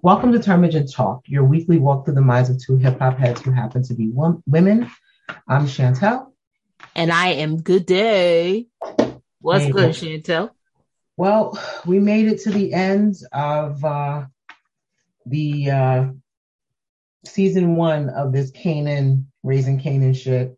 Welcome 0.00 0.32
to 0.32 0.38
Termagen 0.38 0.92
Talk, 0.92 1.22
your 1.26 1.44
weekly 1.44 1.78
walk 1.78 2.04
through 2.04 2.14
the 2.14 2.20
minds 2.20 2.50
of 2.50 2.62
two 2.62 2.76
hip 2.76 2.98
hop 3.00 3.18
heads 3.18 3.40
who 3.42 3.50
happen 3.50 3.82
to 3.84 3.94
be 3.94 4.08
wom- 4.10 4.42
women. 4.46 4.90
I'm 5.48 5.66
Chantel. 5.66 6.32
And 6.94 7.10
I 7.10 7.28
am 7.28 7.60
Good 7.60 7.84
Day. 7.86 8.68
What's 9.40 9.64
Hey. 9.64 9.72
good, 9.72 9.90
Chantel? 9.90 10.50
Well, 11.16 11.58
we 11.84 11.98
made 11.98 12.26
it 12.28 12.42
to 12.42 12.50
the 12.50 12.72
end 12.72 13.16
of 13.32 13.84
uh, 13.84 14.26
the 15.26 15.70
uh, 15.70 16.04
season 17.24 17.74
one 17.76 18.08
of 18.08 18.32
this 18.32 18.52
Kanan, 18.52 19.24
Raising 19.42 19.80
Kanan 19.80 20.14
shit. 20.14 20.56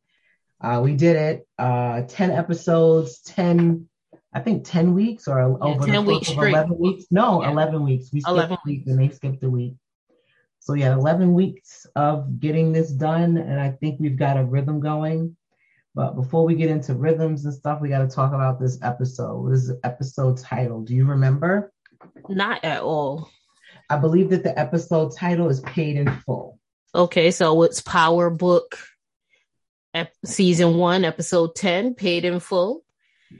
Uh, 0.60 0.80
we 0.84 0.94
did 0.94 1.16
it. 1.16 1.48
Uh, 1.58 2.02
10 2.02 2.30
episodes, 2.30 3.20
10, 3.22 3.88
I 4.32 4.40
think 4.40 4.64
10 4.64 4.94
weeks 4.94 5.26
or 5.26 5.40
over 5.40 5.84
10 5.86 5.94
the 5.94 6.02
weeks 6.02 6.28
of 6.28 6.34
straight. 6.34 6.50
11 6.52 6.78
weeks. 6.78 7.04
No, 7.10 7.42
Yeah. 7.42 7.50
11 7.50 7.84
weeks. 7.84 8.12
We 8.12 8.20
skipped 8.20 8.32
11 8.36 8.56
a 8.56 8.58
week 8.64 8.82
and 8.86 8.98
they 9.00 9.08
skipped 9.08 9.42
a 9.42 9.50
week. 9.50 9.74
So 10.60 10.74
yeah, 10.74 10.92
11 10.92 11.34
weeks 11.34 11.86
of 11.96 12.38
getting 12.38 12.72
this 12.72 12.90
done. 12.90 13.36
And 13.38 13.60
I 13.60 13.70
think 13.72 13.98
we've 13.98 14.16
got 14.18 14.36
a 14.36 14.44
rhythm 14.44 14.78
going. 14.80 15.36
But 15.94 16.14
before 16.14 16.44
we 16.44 16.54
get 16.54 16.70
into 16.70 16.94
rhythms 16.94 17.44
and 17.44 17.52
stuff, 17.52 17.80
we 17.80 17.88
got 17.88 18.08
to 18.08 18.14
talk 18.14 18.32
about 18.32 18.60
this 18.60 18.78
episode. 18.82 19.50
This 19.52 19.72
episode 19.82 20.38
title? 20.38 20.82
Do 20.82 20.94
you 20.94 21.04
remember? 21.06 21.72
Not 22.28 22.64
at 22.64 22.82
all. 22.82 23.28
I 23.88 23.96
believe 23.96 24.30
that 24.30 24.44
the 24.44 24.56
episode 24.56 25.12
title 25.16 25.48
is 25.48 25.60
Paid 25.62 25.96
in 25.96 26.08
Full. 26.20 26.58
Okay, 26.94 27.32
so 27.32 27.62
it's 27.64 27.80
Power 27.80 28.30
Book 28.30 28.78
ep- 29.94 30.14
season 30.24 30.76
one, 30.76 31.04
episode 31.04 31.56
10, 31.56 31.94
paid 31.94 32.24
in 32.24 32.38
full. 32.38 32.84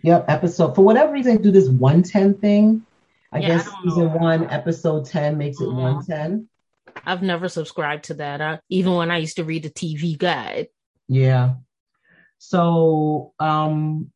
Yep, 0.03 0.25
episode. 0.29 0.75
For 0.75 0.83
whatever 0.83 1.13
reason, 1.13 1.37
they 1.37 1.43
do 1.43 1.51
this 1.51 1.69
110 1.69 2.35
thing. 2.39 2.87
I 3.33 3.39
Yeah, 3.41 3.49
guess 3.49 3.67
don't 3.67 3.85
season 3.85 4.07
know. 4.09 4.17
one, 4.17 4.51
episode 4.51 5.05
10 5.07 5.37
makes 5.39 5.61
it 5.61 5.65
Mhm. 5.69 5.75
110. 5.77 6.49
I've 7.05 7.23
never 7.23 7.49
subscribed 7.49 8.05
to 8.05 8.15
that. 8.15 8.41
I, 8.41 8.61
even 8.69 8.95
when 8.95 9.11
I 9.11 9.19
used 9.19 9.37
to 9.37 9.45
read 9.45 9.63
the 9.63 9.71
TV 9.71 10.17
guide. 10.17 10.69
Yeah. 11.09 11.55
So, 12.39 13.33
um, 13.39 14.11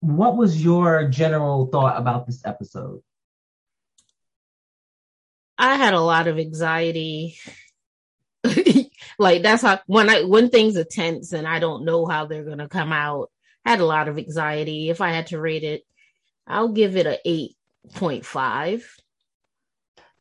what 0.00 0.36
was 0.36 0.62
your 0.62 1.08
general 1.08 1.66
thought 1.66 1.96
about 1.98 2.26
this 2.26 2.44
episode? 2.44 3.02
I 5.56 5.74
had 5.74 5.94
a 5.94 6.00
lot 6.00 6.28
of 6.28 6.38
anxiety. 6.38 7.36
like 9.18 9.42
that's 9.42 9.62
how 9.62 9.80
when 9.86 10.08
I 10.08 10.22
when 10.22 10.50
things 10.50 10.76
are 10.76 10.84
tense 10.84 11.32
and 11.32 11.46
I 11.48 11.58
don't 11.58 11.84
know 11.84 12.06
how 12.06 12.26
they're 12.26 12.44
gonna 12.44 12.68
come 12.68 12.92
out. 12.92 13.30
I 13.68 13.72
had 13.72 13.80
a 13.80 13.84
lot 13.84 14.08
of 14.08 14.16
anxiety. 14.16 14.88
If 14.88 15.02
I 15.02 15.10
had 15.10 15.26
to 15.26 15.38
rate 15.38 15.62
it, 15.62 15.82
I'll 16.46 16.70
give 16.70 16.96
it 16.96 17.04
a 17.04 17.18
eight 17.26 17.54
point 17.96 18.24
five. 18.24 18.90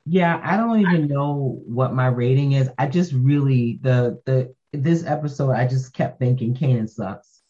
Yeah, 0.06 0.38
I 0.44 0.58
don't 0.58 0.82
even 0.82 1.08
know 1.08 1.62
what 1.66 1.94
my 1.94 2.08
rating 2.08 2.52
is. 2.52 2.70
I 2.78 2.88
just 2.88 3.14
really 3.14 3.80
the 3.82 4.22
the 4.26 4.54
this 4.74 5.06
episode 5.06 5.52
I 5.52 5.66
just 5.66 5.94
kept 5.94 6.20
thinking 6.20 6.56
Kanan 6.56 6.90
sucks. 6.90 7.42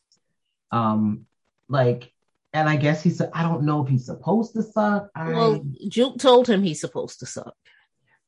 Um 0.71 1.25
like 1.67 2.13
and 2.53 2.69
I 2.69 2.75
guess 2.75 3.01
he's 3.01 3.19
I 3.19 3.41
don't 3.41 3.63
know 3.63 3.83
if 3.83 3.89
he's 3.89 4.05
supposed 4.05 4.53
to 4.53 4.61
suck. 4.61 5.09
I 5.15 5.29
Well, 5.31 5.65
Juke 5.87 6.19
told 6.19 6.47
him 6.47 6.61
he's 6.61 6.79
supposed 6.79 7.21
to 7.21 7.25
suck. 7.25 7.55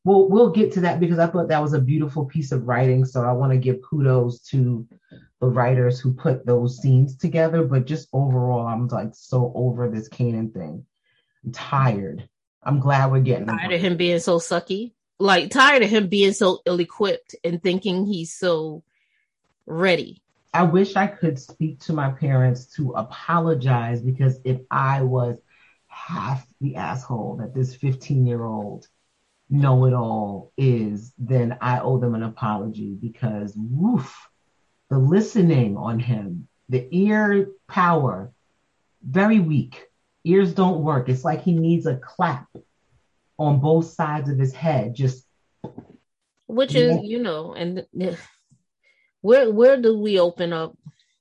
Well, 0.03 0.28
we'll 0.28 0.50
get 0.50 0.72
to 0.73 0.81
that 0.81 1.00
because 1.00 1.20
I 1.20 1.28
thought 1.28 1.50
that 1.50 1.62
was 1.62 1.73
a 1.73 1.80
beautiful 1.80 2.25
piece 2.25 2.52
of 2.52 2.67
writing. 2.67 3.06
So 3.06 3.22
I 3.23 3.31
want 3.34 3.52
to 3.52 3.59
give 3.59 3.84
kudos 3.88 4.40
to 4.50 4.88
the 5.39 5.47
writers 5.47 5.99
who 5.99 6.13
put 6.13 6.45
those 6.45 6.81
scenes 6.81 7.15
together. 7.17 7.63
But 7.63 7.85
just 7.85 8.09
overall, 8.13 8.67
I'm 8.67 8.87
like 8.87 9.11
so 9.13 9.51
over 9.55 9.89
this 9.89 10.09
Kanan 10.09 10.53
thing. 10.53 10.85
I'm 11.43 11.51
tired. 11.51 12.27
I'm 12.63 12.79
glad 12.79 13.11
we're 13.11 13.21
getting 13.21 13.47
Tired 13.47 13.71
of 13.71 13.81
him 13.81 13.97
being 13.97 14.19
so 14.19 14.39
sucky. 14.39 14.93
Like 15.17 15.51
tired 15.51 15.83
of 15.83 15.89
him 15.89 16.07
being 16.07 16.33
so 16.33 16.59
ill 16.65 16.79
equipped 16.79 17.35
and 17.43 17.61
thinking 17.61 18.05
he's 18.05 18.33
so 18.33 18.83
ready. 19.65 20.21
I 20.53 20.63
wish 20.63 20.95
I 20.95 21.07
could 21.07 21.39
speak 21.39 21.79
to 21.81 21.93
my 21.93 22.09
parents 22.09 22.66
to 22.75 22.91
apologize 22.91 24.01
because 24.01 24.39
if 24.44 24.61
I 24.72 25.03
was 25.03 25.39
half 25.88 26.45
the 26.59 26.75
asshole 26.75 27.38
that 27.38 27.53
this 27.53 27.75
15 27.75 28.25
year 28.25 28.44
old 28.44 28.88
know 29.49 29.85
it 29.85 29.94
all 29.94 30.51
is, 30.57 31.13
then 31.17 31.57
I 31.61 31.79
owe 31.79 31.99
them 31.99 32.16
an 32.16 32.23
apology 32.23 32.95
because 32.99 33.53
woof, 33.55 34.28
the 34.89 34.97
listening 34.97 35.77
on 35.77 36.00
him, 36.00 36.47
the 36.67 36.88
ear 36.91 37.50
power, 37.67 38.31
very 39.03 39.39
weak. 39.39 39.85
Ears 40.23 40.53
don't 40.53 40.81
work. 40.81 41.09
It's 41.09 41.23
like 41.23 41.41
he 41.41 41.53
needs 41.53 41.85
a 41.85 41.97
clap 41.97 42.47
on 43.38 43.59
both 43.59 43.85
sides 43.85 44.29
of 44.29 44.38
his 44.38 44.53
head. 44.53 44.94
Just 44.95 45.25
Which 46.47 46.73
Yeah. 46.73 46.95
is, 46.95 47.03
you 47.03 47.22
know, 47.22 47.53
and 47.53 47.85
where 49.22 49.51
where 49.51 49.79
do 49.79 49.97
we 49.99 50.19
open 50.19 50.51
up? 50.51 50.75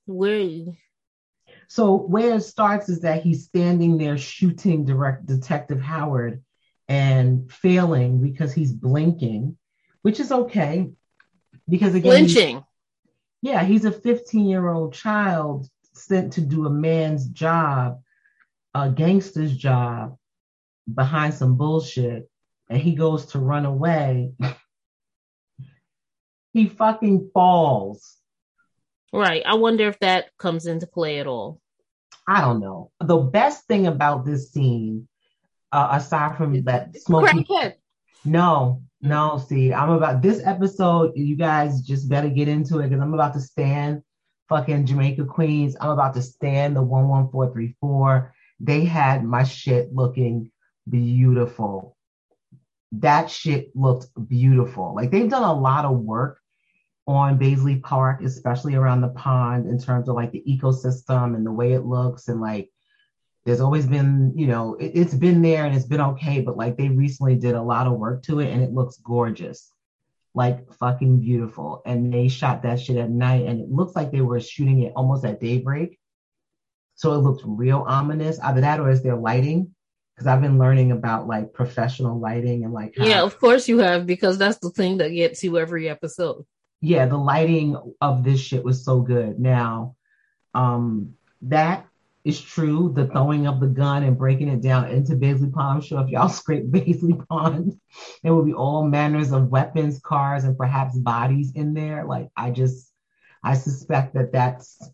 Where 0.05 0.49
So 1.67 1.95
where 1.95 2.35
it 2.35 2.41
starts 2.41 2.89
is 2.89 3.01
that 3.01 3.21
he's 3.21 3.45
standing 3.45 3.97
there 3.97 4.17
shooting 4.17 4.85
direct 4.85 5.27
Detective 5.27 5.79
Howard 5.79 6.43
and 6.87 7.51
failing 7.51 8.21
because 8.21 8.53
he's 8.53 8.73
blinking, 8.73 9.55
which 10.01 10.19
is 10.19 10.31
okay. 10.31 10.89
Because 11.67 11.93
again, 11.93 12.27
flinching. 12.27 12.63
Yeah, 13.41 13.63
he's 13.63 13.85
a 13.85 13.91
15 13.91 14.45
year 14.45 14.67
old 14.67 14.93
child 14.93 15.67
sent 15.93 16.33
to 16.33 16.41
do 16.41 16.65
a 16.65 16.69
man's 16.69 17.27
job, 17.27 18.01
a 18.73 18.89
gangster's 18.89 19.55
job 19.55 20.17
behind 20.93 21.33
some 21.33 21.55
bullshit, 21.55 22.29
and 22.69 22.81
he 22.81 22.95
goes 22.95 23.27
to 23.27 23.39
run 23.39 23.65
away. 23.65 24.33
he 26.53 26.67
fucking 26.67 27.31
falls. 27.33 28.17
Right. 29.11 29.43
I 29.45 29.55
wonder 29.55 29.87
if 29.87 29.99
that 29.99 30.37
comes 30.37 30.65
into 30.65 30.87
play 30.87 31.19
at 31.19 31.27
all. 31.27 31.59
I 32.27 32.41
don't 32.41 32.59
know. 32.59 32.91
The 32.99 33.17
best 33.17 33.65
thing 33.65 33.87
about 33.87 34.23
this 34.23 34.51
scene, 34.51 35.07
uh, 35.71 35.89
aside 35.93 36.37
from 36.37 36.63
that 36.65 36.95
smoking, 37.01 37.43
Crackhead. 37.43 37.73
No, 38.25 38.81
no. 39.01 39.31
Mm. 39.31 39.47
See, 39.47 39.73
I'm 39.73 39.89
about 39.89 40.21
this 40.21 40.41
episode. 40.45 41.13
You 41.15 41.35
guys 41.35 41.81
just 41.81 42.09
better 42.09 42.29
get 42.29 42.47
into 42.47 42.79
it 42.79 42.89
because 42.89 43.01
I'm 43.01 43.13
about 43.13 43.33
to 43.33 43.41
stand 43.41 44.01
fucking 44.49 44.85
Jamaica 44.85 45.25
Queens. 45.25 45.75
I'm 45.79 45.91
about 45.91 46.13
to 46.15 46.21
stand 46.21 46.75
the 46.75 46.81
one 46.81 47.07
one 47.07 47.29
four 47.29 47.51
three 47.51 47.75
four. 47.79 48.33
They 48.59 48.83
had 48.83 49.23
my 49.23 49.43
shit 49.43 49.93
looking 49.93 50.51
beautiful. 50.89 51.95
That 52.91 53.29
shit 53.29 53.75
looked 53.75 54.07
beautiful. 54.27 54.95
Like 54.95 55.11
they've 55.11 55.29
done 55.29 55.43
a 55.43 55.53
lot 55.53 55.85
of 55.85 55.99
work 55.99 56.39
on 57.07 57.39
Baisley 57.39 57.81
Park, 57.81 58.21
especially 58.21 58.75
around 58.75 59.01
the 59.01 59.09
pond, 59.09 59.67
in 59.67 59.79
terms 59.79 60.09
of 60.09 60.15
like 60.15 60.31
the 60.31 60.43
ecosystem 60.47 61.35
and 61.35 61.45
the 61.45 61.51
way 61.51 61.73
it 61.73 61.85
looks. 61.85 62.27
And 62.27 62.41
like, 62.41 62.69
there's 63.49 63.61
always 63.61 63.87
been, 63.87 64.31
you 64.35 64.45
know, 64.45 64.75
it, 64.75 64.91
it's 64.93 65.15
been 65.15 65.41
there 65.41 65.65
and 65.65 65.75
it's 65.75 65.87
been 65.87 65.99
okay, 66.01 66.39
but 66.39 66.55
like 66.55 66.77
they 66.77 66.89
recently 66.89 67.35
did 67.35 67.55
a 67.55 67.61
lot 67.61 67.87
of 67.87 67.93
work 67.93 68.21
to 68.21 68.39
it 68.41 68.51
and 68.53 68.61
it 68.61 68.73
looks 68.73 68.97
gorgeous, 68.97 69.71
like 70.35 70.71
fucking 70.73 71.19
beautiful. 71.19 71.81
And 71.83 72.13
they 72.13 72.27
shot 72.27 72.61
that 72.61 72.79
shit 72.79 72.97
at 72.97 73.09
night 73.09 73.47
and 73.47 73.59
it 73.59 73.71
looks 73.71 73.95
like 73.95 74.11
they 74.11 74.21
were 74.21 74.39
shooting 74.39 74.83
it 74.83 74.93
almost 74.95 75.25
at 75.25 75.41
daybreak. 75.41 75.97
So 76.93 77.13
it 77.13 77.23
looks 77.23 77.41
real 77.43 77.83
ominous. 77.87 78.39
Either 78.39 78.61
that 78.61 78.79
or 78.79 78.91
is 78.91 79.01
there 79.01 79.15
lighting? 79.15 79.73
Because 80.13 80.27
I've 80.27 80.41
been 80.41 80.59
learning 80.59 80.91
about 80.91 81.25
like 81.27 81.51
professional 81.51 82.19
lighting 82.19 82.65
and 82.65 82.71
like 82.71 82.93
how 82.99 83.05
Yeah, 83.05 83.23
of 83.23 83.39
course 83.39 83.67
you 83.67 83.79
have, 83.79 84.05
because 84.05 84.37
that's 84.37 84.59
the 84.59 84.69
thing 84.69 84.97
that 84.99 85.09
gets 85.09 85.43
you 85.43 85.57
every 85.57 85.89
episode. 85.89 86.45
yeah, 86.81 87.07
the 87.07 87.17
lighting 87.17 87.75
of 87.99 88.23
this 88.23 88.39
shit 88.39 88.63
was 88.63 88.85
so 88.85 89.01
good. 89.01 89.39
Now, 89.39 89.95
um, 90.53 91.15
that 91.41 91.87
is 92.29 92.41
true. 92.41 92.93
The 92.95 93.07
throwing 93.07 93.47
of 93.47 93.59
the 93.59 93.67
gun 93.67 94.03
and 94.03 94.17
breaking 94.17 94.47
it 94.47 94.61
down 94.61 94.89
into 94.89 95.15
Baisley 95.15 95.51
Pond. 95.51 95.77
I'm 95.77 95.81
sure 95.81 96.01
if 96.01 96.09
y'all 96.09 96.29
scrape 96.39 96.71
Baisley 96.71 97.27
Pond, 97.27 97.79
there 98.23 98.33
will 98.33 98.45
be 98.45 98.53
all 98.53 98.87
manners 98.87 99.31
of 99.31 99.49
weapons, 99.49 99.99
cars, 99.99 100.45
and 100.45 100.57
perhaps 100.57 100.97
bodies 100.97 101.51
in 101.55 101.73
there. 101.73 102.05
Like 102.05 102.29
I 102.37 102.51
just, 102.51 102.93
I 103.43 103.55
suspect 103.55 104.13
that 104.13 104.31
that's 104.31 104.89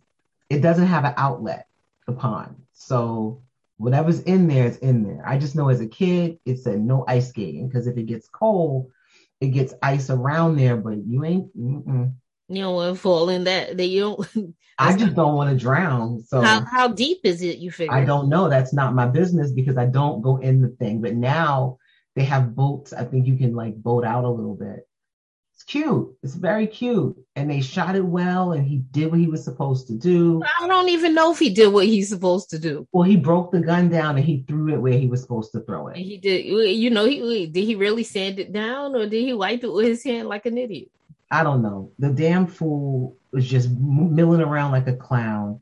it 0.50 0.62
doesn't 0.62 0.88
have 0.88 1.06
an 1.06 1.14
outlet, 1.18 1.68
the 2.08 2.14
pond. 2.14 2.56
So 2.74 3.44
whatever's 3.78 4.22
in 4.22 4.48
there 4.48 4.68
is 4.68 4.78
in 4.78 5.04
there. 5.04 5.24
I 5.26 5.38
just 5.38 5.56
know 5.56 5.70
as 5.70 5.82
a 5.82 5.88
kid, 5.88 6.40
it 6.46 6.60
said 6.60 6.80
no 6.80 7.06
ice 7.08 7.30
skating 7.30 7.68
because 7.68 7.88
if 7.88 7.98
it 7.98 8.06
gets 8.06 8.28
cold, 8.28 8.92
it 9.42 9.48
gets 9.48 9.74
ice 9.82 10.10
around 10.10 10.56
there, 10.56 10.78
but 10.78 10.98
you 11.06 11.26
ain't. 11.26 11.58
Mm-mm. 11.58 12.14
You 12.48 12.62
don't 12.62 12.76
want 12.76 12.96
to 12.96 13.02
fall 13.02 13.30
in 13.30 13.46
that. 13.46 13.76
They 13.78 13.86
you 13.86 14.02
don't. 14.02 14.56
I 14.78 14.96
just 14.96 15.16
don't 15.16 15.36
want 15.36 15.50
to 15.50 15.58
drown. 15.58 16.22
So 16.22 16.42
how 16.42 16.64
how 16.66 16.88
deep 16.90 17.22
is 17.24 17.42
it? 17.42 17.58
You 17.58 17.72
figure? 17.72 17.94
I 17.94 18.04
don't 18.04 18.30
know. 18.30 18.50
That's 18.50 18.74
not 18.74 18.94
my 18.94 19.08
business 19.08 19.52
because 19.52 19.78
I 19.78 19.86
don't 19.86 20.22
go 20.22 20.38
in 20.38 20.62
the 20.62 20.70
thing. 20.70 21.02
But 21.02 21.16
now 21.16 21.78
they 22.16 22.24
have 22.26 22.56
boats. 22.56 22.94
I 22.94 23.06
think 23.06 23.26
you 23.26 23.38
can 23.38 23.56
like 23.56 23.76
boat 23.76 24.06
out 24.06 24.26
a 24.26 24.30
little 24.30 24.56
bit. 24.56 24.88
It's 25.56 25.64
cute. 25.64 26.14
It's 26.22 26.36
very 26.36 26.68
cute. 26.68 27.16
And 27.38 27.50
they 27.50 27.62
shot 27.62 27.96
it 27.96 28.04
well 28.04 28.52
and 28.52 28.68
he 28.68 28.80
did 28.92 29.10
what 29.10 29.20
he 29.22 29.28
was 29.28 29.44
supposed 29.46 29.88
to 29.88 29.94
do. 29.94 30.44
I 30.60 30.68
don't 30.68 30.90
even 30.90 31.16
know 31.16 31.32
if 31.32 31.40
he 31.40 31.50
did 31.50 31.72
what 31.72 31.86
he's 31.86 32.10
supposed 32.10 32.50
to 32.50 32.60
do. 32.60 32.86
Well, 32.92 33.04
he 33.04 33.16
broke 33.16 33.54
the 33.54 33.62
gun 33.62 33.88
down 33.88 34.18
and 34.18 34.26
he 34.26 34.44
threw 34.46 34.74
it 34.74 34.82
where 34.82 35.00
he 35.00 35.08
was 35.08 35.22
supposed 35.22 35.54
to 35.54 35.62
throw 35.62 35.88
it. 35.88 35.96
He 35.96 36.18
did, 36.18 36.46
you 36.46 36.90
know, 36.90 37.06
he 37.06 37.48
did 37.48 37.64
he 37.64 37.76
really 37.76 38.04
sand 38.04 38.40
it 38.40 38.52
down 38.52 38.96
or 38.96 39.08
did 39.08 39.24
he 39.24 39.34
wipe 39.34 39.64
it 39.64 39.72
with 39.72 39.88
his 39.88 40.04
hand 40.04 40.28
like 40.28 40.46
an 40.46 40.58
idiot? 40.58 40.92
I 41.32 41.44
don't 41.44 41.62
know. 41.62 41.92
The 42.00 42.10
damn 42.10 42.48
fool 42.48 43.18
was 43.32 43.48
just 43.48 43.70
milling 43.70 44.42
around 44.42 44.72
like 44.72 44.88
a 44.88 44.96
clown. 44.96 45.60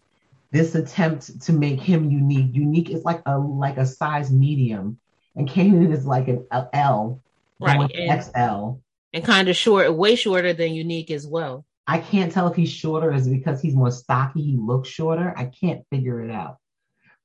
This 0.51 0.75
attempt 0.75 1.42
to 1.44 1.54
make 1.54 1.80
him 1.80 2.12
unique. 2.12 2.54
Unique 2.54 2.89
is 2.89 3.04
like 3.04 3.21
a 3.25 3.38
like 3.38 3.77
a 3.77 3.86
size 3.86 4.31
medium, 4.31 5.00
and 5.36 5.50
Kanan 5.50 5.92
is 5.92 6.06
like 6.06 6.27
an 6.27 6.45
L, 6.74 7.21
right? 7.60 7.92
And, 7.95 8.24
XL, 8.24 8.80
and 9.13 9.24
kind 9.24 9.50
of 9.50 9.56
short, 9.56 9.95
way 9.95 10.15
shorter 10.15 10.54
than 10.54 10.74
Unique 10.74 11.10
as 11.10 11.25
well. 11.25 11.65
I 11.88 11.98
can't 12.00 12.31
tell 12.31 12.48
if 12.48 12.56
he's 12.56 12.69
shorter. 12.69 13.12
Is 13.12 13.27
because 13.27 13.62
he's 13.62 13.75
more 13.75 13.92
stocky? 13.92 14.44
He 14.44 14.57
looks 14.57 14.89
shorter. 14.89 15.33
I 15.36 15.45
can't 15.45 15.86
figure 15.89 16.24
it 16.24 16.30
out. 16.30 16.57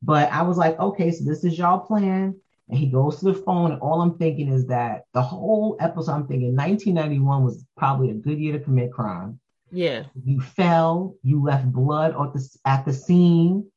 But 0.00 0.32
I 0.32 0.43
was 0.43 0.56
like, 0.56 0.79
okay, 0.79 1.11
so 1.11 1.25
this 1.25 1.44
is 1.44 1.58
y'all 1.58 1.81
plan 1.81 2.40
and 2.68 2.78
he 2.78 2.86
goes 2.86 3.18
to 3.18 3.26
the 3.26 3.34
phone 3.34 3.72
and 3.72 3.80
all 3.80 4.00
i'm 4.00 4.18
thinking 4.18 4.48
is 4.52 4.66
that 4.66 5.04
the 5.14 5.22
whole 5.22 5.76
episode 5.80 6.12
i'm 6.12 6.26
thinking 6.26 6.54
1991 6.54 7.44
was 7.44 7.64
probably 7.76 8.10
a 8.10 8.14
good 8.14 8.38
year 8.38 8.52
to 8.52 8.64
commit 8.64 8.92
crime. 8.92 9.40
Yeah. 9.70 10.04
You 10.24 10.40
fell 10.40 11.16
you 11.22 11.42
left 11.42 11.70
blood 11.70 12.14
at 12.18 12.32
the, 12.32 12.58
at 12.64 12.84
the 12.84 12.92
scene. 12.92 13.70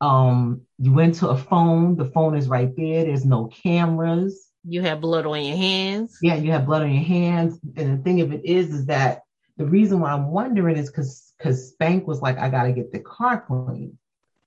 Um 0.00 0.62
you 0.78 0.92
went 0.92 1.16
to 1.16 1.28
a 1.28 1.36
phone 1.36 1.96
the 1.96 2.06
phone 2.06 2.36
is 2.36 2.48
right 2.48 2.74
there 2.76 3.04
there's 3.04 3.24
no 3.24 3.46
cameras. 3.46 4.48
You 4.64 4.82
have 4.82 5.00
blood 5.00 5.26
on 5.26 5.42
your 5.42 5.56
hands? 5.56 6.18
Yeah 6.22 6.36
you 6.36 6.52
have 6.52 6.66
blood 6.66 6.82
on 6.82 6.92
your 6.92 7.04
hands. 7.04 7.58
And 7.76 7.98
the 7.98 8.02
thing 8.02 8.20
of 8.20 8.32
it 8.32 8.44
is 8.44 8.72
is 8.74 8.86
that 8.86 9.22
the 9.56 9.64
reason 9.64 10.00
why 10.00 10.12
i'm 10.12 10.30
wondering 10.30 10.76
is 10.76 10.90
because 10.90 11.32
because 11.38 11.70
spank 11.70 12.06
was 12.06 12.20
like 12.20 12.38
i 12.38 12.50
gotta 12.50 12.72
get 12.72 12.92
the 12.92 13.00
car 13.00 13.42
clean 13.46 13.98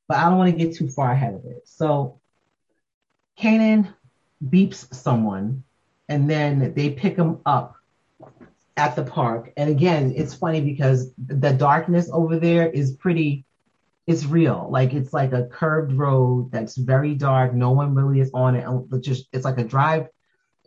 but 0.07 0.17
i 0.17 0.29
don't 0.29 0.37
want 0.37 0.51
to 0.51 0.65
get 0.65 0.75
too 0.75 0.87
far 0.87 1.11
ahead 1.11 1.33
of 1.33 1.45
it. 1.45 1.61
So 1.65 2.19
Kanan 3.39 3.93
beeps 4.43 4.93
someone 4.93 5.63
and 6.07 6.29
then 6.29 6.73
they 6.73 6.89
pick 6.89 7.15
him 7.15 7.39
up 7.45 7.75
at 8.75 8.95
the 8.95 9.03
park. 9.03 9.53
And 9.55 9.69
again, 9.69 10.13
it's 10.15 10.33
funny 10.33 10.61
because 10.61 11.11
the 11.17 11.53
darkness 11.53 12.09
over 12.11 12.39
there 12.39 12.69
is 12.69 12.93
pretty, 12.93 13.45
it's 14.07 14.25
real. 14.25 14.67
Like 14.71 14.93
it's 14.93 15.13
like 15.13 15.33
a 15.33 15.45
curved 15.45 15.93
road 15.93 16.51
that's 16.51 16.75
very 16.75 17.13
dark. 17.13 17.53
No 17.53 17.71
one 17.71 17.93
really 17.93 18.19
is 18.19 18.31
on 18.33 18.55
it. 18.55 18.65
And 18.65 19.03
just 19.03 19.27
it's 19.31 19.45
like 19.45 19.57
a 19.57 19.63
drive, 19.63 20.07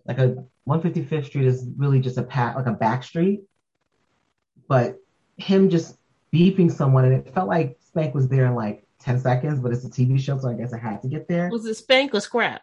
like 0.07 0.19
a 0.19 0.45
155th 0.69 1.27
Street 1.27 1.47
is 1.47 1.67
really 1.77 2.01
just 2.01 2.19
a 2.19 2.23
pat 2.23 2.57
like 2.57 2.67
a 2.67 2.73
back 2.73 3.03
street. 3.03 3.43
But 4.69 4.99
him 5.37 5.71
just 5.71 5.99
beeping 6.33 6.71
someone, 6.71 7.05
and 7.05 7.15
it 7.15 7.35
felt 7.35 7.49
like 7.49 7.79
Spank 7.81 8.15
was 8.15 8.29
there 8.29 8.47
in 8.47 8.55
like 8.55 8.87
10 9.02 9.20
seconds, 9.20 9.60
but 9.60 9.72
it's 9.72 9.84
a 9.84 9.88
TV 9.88 10.19
show, 10.19 10.38
so 10.38 10.49
I 10.49 10.54
guess 10.54 10.72
I 10.72 10.78
had 10.78 11.02
to 11.02 11.08
get 11.08 11.28
there. 11.28 11.49
Was 11.50 11.66
it 11.66 11.75
Spank 11.75 12.14
or 12.14 12.20
Scrap? 12.20 12.62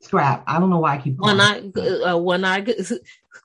Scrap. 0.00 0.44
I 0.46 0.58
don't 0.58 0.70
know 0.70 0.78
why 0.78 0.94
I 0.94 0.98
keep 0.98 1.18
one 1.18 1.40
eye, 1.40 1.70
uh, 2.06 2.16
one 2.16 2.44
eye, 2.44 2.64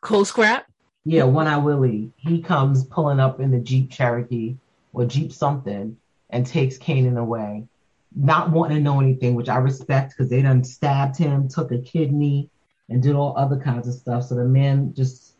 co 0.01 0.23
scrap. 0.23 0.67
Yeah, 1.03 1.23
one 1.23 1.47
eye 1.47 1.57
Willie. 1.57 2.11
He 2.15 2.41
comes 2.41 2.85
pulling 2.85 3.19
up 3.19 3.39
in 3.39 3.51
the 3.51 3.59
Jeep 3.59 3.91
Cherokee 3.91 4.55
or 4.93 5.05
Jeep 5.05 5.33
something 5.33 5.97
and 6.29 6.45
takes 6.45 6.77
Kanan 6.77 7.19
away, 7.19 7.67
not 8.15 8.51
wanting 8.51 8.77
to 8.77 8.83
know 8.83 9.01
anything, 9.01 9.35
which 9.35 9.49
I 9.49 9.57
respect 9.57 10.11
because 10.11 10.29
they 10.29 10.41
done 10.41 10.63
stabbed 10.63 11.17
him, 11.17 11.47
took 11.49 11.71
a 11.71 11.77
kidney, 11.77 12.49
and 12.89 13.03
did 13.03 13.15
all 13.15 13.37
other 13.37 13.57
kinds 13.59 13.87
of 13.87 13.93
stuff. 13.93 14.23
So 14.23 14.35
the 14.35 14.45
man 14.45 14.93
just 14.95 15.33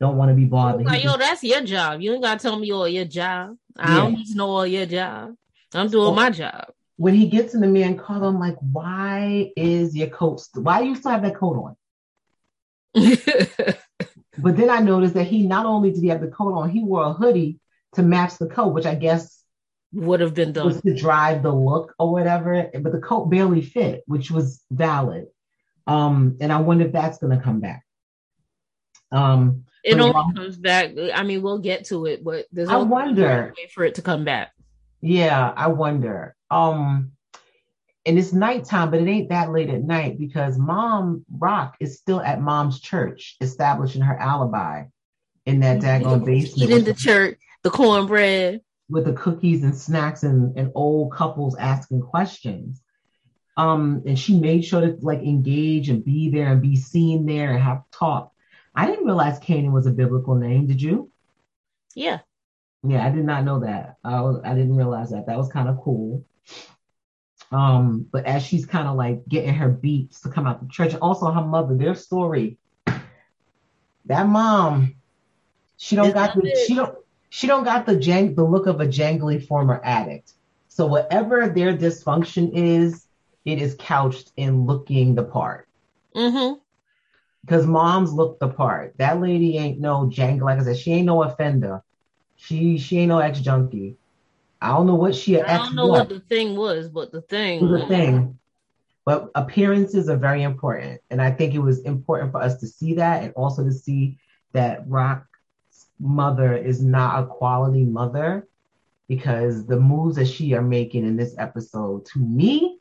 don't 0.00 0.16
want 0.16 0.30
to 0.30 0.34
be 0.34 0.44
bothered. 0.44 0.86
Like, 0.86 1.02
yo, 1.02 1.16
that's 1.16 1.42
your 1.42 1.62
job. 1.62 2.00
You 2.00 2.14
ain't 2.14 2.22
gotta 2.22 2.40
tell 2.40 2.58
me 2.58 2.72
all 2.72 2.88
your 2.88 3.04
job. 3.04 3.56
I 3.76 3.94
yeah. 3.94 4.00
don't 4.00 4.14
need 4.14 4.26
to 4.28 4.36
know 4.36 4.48
all 4.48 4.66
your 4.66 4.86
job. 4.86 5.36
I'm 5.74 5.88
doing 5.88 6.14
my 6.14 6.30
job. 6.30 6.66
When 6.96 7.14
he 7.14 7.28
gets 7.28 7.54
in 7.54 7.60
the 7.60 7.66
man 7.66 7.98
car, 7.98 8.24
I'm 8.24 8.38
like, 8.38 8.56
why 8.60 9.52
is 9.56 9.94
your 9.94 10.08
coat? 10.08 10.40
St- 10.40 10.64
why 10.64 10.80
do 10.80 10.88
you 10.88 10.94
still 10.94 11.10
have 11.10 11.22
that 11.22 11.36
coat 11.36 11.56
on? 11.56 11.76
but 14.38 14.56
then 14.56 14.70
I 14.70 14.78
noticed 14.78 15.14
that 15.14 15.26
he 15.26 15.46
not 15.46 15.66
only 15.66 15.90
did 15.90 16.02
he 16.02 16.08
have 16.08 16.22
the 16.22 16.28
coat 16.28 16.54
on, 16.54 16.70
he 16.70 16.82
wore 16.82 17.04
a 17.04 17.12
hoodie 17.12 17.58
to 17.94 18.02
match 18.02 18.38
the 18.38 18.46
coat, 18.46 18.68
which 18.68 18.86
I 18.86 18.94
guess 18.94 19.42
would 19.92 20.20
have 20.20 20.34
been 20.34 20.52
done 20.52 20.66
was 20.66 20.80
to 20.82 20.94
drive 20.94 21.42
the 21.42 21.52
look 21.52 21.94
or 21.98 22.12
whatever. 22.12 22.70
But 22.72 22.92
the 22.92 23.00
coat 23.00 23.26
barely 23.26 23.62
fit, 23.62 24.02
which 24.06 24.30
was 24.30 24.62
valid. 24.70 25.26
Um, 25.86 26.38
and 26.40 26.52
I 26.52 26.60
wonder 26.60 26.86
if 26.86 26.92
that's 26.92 27.18
going 27.18 27.36
to 27.36 27.42
come 27.42 27.60
back. 27.60 27.84
Um, 29.12 29.64
it 29.84 30.00
only 30.00 30.34
comes 30.34 30.56
back. 30.56 30.92
I 31.14 31.22
mean, 31.22 31.42
we'll 31.42 31.58
get 31.58 31.86
to 31.86 32.06
it, 32.06 32.24
but 32.24 32.46
there's 32.50 32.68
I 32.68 32.76
wonder 32.78 33.54
wait 33.56 33.70
for 33.70 33.84
it 33.84 33.94
to 33.96 34.02
come 34.02 34.24
back. 34.24 34.52
Yeah, 35.06 35.52
I 35.56 35.68
wonder. 35.68 36.34
Um, 36.50 37.12
and 38.04 38.18
it's 38.18 38.32
nighttime, 38.32 38.90
but 38.90 39.00
it 39.00 39.08
ain't 39.08 39.28
that 39.28 39.52
late 39.52 39.70
at 39.70 39.82
night 39.82 40.18
because 40.18 40.58
mom 40.58 41.24
Rock 41.30 41.76
is 41.80 41.98
still 41.98 42.20
at 42.20 42.40
mom's 42.40 42.80
church, 42.80 43.36
establishing 43.40 44.02
her 44.02 44.16
alibi 44.16 44.84
in 45.44 45.60
that 45.60 45.80
daggone 45.80 46.24
basement. 46.24 46.70
Eating 46.70 46.84
the 46.84 46.94
church, 46.94 47.38
the 47.62 47.70
cornbread. 47.70 48.62
With 48.88 49.04
the 49.04 49.12
cookies 49.12 49.62
and 49.62 49.76
snacks 49.76 50.22
and, 50.22 50.56
and 50.56 50.72
old 50.74 51.12
couples 51.12 51.56
asking 51.56 52.02
questions. 52.02 52.80
Um, 53.56 54.02
and 54.06 54.18
she 54.18 54.38
made 54.38 54.64
sure 54.64 54.80
to 54.80 54.96
like 55.00 55.20
engage 55.20 55.88
and 55.88 56.04
be 56.04 56.30
there 56.30 56.48
and 56.48 56.60
be 56.60 56.76
seen 56.76 57.26
there 57.26 57.52
and 57.52 57.62
have 57.62 57.82
talk. 57.90 58.32
I 58.74 58.86
didn't 58.86 59.06
realize 59.06 59.38
Canaan 59.38 59.72
was 59.72 59.86
a 59.86 59.90
biblical 59.90 60.34
name. 60.34 60.66
Did 60.66 60.82
you? 60.82 61.10
Yeah. 61.94 62.18
Yeah, 62.88 63.06
I 63.06 63.10
did 63.10 63.24
not 63.24 63.44
know 63.44 63.60
that. 63.60 63.96
I 64.04 64.20
was 64.20 64.40
I 64.44 64.54
didn't 64.54 64.76
realize 64.76 65.10
that. 65.10 65.26
That 65.26 65.38
was 65.38 65.48
kind 65.48 65.68
of 65.68 65.80
cool. 65.82 66.24
Um, 67.52 68.06
but 68.10 68.26
as 68.26 68.42
she's 68.42 68.66
kind 68.66 68.88
of 68.88 68.96
like 68.96 69.26
getting 69.28 69.54
her 69.54 69.68
beats 69.68 70.20
to 70.22 70.28
come 70.28 70.46
out 70.46 70.60
the 70.60 70.68
church, 70.68 70.94
also 71.00 71.30
her 71.30 71.42
mother, 71.42 71.76
their 71.76 71.94
story. 71.94 72.58
That 74.06 74.26
mom, 74.26 74.94
she 75.76 75.96
don't 75.96 76.14
got 76.14 76.34
the 76.34 76.64
she 76.66 76.74
don't 76.74 76.96
she 77.28 77.46
don't 77.46 77.64
got 77.64 77.86
the 77.86 77.96
jang 77.96 78.34
the 78.34 78.44
look 78.44 78.66
of 78.66 78.80
a 78.80 78.86
jangly 78.86 79.44
former 79.46 79.80
addict. 79.84 80.32
So 80.68 80.86
whatever 80.86 81.48
their 81.48 81.76
dysfunction 81.76 82.50
is, 82.54 83.06
it 83.44 83.60
is 83.60 83.76
couched 83.78 84.32
in 84.36 84.66
looking 84.66 85.14
the 85.14 85.24
part. 85.24 85.68
Mm-hmm. 86.14 86.58
Because 87.42 87.66
moms 87.66 88.12
look 88.12 88.38
the 88.40 88.48
part. 88.48 88.94
That 88.98 89.20
lady 89.20 89.56
ain't 89.56 89.80
no 89.80 90.08
jangle. 90.10 90.46
Like 90.46 90.58
I 90.58 90.64
said, 90.64 90.78
she 90.78 90.92
ain't 90.92 91.06
no 91.06 91.22
offender. 91.22 91.82
She 92.36 92.78
she 92.78 92.98
ain't 92.98 93.08
no 93.08 93.18
ex 93.18 93.40
junkie. 93.40 93.96
I 94.60 94.68
don't 94.68 94.86
know 94.86 94.94
what 94.94 95.14
she. 95.14 95.40
I 95.40 95.58
don't 95.58 95.74
know 95.74 95.86
what 95.86 96.08
the 96.08 96.20
thing 96.20 96.56
was, 96.56 96.88
but 96.88 97.12
the 97.12 97.22
thing. 97.22 97.66
The 97.70 97.86
thing. 97.86 98.38
But 99.04 99.30
appearances 99.34 100.08
are 100.08 100.16
very 100.16 100.42
important, 100.42 101.00
and 101.10 101.22
I 101.22 101.30
think 101.30 101.54
it 101.54 101.60
was 101.60 101.80
important 101.80 102.32
for 102.32 102.42
us 102.42 102.58
to 102.58 102.66
see 102.66 102.94
that, 102.94 103.22
and 103.22 103.32
also 103.34 103.62
to 103.62 103.72
see 103.72 104.18
that 104.52 104.82
Rock's 104.88 105.26
mother 106.00 106.56
is 106.56 106.82
not 106.82 107.22
a 107.22 107.26
quality 107.26 107.84
mother, 107.84 108.48
because 109.06 109.64
the 109.66 109.78
moves 109.78 110.16
that 110.16 110.26
she 110.26 110.54
are 110.54 110.62
making 110.62 111.06
in 111.06 111.16
this 111.16 111.36
episode, 111.38 112.04
to 112.06 112.18
me, 112.18 112.80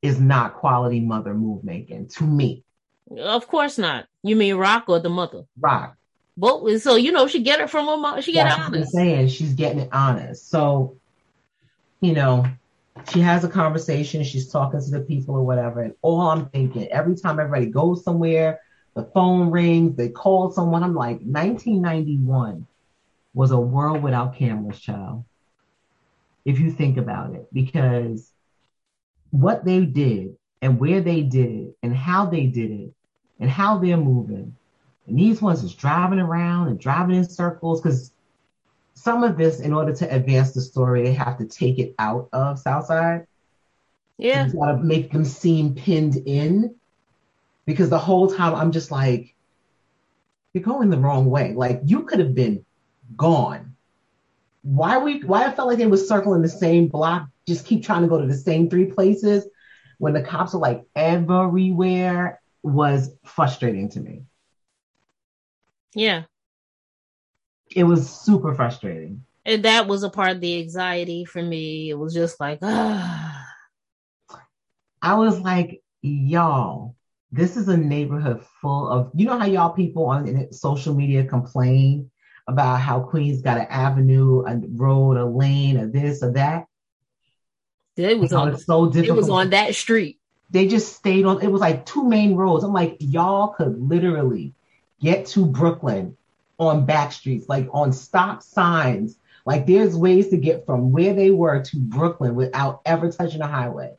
is 0.00 0.18
not 0.18 0.54
quality 0.54 1.00
mother 1.00 1.34
move 1.34 1.62
making. 1.62 2.08
To 2.08 2.24
me. 2.24 2.64
Of 3.18 3.46
course 3.46 3.76
not. 3.76 4.06
You 4.22 4.36
mean 4.36 4.54
Rock 4.54 4.84
or 4.88 5.00
the 5.00 5.10
mother? 5.10 5.44
Rock. 5.60 5.96
But 6.36 6.78
so 6.78 6.96
you 6.96 7.12
know, 7.12 7.26
she 7.26 7.42
get 7.42 7.60
it 7.60 7.70
from 7.70 7.86
her 7.86 7.96
mom. 7.96 8.20
She 8.22 8.32
get 8.32 8.44
That's 8.44 8.58
it 8.58 8.62
honest. 8.62 8.92
saying 8.92 9.28
she's 9.28 9.54
getting 9.54 9.80
it 9.80 9.88
honest. 9.92 10.48
So, 10.48 10.96
you 12.00 12.12
know, 12.12 12.46
she 13.12 13.20
has 13.20 13.44
a 13.44 13.48
conversation. 13.48 14.24
She's 14.24 14.50
talking 14.50 14.80
to 14.80 14.90
the 14.90 15.00
people 15.00 15.34
or 15.34 15.44
whatever. 15.44 15.82
And 15.82 15.94
all 16.02 16.20
I'm 16.22 16.46
thinking, 16.46 16.88
every 16.88 17.16
time 17.16 17.38
everybody 17.38 17.66
goes 17.66 18.04
somewhere, 18.04 18.60
the 18.94 19.04
phone 19.04 19.50
rings, 19.50 19.96
they 19.96 20.08
call 20.08 20.50
someone. 20.52 20.82
I'm 20.82 20.94
like, 20.94 21.20
1991 21.20 22.66
was 23.34 23.50
a 23.50 23.58
world 23.58 24.02
without 24.02 24.36
cameras, 24.36 24.80
child. 24.80 25.24
If 26.44 26.58
you 26.58 26.70
think 26.70 26.96
about 26.96 27.34
it, 27.34 27.46
because 27.52 28.30
what 29.30 29.64
they 29.64 29.84
did 29.84 30.36
and 30.60 30.78
where 30.78 31.00
they 31.00 31.22
did 31.22 31.50
it 31.50 31.76
and 31.82 31.96
how 31.96 32.26
they 32.26 32.46
did 32.46 32.70
it 32.70 32.92
and 33.40 33.48
how 33.50 33.78
they're 33.78 33.96
moving 33.96 34.56
and 35.06 35.18
these 35.18 35.42
ones 35.42 35.62
is 35.62 35.74
driving 35.74 36.20
around 36.20 36.68
and 36.68 36.78
driving 36.78 37.16
in 37.16 37.28
circles 37.28 37.80
because 37.80 38.12
some 38.94 39.24
of 39.24 39.36
this, 39.36 39.60
in 39.60 39.72
order 39.72 39.92
to 39.94 40.14
advance 40.14 40.52
the 40.52 40.60
story, 40.60 41.02
they 41.02 41.12
have 41.12 41.38
to 41.38 41.46
take 41.46 41.78
it 41.78 41.94
out 41.98 42.28
of 42.32 42.58
Southside. 42.58 43.26
Yeah. 44.16 44.46
You 44.46 44.52
gotta 44.52 44.78
make 44.78 45.10
them 45.10 45.24
seem 45.24 45.74
pinned 45.74 46.16
in. 46.16 46.76
Because 47.64 47.90
the 47.90 47.98
whole 47.98 48.28
time 48.28 48.54
I'm 48.54 48.72
just 48.72 48.90
like, 48.90 49.34
you're 50.52 50.64
going 50.64 50.90
the 50.90 50.98
wrong 50.98 51.26
way. 51.26 51.52
Like 51.54 51.80
you 51.84 52.02
could 52.02 52.18
have 52.18 52.34
been 52.34 52.64
gone. 53.16 53.76
Why 54.62 54.98
we 54.98 55.20
why 55.20 55.46
I 55.46 55.52
felt 55.52 55.68
like 55.68 55.78
they 55.78 55.86
were 55.86 55.96
circling 55.96 56.42
the 56.42 56.48
same 56.48 56.88
block, 56.88 57.28
just 57.46 57.66
keep 57.66 57.84
trying 57.84 58.02
to 58.02 58.08
go 58.08 58.20
to 58.20 58.26
the 58.26 58.34
same 58.34 58.68
three 58.68 58.86
places 58.86 59.46
when 59.98 60.12
the 60.12 60.22
cops 60.22 60.54
are 60.54 60.58
like 60.58 60.84
everywhere 60.94 62.40
was 62.62 63.10
frustrating 63.24 63.88
to 63.90 64.00
me. 64.00 64.24
Yeah. 65.94 66.24
It 67.74 67.84
was 67.84 68.08
super 68.08 68.54
frustrating. 68.54 69.24
And 69.44 69.64
that 69.64 69.88
was 69.88 70.02
a 70.02 70.10
part 70.10 70.30
of 70.30 70.40
the 70.40 70.60
anxiety 70.60 71.24
for 71.24 71.42
me. 71.42 71.90
It 71.90 71.94
was 71.94 72.14
just 72.14 72.38
like, 72.38 72.58
ah. 72.62 73.46
I 75.02 75.14
was 75.14 75.40
like, 75.40 75.82
y'all, 76.02 76.94
this 77.32 77.56
is 77.56 77.68
a 77.68 77.76
neighborhood 77.76 78.44
full 78.60 78.88
of, 78.88 79.10
you 79.14 79.26
know 79.26 79.38
how 79.38 79.46
y'all 79.46 79.72
people 79.72 80.06
on 80.06 80.52
social 80.52 80.94
media 80.94 81.24
complain 81.24 82.10
about 82.46 82.80
how 82.80 83.00
Queens 83.00 83.42
got 83.42 83.58
an 83.58 83.66
avenue, 83.68 84.44
a 84.46 84.60
road, 84.68 85.16
a 85.16 85.24
lane, 85.24 85.76
a 85.76 85.86
this, 85.86 86.22
or 86.22 86.32
that? 86.32 86.66
It 87.96 88.18
was 88.18 88.32
on 88.32 88.56
so 88.58 88.86
difficult. 88.86 89.18
It 89.18 89.20
was 89.20 89.28
on 89.28 89.50
that 89.50 89.74
street. 89.74 90.18
They 90.50 90.66
just 90.66 90.94
stayed 90.94 91.24
on. 91.24 91.42
It 91.42 91.50
was 91.50 91.60
like 91.60 91.86
two 91.86 92.08
main 92.08 92.34
roads. 92.34 92.64
I'm 92.64 92.72
like, 92.72 92.96
y'all 93.00 93.48
could 93.48 93.78
literally 93.80 94.54
get 95.02 95.26
to 95.26 95.44
Brooklyn 95.44 96.16
on 96.58 96.86
back 96.86 97.12
streets, 97.12 97.48
like 97.48 97.68
on 97.72 97.92
stop 97.92 98.42
signs. 98.42 99.18
Like 99.44 99.66
there's 99.66 99.96
ways 99.96 100.28
to 100.28 100.36
get 100.36 100.64
from 100.64 100.92
where 100.92 101.12
they 101.12 101.30
were 101.30 101.60
to 101.62 101.76
Brooklyn 101.76 102.34
without 102.34 102.80
ever 102.86 103.10
touching 103.10 103.40
a 103.40 103.46
highway. 103.46 103.94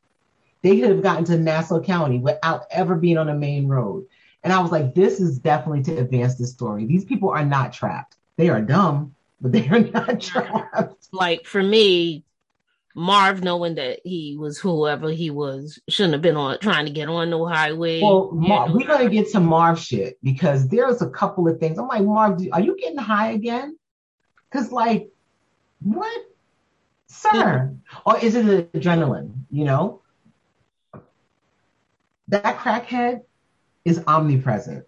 They 0.62 0.80
could 0.80 0.92
have 0.92 1.04
gotten 1.04 1.26
to 1.26 1.38
Nassau 1.38 1.82
County 1.82 2.20
without 2.20 2.66
ever 2.72 2.96
being 2.96 3.18
on 3.18 3.28
a 3.28 3.36
main 3.36 3.68
road. 3.68 4.06
And 4.44 4.54
I 4.54 4.62
was 4.62 4.72
like, 4.72 4.96
this 4.96 5.20
is 5.20 5.40
definitely 5.40 5.84
to 5.84 5.98
advance 5.98 6.36
the 6.36 6.48
story. 6.48 6.86
These 6.86 7.06
people 7.06 7.30
are 7.30 7.46
not 7.46 7.74
trapped. 7.74 8.16
They 8.38 8.50
are 8.50 8.62
dumb, 8.62 9.14
but 9.42 9.52
they 9.52 9.68
are 9.68 9.80
not 9.80 10.22
trapped. 10.22 11.08
Like 11.12 11.46
for 11.46 11.62
me, 11.62 12.24
Marv 12.96 13.44
knowing 13.44 13.76
that 13.76 14.00
he 14.04 14.38
was 14.38 14.60
whoever 14.60 15.10
he 15.10 15.30
was 15.30 15.80
shouldn't 15.90 16.14
have 16.14 16.22
been 16.22 16.38
on 16.38 16.60
trying 16.60 16.86
to 16.86 16.92
get 16.92 17.10
on 17.10 17.30
no 17.30 17.46
highway. 17.46 18.02
Well, 18.02 18.32
Mar- 18.32 18.72
we're 18.72 18.88
gonna 18.88 19.10
get 19.10 19.32
to 19.32 19.40
Marv 19.40 19.80
shit 19.80 20.18
because 20.22 20.68
there's 20.68 21.02
a 21.02 21.10
couple 21.10 21.48
of 21.48 21.60
things. 21.60 21.80
I'm 21.80 21.88
like, 21.88 22.04
Marv, 22.04 22.40
are 22.52 22.62
you 22.62 22.78
getting 22.78 23.00
high 23.00 23.32
again? 23.32 23.78
Because 24.50 24.72
like, 24.72 25.10
what, 25.82 26.26
sir? 27.08 27.74
or 28.06 28.20
is 28.20 28.36
it 28.36 28.72
adrenaline? 28.74 29.34
You 29.50 29.66
know, 29.66 30.02
that 32.28 32.58
crackhead 32.58 33.22
is 33.86 34.04
omnipresent. 34.08 34.86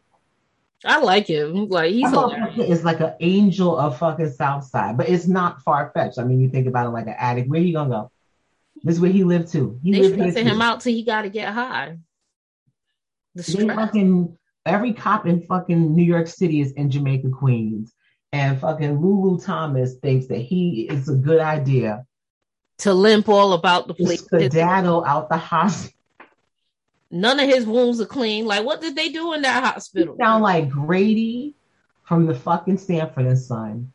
I 0.85 0.99
like 0.99 1.27
him. 1.27 1.67
Like 1.67 1.91
he's 1.91 2.11
is 2.57 2.83
like 2.83 2.99
an 2.99 3.13
angel 3.19 3.77
of 3.77 3.97
fucking 3.97 4.31
South 4.31 4.63
Side, 4.65 4.97
but 4.97 5.09
it's 5.09 5.27
not 5.27 5.61
far 5.61 5.91
fetched. 5.93 6.19
I 6.19 6.23
mean, 6.23 6.39
you 6.39 6.49
think 6.49 6.67
about 6.67 6.87
it 6.87 6.91
like 6.91 7.07
an 7.07 7.15
addict. 7.17 7.49
Where 7.49 7.59
he 7.59 7.71
gonna 7.73 7.89
go? 7.89 8.11
This 8.83 8.95
is 8.95 9.01
where 9.01 9.11
he 9.11 9.23
lived 9.23 9.51
too. 9.51 9.79
He 9.83 9.91
they 9.91 10.09
lived 10.09 10.37
him 10.37 10.61
out 10.61 10.81
till 10.81 10.93
he 10.93 11.03
got 11.03 11.23
to 11.23 11.29
get 11.29 11.53
high. 11.53 11.97
The 13.33 13.43
fucking 13.43 14.37
every 14.65 14.93
cop 14.93 15.25
in 15.25 15.41
fucking 15.41 15.95
New 15.95 16.03
York 16.03 16.27
City 16.27 16.61
is 16.61 16.71
in 16.73 16.91
Jamaica, 16.91 17.29
Queens, 17.29 17.93
and 18.31 18.59
fucking 18.59 19.01
Lulu 19.01 19.39
Thomas 19.39 19.95
thinks 19.95 20.27
that 20.27 20.39
he 20.39 20.87
is 20.89 21.09
a 21.09 21.15
good 21.15 21.41
idea 21.41 22.05
to 22.79 22.93
limp 22.93 23.29
all 23.29 23.53
about 23.53 23.87
the 23.87 23.93
place, 23.93 24.21
to 24.21 24.25
skedaddle 24.25 25.03
out 25.05 25.29
the 25.29 25.37
hospital 25.37 25.94
None 27.15 27.39
of 27.39 27.48
his 27.48 27.65
wounds 27.65 28.01
are 28.01 28.05
clean. 28.05 28.45
Like, 28.45 28.65
what 28.65 28.81
did 28.81 28.98
they 28.98 29.07
do 29.07 29.31
in 29.31 29.41
that 29.43 29.63
hospital? 29.63 30.17
He 30.17 30.24
sound 30.25 30.43
like 30.43 30.69
Grady 30.69 31.53
from 32.03 32.25
the 32.25 32.36
fucking 32.36 32.77
Sanford 32.77 33.25
and 33.25 33.39
Son. 33.39 33.93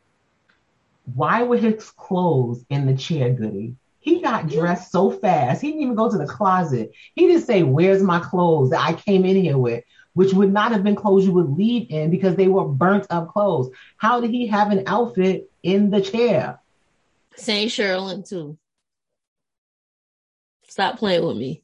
Why 1.13 1.43
were 1.43 1.57
his 1.57 1.91
clothes 1.91 2.65
in 2.71 2.87
the 2.87 2.95
chair, 2.95 3.31
Goody? 3.31 3.75
He 3.99 4.21
got 4.21 4.47
dressed 4.47 4.91
so 4.91 5.11
fast. 5.11 5.61
He 5.61 5.67
didn't 5.67 5.83
even 5.83 5.93
go 5.93 6.09
to 6.09 6.17
the 6.17 6.25
closet. 6.25 6.93
He 7.13 7.27
didn't 7.27 7.45
say, 7.45 7.61
Where's 7.61 8.01
my 8.01 8.19
clothes 8.19 8.71
that 8.71 8.81
I 8.83 8.93
came 8.93 9.23
in 9.23 9.35
here 9.35 9.59
with? 9.59 9.83
Which 10.13 10.33
would 10.33 10.51
not 10.51 10.71
have 10.71 10.83
been 10.83 10.95
clothes 10.95 11.23
you 11.23 11.33
would 11.33 11.55
leave 11.55 11.91
in 11.91 12.09
because 12.09 12.35
they 12.35 12.47
were 12.47 12.65
burnt 12.65 13.05
up 13.11 13.29
clothes. 13.29 13.69
How 13.97 14.19
did 14.19 14.31
he 14.31 14.47
have 14.47 14.71
an 14.71 14.85
outfit 14.87 15.47
in 15.61 15.91
the 15.91 16.01
chair? 16.01 16.59
St. 17.35 17.69
Sherlin, 17.69 18.27
too. 18.27 18.57
Stop 20.67 20.97
playing 20.97 21.23
with 21.23 21.37
me. 21.37 21.61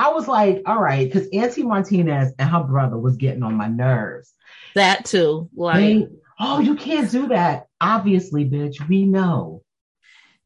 I 0.00 0.08
was 0.08 0.26
like, 0.26 0.62
all 0.64 0.80
right, 0.80 1.06
because 1.06 1.28
Auntie 1.30 1.62
Martinez 1.62 2.32
and 2.38 2.48
her 2.48 2.64
brother 2.64 2.96
was 2.96 3.18
getting 3.18 3.42
on 3.42 3.54
my 3.54 3.68
nerves. 3.68 4.32
That 4.74 5.04
too. 5.04 5.50
Like, 5.54 5.76
they, 5.76 6.08
oh, 6.40 6.58
you 6.58 6.74
can't 6.74 7.10
do 7.10 7.28
that. 7.28 7.66
Obviously, 7.82 8.48
bitch, 8.48 8.88
we 8.88 9.04
know. 9.04 9.62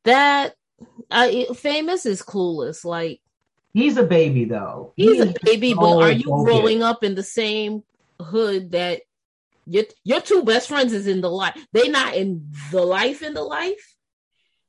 That 0.03 0.57
uh, 1.09 1.55
famous 1.55 2.05
is 2.05 2.21
clueless. 2.21 2.85
Like, 2.85 3.21
he's 3.73 3.97
a 3.97 4.03
baby 4.03 4.45
though. 4.45 4.93
He's 4.97 5.23
he 5.23 5.31
a 5.31 5.35
baby, 5.45 5.73
but 5.73 6.03
are 6.03 6.11
you 6.11 6.25
growing 6.25 6.83
up 6.83 7.05
in 7.05 7.15
the 7.15 7.23
same 7.23 7.85
hood 8.21 8.73
that 8.73 9.03
your 9.67 9.85
your 10.03 10.21
two 10.21 10.43
best 10.43 10.67
friends 10.67 10.93
is 10.93 11.07
in 11.07 11.21
the 11.21 11.31
life? 11.31 11.65
They 11.73 11.89
not 11.89 12.17
in 12.17 12.53
the 12.73 12.83
life 12.83 13.23
in 13.23 13.35
the 13.35 13.45
life 13.45 13.94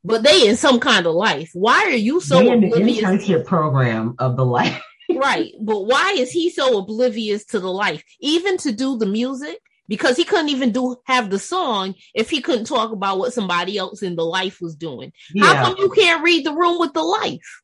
but 0.05 0.23
they 0.23 0.47
in 0.47 0.55
some 0.55 0.79
kind 0.79 1.05
of 1.05 1.15
life. 1.15 1.49
Why 1.53 1.83
are 1.85 1.89
you 1.89 2.21
so 2.21 2.39
in 2.39 2.61
the 2.61 2.67
internship 2.69 3.45
program 3.45 4.15
of 4.19 4.37
the 4.37 4.45
life? 4.45 4.81
right, 5.15 5.51
but 5.59 5.81
why 5.81 6.15
is 6.17 6.31
he 6.31 6.49
so 6.49 6.77
oblivious 6.77 7.45
to 7.45 7.59
the 7.59 7.71
life, 7.71 8.03
even 8.19 8.57
to 8.59 8.71
do 8.71 8.97
the 8.97 9.05
music? 9.05 9.59
Because 9.87 10.17
he 10.17 10.23
couldn't 10.23 10.49
even 10.49 10.71
do 10.71 10.95
have 11.05 11.29
the 11.29 11.37
song 11.37 11.93
if 12.15 12.31
he 12.31 12.41
couldn't 12.41 12.65
talk 12.65 12.91
about 12.91 13.19
what 13.19 13.33
somebody 13.33 13.77
else 13.77 14.01
in 14.01 14.15
the 14.15 14.25
life 14.25 14.59
was 14.59 14.75
doing. 14.75 15.11
Yeah. 15.31 15.45
How 15.45 15.65
come 15.65 15.75
you 15.77 15.91
can't 15.91 16.23
read 16.23 16.43
the 16.43 16.55
room 16.55 16.79
with 16.79 16.93
the 16.93 17.03
life? 17.03 17.61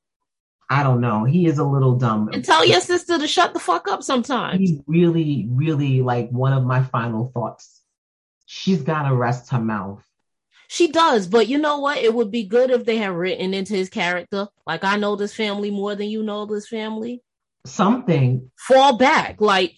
I 0.69 0.83
don't 0.83 1.01
know. 1.01 1.25
He 1.25 1.47
is 1.47 1.57
a 1.57 1.65
little 1.65 1.95
dumb. 1.95 2.29
And 2.31 2.45
tell 2.45 2.63
your 2.63 2.79
sister 2.79 3.17
to 3.17 3.27
shut 3.27 3.53
the 3.53 3.59
fuck 3.59 3.87
up 3.87 4.03
sometimes. 4.03 4.59
He's 4.59 4.79
really, 4.85 5.47
really 5.49 6.01
like 6.01 6.29
one 6.29 6.53
of 6.53 6.63
my 6.63 6.83
final 6.83 7.31
thoughts. 7.33 7.81
She's 8.45 8.83
got 8.83 9.09
to 9.09 9.15
rest 9.15 9.49
her 9.49 9.59
mouth 9.59 10.05
she 10.71 10.87
does, 10.87 11.27
but 11.27 11.49
you 11.49 11.57
know 11.57 11.79
what? 11.79 11.97
It 11.97 12.13
would 12.13 12.31
be 12.31 12.45
good 12.45 12.71
if 12.71 12.85
they 12.85 12.95
had 12.95 13.11
written 13.11 13.53
into 13.53 13.73
his 13.73 13.89
character. 13.89 14.47
Like 14.65 14.85
I 14.85 14.95
know 14.95 15.17
this 15.17 15.35
family 15.35 15.69
more 15.69 15.95
than 15.95 16.07
you 16.07 16.23
know 16.23 16.45
this 16.45 16.69
family. 16.69 17.21
Something. 17.65 18.49
Fall 18.57 18.95
back. 18.95 19.41
Like 19.41 19.75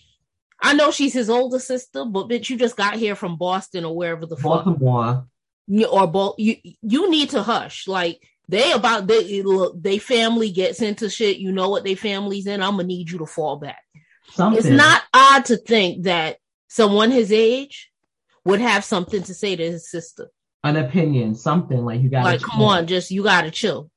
I 0.61 0.75
know 0.75 0.91
she's 0.91 1.11
his 1.11 1.31
older 1.31 1.57
sister, 1.57 2.05
but 2.05 2.29
bitch, 2.29 2.47
you 2.51 2.57
just 2.57 2.77
got 2.77 2.93
here 2.93 3.15
from 3.15 3.37
Boston 3.37 3.85
or 3.85 3.95
wherever 3.95 4.27
the 4.27 4.35
Baltimore. 4.35 5.25
fuck. 5.67 5.91
Or 5.91 6.05
both. 6.05 6.35
You 6.37 6.57
you 6.83 7.09
need 7.09 7.31
to 7.31 7.41
hush. 7.41 7.87
Like 7.87 8.21
they 8.47 8.71
about 8.71 9.07
they 9.07 9.41
look. 9.41 9.81
They 9.81 9.97
family 9.97 10.51
gets 10.51 10.79
into 10.79 11.09
shit. 11.09 11.37
You 11.37 11.53
know 11.53 11.69
what 11.69 11.83
they 11.83 11.95
family's 11.95 12.45
in. 12.45 12.61
I'm 12.61 12.73
gonna 12.73 12.83
need 12.83 13.09
you 13.09 13.17
to 13.17 13.25
fall 13.25 13.55
back. 13.55 13.81
Something. 14.29 14.59
It's 14.59 14.67
not 14.67 15.01
odd 15.11 15.45
to 15.45 15.57
think 15.57 16.03
that 16.03 16.37
someone 16.67 17.09
his 17.09 17.31
age 17.31 17.91
would 18.45 18.61
have 18.61 18.83
something 18.83 19.23
to 19.23 19.33
say 19.33 19.55
to 19.55 19.63
his 19.71 19.89
sister 19.89 20.29
an 20.63 20.77
opinion, 20.77 21.35
something 21.35 21.83
like 21.83 22.01
you 22.01 22.09
got. 22.09 22.23
Like, 22.23 22.41
come 22.41 22.61
on, 22.61 22.87
just 22.87 23.11
you 23.11 23.23
got 23.23 23.41
to 23.41 23.51
chill. 23.51 23.89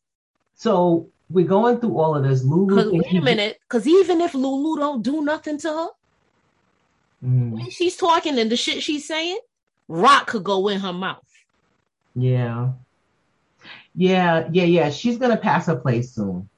So 0.54 1.08
we're 1.30 1.46
going 1.46 1.80
through 1.80 1.99
all 1.99 2.14
of 2.14 2.25
this. 2.25 2.42
Lulu. 2.44 2.92
Wait 2.92 3.14
a 3.14 3.20
minute, 3.20 3.58
because 3.62 3.87
even 3.87 4.20
if 4.20 4.35
Lulu 4.35 4.78
don't 4.78 5.02
do 5.02 5.23
nothing 5.23 5.58
to 5.58 5.68
her, 5.68 5.88
mm. 7.25 7.52
when 7.52 7.70
she's 7.70 7.96
talking 7.96 8.38
and 8.38 8.50
the 8.50 8.56
shit 8.56 8.82
she's 8.82 9.06
saying, 9.06 9.38
rock 9.88 10.28
could 10.28 10.44
go 10.44 10.68
in 10.68 10.80
her 10.80 10.92
mouth. 10.92 11.23
Yeah. 12.14 12.73
Yeah, 13.94 14.49
yeah, 14.52 14.64
yeah. 14.64 14.90
She's 14.90 15.18
gonna 15.18 15.37
pass 15.37 15.66
her 15.66 15.76
place 15.76 16.12
soon. 16.12 16.49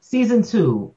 Season 0.00 0.42
two, 0.42 0.94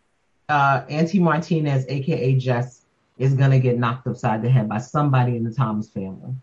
uh, 0.49 0.83
Auntie 0.89 1.19
Martinez, 1.19 1.85
aka 1.87 2.35
Jess, 2.35 2.81
is 3.17 3.33
gonna 3.33 3.59
get 3.59 3.77
knocked 3.77 4.07
upside 4.07 4.41
the 4.41 4.49
head 4.49 4.67
by 4.67 4.79
somebody 4.79 5.35
in 5.35 5.43
the 5.43 5.53
Thomas 5.53 5.89
family. 5.89 6.33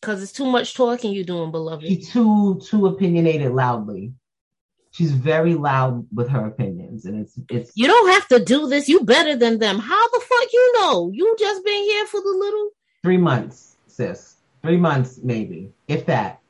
Cause 0.00 0.22
it's 0.22 0.32
too 0.32 0.46
much 0.46 0.74
talking 0.74 1.12
you 1.12 1.24
doing, 1.24 1.50
beloved. 1.50 1.84
She's 1.84 2.10
too 2.10 2.60
too 2.64 2.86
opinionated 2.86 3.50
loudly. 3.52 4.12
She's 4.92 5.12
very 5.12 5.54
loud 5.54 6.06
with 6.14 6.28
her 6.28 6.46
opinions, 6.46 7.04
and 7.04 7.20
it's 7.20 7.38
it's. 7.50 7.72
You 7.74 7.88
don't 7.88 8.08
have 8.12 8.28
to 8.28 8.44
do 8.44 8.68
this. 8.68 8.88
You 8.88 9.00
better 9.00 9.34
than 9.34 9.58
them. 9.58 9.78
How 9.78 10.08
the 10.08 10.20
fuck 10.20 10.52
you 10.52 10.72
know? 10.74 11.10
You 11.12 11.34
just 11.38 11.64
been 11.64 11.82
here 11.82 12.06
for 12.06 12.20
the 12.20 12.30
little 12.30 12.70
three 13.02 13.16
months, 13.16 13.76
sis. 13.88 14.36
Three 14.62 14.76
months, 14.76 15.18
maybe, 15.22 15.72
if 15.88 16.06
that. 16.06 16.40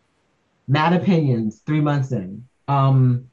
Mad 0.66 0.92
opinions. 0.92 1.62
Three 1.64 1.80
months 1.80 2.12
in. 2.12 2.46
Um, 2.68 3.30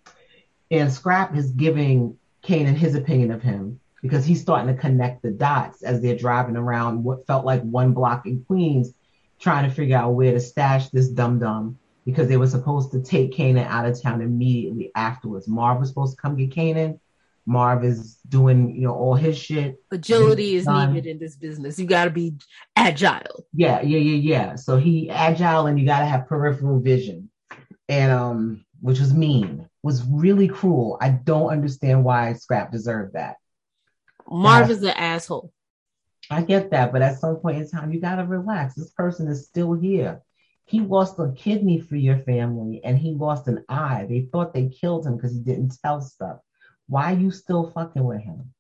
and 0.72 0.92
Scrap 0.92 1.36
is 1.36 1.52
giving 1.52 2.18
Kanan 2.42 2.76
his 2.76 2.96
opinion 2.96 3.32
of 3.32 3.42
him 3.42 3.82
because 4.02 4.26
he's 4.26 4.42
starting 4.42 4.74
to 4.74 4.80
connect 4.80 5.24
the 5.24 5.32
dots 5.32 5.84
as 5.84 6.02
they're 6.02 6.16
driving 6.16 6.56
around 6.56 7.04
what 7.04 7.28
felt 7.28 7.46
like 7.46 7.62
one 7.64 7.92
block 7.94 8.26
in 8.26 8.44
Queens 8.46 8.94
trying 9.40 9.70
to 9.70 9.76
figure 9.76 9.98
out 9.98 10.14
where 10.14 10.32
to 10.32 10.40
stash 10.40 10.90
this 10.90 11.10
dum 11.10 11.40
dum 11.40 11.78
because 12.06 12.28
they 12.28 12.38
were 12.38 12.48
supposed 12.48 12.92
to 12.92 13.02
take 13.02 13.34
Kanan 13.34 13.66
out 13.66 13.86
of 13.86 14.02
town 14.02 14.22
immediately 14.22 14.92
afterwards. 14.96 15.48
Marv 15.48 15.80
was 15.80 15.90
supposed 15.90 16.16
to 16.16 16.22
come 16.22 16.36
get 16.36 16.52
Kanan. 16.52 17.00
Marv 17.48 17.84
is 17.84 18.16
doing, 18.28 18.76
you 18.76 18.82
know, 18.82 18.96
all 18.96 19.16
his 19.16 19.38
shit. 19.38 19.76
Agility 19.92 20.56
is 20.56 20.68
needed 20.68 21.06
in 21.06 21.20
this 21.20 21.36
business. 21.36 21.78
You 21.78 21.86
got 21.86 22.06
to 22.06 22.10
be 22.10 22.34
agile. 22.76 23.46
Yeah, 23.54 23.82
yeah, 23.82 24.00
yeah, 24.00 24.16
yeah. 24.16 24.56
So 24.56 24.78
he 24.78 25.10
agile, 25.10 25.68
and 25.68 25.80
you 25.80 25.86
got 25.86 26.00
to 26.00 26.06
have 26.06 26.28
peripheral 26.28 26.80
vision, 26.80 27.30
and 27.88 28.12
um, 28.12 28.66
which 28.82 29.00
was 29.00 29.14
mean, 29.14 29.70
was 29.84 30.04
really 30.04 30.48
cruel. 30.48 30.98
I 31.00 31.10
don't 31.10 31.50
understand 31.50 32.04
why 32.04 32.34
Scrap 32.34 32.72
deserved 32.72 33.14
that. 33.14 33.38
Marv 34.28 34.70
uh, 34.70 34.74
is 34.74 34.82
an 34.82 34.90
asshole. 34.90 35.54
I 36.30 36.42
get 36.42 36.72
that, 36.72 36.92
but 36.92 37.02
at 37.02 37.20
some 37.20 37.38
point 37.38 37.58
in 37.58 37.70
time, 37.70 37.94
you 37.94 38.02
gotta 38.02 38.26
relax. 38.26 38.76
This 38.76 38.92
person 38.92 39.28
is 39.28 39.46
still 39.46 39.74
here. 39.74 40.22
He 40.66 40.80
lost 40.80 41.20
a 41.20 41.32
kidney 41.36 41.80
for 41.80 41.96
your 41.96 42.18
family 42.20 42.82
and 42.84 42.98
he 42.98 43.14
lost 43.14 43.48
an 43.48 43.64
eye. 43.70 44.08
They 44.10 44.22
thought 44.32 44.54
they 44.54 44.70
killed 44.70 45.06
him 45.06 45.16
because 45.16 45.34
he 45.34 45.40
didn't 45.40 45.78
tell 45.84 46.02
stuff. 46.02 46.40
Why 46.88 47.14
are 47.14 47.18
you 47.18 47.30
still 47.30 47.70
fucking 47.70 48.04
with 48.04 48.22
him? 48.22 48.54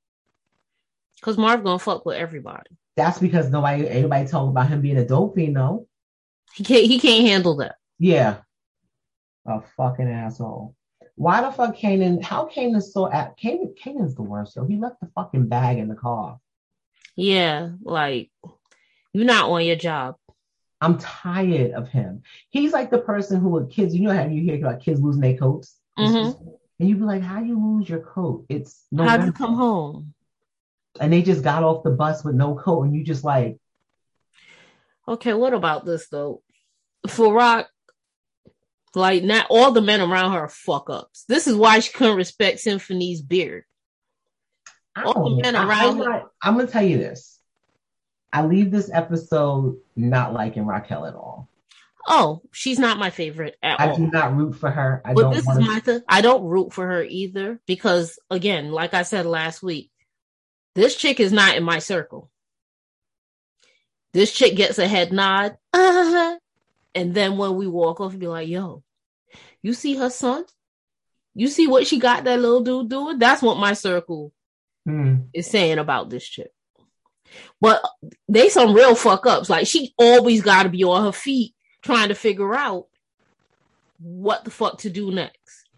Because 1.16 1.38
Marv 1.38 1.64
gonna 1.64 1.80
fuck 1.80 2.06
with 2.06 2.18
everybody. 2.18 2.70
That's 2.96 3.18
because 3.18 3.50
nobody 3.50 3.90
anybody 3.90 4.28
talking 4.28 4.50
about 4.50 4.70
him 4.70 4.82
being 4.82 4.98
a 4.98 5.06
dope 5.06 5.36
though. 5.36 5.88
He 6.54 6.64
can't 6.64 6.86
he 6.86 7.00
can't 7.00 7.28
handle 7.28 7.58
that. 7.58 7.78
Yeah. 7.98 8.38
A 9.48 9.62
fucking 9.76 10.08
asshole. 10.08 10.76
Why 11.16 11.42
the 11.42 11.52
fuck 11.52 11.76
Kanan? 11.76 12.24
How 12.24 12.48
Kanan's 12.48 12.94
so 12.94 13.12
at 13.12 13.38
Kanan? 13.40 13.74
Kanan's 13.80 14.16
the 14.16 14.22
worst. 14.22 14.56
Yo, 14.56 14.66
he 14.66 14.78
left 14.78 15.00
the 15.02 15.10
fucking 15.16 15.48
bag 15.48 15.80
in 15.80 15.88
the 15.88 15.96
car. 15.96 16.40
Yeah, 17.16 17.70
like 17.82 18.32
you're 19.14 19.26
not 19.26 19.50
on 19.50 19.66
your 19.66 19.76
job. 19.76 20.16
I'm 20.82 20.98
tired 20.98 21.72
of 21.72 21.88
him. 21.88 22.24
He's 22.50 22.74
like 22.74 22.92
the 22.92 23.00
person 23.00 23.40
who 23.40 23.50
with 23.50 23.72
kids, 23.72 23.96
you 23.96 24.08
know 24.08 24.16
how 24.16 24.28
you 24.28 24.42
hear 24.42 24.58
about 24.58 24.82
kids 24.82 25.00
losing 25.02 25.22
their 25.22 25.38
coats? 25.38 25.76
Mm-hmm. 25.98 26.48
And 26.80 26.90
you 26.90 26.96
be 26.96 27.04
like, 27.04 27.22
how 27.22 27.42
you 27.42 27.58
lose 27.58 27.90
your 27.90 28.02
coat? 28.02 28.46
It's 28.50 28.84
no 28.92 29.08
how 29.08 29.24
you 29.24 29.32
come 29.32 29.56
home? 29.56 30.14
And 31.00 31.12
they 31.12 31.22
just 31.22 31.44
got 31.44 31.64
off 31.64 31.84
the 31.84 31.92
bus 31.92 32.24
with 32.24 32.36
no 32.36 32.56
coat, 32.56 32.84
and 32.84 32.96
you 32.96 33.04
just 33.04 33.24
like 33.24 33.58
Okay, 35.08 35.34
what 35.34 35.54
about 35.54 35.86
this 35.86 36.08
though? 36.08 36.42
For 37.08 37.32
Rock, 37.32 37.70
like 38.96 39.24
not 39.24 39.48
all 39.50 39.72
the 39.72 39.82
men 39.82 40.02
around 40.02 40.34
her 40.34 40.40
are 40.42 40.50
fuck 40.50 40.90
ups. 40.90 41.26
This 41.28 41.48
is 41.48 41.56
why 41.56 41.80
she 41.80 41.94
couldn't 41.94 42.18
respect 42.18 42.60
Symphony's 42.60 43.22
beard. 43.22 43.66
The 44.96 45.40
men 45.42 45.56
around 45.56 46.02
I. 46.04 46.24
I'm 46.42 46.56
gonna 46.56 46.68
tell 46.68 46.84
you 46.84 46.98
this. 46.98 47.40
I 48.32 48.46
leave 48.46 48.72
this 48.72 48.90
episode 48.92 49.78
not 49.96 50.34
liking 50.34 50.66
Raquel 50.66 51.06
at 51.06 51.16
all. 51.16 51.50
Oh, 52.08 52.42
she's 52.52 52.78
not 52.78 53.00
my 53.00 53.10
favorite 53.10 53.58
at 53.64 53.80
I 53.80 53.88
all. 53.88 53.94
I 53.94 53.98
do 53.98 54.08
not 54.08 54.36
root 54.36 54.54
for 54.54 54.70
her. 54.70 55.02
I 55.04 55.14
this 55.14 55.48
is 55.48 55.60
my 55.60 55.80
th- 55.80 56.04
I 56.08 56.22
don't 56.22 56.44
root 56.44 56.72
for 56.72 56.86
her 56.86 57.04
either 57.04 57.60
because 57.66 58.20
again, 58.30 58.72
like 58.72 58.94
I 58.94 59.04
said 59.04 59.26
last 59.26 59.64
week, 59.64 59.90
this 60.76 60.96
chick 60.96 61.20
is 61.20 61.32
not 61.32 61.56
in 61.56 61.64
my 61.64 61.80
circle. 61.80 62.30
This 64.14 64.32
chick 64.32 64.56
gets 64.56 64.78
a 64.78 64.88
head 64.88 65.12
nod, 65.12 65.58
uh-huh. 65.74 66.38
and 66.94 67.14
then 67.14 67.38
when 67.38 67.56
we 67.56 67.68
walk 67.68 68.00
off, 68.00 68.18
be 68.18 68.28
like, 68.28 68.48
"Yo, 68.48 68.84
you 69.62 69.74
see 69.74 69.96
her 69.96 70.10
son? 70.10 70.46
You 71.34 71.48
see 71.48 71.68
what 71.68 71.88
she 71.88 72.00
got 72.00 72.24
that 72.24 72.40
little 72.40 72.62
dude 72.62 72.90
doing? 72.90 73.18
That's 73.18 73.42
what 73.42 73.58
my 73.58 73.74
circle 73.74 74.32
hmm. 74.86 75.16
is 75.34 75.48
saying 75.48 75.80
about 75.80 76.10
this 76.10 76.28
chick." 76.28 76.52
But 77.60 77.84
they 78.28 78.50
some 78.50 78.74
real 78.74 78.96
fuck 78.96 79.26
ups. 79.26 79.50
Like 79.50 79.68
she 79.68 79.94
always 79.98 80.42
got 80.42 80.64
to 80.64 80.70
be 80.70 80.84
on 80.84 81.04
her 81.04 81.12
feet 81.12 81.54
trying 81.82 82.10
to 82.10 82.16
figure 82.16 82.56
out 82.56 82.88
what 84.00 84.44
the 84.44 84.52
fuck 84.52 84.80
to 84.80 84.90
do 84.90 85.12
next. 85.12 85.70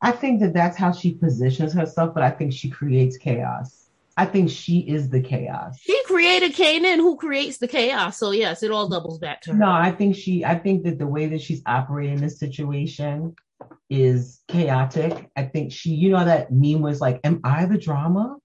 I 0.00 0.12
think 0.12 0.40
that 0.40 0.54
that's 0.54 0.76
how 0.76 0.92
she 0.92 1.14
positions 1.14 1.72
herself, 1.72 2.14
but 2.14 2.22
I 2.22 2.30
think 2.30 2.52
she 2.52 2.70
creates 2.70 3.16
chaos. 3.16 3.88
I 4.16 4.26
think 4.26 4.50
she 4.50 4.80
is 4.80 5.10
the 5.10 5.20
chaos. 5.20 5.78
She 5.80 6.00
created 6.04 6.52
Kanan, 6.52 6.96
who 6.96 7.16
creates 7.16 7.58
the 7.58 7.68
chaos. 7.68 8.18
So 8.18 8.32
yes, 8.32 8.64
it 8.64 8.70
all 8.70 8.88
doubles 8.88 9.18
back 9.18 9.42
to 9.42 9.52
her. 9.52 9.58
No, 9.58 9.70
I 9.70 9.92
think 9.92 10.16
she. 10.16 10.44
I 10.44 10.56
think 10.56 10.82
that 10.84 10.98
the 10.98 11.06
way 11.06 11.26
that 11.26 11.40
she's 11.40 11.62
operating 11.66 12.20
this 12.20 12.38
situation 12.38 13.36
is 13.90 14.40
chaotic. 14.48 15.30
I 15.36 15.44
think 15.44 15.72
she. 15.72 15.90
You 15.90 16.10
know 16.10 16.24
that 16.24 16.52
meme 16.52 16.82
was 16.82 17.00
like, 17.00 17.20
"Am 17.24 17.40
I 17.44 17.66
the 17.66 17.78
drama? 17.78 18.36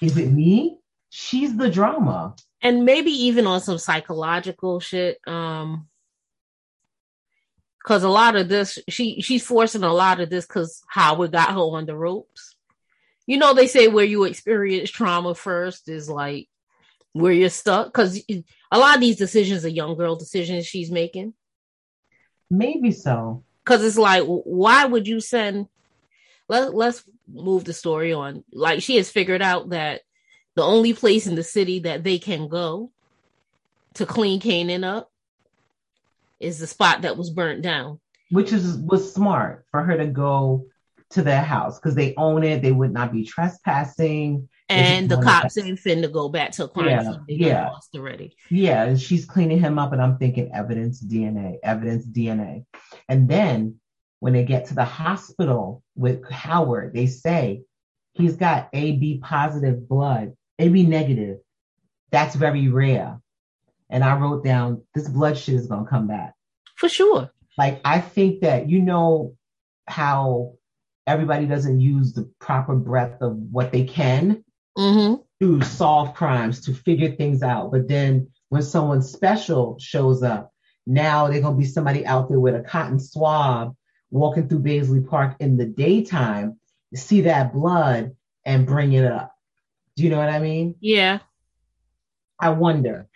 Is 0.00 0.16
it 0.16 0.30
me?" 0.30 0.80
she's 1.10 1.56
the 1.56 1.68
drama. 1.68 2.34
And 2.62 2.84
maybe 2.84 3.10
even 3.10 3.46
on 3.46 3.60
some 3.60 3.78
psychological 3.78 4.80
shit. 4.80 5.18
Um 5.26 5.88
because 7.82 8.02
a 8.02 8.08
lot 8.08 8.36
of 8.36 8.48
this 8.48 8.78
she 8.88 9.20
she's 9.20 9.44
forcing 9.44 9.82
a 9.82 9.92
lot 9.92 10.20
of 10.20 10.30
this 10.30 10.46
because 10.46 10.82
Howard 10.88 11.32
got 11.32 11.50
her 11.50 11.58
on 11.58 11.86
the 11.86 11.96
ropes. 11.96 12.54
You 13.26 13.38
know, 13.38 13.54
they 13.54 13.66
say 13.66 13.88
where 13.88 14.04
you 14.04 14.24
experience 14.24 14.90
trauma 14.90 15.34
first 15.34 15.88
is 15.88 16.08
like 16.08 16.48
where 17.12 17.32
you're 17.32 17.48
stuck 17.48 17.86
because 17.86 18.22
a 18.70 18.78
lot 18.78 18.94
of 18.94 19.00
these 19.00 19.16
decisions 19.16 19.64
are 19.64 19.68
young 19.68 19.96
girl 19.96 20.16
decisions 20.16 20.66
she's 20.66 20.90
making. 20.90 21.34
Maybe 22.50 22.92
so. 22.92 23.44
Because 23.70 23.84
it's 23.84 23.96
like, 23.96 24.24
why 24.24 24.84
would 24.84 25.06
you 25.06 25.20
send? 25.20 25.68
Let 26.48 26.74
Let's 26.74 27.04
move 27.32 27.64
the 27.64 27.72
story 27.72 28.12
on. 28.12 28.42
Like 28.52 28.82
she 28.82 28.96
has 28.96 29.08
figured 29.08 29.42
out 29.42 29.70
that 29.70 30.00
the 30.56 30.64
only 30.64 30.92
place 30.92 31.28
in 31.28 31.36
the 31.36 31.44
city 31.44 31.78
that 31.80 32.02
they 32.02 32.18
can 32.18 32.48
go 32.48 32.90
to 33.94 34.06
clean 34.06 34.40
Kanan 34.40 34.82
up 34.82 35.12
is 36.40 36.58
the 36.58 36.66
spot 36.66 37.02
that 37.02 37.16
was 37.16 37.30
burnt 37.30 37.62
down. 37.62 38.00
Which 38.32 38.52
is 38.52 38.76
was 38.76 39.14
smart 39.14 39.64
for 39.70 39.84
her 39.84 39.96
to 39.98 40.06
go 40.06 40.66
to 41.10 41.22
their 41.22 41.42
house 41.42 41.78
because 41.78 41.94
they 41.94 42.14
own 42.16 42.42
it. 42.42 42.62
They 42.62 42.72
would 42.72 42.92
not 42.92 43.12
be 43.12 43.24
trespassing. 43.24 44.48
And 44.70 45.08
the 45.08 45.20
cops 45.20 45.58
ain't 45.58 45.78
finna 45.78 46.10
go 46.12 46.28
back 46.28 46.52
to 46.52 46.64
a 46.64 46.68
crime 46.68 46.86
yeah, 46.86 47.16
yeah. 47.28 47.68
lost 47.68 47.94
already. 47.94 48.36
Yeah, 48.50 48.94
she's 48.94 49.24
cleaning 49.24 49.58
him 49.58 49.78
up, 49.78 49.92
and 49.92 50.00
I'm 50.00 50.16
thinking 50.18 50.52
evidence, 50.54 51.02
DNA, 51.02 51.58
evidence, 51.62 52.06
DNA. 52.06 52.64
And 53.08 53.28
then 53.28 53.80
when 54.20 54.32
they 54.32 54.44
get 54.44 54.66
to 54.66 54.74
the 54.74 54.84
hospital 54.84 55.82
with 55.96 56.28
Howard, 56.30 56.94
they 56.94 57.06
say 57.06 57.62
he's 58.12 58.36
got 58.36 58.68
AB 58.72 59.20
positive 59.22 59.88
blood 59.88 60.34
AB 60.60 60.84
negative. 60.84 61.38
That's 62.12 62.34
very 62.34 62.68
rare. 62.68 63.20
And 63.88 64.04
I 64.04 64.16
wrote 64.16 64.44
down 64.44 64.82
this 64.94 65.08
blood 65.08 65.36
shit 65.36 65.56
is 65.56 65.66
gonna 65.66 65.88
come 65.88 66.06
back. 66.06 66.34
For 66.76 66.88
sure. 66.88 67.30
Like 67.58 67.80
I 67.84 68.00
think 68.00 68.40
that 68.42 68.68
you 68.68 68.80
know 68.80 69.34
how 69.86 70.54
everybody 71.06 71.46
doesn't 71.46 71.80
use 71.80 72.12
the 72.12 72.30
proper 72.38 72.76
breadth 72.76 73.20
of 73.22 73.36
what 73.36 73.72
they 73.72 73.84
can 73.84 74.44
mm-hmm. 74.80 75.14
to 75.40 75.62
solve 75.64 76.14
crimes, 76.14 76.60
to 76.62 76.74
figure 76.74 77.10
things 77.10 77.42
out. 77.42 77.70
But 77.70 77.88
then 77.88 78.28
when 78.48 78.62
someone 78.62 79.02
special 79.02 79.78
shows 79.78 80.22
up, 80.22 80.52
now 80.86 81.28
they're 81.28 81.42
gonna 81.42 81.56
be 81.56 81.64
somebody 81.64 82.06
out 82.06 82.28
there 82.28 82.40
with 82.40 82.54
a 82.54 82.60
cotton 82.60 82.98
swab 82.98 83.76
walking 84.10 84.48
through 84.48 84.60
Baisley 84.60 85.06
Park 85.06 85.36
in 85.40 85.56
the 85.56 85.66
daytime, 85.66 86.58
see 86.94 87.22
that 87.22 87.52
blood 87.52 88.16
and 88.44 88.66
bring 88.66 88.92
it 88.92 89.04
up. 89.04 89.34
Do 89.96 90.02
you 90.02 90.10
know 90.10 90.18
what 90.18 90.28
I 90.28 90.40
mean? 90.40 90.74
Yeah. 90.80 91.20
I 92.38 92.50
wonder 92.50 93.08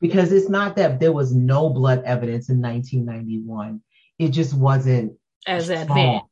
because 0.00 0.32
it's 0.32 0.48
not 0.48 0.76
that 0.76 1.00
there 1.00 1.12
was 1.12 1.34
no 1.34 1.70
blood 1.70 2.02
evidence 2.04 2.48
in 2.48 2.60
1991. 2.60 3.82
It 4.18 4.28
just 4.28 4.54
wasn't 4.54 5.14
as 5.46 5.68
advanced. 5.68 6.26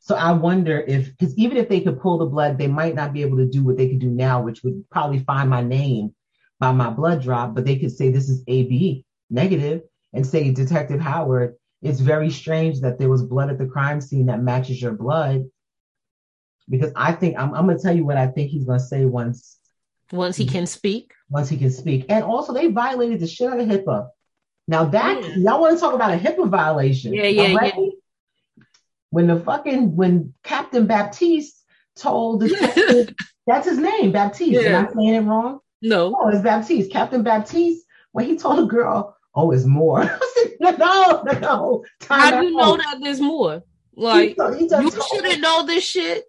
So 0.00 0.16
I 0.16 0.32
wonder 0.32 0.80
if, 0.80 1.16
because 1.16 1.36
even 1.36 1.58
if 1.58 1.68
they 1.68 1.80
could 1.80 2.00
pull 2.00 2.18
the 2.18 2.26
blood, 2.26 2.56
they 2.56 2.66
might 2.66 2.94
not 2.94 3.12
be 3.12 3.22
able 3.22 3.36
to 3.36 3.46
do 3.46 3.62
what 3.62 3.76
they 3.76 3.88
could 3.88 4.00
do 4.00 4.08
now, 4.08 4.42
which 4.42 4.62
would 4.64 4.88
probably 4.90 5.20
find 5.20 5.48
my 5.48 5.62
name 5.62 6.14
by 6.58 6.72
my 6.72 6.90
blood 6.90 7.22
drop, 7.22 7.54
but 7.54 7.64
they 7.64 7.78
could 7.78 7.92
say 7.92 8.10
this 8.10 8.28
is 8.28 8.42
AB 8.48 9.04
negative 9.28 9.82
and 10.12 10.26
say, 10.26 10.50
Detective 10.50 11.00
Howard, 11.00 11.54
it's 11.82 12.00
very 12.00 12.30
strange 12.30 12.80
that 12.80 12.98
there 12.98 13.08
was 13.08 13.22
blood 13.22 13.50
at 13.50 13.58
the 13.58 13.66
crime 13.66 14.00
scene 14.00 14.26
that 14.26 14.42
matches 14.42 14.80
your 14.80 14.92
blood 14.92 15.44
because 16.68 16.92
I 16.96 17.12
think 17.12 17.38
I'm, 17.38 17.54
I'm 17.54 17.66
going 17.66 17.76
to 17.76 17.82
tell 17.82 17.94
you 17.94 18.04
what 18.04 18.16
I 18.16 18.26
think 18.28 18.50
he's 18.50 18.64
going 18.64 18.78
to 18.78 18.84
say 18.84 19.04
once. 19.04 19.58
Once 20.12 20.36
he 20.36 20.46
can 20.46 20.66
speak. 20.66 21.12
Once 21.28 21.48
he 21.48 21.56
can 21.56 21.70
speak, 21.70 22.06
and 22.08 22.24
also 22.24 22.52
they 22.52 22.68
violated 22.68 23.20
the 23.20 23.26
shit 23.26 23.48
out 23.48 23.60
of 23.60 23.68
HIPAA. 23.68 24.08
Now 24.66 24.84
that 24.86 25.22
yeah. 25.22 25.34
y'all 25.36 25.60
want 25.60 25.76
to 25.76 25.80
talk 25.80 25.94
about 25.94 26.14
a 26.14 26.16
HIPAA 26.16 26.48
violation? 26.48 27.14
Yeah, 27.14 27.24
yeah, 27.24 27.48
yeah. 27.48 27.86
When 29.10 29.26
the 29.26 29.40
fucking 29.40 29.96
when 29.96 30.34
Captain 30.42 30.86
Baptiste 30.86 31.64
told 31.96 32.40
the 32.40 33.14
that's 33.46 33.68
his 33.68 33.78
name, 33.78 34.12
Baptiste. 34.12 34.62
Yeah. 34.62 34.78
Am 34.78 34.86
I 34.86 34.92
saying 34.92 35.14
it 35.14 35.20
wrong? 35.20 35.60
No. 35.82 36.14
Oh, 36.18 36.28
it's 36.28 36.42
Baptiste. 36.42 36.92
Captain 36.92 37.22
Baptiste. 37.22 37.84
When 38.12 38.26
he 38.26 38.36
told 38.36 38.58
a 38.58 38.66
girl, 38.66 39.16
"Oh, 39.34 39.50
it's 39.50 39.64
more." 39.64 40.04
no, 40.60 40.70
no, 40.70 41.38
no. 41.40 41.84
How 42.08 42.40
do 42.40 42.46
you 42.46 42.56
know 42.56 42.76
that 42.76 42.98
there's 43.02 43.20
more? 43.20 43.62
Like 43.94 44.36
he, 44.56 44.58
he 44.58 44.64
you 44.64 44.90
shouldn't 44.90 45.40
know 45.40 45.66
this 45.66 45.84
shit. 45.84 46.24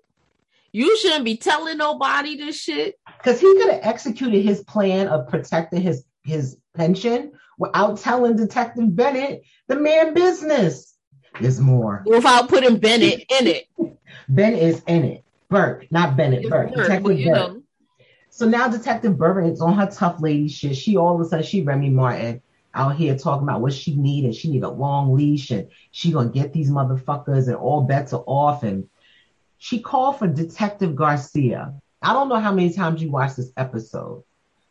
You 0.74 0.98
shouldn't 0.98 1.26
be 1.26 1.38
telling 1.38 1.78
nobody 1.78 2.38
this 2.38 2.58
shit. 2.60 2.96
Because 3.18 3.42
he 3.42 3.54
could 3.58 3.72
have 3.72 3.82
executed 3.84 4.44
his 4.44 4.64
plan 4.64 5.08
of 5.08 5.28
protecting 5.28 5.82
his 5.82 6.06
his 6.24 6.58
pension 6.76 7.34
without 7.58 7.98
telling 8.00 8.36
Detective 8.36 8.96
Bennett 8.96 9.44
the 9.68 9.76
man 9.76 10.14
business. 10.14 10.91
There's 11.40 11.60
more. 11.60 12.04
Without 12.06 12.50
putting 12.50 12.78
Bennett 12.78 13.26
in 13.30 13.48
it. 13.48 13.68
Bennett 14.30 14.62
is 14.62 14.82
in 14.88 15.06
it. 15.06 15.24
Burke, 15.50 15.88
not 15.92 16.16
Bennett. 16.16 16.50
Burke. 16.50 16.74
Detective 16.74 17.04
well, 17.04 17.16
Burke. 17.16 17.54
Know. 17.54 17.64
So 18.30 18.48
now 18.48 18.68
Detective 18.70 19.18
Burke 19.18 19.52
is 19.52 19.62
on 19.62 19.74
her 19.74 19.88
tough 19.88 20.22
lady 20.22 20.48
shit. 20.48 20.78
She 20.78 20.96
all 20.98 21.16
of 21.16 21.22
a 21.22 21.26
sudden 21.26 21.46
she 21.46 21.62
Remy 21.62 21.90
Martin 21.90 22.42
out 22.74 22.96
here 22.96 23.18
talking 23.18 23.44
about 23.44 23.62
what 23.62 23.74
she 23.74 23.96
need 23.96 24.24
and 24.24 24.34
she 24.34 24.50
need 24.50 24.64
a 24.64 24.70
long 24.70 25.14
leash 25.14 25.52
and 25.52 25.68
she 25.92 26.12
gonna 26.12 26.30
get 26.30 26.54
these 26.54 26.72
motherfuckers 26.72 27.48
and 27.48 27.56
all 27.56 27.82
bets 27.82 28.14
are 28.14 28.24
off 28.26 28.64
and 28.64 28.88
she 29.58 29.80
called 29.80 30.18
for 30.18 30.28
Detective 30.28 30.96
Garcia. 30.96 31.74
I 32.02 32.14
don't 32.14 32.30
know 32.30 32.40
how 32.40 32.54
many 32.54 32.72
times 32.72 33.02
you 33.02 33.12
watched 33.12 33.36
this 33.36 33.52
episode. 33.58 34.24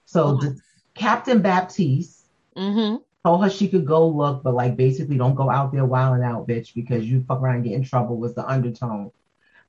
So 0.07 0.25
oh. 0.25 0.41
De- 0.41 0.57
Captain 0.95 1.43
Baptiste 1.43 2.27
mm-hmm. 2.57 2.97
Told 3.25 3.45
her 3.45 3.51
she 3.51 3.69
could 3.69 3.87
go 3.87 4.09
look, 4.09 4.43
but 4.43 4.55
like 4.55 4.77
basically 4.77 5.19
don't 5.19 5.35
go 5.35 5.51
out 5.51 5.73
there 5.73 5.85
wilding 5.85 6.25
out, 6.25 6.49
bitch, 6.49 6.75
because 6.75 7.05
you 7.05 7.25
fuck 7.27 7.41
around 7.41 7.57
and 7.57 7.65
get 7.65 7.75
in 7.75 7.85
trouble 7.85 8.17
was 8.17 8.35
the 8.35 8.47
undertone. 8.47 9.11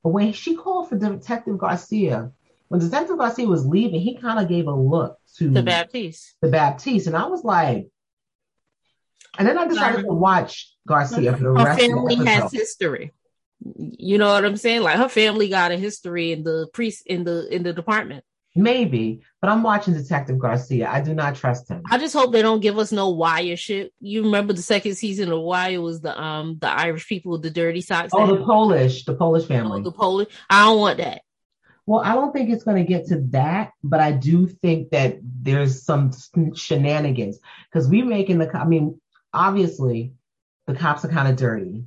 But 0.02 0.10
when 0.10 0.32
she 0.32 0.56
called 0.56 0.88
for 0.88 0.98
Detective 0.98 1.58
Garcia, 1.58 2.32
when 2.68 2.80
Detective 2.80 3.18
Garcia 3.18 3.46
was 3.46 3.66
leaving, 3.66 4.00
he 4.00 4.16
kind 4.16 4.38
of 4.38 4.48
gave 4.48 4.66
a 4.66 4.74
look 4.74 5.18
to 5.36 5.50
the 5.50 5.62
Baptiste. 5.62 6.36
The 6.40 6.48
Baptiste, 6.48 7.06
and 7.06 7.16
I 7.16 7.26
was 7.26 7.44
like, 7.44 7.88
and 9.38 9.48
then 9.48 9.58
I 9.58 9.66
decided 9.66 10.02
to 10.02 10.12
watch 10.12 10.74
Garcia 10.86 11.36
for 11.36 11.42
the 11.42 11.44
her 11.44 11.64
rest 11.64 11.80
family 11.80 12.14
of 12.14 12.20
the 12.20 12.26
has 12.26 12.52
history. 12.52 13.12
You 13.76 14.18
know 14.18 14.32
what 14.32 14.44
I'm 14.44 14.56
saying? 14.56 14.82
Like 14.82 14.96
her 14.96 15.08
family 15.08 15.48
got 15.48 15.70
a 15.70 15.76
history 15.76 16.32
in 16.32 16.42
the 16.42 16.68
priest 16.72 17.06
in 17.06 17.24
the 17.24 17.46
in 17.54 17.62
the 17.62 17.72
department. 17.72 18.24
Maybe, 18.54 19.22
but 19.40 19.48
I'm 19.48 19.62
watching 19.62 19.94
Detective 19.94 20.38
Garcia. 20.38 20.86
I 20.90 21.00
do 21.00 21.14
not 21.14 21.36
trust 21.36 21.70
him. 21.70 21.82
I 21.90 21.96
just 21.96 22.12
hope 22.12 22.32
they 22.32 22.42
don't 22.42 22.60
give 22.60 22.78
us 22.78 22.92
no 22.92 23.08
wire 23.08 23.56
shit. 23.56 23.94
You 23.98 24.24
remember 24.24 24.52
the 24.52 24.60
second 24.60 24.94
season 24.96 25.32
of 25.32 25.40
Wire 25.40 25.80
was 25.80 26.02
the 26.02 26.20
um 26.20 26.58
the 26.60 26.68
Irish 26.68 27.08
people 27.08 27.32
with 27.32 27.42
the 27.42 27.50
dirty 27.50 27.80
socks. 27.80 28.10
Oh, 28.12 28.26
the 28.26 28.44
Polish, 28.44 29.06
the 29.06 29.14
Polish 29.14 29.46
family. 29.46 29.80
Oh, 29.80 29.84
the 29.84 29.92
Polish. 29.92 30.28
I 30.50 30.66
don't 30.66 30.80
want 30.80 30.98
that. 30.98 31.22
Well, 31.86 32.02
I 32.04 32.14
don't 32.14 32.32
think 32.32 32.50
it's 32.50 32.62
going 32.62 32.76
to 32.76 32.88
get 32.88 33.06
to 33.08 33.20
that, 33.30 33.72
but 33.82 34.00
I 34.00 34.12
do 34.12 34.46
think 34.46 34.90
that 34.90 35.18
there's 35.22 35.82
some 35.82 36.12
shenanigans 36.54 37.38
because 37.70 37.88
we're 37.88 38.04
making 38.04 38.38
the. 38.38 38.54
I 38.54 38.66
mean, 38.66 39.00
obviously, 39.32 40.12
the 40.66 40.74
cops 40.74 41.06
are 41.06 41.08
kind 41.08 41.28
of 41.28 41.36
dirty. 41.36 41.84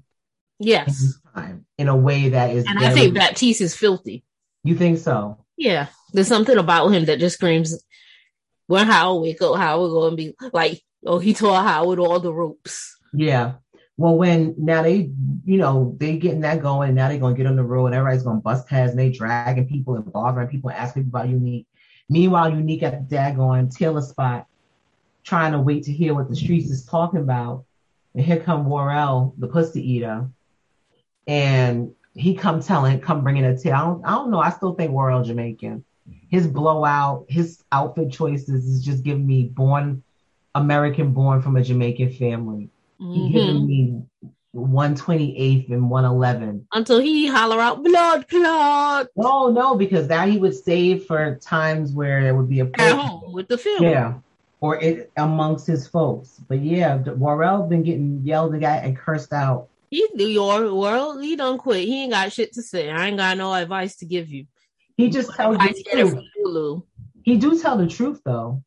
Yes. 0.57 1.19
In, 1.35 1.65
in 1.77 1.87
a 1.89 1.95
way 1.95 2.29
that 2.29 2.49
is. 2.49 2.65
And 2.65 2.79
very, 2.79 2.91
I 2.91 2.95
think 2.95 3.13
Baptiste 3.13 3.61
is 3.61 3.75
filthy. 3.75 4.23
You 4.63 4.75
think 4.75 4.97
so? 4.97 5.44
Yeah. 5.57 5.87
There's 6.13 6.27
something 6.27 6.57
about 6.57 6.89
him 6.89 7.05
that 7.05 7.19
just 7.19 7.35
screams 7.35 7.83
when 8.67 8.87
Howard 8.87 9.21
wake 9.21 9.41
up, 9.41 9.57
Howard 9.57 9.91
gonna 9.91 10.15
be 10.15 10.33
like, 10.53 10.81
oh, 11.05 11.19
he 11.19 11.33
taught 11.33 11.65
Howard 11.65 11.99
all 11.99 12.19
the 12.19 12.33
ropes. 12.33 12.97
Yeah. 13.13 13.53
Well, 13.97 14.17
when 14.17 14.55
now 14.57 14.81
they, 14.81 15.11
you 15.45 15.57
know, 15.57 15.95
they 15.97 16.17
getting 16.17 16.41
that 16.41 16.61
going, 16.61 16.89
and 16.89 16.95
now 16.95 17.07
they're 17.07 17.19
gonna 17.19 17.35
get 17.35 17.45
on 17.45 17.55
the 17.55 17.63
road, 17.63 17.87
and 17.87 17.95
everybody's 17.95 18.23
gonna 18.23 18.41
bust 18.41 18.67
heads, 18.67 18.91
and 18.91 18.99
they 18.99 19.09
dragging 19.09 19.67
people 19.67 19.95
and 19.95 20.11
bothering 20.11 20.49
people, 20.49 20.69
and 20.69 20.79
asking 20.79 21.05
people 21.05 21.19
about 21.19 21.29
Unique. 21.29 21.67
Meanwhile, 22.09 22.51
Unique 22.51 22.83
at 22.83 23.07
the 23.07 23.15
daggone 23.15 23.73
Taylor 23.73 24.01
spot, 24.01 24.47
trying 25.23 25.53
to 25.53 25.59
wait 25.59 25.83
to 25.83 25.93
hear 25.93 26.13
what 26.13 26.29
the 26.29 26.35
streets 26.35 26.69
is 26.69 26.85
talking 26.85 27.19
about. 27.21 27.65
And 28.13 28.23
here 28.23 28.39
come 28.39 28.69
Worrell, 28.69 29.33
the 29.37 29.47
pussy 29.47 29.81
eater, 29.93 30.29
and 31.27 31.91
he 32.15 32.33
come 32.35 32.61
telling, 32.61 33.01
come 33.01 33.23
bringing 33.23 33.45
a 33.45 33.57
tale. 33.57 33.73
I 33.73 33.81
don't, 33.81 34.05
I 34.05 34.11
don't 34.11 34.31
know. 34.31 34.39
I 34.39 34.49
still 34.51 34.73
think 34.73 34.91
Worrell 34.91 35.23
Jamaican. 35.23 35.83
His 36.29 36.47
blowout, 36.47 37.25
his 37.27 37.63
outfit 37.71 38.11
choices 38.11 38.65
is 38.65 38.83
just 38.83 39.03
giving 39.03 39.27
me 39.27 39.43
born 39.43 40.03
American, 40.53 41.11
born 41.11 41.41
from 41.41 41.57
a 41.57 41.63
Jamaican 41.63 42.13
family. 42.13 42.69
Mm-hmm. 43.01 43.13
He 43.13 43.31
giving 43.31 43.67
me 43.67 44.03
128th 44.55 45.71
and 45.71 45.89
111. 45.89 46.67
Until 46.71 46.99
he 46.99 47.27
holler 47.27 47.59
out 47.59 47.83
blood 47.83 48.27
clot. 48.29 49.09
No, 49.15 49.51
no, 49.51 49.75
because 49.75 50.07
that 50.07 50.29
he 50.29 50.37
would 50.37 50.55
save 50.55 51.05
for 51.05 51.35
times 51.35 51.91
where 51.91 52.23
there 52.23 52.35
would 52.35 52.49
be 52.49 52.61
a 52.61 52.69
at 52.77 52.95
home 52.95 53.33
with 53.33 53.49
the 53.49 53.57
film. 53.57 53.83
Yeah. 53.83 54.13
Or 54.61 54.81
it 54.81 55.11
amongst 55.17 55.67
his 55.67 55.87
folks. 55.87 56.39
But 56.47 56.61
yeah, 56.61 56.97
Worrell's 56.97 57.69
been 57.69 57.83
getting 57.83 58.21
yelled 58.23 58.55
at 58.55 58.85
and 58.85 58.97
cursed 58.97 59.33
out. 59.33 59.67
He 59.95 60.07
do 60.15 60.27
your 60.27 60.73
world, 60.73 61.23
he 61.23 61.35
don't 61.35 61.57
quit. 61.57 61.87
He 61.87 62.03
ain't 62.03 62.11
got 62.11 62.31
shit 62.31 62.53
to 62.53 62.61
say. 62.61 62.89
I 62.89 63.07
ain't 63.07 63.17
got 63.17 63.37
no 63.37 63.53
advice 63.53 63.97
to 63.97 64.05
give 64.05 64.29
you. 64.29 64.45
He 64.97 65.09
just 65.09 65.33
tells 65.33 65.57
you 65.61 65.67
the 65.67 66.23
truth. 66.43 66.83
He 67.23 67.37
do 67.37 67.59
tell 67.59 67.77
the 67.77 67.87
truth 67.87 68.21
though 68.23 68.63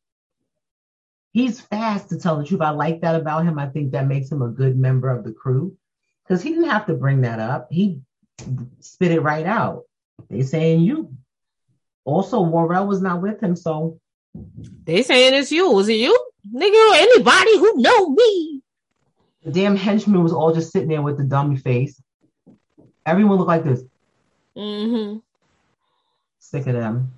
he's 1.33 1.61
fast 1.61 2.09
to 2.09 2.19
tell 2.19 2.39
the 2.39 2.45
truth. 2.45 2.61
I 2.61 2.71
like 2.71 3.03
that 3.03 3.15
about 3.15 3.45
him. 3.45 3.59
I 3.59 3.67
think 3.67 3.93
that 3.93 4.07
makes 4.07 4.31
him 4.31 4.43
a 4.43 4.49
good 4.49 4.77
member 4.77 5.09
of 5.09 5.25
the 5.25 5.33
crew 5.33 5.77
because 6.25 6.43
he 6.43 6.51
didn't 6.51 6.71
have 6.71 6.87
to 6.87 6.95
bring 6.95 7.23
that 7.23 7.39
up. 7.39 7.69
He 7.71 8.01
spit 8.81 9.13
it 9.13 9.21
right 9.21 9.47
out. 9.47 9.85
They 10.29 10.43
saying 10.43 10.81
you. 10.81 11.15
Also, 12.05 12.41
Worrell 12.41 12.87
was 12.87 13.01
not 13.03 13.23
with 13.23 13.41
him, 13.43 13.55
so 13.55 14.01
they 14.85 15.03
saying 15.03 15.35
it's 15.35 15.53
you. 15.53 15.71
Was 15.71 15.89
it 15.89 15.99
you, 15.99 16.19
nigga? 16.53 16.97
Anybody 16.97 17.59
who 17.59 17.81
know 17.81 18.11
me? 18.11 18.58
The 19.49 19.55
damn 19.55 19.77
henchman 19.77 20.23
was 20.23 20.35
all 20.35 20.53
just 20.53 20.73
sitting 20.73 20.91
there 20.91 21.01
with 21.01 21.17
the 21.17 21.25
dummy 21.25 21.57
face. 21.57 22.03
Everyone 23.07 23.39
looked 23.39 23.49
like 23.49 23.65
this. 23.65 23.83
Mm-hmm. 24.55 25.21
Sick 26.39 26.67
of 26.67 26.75
them. 26.75 27.15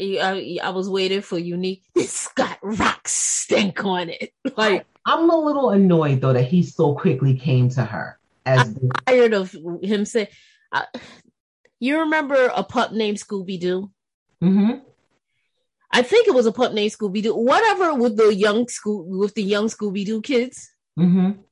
I, 0.00 0.58
I 0.62 0.70
was 0.70 0.88
waiting 0.88 1.20
for 1.20 1.38
unique. 1.38 1.82
It's 1.94 2.28
got 2.28 2.58
rock 2.62 3.06
stink 3.06 3.84
on 3.84 4.08
it. 4.08 4.32
Like 4.56 4.86
I'm 5.04 5.28
a 5.28 5.36
little 5.36 5.68
annoyed 5.70 6.22
though 6.22 6.32
that 6.32 6.44
he 6.44 6.62
so 6.62 6.94
quickly 6.94 7.34
came 7.36 7.68
to 7.70 7.84
her. 7.84 8.18
As 8.46 8.60
I'm 8.60 8.74
the- 8.74 8.90
tired 9.06 9.34
of 9.34 9.54
him 9.82 10.06
saying. 10.06 10.28
Uh, 10.72 10.84
you 11.80 12.00
remember 12.00 12.50
a 12.56 12.64
pup 12.64 12.92
named 12.92 13.18
Scooby 13.18 13.60
Doo? 13.60 13.90
Mm-hmm. 14.42 14.78
I 15.92 16.00
think 16.00 16.28
it 16.28 16.34
was 16.34 16.46
a 16.46 16.52
pup 16.52 16.72
named 16.72 16.92
Scooby 16.92 17.22
Doo. 17.22 17.34
Whatever 17.34 17.94
with 17.94 18.16
the 18.16 18.34
young 18.34 18.68
school 18.68 19.04
with 19.06 19.34
the 19.34 19.42
young 19.42 19.66
Scooby 19.66 20.06
Doo 20.06 20.22
kids. 20.22 20.70
Mm-hmm. 20.98 21.42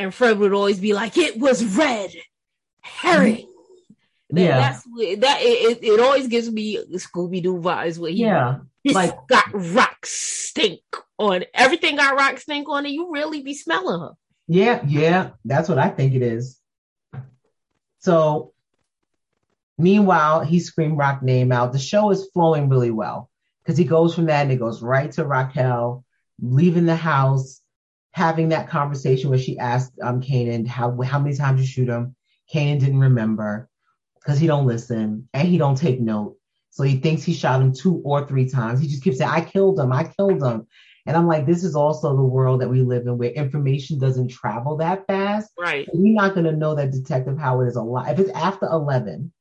And 0.00 0.14
Fred 0.14 0.38
would 0.38 0.52
always 0.52 0.80
be 0.80 0.92
like, 0.94 1.16
"It 1.16 1.38
was 1.38 1.64
red 1.64 2.14
herring." 2.80 3.46
That, 4.30 4.40
yeah, 4.40 4.58
that's 4.58 4.84
that. 5.20 5.38
It, 5.40 5.82
it 5.82 6.00
always 6.00 6.28
gives 6.28 6.50
me 6.50 6.78
Scooby 6.94 7.42
Doo 7.42 7.58
vibes. 7.58 7.98
Where 7.98 8.10
he, 8.10 8.22
yeah, 8.22 8.58
like 8.84 9.26
got 9.26 9.46
rock 9.52 10.06
stink 10.06 10.80
on 11.18 11.44
everything. 11.52 11.96
Got 11.96 12.16
rock 12.16 12.38
stink 12.38 12.68
on 12.68 12.86
it. 12.86 12.90
You 12.90 13.12
really 13.12 13.42
be 13.42 13.54
smelling 13.54 14.00
her. 14.00 14.12
Yeah, 14.46 14.82
yeah, 14.86 15.30
that's 15.44 15.68
what 15.68 15.78
I 15.78 15.88
think 15.88 16.14
it 16.14 16.22
is. 16.22 16.58
So, 17.98 18.52
meanwhile, 19.78 20.40
he 20.40 20.60
screamed 20.60 20.96
rock 20.96 21.22
name 21.22 21.52
out. 21.52 21.72
The 21.72 21.78
show 21.78 22.10
is 22.10 22.30
flowing 22.32 22.68
really 22.68 22.90
well 22.90 23.30
because 23.62 23.78
he 23.78 23.84
goes 23.84 24.14
from 24.14 24.26
that 24.26 24.42
and 24.42 24.52
it 24.52 24.58
goes 24.58 24.82
right 24.82 25.12
to 25.12 25.24
Raquel 25.24 26.04
leaving 26.40 26.86
the 26.86 26.96
house, 26.96 27.60
having 28.12 28.48
that 28.48 28.68
conversation 28.68 29.30
where 29.30 29.38
she 29.38 29.58
asked 29.58 29.92
um 30.02 30.20
Kanan 30.20 30.66
how 30.66 31.00
how 31.02 31.18
many 31.18 31.36
times 31.36 31.60
you 31.60 31.66
shoot 31.66 31.88
him. 31.88 32.14
Kanan 32.52 32.80
didn't 32.80 33.00
remember 33.00 33.68
because 34.20 34.38
he 34.38 34.46
don't 34.46 34.66
listen 34.66 35.28
and 35.32 35.48
he 35.48 35.58
don't 35.58 35.76
take 35.76 36.00
note. 36.00 36.36
So 36.70 36.84
he 36.84 36.98
thinks 36.98 37.22
he 37.22 37.34
shot 37.34 37.60
him 37.60 37.72
two 37.72 38.00
or 38.04 38.26
three 38.26 38.48
times. 38.48 38.80
He 38.80 38.86
just 38.86 39.02
keeps 39.02 39.18
saying, 39.18 39.30
I 39.30 39.40
killed 39.40 39.78
him, 39.78 39.92
I 39.92 40.04
killed 40.04 40.42
him. 40.42 40.66
And 41.06 41.16
I'm 41.16 41.26
like, 41.26 41.46
this 41.46 41.64
is 41.64 41.74
also 41.74 42.14
the 42.14 42.22
world 42.22 42.60
that 42.60 42.68
we 42.68 42.82
live 42.82 43.06
in 43.06 43.18
where 43.18 43.30
information 43.30 43.98
doesn't 43.98 44.28
travel 44.28 44.76
that 44.76 45.06
fast. 45.06 45.50
Right. 45.58 45.86
So 45.86 45.98
you're 45.98 46.14
not 46.14 46.34
gonna 46.34 46.52
know 46.52 46.74
that 46.74 46.92
Detective 46.92 47.38
Howard 47.38 47.68
is 47.68 47.76
alive. 47.76 48.18
If 48.18 48.26
it's 48.26 48.36
after 48.38 48.66
11, 48.66 49.32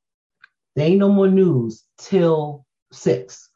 there 0.75 0.87
ain't 0.87 0.99
no 0.99 1.11
more 1.11 1.27
news 1.27 1.83
till 1.97 2.65
six. 2.91 3.49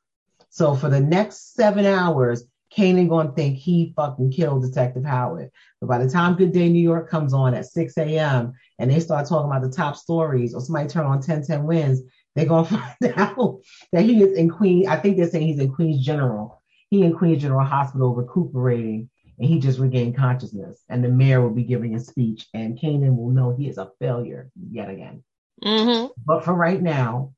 So 0.50 0.76
for 0.76 0.90
the 0.90 1.00
next 1.00 1.56
seven 1.56 1.86
hours, 1.86 2.44
Kanan 2.76 3.10
gonna 3.10 3.32
think 3.32 3.58
he 3.58 3.94
fucking 3.96 4.32
killed 4.32 4.64
Detective 4.64 5.06
Howard. 5.06 5.52
But 5.80 5.88
by 5.88 6.04
the 6.04 6.10
time 6.10 6.36
Good 6.36 6.54
Day 6.54 6.70
New 6.70 6.82
York 6.82 7.10
comes 7.10 7.34
on 7.34 7.54
at 7.54 7.66
6 7.68 7.98
a.m. 7.98 8.54
and 8.80 8.90
they 8.90 9.00
start 9.00 9.28
talking 9.28 9.52
about 9.52 9.62
the 9.62 9.76
top 9.76 9.96
stories, 9.96 10.54
or 10.54 10.62
somebody 10.62 10.88
turn 10.88 11.06
on 11.06 11.20
1010 11.20 11.64
wins, 11.64 12.02
they're 12.36 12.46
gonna 12.46 12.66
find 13.02 13.14
out 13.18 13.62
that 13.92 14.04
he 14.04 14.24
is 14.24 14.38
in 14.38 14.50
Queen. 14.50 14.88
I 14.88 14.98
think 14.98 15.18
they're 15.18 15.30
saying 15.30 15.48
he's 15.48 15.60
in 15.60 15.74
Queens 15.74 16.04
General. 16.04 16.62
He 16.90 17.04
in 17.04 17.14
Queens 17.14 17.42
General 17.42 17.66
Hospital 17.66 18.14
recuperating, 18.14 19.10
and 19.40 19.48
he 19.48 19.60
just 19.60 19.80
regained 19.80 20.16
consciousness. 20.16 20.84
And 20.90 21.04
the 21.04 21.10
mayor 21.10 21.42
will 21.42 21.50
be 21.50 21.64
giving 21.64 21.96
a 21.96 22.00
speech, 22.00 22.48
and 22.54 22.78
Kanan 22.78 23.16
will 23.16 23.30
know 23.30 23.56
he 23.56 23.68
is 23.68 23.78
a 23.78 23.92
failure 24.00 24.50
yet 24.70 24.90
again. 24.90 25.24
Mm-hmm. 25.64 26.08
But 26.26 26.44
for 26.44 26.54
right 26.54 26.82
now, 26.82 27.34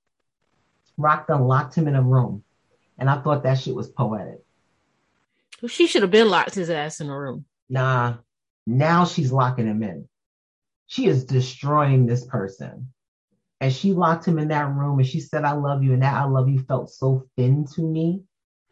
Rock 0.98 1.28
done 1.28 1.44
locked 1.44 1.76
him 1.76 1.88
in 1.88 1.96
a 1.96 2.02
room, 2.02 2.44
and 2.98 3.10
I 3.10 3.22
thought 3.22 3.44
that 3.44 3.60
shit 3.60 3.76
was 3.76 3.90
poetic. 3.90 4.45
She 5.68 5.88
should 5.88 6.02
have 6.02 6.12
been 6.12 6.30
locked 6.30 6.56
his 6.56 6.70
ass 6.70 7.02
in 7.02 7.10
a 7.10 7.18
room. 7.18 7.46
Nah, 7.70 8.16
now 8.68 9.06
she's 9.06 9.32
locking 9.32 9.68
him 9.68 9.84
in. 9.84 10.08
She 10.88 11.08
is 11.08 11.26
destroying 11.26 12.06
this 12.06 12.26
person. 12.26 12.92
And 13.62 13.74
she 13.74 13.94
locked 13.94 14.26
him 14.26 14.38
in 14.38 14.50
that 14.50 14.70
room 14.70 15.00
and 15.00 15.08
she 15.08 15.20
said, 15.20 15.46
I 15.46 15.54
love 15.54 15.84
you. 15.84 15.94
And 15.94 16.02
that 16.04 16.14
I 16.14 16.26
love 16.26 16.50
you 16.50 16.60
felt 16.60 16.90
so 16.90 17.28
thin 17.38 17.66
to 17.76 17.82
me 17.82 18.24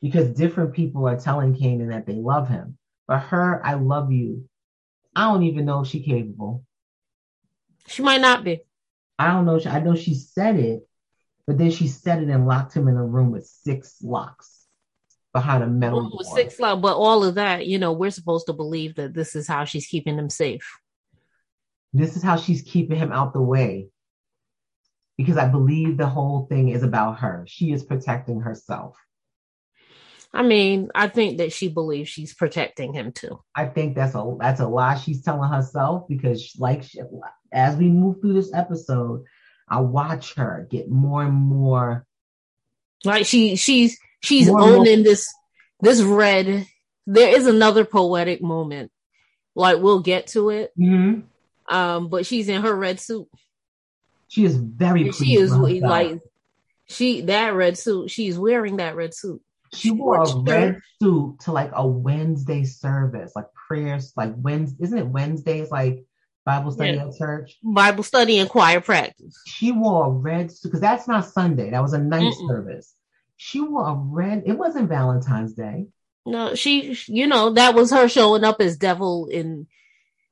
because 0.01 0.29
different 0.31 0.73
people 0.73 1.07
are 1.07 1.19
telling 1.19 1.55
Kanan 1.55 1.89
that 1.89 2.05
they 2.05 2.13
love 2.13 2.49
him. 2.49 2.77
But 3.07 3.19
her, 3.19 3.65
I 3.65 3.75
love 3.75 4.11
you. 4.11 4.47
I 5.15 5.31
don't 5.31 5.43
even 5.43 5.65
know 5.65 5.81
if 5.81 5.87
she's 5.87 6.05
capable. 6.05 6.65
She 7.87 8.01
might 8.01 8.21
not 8.21 8.43
be. 8.43 8.61
I 9.17 9.31
don't 9.31 9.45
know. 9.45 9.59
I 9.65 9.79
know 9.79 9.95
she 9.95 10.15
said 10.15 10.57
it, 10.57 10.87
but 11.47 11.57
then 11.57 11.71
she 11.71 11.87
said 11.87 12.21
it 12.21 12.29
and 12.29 12.47
locked 12.47 12.73
him 12.73 12.87
in 12.87 12.95
a 12.95 13.05
room 13.05 13.31
with 13.31 13.45
six 13.45 13.97
locks 14.01 14.62
behind 15.33 15.63
a 15.63 15.67
metal 15.67 16.09
door. 16.09 16.23
Six 16.35 16.59
love, 16.59 16.81
but 16.81 16.95
all 16.95 17.23
of 17.23 17.35
that, 17.35 17.65
you 17.65 17.79
know, 17.79 17.91
we're 17.91 18.11
supposed 18.11 18.45
to 18.47 18.53
believe 18.53 18.95
that 18.95 19.13
this 19.13 19.35
is 19.35 19.47
how 19.47 19.65
she's 19.65 19.87
keeping 19.87 20.17
him 20.17 20.29
safe. 20.29 20.79
This 21.91 22.15
is 22.15 22.23
how 22.23 22.37
she's 22.37 22.61
keeping 22.61 22.97
him 22.97 23.11
out 23.11 23.33
the 23.33 23.41
way. 23.41 23.89
Because 25.17 25.37
I 25.37 25.47
believe 25.47 25.97
the 25.97 26.07
whole 26.07 26.47
thing 26.47 26.69
is 26.69 26.81
about 26.81 27.19
her. 27.19 27.45
She 27.47 27.71
is 27.71 27.83
protecting 27.83 28.41
herself. 28.41 28.97
I 30.35 30.41
mean, 30.41 30.89
I 30.95 31.07
think 31.07 31.37
that 31.37 31.53
she 31.53 31.67
believes 31.67 32.09
she's 32.09 32.33
protecting 32.33 32.93
him 32.93 33.11
too. 33.11 33.39
I 33.55 33.65
think 33.65 33.95
that's 33.95 34.15
a 34.15 34.35
that's 34.39 34.59
a 34.59 34.67
lie 34.67 34.97
she's 34.97 35.21
telling 35.21 35.51
herself 35.51 36.07
because, 36.09 36.55
like, 36.57 36.81
she, 36.83 37.01
as 37.51 37.75
we 37.75 37.89
move 37.89 38.19
through 38.19 38.33
this 38.33 38.51
episode, 38.51 39.25
I 39.69 39.81
watch 39.81 40.33
her 40.33 40.67
get 40.71 40.89
more 40.89 41.23
and 41.23 41.35
more 41.35 42.07
like 43.05 43.27
she 43.27 43.55
she's 43.55 43.99
she's 44.23 44.49
owning 44.49 44.97
more. 44.99 45.03
this 45.03 45.31
this 45.81 46.01
red. 46.01 46.67
There 47.05 47.35
is 47.35 47.47
another 47.47 47.83
poetic 47.85 48.41
moment, 48.41 48.91
like 49.55 49.79
we'll 49.79 49.99
get 49.99 50.27
to 50.27 50.49
it. 50.49 50.71
Mm-hmm. 50.79 51.21
Um, 51.73 52.07
but 52.07 52.25
she's 52.25 52.49
in 52.49 52.61
her 52.61 52.73
red 52.73 52.99
suit. 52.99 53.27
She 54.29 54.45
is 54.45 54.55
very. 54.55 55.11
She 55.11 55.35
is 55.35 55.53
like 55.53 56.19
she 56.87 57.21
that 57.21 57.53
red 57.53 57.77
suit. 57.77 58.09
She's 58.09 58.37
wearing 58.37 58.77
that 58.77 58.95
red 58.95 59.13
suit. 59.13 59.41
She 59.73 59.91
wore 59.91 60.21
a 60.21 60.35
red 60.37 60.79
suit 61.01 61.39
to 61.41 61.51
like 61.51 61.71
a 61.73 61.85
Wednesday 61.85 62.63
service, 62.63 63.33
like 63.35 63.47
prayers, 63.67 64.13
like 64.15 64.33
Wednesday. 64.37 64.83
Isn't 64.83 64.97
it 64.99 65.07
Wednesdays? 65.07 65.71
Like 65.71 66.05
Bible 66.45 66.71
study 66.71 66.91
yeah. 66.91 67.07
at 67.07 67.17
church. 67.17 67.57
Bible 67.63 68.03
study 68.03 68.37
and 68.39 68.49
choir 68.49 68.81
practice. 68.81 69.41
She 69.47 69.71
wore 69.71 70.07
a 70.07 70.09
red 70.09 70.51
suit 70.51 70.69
because 70.69 70.81
that's 70.81 71.07
not 71.07 71.25
Sunday. 71.25 71.71
That 71.71 71.81
was 71.81 71.93
a 71.93 71.99
night 71.99 72.33
Mm-mm. 72.33 72.47
service. 72.47 72.95
She 73.45 73.59
wore 73.59 73.89
a 73.89 73.93
red. 73.93 74.43
It 74.45 74.57
wasn't 74.57 74.87
Valentine's 74.87 75.51
Day. 75.51 75.87
No, 76.25 76.55
she. 76.55 76.97
You 77.07 77.27
know 77.27 77.49
that 77.49 77.75
was 77.75 77.91
her 77.91 78.07
showing 78.07 78.45
up 78.45 78.61
as 78.61 78.77
devil, 78.77 79.27
and 79.33 79.67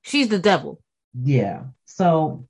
she's 0.01 0.29
the 0.29 0.39
devil. 0.39 0.81
Yeah. 1.21 1.63
So 1.83 2.47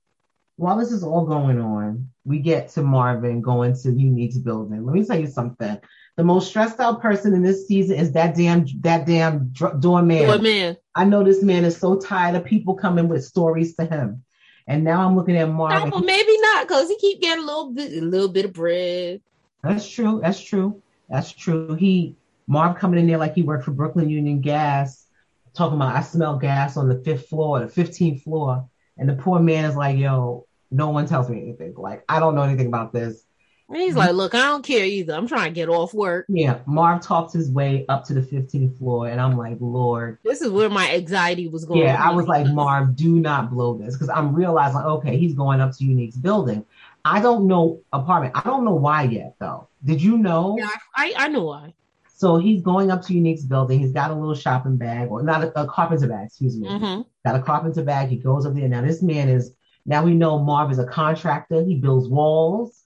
while 0.54 0.78
this 0.78 0.92
is 0.92 1.02
all 1.02 1.26
going 1.26 1.60
on, 1.60 2.10
we 2.24 2.38
get 2.38 2.68
to 2.70 2.82
Marvin 2.82 3.40
going 3.40 3.74
to 3.74 3.90
Unique's 3.90 4.38
building. 4.38 4.86
Let 4.86 4.94
me 4.94 5.04
tell 5.04 5.18
you 5.18 5.26
something. 5.26 5.80
The 6.16 6.22
most 6.22 6.46
stressed 6.46 6.78
out 6.78 7.02
person 7.02 7.34
in 7.34 7.42
this 7.42 7.66
season 7.66 7.96
is 7.96 8.12
that 8.12 8.36
damn 8.36 8.64
that 8.82 9.04
damn 9.04 9.52
doorman. 9.80 10.28
Doorman. 10.28 10.76
I 10.94 11.04
know 11.04 11.24
this 11.24 11.42
man 11.42 11.64
is 11.64 11.76
so 11.76 11.98
tired 11.98 12.36
of 12.36 12.44
people 12.44 12.74
coming 12.76 13.08
with 13.08 13.24
stories 13.24 13.74
to 13.76 13.84
him. 13.84 14.22
And 14.68 14.84
now 14.84 15.04
I'm 15.04 15.16
looking 15.16 15.36
at 15.36 15.50
Marvin. 15.50 15.90
No, 15.90 15.98
maybe 15.98 16.38
not, 16.40 16.68
because 16.68 16.88
he 16.88 16.96
keep 16.98 17.20
getting 17.20 17.42
a 17.42 17.46
little 17.46 17.72
bit, 17.72 18.00
a 18.00 18.06
little 18.06 18.28
bit 18.28 18.44
of 18.44 18.52
bread. 18.52 19.20
That's 19.62 19.88
true. 19.88 20.20
That's 20.22 20.40
true. 20.40 20.82
That's 21.08 21.32
true. 21.32 21.74
He 21.74 22.16
Marv 22.46 22.76
coming 22.78 22.98
in 22.98 23.06
there 23.06 23.18
like 23.18 23.34
he 23.34 23.42
worked 23.42 23.64
for 23.64 23.70
Brooklyn 23.70 24.08
Union 24.08 24.40
Gas, 24.40 25.06
talking 25.54 25.76
about 25.76 25.94
I 25.94 26.02
smell 26.02 26.36
gas 26.38 26.76
on 26.76 26.88
the 26.88 26.98
fifth 26.98 27.28
floor, 27.28 27.60
the 27.60 27.66
15th 27.66 28.22
floor, 28.22 28.68
and 28.98 29.08
the 29.08 29.14
poor 29.14 29.40
man 29.40 29.64
is 29.64 29.76
like, 29.76 29.96
"Yo, 29.96 30.46
no 30.70 30.90
one 30.90 31.06
tells 31.06 31.30
me 31.30 31.40
anything. 31.40 31.74
Like 31.76 32.04
I 32.08 32.18
don't 32.18 32.34
know 32.34 32.42
anything 32.42 32.66
about 32.66 32.92
this." 32.92 33.24
And 33.72 33.80
he's 33.80 33.96
like, 33.96 34.12
look, 34.12 34.34
I 34.34 34.42
don't 34.42 34.62
care 34.62 34.84
either. 34.84 35.14
I'm 35.14 35.26
trying 35.26 35.46
to 35.46 35.54
get 35.54 35.70
off 35.70 35.94
work. 35.94 36.26
Yeah. 36.28 36.58
Marv 36.66 37.00
talks 37.00 37.32
his 37.32 37.50
way 37.50 37.86
up 37.88 38.04
to 38.04 38.12
the 38.12 38.20
15th 38.20 38.76
floor. 38.76 39.08
And 39.08 39.18
I'm 39.18 39.38
like, 39.38 39.56
Lord. 39.60 40.18
This 40.24 40.42
is 40.42 40.50
where 40.50 40.68
my 40.68 40.92
anxiety 40.92 41.48
was 41.48 41.64
going. 41.64 41.80
Yeah. 41.80 41.96
I 41.98 42.12
was 42.12 42.26
like, 42.26 42.46
Marv, 42.48 42.94
do 42.96 43.18
not 43.18 43.50
blow 43.50 43.78
this. 43.78 43.94
Because 43.94 44.10
I'm 44.10 44.34
realizing, 44.34 44.82
okay, 44.82 45.16
he's 45.16 45.32
going 45.32 45.62
up 45.62 45.74
to 45.78 45.84
Unique's 45.84 46.18
building. 46.18 46.66
I 47.04 47.20
don't 47.20 47.46
know 47.46 47.80
apartment. 47.92 48.34
I 48.36 48.42
don't 48.42 48.64
know 48.64 48.74
why 48.74 49.04
yet, 49.04 49.34
though. 49.38 49.68
Did 49.84 50.02
you 50.02 50.18
know? 50.18 50.56
Yeah, 50.58 50.68
I, 50.94 51.14
I 51.16 51.28
know 51.28 51.44
why. 51.44 51.74
So 52.14 52.36
he's 52.36 52.62
going 52.62 52.90
up 52.90 53.02
to 53.02 53.14
Unique's 53.14 53.44
building. 53.44 53.80
He's 53.80 53.92
got 53.92 54.12
a 54.12 54.14
little 54.14 54.34
shopping 54.34 54.76
bag, 54.76 55.10
or 55.10 55.22
not 55.22 55.42
a, 55.42 55.60
a 55.60 55.66
carpenter 55.66 56.06
bag, 56.06 56.26
excuse 56.26 56.56
me. 56.56 56.68
Mm-hmm. 56.68 57.02
Got 57.26 57.40
a 57.40 57.42
carpenter 57.42 57.82
bag. 57.82 58.08
He 58.08 58.16
goes 58.16 58.46
up 58.46 58.54
there. 58.54 58.68
Now, 58.68 58.82
this 58.82 59.02
man 59.02 59.28
is, 59.28 59.52
now 59.86 60.04
we 60.04 60.14
know 60.14 60.38
Marv 60.38 60.70
is 60.70 60.78
a 60.78 60.86
contractor. 60.86 61.64
He 61.64 61.74
builds 61.74 62.08
walls 62.08 62.82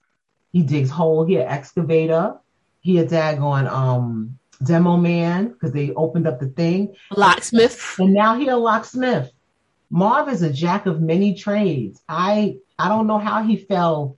he 0.57 0.62
digs 0.62 0.88
hole. 0.88 1.26
He 1.26 1.37
an 1.37 1.48
excavator. 1.48 2.38
He 2.81 2.98
a 2.98 3.05
daggone 3.05 3.70
um 3.70 4.38
demo 4.64 4.96
man 4.96 5.48
because 5.48 5.72
they 5.72 5.92
opened 5.92 6.26
up 6.26 6.40
the 6.40 6.48
thing. 6.48 6.94
Locksmith. 7.14 7.96
And 7.98 8.14
now 8.14 8.38
he 8.38 8.48
a 8.48 8.57
locksmith. 8.57 9.31
Marv 9.90 10.31
is 10.31 10.40
a 10.40 10.50
jack 10.50 10.87
of 10.87 11.02
many 11.02 11.35
trades. 11.35 12.00
I 12.09 12.57
I 12.79 12.89
don't 12.89 13.07
know 13.07 13.19
how 13.19 13.43
he 13.43 13.57
fell. 13.57 14.17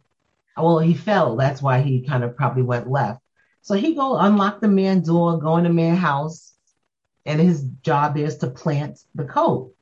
Well, 0.57 0.81
he 0.81 0.95
fell. 0.95 1.37
That's 1.37 1.63
why 1.63 1.81
he 1.81 2.03
kind 2.03 2.25
of 2.25 2.37
probably 2.37 2.63
went 2.63 2.91
left. 2.91 3.21
So 3.63 3.75
he 3.75 3.95
go 3.95 4.17
unlock 4.17 4.61
the 4.61 4.69
man 4.69 5.03
door, 5.03 5.39
go 5.39 5.57
in 5.57 5.65
the 5.65 5.71
man 5.71 5.97
house, 5.97 6.55
and 7.27 7.41
his 7.41 7.65
job 7.83 8.17
is 8.17 8.39
to 8.39 8.49
plant 8.49 9.01
the 9.15 9.25
coat. 9.25 9.75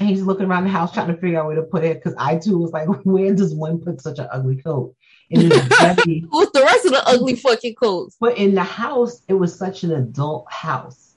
And 0.00 0.08
he's 0.08 0.22
looking 0.22 0.46
around 0.46 0.64
the 0.64 0.70
house 0.70 0.92
trying 0.92 1.14
to 1.14 1.16
figure 1.16 1.38
out 1.38 1.46
where 1.46 1.56
to 1.56 1.62
put 1.62 1.84
it 1.84 2.02
because 2.02 2.14
I 2.18 2.38
too 2.38 2.58
was 2.58 2.72
like, 2.72 2.88
where 3.04 3.34
does 3.34 3.54
one 3.54 3.78
put 3.78 4.00
such 4.00 4.18
an 4.18 4.28
ugly 4.30 4.56
coat? 4.56 4.94
With 5.30 5.48
the 6.52 6.62
rest 6.62 6.84
of 6.84 6.92
the 6.92 7.02
ugly 7.06 7.36
fucking 7.36 7.76
coats. 7.76 8.16
But 8.20 8.36
in 8.36 8.54
the 8.54 8.64
house, 8.64 9.22
it 9.28 9.34
was 9.34 9.56
such 9.56 9.84
an 9.84 9.92
adult 9.92 10.50
house. 10.50 11.14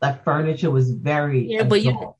Like 0.00 0.24
furniture 0.24 0.70
was 0.70 0.90
very 0.90 1.46
yeah, 1.46 1.60
adult. 1.60 1.70
but 1.70 1.82
you. 1.82 2.14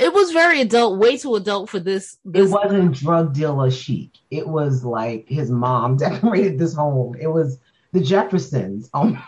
It 0.00 0.12
was 0.12 0.32
very 0.32 0.60
adult, 0.60 0.98
way 0.98 1.16
too 1.16 1.34
adult 1.36 1.68
for 1.68 1.78
this, 1.78 2.18
this. 2.24 2.48
It 2.48 2.52
wasn't 2.52 2.92
drug 2.92 3.34
dealer 3.34 3.70
chic. 3.70 4.10
It 4.30 4.46
was 4.46 4.84
like 4.84 5.26
his 5.28 5.50
mom 5.50 5.96
decorated 5.98 6.58
this 6.58 6.74
home. 6.74 7.16
It 7.20 7.28
was 7.28 7.58
the 7.92 8.00
Jeffersons. 8.00 8.88
Um, 8.94 9.22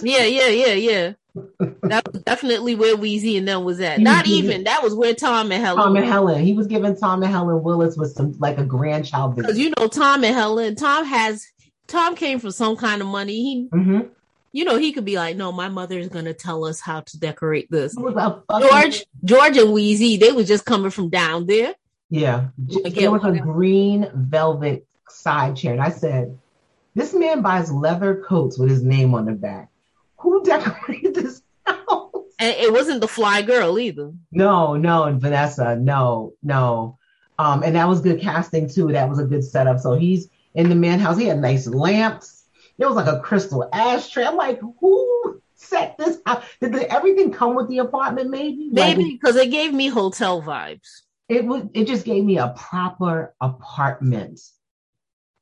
yeah, 0.00 0.24
yeah, 0.24 0.48
yeah, 0.48 0.74
yeah 0.74 1.12
that 1.82 2.12
was 2.12 2.22
definitely 2.22 2.74
where 2.74 2.96
Weezy 2.96 3.38
and 3.38 3.46
them 3.46 3.64
was 3.64 3.80
at. 3.80 4.00
Not 4.00 4.26
even 4.26 4.64
that 4.64 4.82
was 4.82 4.94
where 4.94 5.14
Tom 5.14 5.52
and 5.52 5.62
Helen. 5.62 5.82
Tom 5.82 5.96
and 5.96 6.04
Helen. 6.04 6.42
He 6.42 6.52
was 6.52 6.66
giving 6.66 6.96
Tom 6.96 7.22
and 7.22 7.32
Helen 7.32 7.62
Willis 7.62 7.96
with 7.96 8.12
some 8.12 8.32
like 8.38 8.58
a 8.58 8.64
grandchild 8.64 9.36
because 9.36 9.58
you 9.58 9.72
know 9.78 9.88
Tom 9.88 10.24
and 10.24 10.34
Helen. 10.34 10.74
Tom 10.74 11.04
has 11.04 11.46
Tom 11.86 12.16
came 12.16 12.38
from 12.38 12.50
some 12.50 12.76
kind 12.76 13.00
of 13.00 13.08
money. 13.08 13.34
He. 13.34 13.68
Mm-hmm. 13.72 14.00
You 14.52 14.64
know, 14.64 14.76
he 14.76 14.92
could 14.92 15.04
be 15.04 15.16
like, 15.16 15.36
"No, 15.36 15.52
my 15.52 15.68
mother 15.68 15.98
is 15.98 16.08
gonna 16.08 16.34
tell 16.34 16.64
us 16.64 16.80
how 16.80 17.00
to 17.00 17.18
decorate 17.18 17.70
this." 17.70 17.94
George, 17.94 19.04
George, 19.24 19.56
and 19.56 19.70
Weezy, 19.70 20.18
they 20.18 20.32
was 20.32 20.48
just 20.48 20.64
coming 20.64 20.90
from 20.90 21.10
down 21.10 21.46
there. 21.46 21.74
Yeah, 22.10 22.48
there 22.56 23.10
was 23.10 23.24
a 23.24 23.32
green 23.32 24.10
velvet 24.14 24.86
side 25.10 25.56
chair, 25.56 25.72
and 25.72 25.82
I 25.82 25.90
said, 25.90 26.38
"This 26.94 27.12
man 27.12 27.42
buys 27.42 27.70
leather 27.70 28.24
coats 28.26 28.58
with 28.58 28.70
his 28.70 28.82
name 28.82 29.14
on 29.14 29.26
the 29.26 29.32
back 29.32 29.68
who 30.18 30.42
decorated 30.42 31.14
this 31.14 31.42
house? 31.64 32.12
And 32.38 32.54
it 32.56 32.72
wasn't 32.72 33.00
the 33.00 33.08
fly 33.08 33.42
girl 33.42 33.78
either. 33.78 34.12
No, 34.30 34.76
no, 34.76 35.04
and 35.04 35.20
Vanessa, 35.20 35.76
no, 35.76 36.34
no. 36.42 36.98
Um, 37.38 37.62
and 37.62 37.76
that 37.76 37.88
was 37.88 38.00
good 38.00 38.20
casting 38.20 38.68
too. 38.68 38.92
That 38.92 39.08
was 39.08 39.18
a 39.18 39.24
good 39.24 39.44
setup. 39.44 39.78
So 39.78 39.94
he's 39.94 40.28
in 40.54 40.68
the 40.68 40.74
man 40.74 40.98
house. 40.98 41.18
He 41.18 41.26
had 41.26 41.40
nice 41.40 41.66
lamps. 41.66 42.37
It 42.78 42.86
was 42.86 42.96
like 42.96 43.06
a 43.06 43.20
crystal 43.20 43.68
ashtray. 43.72 44.24
I'm 44.24 44.36
like, 44.36 44.60
who 44.80 45.40
set 45.54 45.98
this 45.98 46.18
up? 46.26 46.44
Did 46.60 46.72
the, 46.72 46.92
everything 46.92 47.32
come 47.32 47.54
with 47.54 47.68
the 47.68 47.78
apartment? 47.78 48.30
Maybe, 48.30 48.70
maybe 48.70 49.18
because 49.20 49.36
like, 49.36 49.48
it 49.48 49.50
gave 49.50 49.74
me 49.74 49.88
hotel 49.88 50.42
vibes. 50.42 51.02
It 51.28 51.44
was. 51.44 51.64
It 51.74 51.86
just 51.86 52.04
gave 52.04 52.24
me 52.24 52.38
a 52.38 52.54
proper 52.56 53.34
apartment 53.40 54.40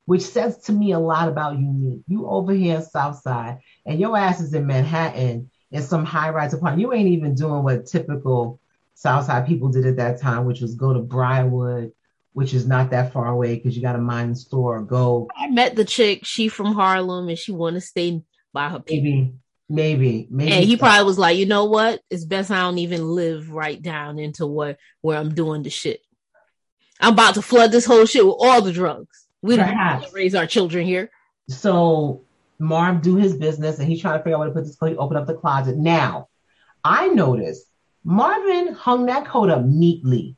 which 0.07 0.21
says 0.21 0.57
to 0.59 0.71
me 0.71 0.93
a 0.93 0.99
lot 0.99 1.27
about 1.27 1.59
you. 1.59 2.01
You 2.07 2.27
over 2.27 2.53
here 2.53 2.77
in 2.77 2.81
Southside, 2.81 3.59
and 3.85 3.99
your 3.99 4.17
ass 4.17 4.39
is 4.39 4.53
in 4.53 4.65
Manhattan 4.65 5.51
in 5.69 5.83
some 5.83 6.05
high 6.05 6.29
rise 6.29 6.53
apartment. 6.53 6.81
You 6.81 6.93
ain't 6.93 7.09
even 7.09 7.35
doing 7.35 7.61
what 7.61 7.85
typical 7.85 8.61
Southside 8.95 9.45
people 9.45 9.67
did 9.67 9.85
at 9.85 9.97
that 9.97 10.21
time, 10.21 10.45
which 10.45 10.61
was 10.61 10.75
go 10.75 10.93
to 10.93 10.99
Briarwood, 10.99 11.91
which 12.37 12.53
is 12.53 12.67
not 12.67 12.91
that 12.91 13.11
far 13.11 13.29
away 13.29 13.55
because 13.55 13.75
you 13.75 13.81
got 13.81 13.95
a 13.95 13.97
mine 13.97 14.35
store 14.35 14.77
or 14.77 14.83
go. 14.83 15.27
I 15.35 15.49
met 15.49 15.75
the 15.75 15.83
chick. 15.83 16.23
She 16.23 16.49
from 16.49 16.75
Harlem, 16.75 17.29
and 17.29 17.37
she 17.37 17.51
want 17.51 17.73
to 17.77 17.81
stay 17.81 18.21
by 18.53 18.69
her 18.69 18.79
people. 18.79 19.09
Maybe. 19.09 19.33
Maybe, 19.67 20.27
maybe. 20.29 20.51
And 20.51 20.63
he 20.63 20.77
probably 20.77 21.03
was 21.03 21.17
like, 21.17 21.35
you 21.37 21.47
know 21.47 21.65
what? 21.65 21.99
It's 22.11 22.25
best 22.25 22.51
I 22.51 22.61
don't 22.61 22.77
even 22.77 23.07
live 23.07 23.49
right 23.49 23.81
down 23.81 24.19
into 24.19 24.45
what 24.45 24.77
where 25.01 25.17
I'm 25.17 25.33
doing 25.33 25.63
the 25.63 25.71
shit. 25.71 26.01
I'm 27.01 27.13
about 27.13 27.33
to 27.33 27.41
flood 27.41 27.71
this 27.71 27.87
whole 27.87 28.05
shit 28.05 28.23
with 28.23 28.35
all 28.37 28.61
the 28.61 28.71
drugs. 28.71 29.25
We 29.41 29.55
don't 29.55 29.67
have 29.69 30.05
to 30.05 30.11
raise 30.13 30.35
our 30.35 30.45
children 30.45 30.85
here. 30.85 31.09
So 31.49 32.21
Marv 32.59 33.01
do 33.01 33.15
his 33.15 33.35
business 33.35 33.79
and 33.79 33.87
he's 33.87 33.99
trying 33.99 34.19
to 34.19 34.23
figure 34.23 34.35
out 34.35 34.41
where 34.41 34.49
to 34.49 34.53
put 34.53 34.65
this 34.65 34.75
coat. 34.75 34.91
He 34.91 34.97
open 34.97 35.17
up 35.17 35.25
the 35.25 35.33
closet. 35.33 35.75
Now, 35.75 36.29
I 36.83 37.07
noticed 37.07 37.65
Marvin 38.03 38.73
hung 38.75 39.07
that 39.07 39.25
coat 39.25 39.49
up 39.49 39.65
neatly. 39.65 40.35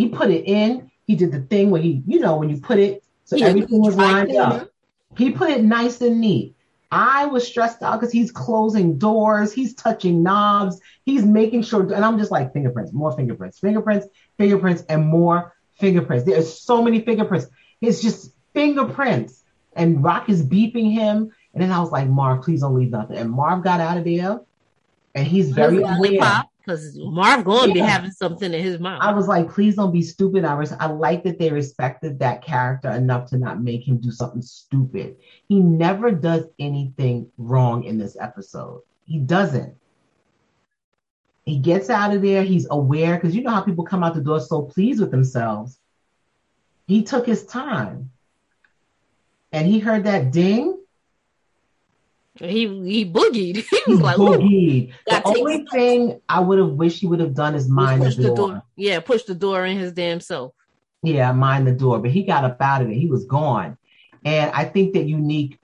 He 0.00 0.08
put 0.08 0.30
it 0.30 0.44
in. 0.46 0.90
He 1.06 1.14
did 1.14 1.30
the 1.30 1.40
thing 1.40 1.70
where 1.70 1.82
he, 1.82 2.02
you 2.06 2.20
know, 2.20 2.36
when 2.36 2.48
you 2.48 2.58
put 2.58 2.78
it 2.78 3.04
so 3.24 3.36
yeah, 3.36 3.46
everything 3.46 3.80
was 3.80 3.96
lined 3.96 4.34
up. 4.34 4.70
He 5.16 5.30
put 5.30 5.50
it 5.50 5.62
nice 5.62 6.00
and 6.00 6.20
neat. 6.20 6.56
I 6.90 7.26
was 7.26 7.46
stressed 7.46 7.82
out 7.82 8.00
because 8.00 8.12
he's 8.12 8.32
closing 8.32 8.98
doors, 8.98 9.52
he's 9.52 9.74
touching 9.74 10.22
knobs, 10.22 10.80
he's 11.04 11.24
making 11.24 11.62
sure, 11.62 11.82
and 11.92 12.04
I'm 12.04 12.18
just 12.18 12.30
like 12.30 12.52
fingerprints, 12.52 12.92
more 12.92 13.12
fingerprints, 13.12 13.58
fingerprints, 13.60 14.06
fingerprints, 14.38 14.82
and 14.88 15.06
more 15.06 15.54
fingerprints. 15.78 16.24
There's 16.24 16.60
so 16.60 16.82
many 16.82 17.02
fingerprints. 17.02 17.46
It's 17.80 18.02
just 18.02 18.32
fingerprints. 18.54 19.42
And 19.74 20.02
Rock 20.02 20.28
is 20.28 20.42
beeping 20.42 20.92
him. 20.92 21.30
And 21.52 21.62
then 21.62 21.70
I 21.70 21.78
was 21.80 21.92
like, 21.92 22.08
Marv, 22.08 22.42
please 22.42 22.62
don't 22.62 22.74
leave 22.74 22.90
nothing. 22.90 23.18
And 23.18 23.30
Marv 23.30 23.62
got 23.62 23.80
out 23.80 23.98
of 23.98 24.04
there. 24.04 24.40
And 25.14 25.26
he's 25.26 25.50
very 25.50 25.82
aware. 25.82 26.44
Because 26.70 26.96
Marv 26.98 27.44
going 27.44 27.72
to 27.72 27.78
yeah. 27.78 27.84
be 27.84 27.90
having 27.90 28.10
something 28.12 28.54
in 28.54 28.62
his 28.62 28.78
mouth. 28.78 29.02
I 29.02 29.12
was 29.12 29.26
like, 29.26 29.50
please 29.50 29.74
don't 29.74 29.92
be 29.92 30.02
stupid. 30.02 30.44
I 30.44 30.54
was 30.54 30.72
I 30.72 30.86
like 30.86 31.24
that 31.24 31.38
they 31.38 31.50
respected 31.50 32.18
that 32.20 32.44
character 32.44 32.90
enough 32.90 33.28
to 33.30 33.38
not 33.38 33.60
make 33.60 33.86
him 33.86 33.98
do 33.98 34.12
something 34.12 34.42
stupid. 34.42 35.16
He 35.48 35.58
never 35.58 36.12
does 36.12 36.44
anything 36.58 37.30
wrong 37.38 37.84
in 37.84 37.98
this 37.98 38.16
episode. 38.20 38.82
He 39.04 39.18
doesn't. 39.18 39.74
He 41.44 41.58
gets 41.58 41.90
out 41.90 42.14
of 42.14 42.22
there. 42.22 42.44
He's 42.44 42.68
aware 42.70 43.16
because 43.16 43.34
you 43.34 43.42
know 43.42 43.50
how 43.50 43.62
people 43.62 43.84
come 43.84 44.04
out 44.04 44.14
the 44.14 44.20
door 44.20 44.38
so 44.38 44.62
pleased 44.62 45.00
with 45.00 45.10
themselves. 45.10 45.78
He 46.86 47.02
took 47.02 47.26
his 47.26 47.44
time. 47.44 48.10
And 49.52 49.66
he 49.66 49.80
heard 49.80 50.04
that 50.04 50.30
ding 50.30 50.79
he 52.48 52.66
he 52.84 53.10
boogied. 53.10 53.64
He 53.86 53.92
was 53.92 54.00
like, 54.00 54.16
boogied. 54.16 54.92
The 55.06 55.22
only 55.24 55.66
thing 55.70 56.20
I 56.28 56.40
would 56.40 56.58
have 56.58 56.70
wished 56.70 57.00
he 57.00 57.06
would 57.06 57.20
have 57.20 57.34
done 57.34 57.54
is 57.54 57.68
mind 57.68 58.02
the 58.02 58.10
door. 58.10 58.22
the 58.22 58.34
door. 58.34 58.62
Yeah, 58.76 59.00
push 59.00 59.24
the 59.24 59.34
door 59.34 59.64
in 59.64 59.78
his 59.78 59.92
damn 59.92 60.20
self. 60.20 60.52
Yeah, 61.02 61.32
mind 61.32 61.66
the 61.66 61.72
door. 61.72 61.98
But 61.98 62.10
he 62.10 62.24
got 62.24 62.44
up 62.44 62.60
out 62.60 62.82
of 62.82 62.90
it. 62.90 62.94
He 62.94 63.06
was 63.06 63.24
gone. 63.24 63.76
And 64.24 64.50
I 64.52 64.64
think 64.64 64.94
that 64.94 65.06
Unique 65.06 65.58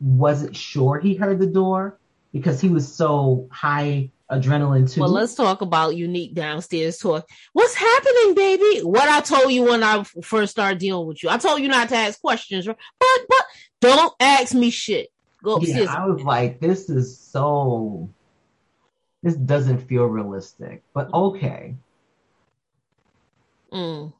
wasn't 0.00 0.56
sure 0.56 0.98
he 0.98 1.14
heard 1.14 1.38
the 1.38 1.46
door 1.46 1.98
because 2.32 2.60
he 2.60 2.68
was 2.68 2.92
so 2.92 3.48
high 3.50 4.10
adrenaline 4.30 4.90
too. 4.90 5.00
Well, 5.00 5.10
let's 5.10 5.34
talk 5.34 5.60
about 5.60 5.96
Unique 5.96 6.34
downstairs 6.34 6.98
talk. 6.98 7.28
What's 7.52 7.74
happening, 7.74 8.34
baby? 8.34 8.80
What 8.80 9.08
I 9.08 9.20
told 9.20 9.52
you 9.52 9.64
when 9.64 9.82
I 9.82 10.02
first 10.22 10.52
started 10.52 10.78
dealing 10.78 11.06
with 11.06 11.22
you. 11.22 11.28
I 11.28 11.36
told 11.36 11.60
you 11.60 11.68
not 11.68 11.88
to 11.90 11.96
ask 11.96 12.20
questions, 12.20 12.66
but 12.66 12.76
but 12.98 13.44
don't 13.80 14.14
ask 14.20 14.54
me 14.54 14.70
shit. 14.70 15.11
Go. 15.42 15.58
Yeah, 15.60 15.92
I 15.92 16.06
was 16.06 16.22
like, 16.22 16.60
this 16.60 16.88
is 16.88 17.18
so. 17.18 18.08
This 19.22 19.34
doesn't 19.34 19.78
feel 19.78 20.04
realistic, 20.06 20.82
but 20.94 21.12
okay. 21.14 21.76
Mm. 23.72 24.12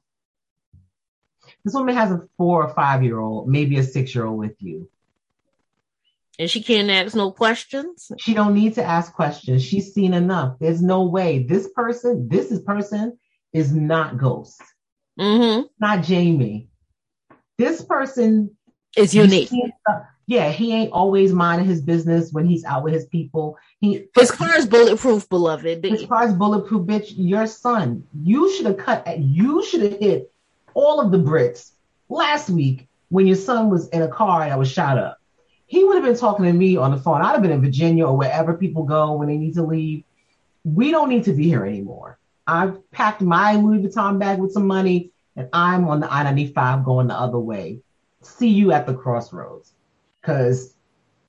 This 1.65 1.75
woman 1.75 1.95
has 1.95 2.11
a 2.11 2.29
four 2.37 2.65
or 2.65 2.75
five 2.75 3.03
year 3.03 3.19
old, 3.19 3.49
maybe 3.49 3.79
a 3.79 3.83
six 3.83 4.15
year 4.15 4.27
old 4.27 4.39
with 4.39 4.61
you. 4.61 4.89
And 6.39 6.51
she 6.51 6.63
can't 6.63 6.91
ask 6.91 7.15
no 7.15 7.31
questions. 7.31 8.11
She 8.19 8.33
don't 8.33 8.55
need 8.55 8.75
to 8.75 8.83
ask 8.83 9.13
questions. 9.13 9.63
She's 9.63 9.93
seen 9.93 10.15
enough. 10.15 10.57
There's 10.59 10.83
no 10.83 11.05
way 11.05 11.43
this 11.43 11.69
person, 11.69 12.29
this 12.29 12.51
is 12.51 12.61
person, 12.61 13.19
is 13.53 13.73
not 13.75 14.19
Ghost. 14.19 14.63
Mm-hmm. 15.21 15.67
Not 15.79 16.03
Jamie. 16.05 16.69
This 17.59 17.85
person 17.85 18.57
is 18.97 19.15
unique 19.15 19.51
yeah, 20.33 20.51
he 20.51 20.73
ain't 20.73 20.93
always 20.93 21.33
minding 21.33 21.69
his 21.69 21.83
business 21.83 22.33
when 22.33 22.47
he's 22.47 22.65
out 22.65 22.83
with 22.83 22.95
his 22.95 23.05
people. 23.05 23.59
He 23.81 24.09
his 24.15 24.31
car 24.31 24.57
is 24.57 24.67
bulletproof, 24.67 25.29
beloved. 25.29 25.85
His 25.85 26.07
car 26.07 26.27
is 26.27 26.33
bulletproof, 26.33 26.87
bitch. 26.87 27.13
Your 27.17 27.47
son, 27.47 28.05
you 28.23 28.51
should 28.55 28.65
have 28.65 28.79
cut. 28.79 29.19
You 29.19 29.63
should 29.63 29.83
have 29.83 29.99
hit 29.99 30.33
all 30.73 31.01
of 31.01 31.13
the 31.13 31.19
bricks 31.19 31.73
last 32.09 32.49
week 32.49 32.89
when 33.11 33.27
your 33.27 33.37
son 33.37 33.69
was 33.69 33.89
in 33.91 34.01
a 34.01 34.09
car 34.09 34.49
that 34.49 34.59
was 34.59 34.73
shot 34.73 34.97
up. 34.97 35.19
He 35.67 35.85
would 35.85 35.97
have 35.97 36.05
been 36.05 36.17
talking 36.17 36.47
to 36.47 36.53
me 36.53 36.79
on 36.79 36.93
the 36.93 36.97
phone. 36.97 37.21
I'd 37.21 37.33
have 37.33 37.43
been 37.43 37.53
in 37.53 37.61
Virginia 37.61 38.07
or 38.07 38.17
wherever 38.17 38.55
people 38.55 38.85
go 38.85 39.13
when 39.13 39.29
they 39.29 39.37
need 39.37 39.55
to 39.55 39.63
leave. 39.63 40.05
We 40.65 40.91
don't 40.93 41.11
need 41.11 41.25
to 41.25 41.35
be 41.35 41.45
here 41.45 41.67
anymore. 41.67 42.19
I've 42.47 42.91
packed 42.91 43.21
my 43.21 43.57
Louis 43.57 43.83
Vuitton 43.83 44.19
bag 44.19 44.39
with 44.39 44.53
some 44.53 44.67
money, 44.67 45.13
and 45.37 45.51
I'm 45.53 45.87
on 45.89 46.01
the 46.01 46.11
I 46.11 46.23
95 46.23 46.85
going 46.87 47.09
the 47.09 47.15
other 47.15 47.39
way. 47.39 47.81
See 48.23 48.49
you 48.49 48.73
at 48.73 48.87
the 48.87 48.95
crossroads. 48.95 49.75
Cause 50.23 50.75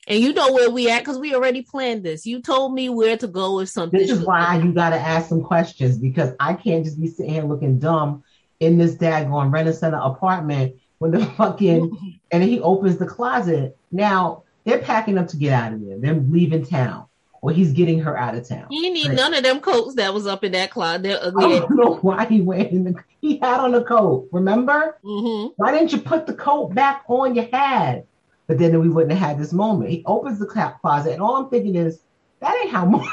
and 0.07 0.19
you 0.19 0.33
know 0.33 0.51
where 0.51 0.69
we 0.69 0.89
at 0.89 0.99
because 0.99 1.17
we 1.17 1.33
already 1.33 1.61
planned 1.61 2.03
this. 2.03 2.25
You 2.25 2.41
told 2.41 2.73
me 2.73 2.89
where 2.89 3.17
to 3.17 3.27
go 3.27 3.53
or 3.53 3.65
something. 3.65 3.99
This 3.99 4.11
is 4.11 4.25
why 4.25 4.57
you 4.57 4.73
got 4.73 4.89
to 4.89 4.97
ask 4.97 5.29
some 5.29 5.41
questions 5.41 5.97
because 5.97 6.33
I 6.39 6.53
can't 6.55 6.83
just 6.83 6.99
be 6.99 7.07
sitting 7.07 7.33
here 7.33 7.43
looking 7.43 7.79
dumb 7.79 8.23
in 8.59 8.77
this 8.77 8.95
daggone 8.95 9.51
Rent-A-Center 9.51 9.99
apartment 10.01 10.75
when 10.97 11.11
the 11.11 11.25
fucking 11.37 12.19
and 12.31 12.43
he 12.43 12.59
opens 12.59 12.97
the 12.97 13.05
closet. 13.05 13.77
Now 13.91 14.43
they're 14.65 14.79
packing 14.79 15.17
up 15.17 15.27
to 15.29 15.37
get 15.37 15.53
out 15.53 15.73
of 15.73 15.85
there. 15.85 15.97
They're 15.99 16.15
leaving 16.15 16.65
town. 16.65 17.05
Or 17.41 17.51
he's 17.51 17.73
getting 17.73 17.99
her 17.99 18.17
out 18.17 18.35
of 18.35 18.47
town. 18.47 18.67
He 18.69 18.89
need 18.89 19.09
right. 19.09 19.17
none 19.17 19.33
of 19.33 19.43
them 19.43 19.59
coats 19.59 19.95
that 19.95 20.13
was 20.13 20.25
up 20.25 20.45
in 20.45 20.53
that 20.53 20.71
closet. 20.71 21.19
I 21.37 21.59
don't 21.59 21.75
know 21.75 21.95
why 21.95 22.25
he 22.25 22.41
wearing 22.41 22.85
the. 22.85 22.95
He 23.23 23.37
had 23.37 23.61
on 23.61 23.73
a 23.73 23.81
coat. 23.81 24.27
Remember? 24.33 24.97
Mm-hmm. 25.01 25.53
Why 25.55 25.71
didn't 25.71 25.93
you 25.93 25.99
put 25.99 26.27
the 26.27 26.33
coat 26.33 26.73
back 26.73 27.05
on 27.07 27.35
your 27.35 27.45
head? 27.45 28.05
But 28.47 28.57
then 28.57 28.79
we 28.79 28.89
wouldn't 28.89 29.13
have 29.13 29.29
had 29.29 29.39
this 29.39 29.53
moment. 29.53 29.89
He 29.89 30.03
opens 30.05 30.39
the 30.39 30.45
closet, 30.45 31.13
and 31.13 31.21
all 31.21 31.37
I'm 31.37 31.49
thinking 31.49 31.75
is, 31.75 32.01
that 32.39 32.55
ain't 32.61 32.71
how 32.71 32.85
Marv. 32.85 33.07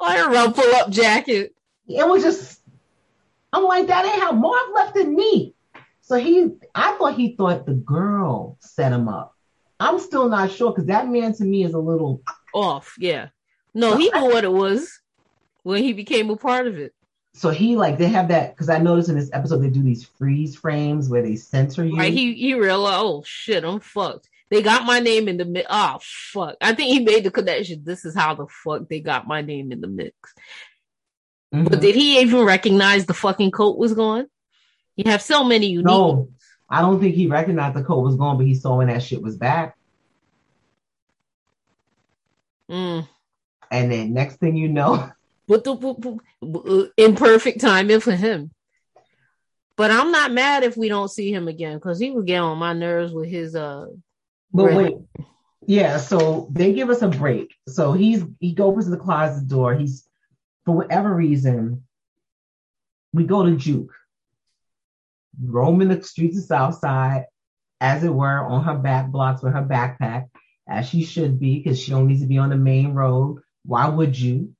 Like 0.00 0.18
a 0.18 0.76
up 0.76 0.90
jacket. 0.90 1.54
It 1.88 2.06
was 2.06 2.22
just, 2.22 2.60
I'm 3.52 3.64
like, 3.64 3.86
that 3.86 4.04
ain't 4.04 4.22
how 4.22 4.32
Marv 4.32 4.74
left 4.74 4.96
it 4.96 5.08
neat. 5.08 5.54
So 6.02 6.16
he, 6.16 6.50
I 6.74 6.96
thought 6.96 7.14
he 7.14 7.34
thought 7.36 7.64
the 7.64 7.74
girl 7.74 8.58
set 8.60 8.92
him 8.92 9.08
up. 9.08 9.34
I'm 9.80 9.98
still 9.98 10.28
not 10.28 10.50
sure 10.50 10.70
because 10.70 10.86
that 10.86 11.08
man 11.08 11.34
to 11.34 11.44
me 11.44 11.64
is 11.64 11.74
a 11.74 11.78
little 11.78 12.22
off. 12.54 12.94
Yeah. 12.98 13.28
No, 13.74 13.96
he 13.96 14.10
knew 14.10 14.26
what 14.26 14.44
it 14.44 14.52
was 14.52 15.00
when 15.62 15.82
he 15.82 15.92
became 15.92 16.28
a 16.30 16.36
part 16.36 16.66
of 16.66 16.76
it 16.78 16.94
so 17.34 17.50
he 17.50 17.76
like 17.76 17.98
they 17.98 18.08
have 18.08 18.28
that 18.28 18.54
because 18.54 18.68
I 18.68 18.78
noticed 18.78 19.08
in 19.08 19.16
this 19.16 19.30
episode 19.32 19.58
they 19.58 19.70
do 19.70 19.82
these 19.82 20.04
freeze 20.04 20.54
frames 20.54 21.08
where 21.08 21.22
they 21.22 21.36
censor 21.36 21.84
you. 21.84 21.96
Right, 21.96 22.12
he 22.12 22.34
he 22.34 22.54
realized, 22.54 23.02
oh 23.02 23.22
shit, 23.24 23.64
I'm 23.64 23.80
fucked. 23.80 24.28
They 24.50 24.60
got 24.60 24.84
my 24.84 25.00
name 25.00 25.28
in 25.28 25.38
the 25.38 25.46
mix. 25.46 25.66
Oh 25.70 25.98
fuck! 26.00 26.56
I 26.60 26.74
think 26.74 26.92
he 26.92 27.00
made 27.00 27.24
the 27.24 27.30
connection. 27.30 27.84
This 27.84 28.04
is 28.04 28.14
how 28.14 28.34
the 28.34 28.46
fuck 28.46 28.86
they 28.88 29.00
got 29.00 29.26
my 29.26 29.40
name 29.40 29.72
in 29.72 29.80
the 29.80 29.88
mix. 29.88 30.14
Mm-hmm. 31.54 31.68
But 31.68 31.80
did 31.80 31.94
he 31.94 32.20
even 32.20 32.40
recognize 32.40 33.06
the 33.06 33.14
fucking 33.14 33.50
coat 33.50 33.78
was 33.78 33.94
gone? 33.94 34.26
You 34.96 35.10
have 35.10 35.22
so 35.22 35.42
many 35.42 35.68
unique. 35.68 35.86
No, 35.86 36.28
I 36.68 36.82
don't 36.82 37.00
think 37.00 37.14
he 37.14 37.28
recognized 37.28 37.76
the 37.76 37.82
coat 37.82 38.00
was 38.00 38.16
gone, 38.16 38.36
but 38.36 38.46
he 38.46 38.54
saw 38.54 38.76
when 38.76 38.88
that 38.88 39.02
shit 39.02 39.22
was 39.22 39.36
back. 39.36 39.76
Mm. 42.70 43.08
And 43.70 43.90
then 43.90 44.12
next 44.12 44.36
thing 44.36 44.54
you 44.54 44.68
know, 44.68 45.10
imperfect 46.96 47.60
timing 47.60 48.00
for 48.00 48.12
him. 48.12 48.50
But 49.76 49.90
I'm 49.90 50.12
not 50.12 50.32
mad 50.32 50.64
if 50.64 50.76
we 50.76 50.88
don't 50.88 51.10
see 51.10 51.32
him 51.32 51.48
again 51.48 51.74
because 51.76 51.98
he 51.98 52.10
was 52.10 52.24
getting 52.24 52.42
on 52.42 52.58
my 52.58 52.72
nerves 52.72 53.12
with 53.12 53.28
his 53.28 53.56
uh. 53.56 53.86
But 54.52 54.74
wait, 54.74 54.96
yeah. 55.66 55.96
So 55.96 56.48
they 56.50 56.72
give 56.72 56.90
us 56.90 57.02
a 57.02 57.08
break. 57.08 57.54
So 57.68 57.92
he's 57.92 58.22
he 58.38 58.52
goes 58.52 58.84
to 58.84 58.90
the 58.90 58.96
closet 58.96 59.48
door. 59.48 59.74
He's 59.74 60.06
for 60.64 60.76
whatever 60.76 61.14
reason. 61.14 61.84
We 63.14 63.24
go 63.24 63.44
to 63.44 63.56
Juke, 63.56 63.92
roaming 65.42 65.88
the 65.88 66.02
streets 66.02 66.38
of 66.38 66.44
Southside, 66.44 67.26
as 67.80 68.04
it 68.04 68.12
were, 68.12 68.40
on 68.40 68.64
her 68.64 68.78
back 68.78 69.08
blocks 69.08 69.42
with 69.42 69.52
her 69.52 69.62
backpack, 69.62 70.28
as 70.68 70.88
she 70.88 71.04
should 71.04 71.40
be, 71.40 71.58
because 71.58 71.80
she 71.80 71.90
don't 71.90 72.06
need 72.06 72.20
to 72.20 72.26
be 72.26 72.38
on 72.38 72.50
the 72.50 72.56
main 72.56 72.94
road. 72.94 73.42
Why 73.64 73.88
would 73.88 74.18
you? 74.18 74.54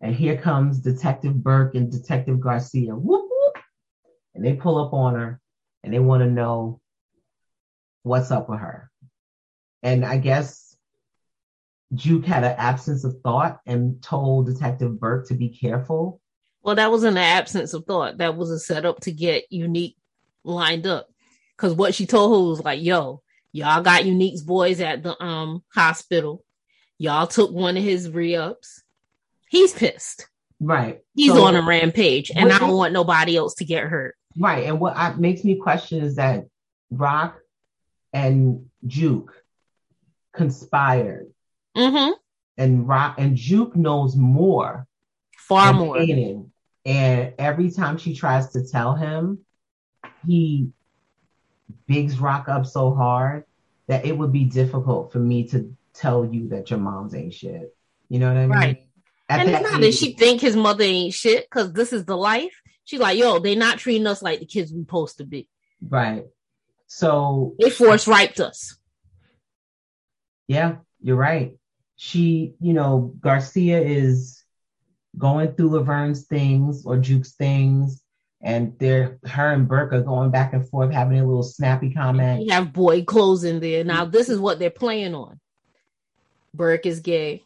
And 0.00 0.14
here 0.14 0.36
comes 0.36 0.78
Detective 0.78 1.42
Burke 1.42 1.74
and 1.74 1.90
Detective 1.90 2.40
Garcia. 2.40 2.94
Whoop, 2.94 3.28
whoop. 3.28 3.58
And 4.34 4.44
they 4.44 4.54
pull 4.54 4.84
up 4.84 4.92
on 4.92 5.14
her 5.14 5.40
and 5.82 5.92
they 5.92 5.98
want 5.98 6.22
to 6.22 6.30
know 6.30 6.80
what's 8.02 8.30
up 8.30 8.48
with 8.48 8.60
her. 8.60 8.90
And 9.82 10.04
I 10.04 10.18
guess 10.18 10.76
Juke 11.94 12.26
had 12.26 12.44
an 12.44 12.54
absence 12.56 13.04
of 13.04 13.20
thought 13.22 13.60
and 13.66 14.02
told 14.02 14.46
Detective 14.46 15.00
Burke 15.00 15.28
to 15.28 15.34
be 15.34 15.48
careful. 15.48 16.20
Well, 16.62 16.76
that 16.76 16.90
wasn't 16.90 17.16
an 17.16 17.24
absence 17.24 17.74
of 17.74 17.84
thought. 17.84 18.18
That 18.18 18.36
was 18.36 18.50
a 18.50 18.58
setup 18.58 19.00
to 19.00 19.12
get 19.12 19.50
Unique 19.50 19.96
lined 20.44 20.86
up. 20.86 21.08
Cause 21.56 21.74
what 21.74 21.94
she 21.94 22.06
told 22.06 22.32
her 22.32 22.50
was 22.50 22.64
like, 22.64 22.80
yo, 22.82 23.22
y'all 23.52 23.82
got 23.82 24.04
Unique's 24.04 24.42
boys 24.42 24.80
at 24.80 25.02
the 25.02 25.20
um 25.22 25.64
hospital. 25.74 26.44
Y'all 26.98 27.26
took 27.26 27.50
one 27.50 27.76
of 27.76 27.82
his 27.82 28.10
re-ups 28.10 28.82
he's 29.48 29.72
pissed. 29.72 30.28
Right. 30.60 31.00
He's 31.14 31.32
so, 31.32 31.44
on 31.44 31.56
a 31.56 31.62
rampage, 31.62 32.30
and 32.34 32.52
I 32.52 32.58
don't 32.58 32.76
want 32.76 32.92
nobody 32.92 33.36
else 33.36 33.54
to 33.56 33.64
get 33.64 33.84
hurt. 33.84 34.16
Right. 34.36 34.64
And 34.64 34.80
what 34.80 34.96
I, 34.96 35.14
makes 35.14 35.44
me 35.44 35.56
question 35.56 36.02
is 36.02 36.16
that 36.16 36.46
Raq 36.92 37.34
and 38.12 38.66
Juke 38.86 39.34
conspired. 40.32 41.32
Mm-hmm. 41.76 42.12
And 42.56 42.86
Raq 42.86 43.14
and 43.18 43.36
Juke 43.36 43.76
knows 43.76 44.16
more. 44.16 44.86
Far 45.36 45.72
more. 45.72 45.98
And 45.98 47.34
every 47.38 47.70
time 47.70 47.98
she 47.98 48.14
tries 48.14 48.50
to 48.50 48.66
tell 48.66 48.94
him, 48.94 49.40
he 50.26 50.70
bigs 51.86 52.16
Raq 52.16 52.48
up 52.48 52.66
so 52.66 52.94
hard 52.94 53.44
that 53.86 54.04
it 54.04 54.16
would 54.16 54.32
be 54.32 54.44
difficult 54.44 55.12
for 55.12 55.18
me 55.18 55.48
to 55.48 55.74
tell 55.94 56.24
you 56.24 56.48
that 56.48 56.70
your 56.70 56.78
mom's 56.78 57.14
ain't 57.14 57.34
shit. 57.34 57.74
You 58.08 58.18
know 58.18 58.28
what 58.28 58.36
I 58.36 58.46
mean? 58.46 58.50
Right. 58.50 58.87
At 59.28 59.40
and 59.40 59.62
not 59.62 59.80
that 59.80 59.92
she 59.92 60.14
think 60.14 60.40
his 60.40 60.56
mother 60.56 60.84
ain't 60.84 61.12
shit 61.12 61.44
because 61.44 61.72
this 61.72 61.92
is 61.92 62.04
the 62.06 62.16
life. 62.16 62.60
She's 62.84 63.00
like, 63.00 63.18
yo, 63.18 63.38
they 63.38 63.54
not 63.54 63.78
treating 63.78 64.06
us 64.06 64.22
like 64.22 64.40
the 64.40 64.46
kids 64.46 64.72
we 64.72 64.80
supposed 64.80 65.18
to 65.18 65.24
be. 65.24 65.48
Right. 65.86 66.24
So 66.86 67.54
they 67.58 67.68
force 67.68 68.08
raped 68.08 68.40
us. 68.40 68.76
Yeah, 70.46 70.76
you're 71.02 71.16
right. 71.16 71.58
she, 71.98 72.54
you 72.60 72.72
know, 72.72 73.12
Garcia 73.18 73.80
is 73.80 74.42
going 75.18 75.54
through 75.54 75.70
Laverne's 75.70 76.26
things 76.26 76.86
or 76.86 76.96
Juke's 76.96 77.32
things, 77.32 78.00
and 78.40 78.78
they're 78.78 79.18
her 79.26 79.52
and 79.52 79.66
Burke 79.66 79.92
are 79.92 80.02
going 80.02 80.30
back 80.30 80.52
and 80.52 80.66
forth, 80.66 80.92
having 80.92 81.18
a 81.18 81.26
little 81.26 81.42
snappy 81.42 81.92
comment. 81.92 82.44
You 82.44 82.52
have 82.52 82.72
boy 82.72 83.02
clothes 83.02 83.42
in 83.42 83.58
there. 83.58 83.82
Now 83.82 84.04
this 84.04 84.28
is 84.28 84.38
what 84.38 84.60
they're 84.60 84.70
playing 84.70 85.16
on. 85.16 85.40
Burke 86.54 86.86
is 86.86 87.00
gay. 87.00 87.42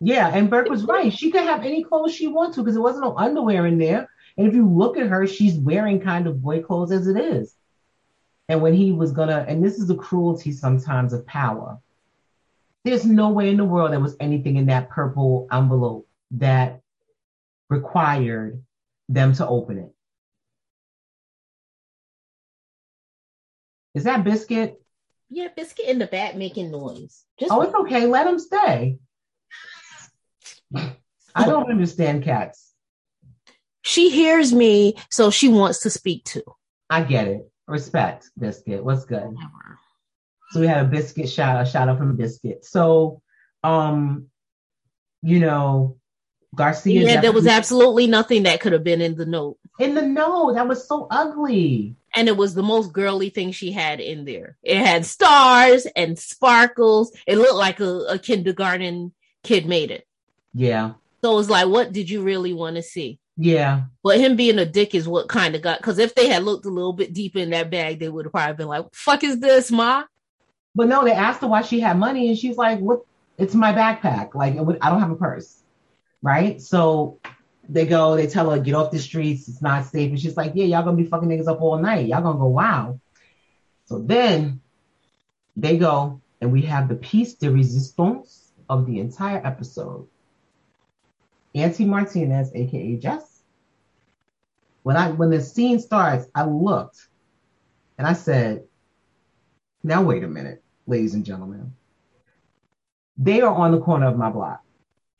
Yeah, 0.00 0.28
and 0.28 0.48
Burke 0.48 0.68
was 0.68 0.84
right. 0.84 1.12
She 1.12 1.30
could 1.30 1.42
have 1.42 1.64
any 1.64 1.82
clothes 1.82 2.14
she 2.14 2.28
wants 2.28 2.54
to 2.54 2.62
because 2.62 2.74
there 2.74 2.82
wasn't 2.82 3.04
no 3.04 3.16
underwear 3.16 3.66
in 3.66 3.78
there. 3.78 4.08
And 4.36 4.46
if 4.46 4.54
you 4.54 4.68
look 4.68 4.96
at 4.96 5.08
her, 5.08 5.26
she's 5.26 5.56
wearing 5.56 6.00
kind 6.00 6.26
of 6.26 6.40
boy 6.40 6.62
clothes 6.62 6.92
as 6.92 7.08
it 7.08 7.16
is. 7.16 7.56
And 8.48 8.62
when 8.62 8.74
he 8.74 8.92
was 8.92 9.12
gonna, 9.12 9.44
and 9.48 9.62
this 9.62 9.78
is 9.78 9.88
the 9.88 9.96
cruelty 9.96 10.52
sometimes 10.52 11.12
of 11.12 11.26
power. 11.26 11.78
There's 12.84 13.04
no 13.04 13.30
way 13.30 13.50
in 13.50 13.56
the 13.56 13.64
world 13.64 13.92
there 13.92 14.00
was 14.00 14.16
anything 14.20 14.56
in 14.56 14.66
that 14.66 14.88
purple 14.88 15.48
envelope 15.50 16.06
that 16.32 16.80
required 17.68 18.62
them 19.08 19.34
to 19.34 19.46
open 19.46 19.78
it. 19.78 19.94
Is 23.94 24.04
that 24.04 24.22
biscuit? 24.22 24.80
Yeah, 25.28 25.48
biscuit 25.54 25.86
in 25.86 25.98
the 25.98 26.06
back 26.06 26.36
making 26.36 26.70
noise. 26.70 27.24
Just 27.38 27.52
oh, 27.52 27.62
it's 27.62 27.74
okay. 27.74 28.06
Let 28.06 28.26
him 28.26 28.38
stay. 28.38 28.98
I 30.74 31.46
don't 31.46 31.70
understand 31.70 32.24
cats. 32.24 32.72
She 33.82 34.10
hears 34.10 34.52
me, 34.52 34.96
so 35.10 35.30
she 35.30 35.48
wants 35.48 35.80
to 35.80 35.90
speak 35.90 36.24
to. 36.24 36.42
I 36.90 37.02
get 37.02 37.28
it. 37.28 37.50
Respect, 37.66 38.30
Biscuit. 38.38 38.84
What's 38.84 39.04
good? 39.04 39.36
So 40.50 40.60
we 40.60 40.66
had 40.66 40.84
a 40.84 40.88
biscuit 40.88 41.28
shout, 41.28 41.60
a 41.60 41.70
shout 41.70 41.88
out 41.88 41.98
from 41.98 42.16
Biscuit. 42.16 42.64
So, 42.64 43.20
um, 43.62 44.28
you 45.22 45.40
know, 45.40 45.98
Garcia. 46.54 47.02
Yeah, 47.02 47.20
there 47.20 47.32
was 47.32 47.46
absolutely 47.46 48.06
nothing 48.06 48.44
that 48.44 48.60
could 48.60 48.72
have 48.72 48.84
been 48.84 49.02
in 49.02 49.14
the 49.14 49.26
note. 49.26 49.58
In 49.78 49.94
the 49.94 50.02
note, 50.02 50.54
that 50.54 50.66
was 50.66 50.88
so 50.88 51.06
ugly. 51.10 51.96
And 52.14 52.26
it 52.26 52.36
was 52.36 52.54
the 52.54 52.62
most 52.62 52.92
girly 52.92 53.28
thing 53.28 53.52
she 53.52 53.70
had 53.70 54.00
in 54.00 54.24
there. 54.24 54.56
It 54.62 54.78
had 54.78 55.04
stars 55.04 55.86
and 55.94 56.18
sparkles. 56.18 57.12
It 57.26 57.36
looked 57.36 57.54
like 57.54 57.80
a, 57.80 58.06
a 58.08 58.18
kindergarten 58.18 59.12
kid 59.44 59.66
made 59.66 59.90
it. 59.90 60.07
Yeah. 60.54 60.92
So 61.22 61.38
it's 61.38 61.50
like, 61.50 61.68
what 61.68 61.92
did 61.92 62.08
you 62.08 62.22
really 62.22 62.52
want 62.52 62.76
to 62.76 62.82
see? 62.82 63.18
Yeah. 63.36 63.82
But 64.02 64.18
him 64.18 64.34
being 64.34 64.58
a 64.58 64.66
dick 64.66 64.94
is 64.94 65.08
what 65.08 65.28
kind 65.28 65.54
of 65.54 65.62
got 65.62 65.78
because 65.78 65.98
if 65.98 66.14
they 66.14 66.28
had 66.28 66.42
looked 66.42 66.66
a 66.66 66.70
little 66.70 66.92
bit 66.92 67.12
deeper 67.12 67.38
in 67.38 67.50
that 67.50 67.70
bag, 67.70 68.00
they 68.00 68.08
would 68.08 68.26
have 68.26 68.32
probably 68.32 68.56
been 68.56 68.68
like, 68.68 68.86
fuck 68.92 69.22
is 69.22 69.38
this, 69.38 69.70
Ma? 69.70 70.04
But 70.74 70.88
no, 70.88 71.04
they 71.04 71.12
asked 71.12 71.40
her 71.40 71.48
why 71.48 71.62
she 71.62 71.80
had 71.80 71.98
money, 71.98 72.28
and 72.28 72.38
she's 72.38 72.56
like, 72.56 72.78
What 72.80 73.02
it's 73.36 73.54
my 73.54 73.72
backpack. 73.72 74.34
Like 74.34 74.54
I 74.54 74.90
don't 74.90 75.00
have 75.00 75.10
a 75.10 75.16
purse. 75.16 75.62
Right? 76.20 76.60
So 76.60 77.20
they 77.68 77.86
go, 77.86 78.16
they 78.16 78.26
tell 78.26 78.50
her, 78.50 78.58
get 78.58 78.74
off 78.74 78.90
the 78.90 78.98
streets, 78.98 79.48
it's 79.48 79.62
not 79.62 79.84
safe. 79.84 80.10
And 80.10 80.20
she's 80.20 80.36
like, 80.36 80.52
Yeah, 80.54 80.64
y'all 80.64 80.82
gonna 80.82 80.96
be 80.96 81.04
fucking 81.04 81.28
niggas 81.28 81.48
up 81.48 81.60
all 81.60 81.78
night. 81.78 82.06
Y'all 82.06 82.22
gonna 82.22 82.38
go, 82.38 82.46
wow. 82.46 82.98
So 83.86 84.00
then 84.00 84.60
they 85.56 85.78
go, 85.78 86.20
and 86.40 86.52
we 86.52 86.62
have 86.62 86.88
the 86.88 86.96
piece 86.96 87.34
de 87.34 87.50
resistance 87.50 88.52
of 88.68 88.86
the 88.86 89.00
entire 89.00 89.44
episode. 89.44 90.08
Auntie 91.62 91.84
Martinez, 91.84 92.50
aka 92.54 92.96
Jess. 92.96 93.42
When 94.82 94.96
I 94.96 95.10
when 95.10 95.30
the 95.30 95.40
scene 95.40 95.80
starts, 95.80 96.26
I 96.34 96.44
looked 96.44 97.08
and 97.98 98.06
I 98.06 98.12
said, 98.12 98.64
now 99.82 100.02
wait 100.02 100.24
a 100.24 100.28
minute, 100.28 100.62
ladies 100.86 101.14
and 101.14 101.24
gentlemen. 101.24 101.72
They 103.16 103.40
are 103.40 103.52
on 103.52 103.72
the 103.72 103.80
corner 103.80 104.06
of 104.06 104.16
my 104.16 104.30
block. 104.30 104.62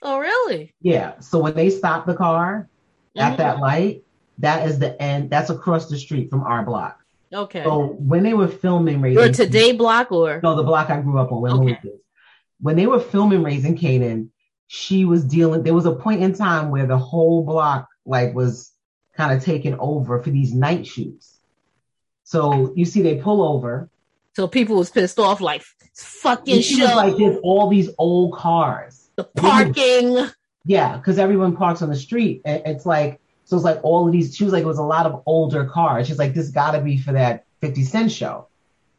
Oh, 0.03 0.19
really? 0.19 0.75
Yeah. 0.81 1.19
So 1.19 1.41
when 1.41 1.55
they 1.55 1.71
stop 1.71 2.07
the 2.07 2.15
car 2.15 2.69
mm-hmm. 3.17 3.21
at 3.21 3.39
that 3.39 3.59
light, 3.59 4.05
that 4.39 4.69
is 4.69 4.79
the 4.79 5.01
end. 5.03 5.31
That's 5.31 5.51
across 5.51 5.89
the 5.89 5.99
street 5.99 6.31
from 6.31 6.43
our 6.43 6.65
block. 6.65 7.01
Okay. 7.33 7.65
So 7.65 7.97
when 7.99 8.23
they 8.23 8.35
were 8.35 8.49
filming 8.49 9.01
Raising 9.01 9.23
Your 9.23 9.33
today 9.33 9.73
block 9.73 10.13
or 10.13 10.41
no, 10.43 10.55
the 10.55 10.63
block 10.63 10.91
I 10.91 11.01
grew 11.01 11.19
up 11.19 11.33
on, 11.33 11.43
when 11.43 11.53
okay. 11.53 11.81
When 12.61 12.77
they 12.77 12.87
were 12.87 13.01
filming 13.01 13.43
Raising 13.43 13.77
Kanan, 13.77 14.29
she 14.69 15.07
was 15.07 15.25
dealing 15.25 15.63
there 15.63 15.75
was 15.75 15.87
a 15.87 15.93
point 15.93 16.23
in 16.23 16.35
time 16.35 16.71
where 16.71 16.87
the 16.87 16.99
whole 16.99 17.43
block 17.43 17.89
like 18.05 18.35
was 18.35 18.71
kind 19.17 19.37
of 19.37 19.43
taken 19.43 19.75
over 19.81 20.23
for 20.23 20.31
these 20.31 20.55
night 20.55 20.87
shoots. 20.87 21.41
So 22.23 22.73
you 22.77 22.85
see 22.85 23.03
they 23.03 23.17
pull 23.17 23.43
over. 23.43 23.89
So 24.35 24.47
people 24.47 24.77
was 24.77 24.91
pissed 24.91 25.19
off 25.19 25.41
like 25.41 25.63
fucking 25.95 26.61
show. 26.61 26.85
like 26.85 27.17
there's 27.17 27.39
all 27.43 27.69
these 27.69 27.89
old 27.99 28.35
cars. 28.35 29.09
The 29.17 29.25
parking. 29.25 30.29
Yeah 30.67 30.99
because 30.99 31.19
everyone 31.19 31.57
parks 31.57 31.81
on 31.81 31.89
the 31.89 31.97
street. 31.97 32.43
It's 32.45 32.85
like 32.85 33.21
so 33.45 33.57
it's 33.57 33.65
like 33.65 33.81
all 33.83 34.07
of 34.07 34.13
these 34.13 34.37
she 34.37 34.45
was 34.45 34.53
like 34.53 34.65
it 34.65 34.67
was 34.67 34.79
a 34.79 34.83
lot 34.83 35.07
of 35.07 35.23
older 35.25 35.65
cars. 35.65 36.07
She's 36.07 36.19
like 36.19 36.35
this 36.35 36.51
gotta 36.51 36.83
be 36.83 36.99
for 36.99 37.13
that 37.13 37.47
50 37.63 37.85
cent 37.85 38.13
show. 38.13 38.49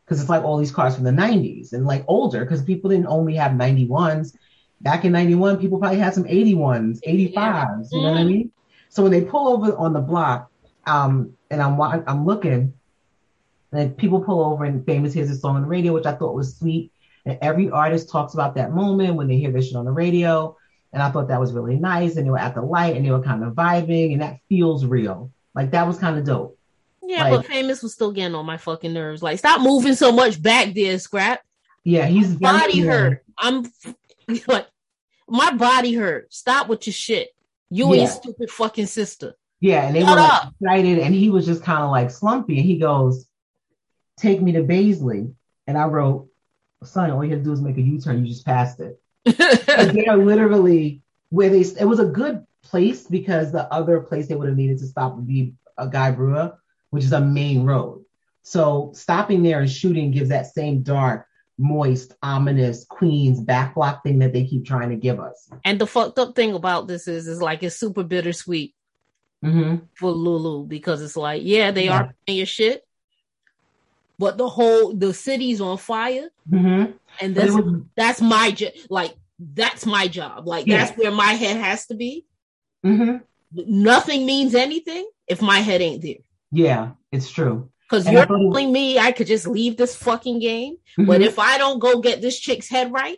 Because 0.03 0.20
it's 0.20 0.30
like 0.32 0.43
all 0.43 0.57
these 0.57 0.72
cars 0.72 0.95
from 0.95 1.03
the 1.03 1.11
90s 1.11 1.74
and 1.74 1.86
like 1.86 2.03
older 2.07 2.43
because 2.43 2.63
people 2.63 2.89
didn't 2.89 3.05
only 3.05 3.36
have 3.36 3.51
91s 3.51 4.36
back 4.82 5.05
in 5.05 5.11
91, 5.11 5.57
people 5.57 5.80
probably 5.80 5.99
had 5.99 6.13
some 6.13 6.25
81s, 6.25 6.99
85s, 7.01 7.03
yeah. 7.03 7.84
you 7.91 8.03
know 8.03 8.09
what 8.09 8.17
I 8.17 8.21
mm-hmm. 8.21 8.27
mean? 8.27 8.51
So 8.89 9.03
when 9.03 9.11
they 9.11 9.21
pull 9.21 9.53
over 9.53 9.75
on 9.77 9.93
the 9.93 9.99
block, 9.99 10.51
um, 10.86 11.34
and 11.51 11.61
I'm 11.61 11.80
I'm 11.80 12.25
looking, 12.25 12.73
and 13.71 13.97
people 13.97 14.21
pull 14.21 14.43
over 14.43 14.65
and 14.65 14.86
Famous 14.86 15.13
hears 15.13 15.30
a 15.30 15.36
song 15.36 15.55
on 15.57 15.61
the 15.61 15.67
radio, 15.67 15.93
which 15.93 16.05
I 16.05 16.13
thought 16.13 16.36
was 16.36 16.57
sweet. 16.57 16.91
And 17.25 17.38
every 17.41 17.69
artist 17.69 18.09
talks 18.09 18.34
about 18.34 18.55
that 18.55 18.71
moment 18.73 19.15
when 19.15 19.27
they 19.27 19.38
hear 19.38 19.51
this 19.51 19.67
shit 19.67 19.75
on 19.75 19.86
the 19.86 19.91
radio. 19.91 20.55
And 20.91 21.03
I 21.03 21.11
thought 21.11 21.27
that 21.27 21.39
was 21.39 21.53
really 21.53 21.75
nice. 21.75 22.15
And 22.15 22.25
they 22.25 22.32
were 22.32 22.39
at 22.39 22.55
the 22.55 22.63
light 22.63 22.95
and 22.95 23.05
they 23.05 23.11
were 23.11 23.21
kind 23.21 23.43
of 23.43 23.53
vibing, 23.53 24.13
and 24.13 24.21
that 24.21 24.39
feels 24.49 24.86
real. 24.86 25.32
Like 25.53 25.71
that 25.71 25.86
was 25.86 25.99
kind 25.99 26.17
of 26.17 26.25
dope. 26.25 26.57
Yeah, 27.03 27.23
like, 27.23 27.34
but 27.34 27.45
Famous 27.45 27.82
was 27.82 27.93
still 27.93 28.11
getting 28.11 28.36
on 28.36 28.45
my 28.45 28.57
fucking 28.57 28.93
nerves. 28.93 29.23
Like, 29.23 29.39
stop 29.39 29.61
moving 29.61 29.95
so 29.95 30.11
much 30.11 30.41
back 30.41 30.73
there, 30.73 30.97
Scrap. 30.99 31.41
Yeah, 31.84 32.05
he's 32.05 32.36
body 32.36 32.82
hurt. 32.82 33.23
I'm 33.38 33.65
like, 34.47 34.67
my 35.27 35.51
body 35.53 35.93
hurt. 35.93 36.34
Stop 36.34 36.67
with 36.67 36.88
your 36.88 36.93
shit. 36.93 37.30
You 37.69 37.86
yeah. 37.86 37.91
and 37.91 38.01
your 38.01 38.09
stupid 38.09 38.49
fucking 38.49 38.88
sister. 38.88 39.36
Yeah, 39.59 39.86
and 39.86 39.95
they 39.95 40.01
Shut 40.01 40.09
were 40.09 40.21
like, 40.21 40.53
excited, 40.61 40.99
and 40.99 41.13
he 41.13 41.30
was 41.30 41.45
just 41.45 41.63
kind 41.63 41.84
of 41.84 41.91
like 41.91 42.11
slumpy, 42.11 42.57
and 42.57 42.65
he 42.65 42.77
goes, 42.77 43.27
"Take 44.17 44.41
me 44.41 44.53
to 44.53 44.63
Baisley," 44.63 45.34
and 45.67 45.77
I 45.77 45.86
wrote, 45.86 46.30
"Son, 46.84 47.11
all 47.11 47.23
you 47.23 47.32
have 47.32 47.41
to 47.41 47.43
do 47.43 47.51
is 47.51 47.61
make 47.61 47.77
a 47.77 47.82
U-turn. 47.82 48.25
You 48.25 48.32
just 48.32 48.45
passed 48.45 48.80
it." 48.80 49.01
they 49.25 50.05
are 50.05 50.17
literally 50.17 51.01
where 51.30 51.49
they. 51.49 51.59
It 51.59 51.86
was 51.86 51.99
a 51.99 52.05
good 52.05 52.45
place 52.63 53.05
because 53.05 53.51
the 53.51 53.71
other 53.71 53.99
place 53.99 54.27
they 54.27 54.36
would 54.36 54.47
have 54.47 54.57
needed 54.57 54.80
to 54.80 54.88
stop 54.88 55.15
would 55.15 55.27
be 55.27 55.53
a 55.77 55.88
Guy 55.88 56.11
Brewer, 56.11 56.57
which 56.89 57.03
is 57.03 57.11
a 57.11 57.21
main 57.21 57.63
road. 57.63 58.05
So 58.43 58.91
stopping 58.95 59.43
there 59.43 59.59
and 59.59 59.69
shooting 59.69 60.11
gives 60.11 60.30
that 60.30 60.47
same 60.47 60.84
dark 60.84 61.27
moist, 61.60 62.16
ominous 62.24 62.86
Queens 62.86 63.41
backblock 63.41 64.01
thing 64.01 64.20
that 64.20 64.34
they 64.34 64.45
keep 64.45 64.66
trying 64.66 64.89
to 64.89 64.95
give 64.95 65.20
us. 65.20 65.49
And 65.66 65.80
the 65.80 65.86
fucked 65.86 66.18
up 66.18 66.36
thing 66.36 66.53
about 66.53 66.88
this 66.88 67.07
is, 67.07 67.28
is 67.28 67.41
like 67.41 67.62
it's 67.62 67.76
super 67.76 68.03
bittersweet 68.03 68.74
mm-hmm. 69.43 69.86
for 69.93 70.12
Lulu 70.12 70.66
because 70.66 71.01
it's 71.01 71.18
like, 71.18 71.41
yeah, 71.43 71.72
they 71.72 71.86
yeah. 71.86 71.93
are 71.93 72.16
paying 72.26 72.38
your 72.38 72.45
shit, 72.47 72.84
but 74.18 74.38
the 74.38 74.47
whole 74.47 74.93
the 74.93 75.14
city's 75.14 75.62
on 75.62 75.78
fire, 75.78 76.30
mm-hmm. 76.49 76.91
and 77.22 77.36
that's 77.36 77.51
was, 77.51 77.82
that's 77.95 78.22
my 78.22 78.51
job. 78.51 78.74
Like 78.89 79.16
that's 79.39 79.86
my 79.86 80.07
job. 80.07 80.47
Like 80.47 80.68
yeah. 80.68 80.78
that's 80.78 80.97
where 80.97 81.12
my 81.12 81.34
head 81.34 81.57
has 81.57 81.86
to 81.88 81.95
be. 81.95 82.26
Mm-hmm. 82.86 83.18
Nothing 83.53 84.26
means 84.26 84.55
anything 84.55 85.10
if 85.28 85.41
my 85.41 85.60
head 85.60 85.82
ain't 85.82 86.01
there. 86.01 86.16
Yeah, 86.51 86.91
it's 87.12 87.30
true. 87.30 87.70
Because 87.90 88.10
you're 88.10 88.26
telling 88.26 88.72
me 88.72 89.00
I 89.00 89.12
could 89.12 89.28
just 89.28 89.48
leave 89.48 89.76
this 89.76 89.96
fucking 89.96 90.40
game, 90.40 90.76
mm-hmm. 90.76 91.06
but 91.06 91.22
if 91.22 91.40
I 91.40 91.58
don't 91.58 91.80
go 91.80 92.02
get 92.02 92.22
this 92.22 92.40
chick's 92.40 92.70
head 92.70 92.92
right, 92.92 93.18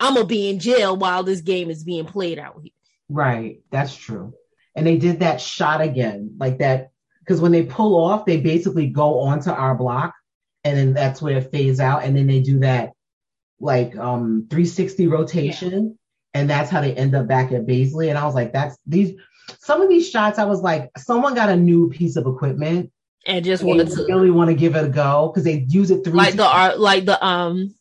I'm 0.00 0.14
gonna 0.14 0.26
be 0.26 0.50
in 0.50 0.58
jail 0.58 0.96
while 0.96 1.22
this 1.22 1.42
game 1.42 1.70
is 1.70 1.84
being 1.84 2.04
played 2.04 2.38
out 2.38 2.60
here. 2.62 2.72
Right, 3.08 3.60
that's 3.70 3.94
true. 3.94 4.34
And 4.74 4.86
they 4.86 4.98
did 4.98 5.20
that 5.20 5.40
shot 5.40 5.80
again, 5.80 6.36
like 6.38 6.58
that, 6.58 6.90
because 7.20 7.40
when 7.40 7.52
they 7.52 7.64
pull 7.64 7.96
off, 7.96 8.26
they 8.26 8.40
basically 8.40 8.88
go 8.88 9.20
onto 9.20 9.50
our 9.50 9.76
block, 9.76 10.12
and 10.64 10.76
then 10.76 10.92
that's 10.92 11.22
where 11.22 11.38
it 11.38 11.50
fades 11.52 11.78
out, 11.78 12.02
and 12.02 12.16
then 12.16 12.26
they 12.26 12.40
do 12.40 12.60
that 12.60 12.92
like 13.60 13.96
um 13.96 14.46
360 14.50 15.06
rotation, 15.06 15.70
yeah. 15.70 16.40
and 16.40 16.50
that's 16.50 16.70
how 16.70 16.80
they 16.80 16.94
end 16.94 17.14
up 17.14 17.28
back 17.28 17.52
at 17.52 17.66
Baisley. 17.66 18.08
And 18.08 18.18
I 18.18 18.24
was 18.24 18.34
like, 18.34 18.52
that's 18.52 18.76
these 18.86 19.14
some 19.60 19.80
of 19.82 19.88
these 19.88 20.10
shots. 20.10 20.40
I 20.40 20.46
was 20.46 20.62
like, 20.62 20.90
someone 20.96 21.34
got 21.34 21.48
a 21.48 21.56
new 21.56 21.90
piece 21.90 22.16
of 22.16 22.26
equipment 22.26 22.90
and 23.26 23.44
just 23.44 23.62
wanted 23.62 23.88
to 23.90 24.04
really 24.08 24.30
want 24.30 24.48
to 24.48 24.54
give 24.54 24.76
it 24.76 24.84
a 24.84 24.88
go 24.88 25.28
because 25.28 25.44
they 25.44 25.66
use 25.68 25.90
it 25.90 26.04
through 26.04 26.14
like 26.14 26.34
the 26.34 26.46
art, 26.46 26.78
like 26.78 27.04
the 27.04 27.24
um 27.24 27.74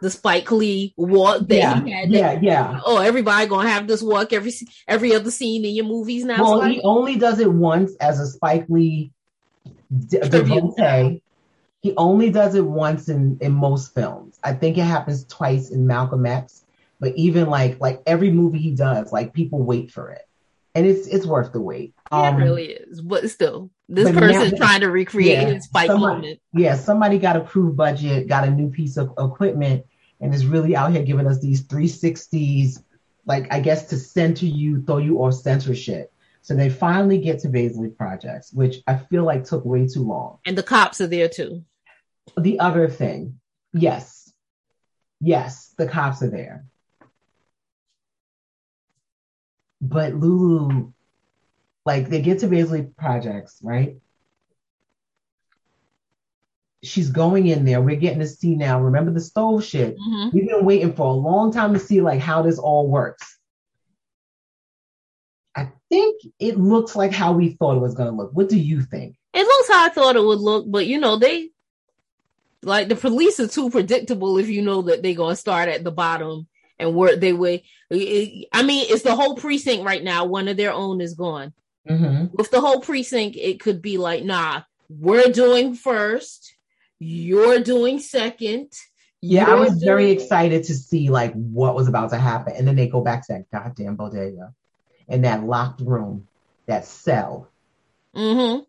the 0.00 0.10
Spike 0.10 0.50
Lee 0.52 0.94
walk 0.96 1.46
that 1.48 1.56
yeah, 1.56 1.82
he 1.82 1.90
had. 1.90 2.10
Yeah, 2.10 2.38
yeah. 2.40 2.80
Oh, 2.84 2.98
everybody 2.98 3.48
gonna 3.48 3.68
have 3.68 3.86
this 3.86 4.02
walk 4.02 4.32
every 4.32 4.52
every 4.86 5.14
other 5.14 5.30
scene 5.30 5.64
in 5.64 5.74
your 5.74 5.86
movies 5.86 6.24
now. 6.24 6.42
Well, 6.42 6.62
he 6.62 6.80
only 6.82 7.16
does 7.16 7.40
it 7.40 7.50
once 7.52 7.94
as 7.96 8.20
a 8.20 8.26
Spike 8.26 8.66
Lee 8.68 9.10
devotee, 9.90 11.22
He 11.80 11.94
only 11.96 12.30
does 12.30 12.54
it 12.54 12.64
once 12.64 13.08
in 13.08 13.38
in 13.40 13.52
most 13.52 13.94
films. 13.94 14.38
I 14.42 14.52
think 14.52 14.78
it 14.78 14.84
happens 14.84 15.24
twice 15.24 15.70
in 15.70 15.86
Malcolm 15.86 16.26
X, 16.26 16.64
but 17.00 17.14
even 17.16 17.48
like 17.48 17.80
like 17.80 18.02
every 18.06 18.30
movie 18.30 18.58
he 18.58 18.74
does, 18.74 19.12
like 19.12 19.32
people 19.32 19.62
wait 19.62 19.90
for 19.90 20.10
it, 20.10 20.22
and 20.74 20.86
it's 20.86 21.06
it's 21.08 21.26
worth 21.26 21.52
the 21.52 21.60
wait. 21.60 21.94
Um, 22.10 22.36
it 22.36 22.44
really 22.44 22.66
is, 22.70 23.00
but 23.00 23.28
still, 23.30 23.70
this 23.88 24.10
person's 24.10 24.58
trying 24.58 24.80
to 24.80 24.90
recreate 24.90 25.38
yeah, 25.38 25.54
his 25.54 25.66
fight 25.66 25.86
somebody, 25.86 26.14
moment. 26.14 26.40
Yeah, 26.52 26.76
somebody 26.76 27.18
got 27.18 27.36
approved 27.36 27.76
budget, 27.76 28.28
got 28.28 28.46
a 28.46 28.50
new 28.50 28.70
piece 28.70 28.96
of 28.96 29.12
equipment, 29.18 29.86
and 30.20 30.34
is 30.34 30.46
really 30.46 30.76
out 30.76 30.92
here 30.92 31.02
giving 31.02 31.26
us 31.26 31.40
these 31.40 31.64
360s, 31.64 32.82
like 33.24 33.52
I 33.52 33.60
guess 33.60 33.88
to 33.88 33.96
center 33.96 34.46
you, 34.46 34.82
throw 34.82 34.98
you 34.98 35.18
off 35.18 35.34
censorship. 35.34 36.12
So 36.42 36.54
they 36.54 36.70
finally 36.70 37.18
get 37.18 37.40
to 37.40 37.48
Baisley 37.48 37.96
Projects, 37.96 38.52
which 38.52 38.76
I 38.86 38.96
feel 38.96 39.24
like 39.24 39.44
took 39.44 39.64
way 39.64 39.86
too 39.86 40.02
long. 40.02 40.38
And 40.46 40.56
the 40.56 40.62
cops 40.62 41.00
are 41.00 41.06
there 41.06 41.28
too. 41.28 41.64
The 42.36 42.60
other 42.60 42.88
thing, 42.88 43.40
yes, 43.72 44.32
yes, 45.20 45.74
the 45.76 45.86
cops 45.86 46.22
are 46.22 46.30
there. 46.30 46.64
But 49.80 50.14
Lulu, 50.14 50.92
like 51.88 52.10
they 52.10 52.20
get 52.20 52.40
to 52.40 52.48
Baisley 52.48 52.94
Projects, 52.96 53.60
right? 53.62 53.96
She's 56.82 57.08
going 57.08 57.46
in 57.46 57.64
there. 57.64 57.80
We're 57.80 57.96
getting 57.96 58.18
to 58.18 58.26
see 58.26 58.56
now. 58.56 58.78
Remember 58.78 59.10
the 59.10 59.22
stove 59.22 59.64
shit? 59.64 59.96
Mm-hmm. 59.96 60.36
We've 60.36 60.46
been 60.46 60.66
waiting 60.66 60.92
for 60.92 61.06
a 61.06 61.14
long 61.14 61.50
time 61.50 61.72
to 61.72 61.78
see 61.78 62.02
like 62.02 62.20
how 62.20 62.42
this 62.42 62.58
all 62.58 62.86
works. 62.88 63.38
I 65.56 65.72
think 65.88 66.20
it 66.38 66.58
looks 66.58 66.94
like 66.94 67.10
how 67.10 67.32
we 67.32 67.52
thought 67.52 67.78
it 67.78 67.80
was 67.80 67.94
going 67.94 68.10
to 68.10 68.14
look. 68.14 68.32
What 68.34 68.50
do 68.50 68.58
you 68.58 68.82
think? 68.82 69.16
It 69.32 69.46
looks 69.46 69.68
how 69.68 69.86
I 69.86 69.88
thought 69.88 70.16
it 70.16 70.22
would 70.22 70.40
look, 70.40 70.66
but 70.70 70.86
you 70.86 71.00
know, 71.00 71.16
they 71.16 71.48
like 72.62 72.88
the 72.88 72.96
police 72.96 73.40
are 73.40 73.48
too 73.48 73.70
predictable 73.70 74.36
if 74.36 74.48
you 74.48 74.60
know 74.60 74.82
that 74.82 75.02
they're 75.02 75.14
going 75.14 75.36
to 75.36 75.40
start 75.40 75.70
at 75.70 75.84
the 75.84 75.90
bottom 75.90 76.48
and 76.78 76.94
work 76.94 77.18
their 77.18 77.34
way. 77.34 77.64
I 77.90 78.62
mean, 78.62 78.86
it's 78.90 79.04
the 79.04 79.16
whole 79.16 79.36
precinct 79.36 79.86
right 79.86 80.04
now. 80.04 80.26
One 80.26 80.48
of 80.48 80.58
their 80.58 80.74
own 80.74 81.00
is 81.00 81.14
gone. 81.14 81.54
Mm-hmm. 81.88 82.26
With 82.36 82.50
the 82.50 82.60
whole 82.60 82.80
precinct, 82.80 83.36
it 83.36 83.60
could 83.60 83.80
be 83.80 83.96
like, 83.98 84.22
nah, 84.24 84.62
we're 84.88 85.30
doing 85.32 85.74
first, 85.74 86.54
you're 86.98 87.60
doing 87.60 87.98
second. 87.98 88.72
Yeah, 89.20 89.50
I 89.50 89.54
was 89.54 89.70
doing- 89.70 89.84
very 89.84 90.10
excited 90.10 90.64
to 90.64 90.74
see 90.74 91.08
like 91.10 91.32
what 91.32 91.74
was 91.74 91.88
about 91.88 92.10
to 92.10 92.18
happen, 92.18 92.54
and 92.56 92.66
then 92.68 92.76
they 92.76 92.88
go 92.88 93.00
back 93.00 93.26
to 93.26 93.32
that 93.32 93.50
goddamn 93.50 93.96
bodega 93.96 94.54
in 95.08 95.22
that 95.22 95.44
locked 95.44 95.80
room, 95.80 96.28
that 96.66 96.84
cell. 96.84 97.48
Mm-hmm. 98.14 98.62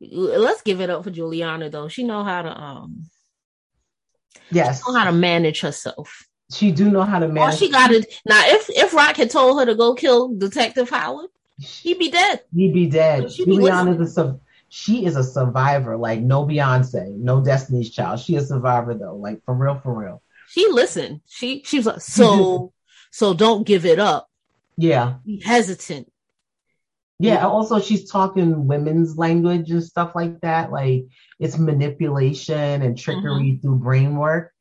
Let's 0.00 0.62
give 0.62 0.80
it 0.80 0.90
up 0.90 1.04
for 1.04 1.10
Juliana 1.10 1.70
though. 1.70 1.88
She 1.88 2.04
know 2.04 2.22
how 2.24 2.42
to 2.42 2.60
um 2.60 3.06
Yes. 4.50 4.86
know 4.86 4.94
how 4.94 5.04
to 5.04 5.12
manage 5.12 5.60
herself. 5.60 6.27
She 6.50 6.72
do 6.72 6.90
know 6.90 7.02
how 7.02 7.18
to 7.18 7.28
manage. 7.28 7.42
All 7.42 7.56
she 7.56 7.70
got 7.70 7.92
it 7.92 8.12
now. 8.24 8.40
If 8.46 8.70
if 8.70 8.92
Raq 8.92 9.16
had 9.16 9.30
told 9.30 9.58
her 9.58 9.66
to 9.66 9.74
go 9.74 9.94
kill 9.94 10.34
Detective 10.34 10.88
Howard, 10.88 11.28
he'd 11.58 11.98
be 11.98 12.10
dead. 12.10 12.42
He'd 12.54 12.72
be 12.72 12.86
dead. 12.86 13.28
Juliana's 13.28 14.16
a 14.16 14.40
she 14.68 15.04
is 15.04 15.16
a 15.16 15.24
survivor, 15.24 15.96
like 15.96 16.20
no 16.20 16.44
Beyonce, 16.44 17.16
no 17.16 17.42
Destiny's 17.42 17.90
Child. 17.90 18.20
She 18.20 18.36
a 18.36 18.40
survivor 18.40 18.94
though, 18.94 19.16
like 19.16 19.44
for 19.44 19.54
real, 19.54 19.80
for 19.82 19.94
real. 19.94 20.22
She 20.48 20.66
listened. 20.68 21.20
She 21.26 21.62
she 21.64 21.78
was 21.78 21.86
like, 21.86 22.00
so 22.00 22.72
so 23.10 23.34
don't 23.34 23.66
give 23.66 23.84
it 23.84 23.98
up. 23.98 24.30
Yeah. 24.76 25.16
Be 25.26 25.40
hesitant. 25.40 26.10
Yeah, 27.20 27.48
also 27.48 27.80
she's 27.80 28.08
talking 28.08 28.68
women's 28.68 29.18
language 29.18 29.70
and 29.70 29.82
stuff 29.82 30.12
like 30.14 30.40
that. 30.42 30.70
Like 30.70 31.06
it's 31.40 31.58
manipulation 31.58 32.82
and 32.82 32.96
trickery 32.96 33.52
mm-hmm. 33.52 33.60
through 33.60 33.76
brain 33.76 34.16
work. 34.16 34.52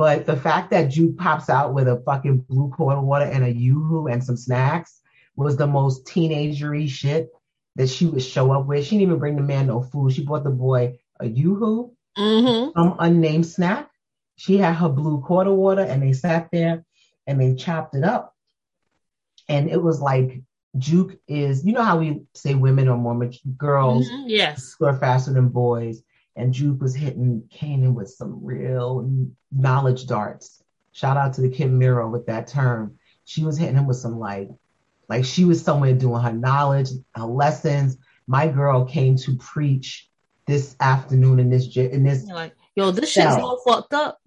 But 0.00 0.24
the 0.24 0.34
fact 0.34 0.70
that 0.70 0.88
Juke 0.88 1.18
pops 1.18 1.50
out 1.50 1.74
with 1.74 1.86
a 1.86 2.00
fucking 2.06 2.46
blue 2.48 2.70
quarter 2.70 3.02
water 3.02 3.26
and 3.26 3.44
a 3.44 3.52
yoo-hoo 3.52 4.06
and 4.06 4.24
some 4.24 4.38
snacks 4.38 4.98
was 5.36 5.58
the 5.58 5.66
most 5.66 6.06
teenagery 6.06 6.88
shit 6.88 7.28
that 7.76 7.90
she 7.90 8.06
would 8.06 8.22
show 8.22 8.50
up 8.50 8.64
with. 8.64 8.86
She 8.86 8.92
didn't 8.92 9.08
even 9.08 9.18
bring 9.18 9.36
the 9.36 9.42
man 9.42 9.66
no 9.66 9.82
food. 9.82 10.14
She 10.14 10.24
brought 10.24 10.44
the 10.44 10.48
boy 10.48 10.96
a 11.20 11.26
yoo-hoo, 11.26 11.94
mm-hmm. 12.16 12.70
some 12.74 12.96
unnamed 12.98 13.46
snack. 13.46 13.90
She 14.36 14.56
had 14.56 14.76
her 14.76 14.88
blue 14.88 15.20
quarter 15.20 15.52
water 15.52 15.82
and 15.82 16.02
they 16.02 16.14
sat 16.14 16.48
there 16.50 16.82
and 17.26 17.38
they 17.38 17.54
chopped 17.54 17.94
it 17.94 18.02
up 18.02 18.34
and 19.50 19.68
it 19.68 19.82
was 19.82 20.00
like 20.00 20.40
Juke 20.78 21.18
is, 21.28 21.62
you 21.62 21.74
know 21.74 21.82
how 21.82 21.98
we 21.98 22.22
say 22.34 22.54
women 22.54 22.88
are 22.88 22.96
more 22.96 23.14
mature, 23.14 23.52
girls, 23.54 24.08
mm-hmm, 24.08 24.30
yes, 24.30 24.76
are 24.80 24.96
faster 24.96 25.34
than 25.34 25.48
boys, 25.48 26.00
and 26.40 26.54
Juke 26.54 26.80
was 26.80 26.94
hitting 26.94 27.42
Kanan 27.54 27.92
with 27.92 28.08
some 28.08 28.42
real 28.42 29.08
knowledge 29.52 30.06
darts. 30.06 30.62
Shout 30.92 31.18
out 31.18 31.34
to 31.34 31.42
the 31.42 31.50
Kim 31.50 31.78
Miro 31.78 32.08
with 32.08 32.26
that 32.26 32.46
term. 32.46 32.96
She 33.24 33.44
was 33.44 33.58
hitting 33.58 33.76
him 33.76 33.86
with 33.86 33.98
some 33.98 34.18
like, 34.18 34.48
like 35.08 35.26
she 35.26 35.44
was 35.44 35.62
somewhere 35.62 35.92
doing 35.92 36.22
her 36.22 36.32
knowledge, 36.32 36.88
her 37.14 37.24
lessons. 37.24 37.98
My 38.26 38.48
girl 38.48 38.86
came 38.86 39.16
to 39.16 39.36
preach 39.36 40.08
this 40.46 40.76
afternoon 40.80 41.40
in 41.40 41.50
this 41.50 41.76
in 41.76 42.04
this. 42.04 42.26
You're 42.26 42.36
like, 42.36 42.54
yo, 42.74 42.90
this 42.90 43.12
shit's 43.12 43.36
all 43.36 43.60
fucked 43.66 43.92
up. 43.92 44.18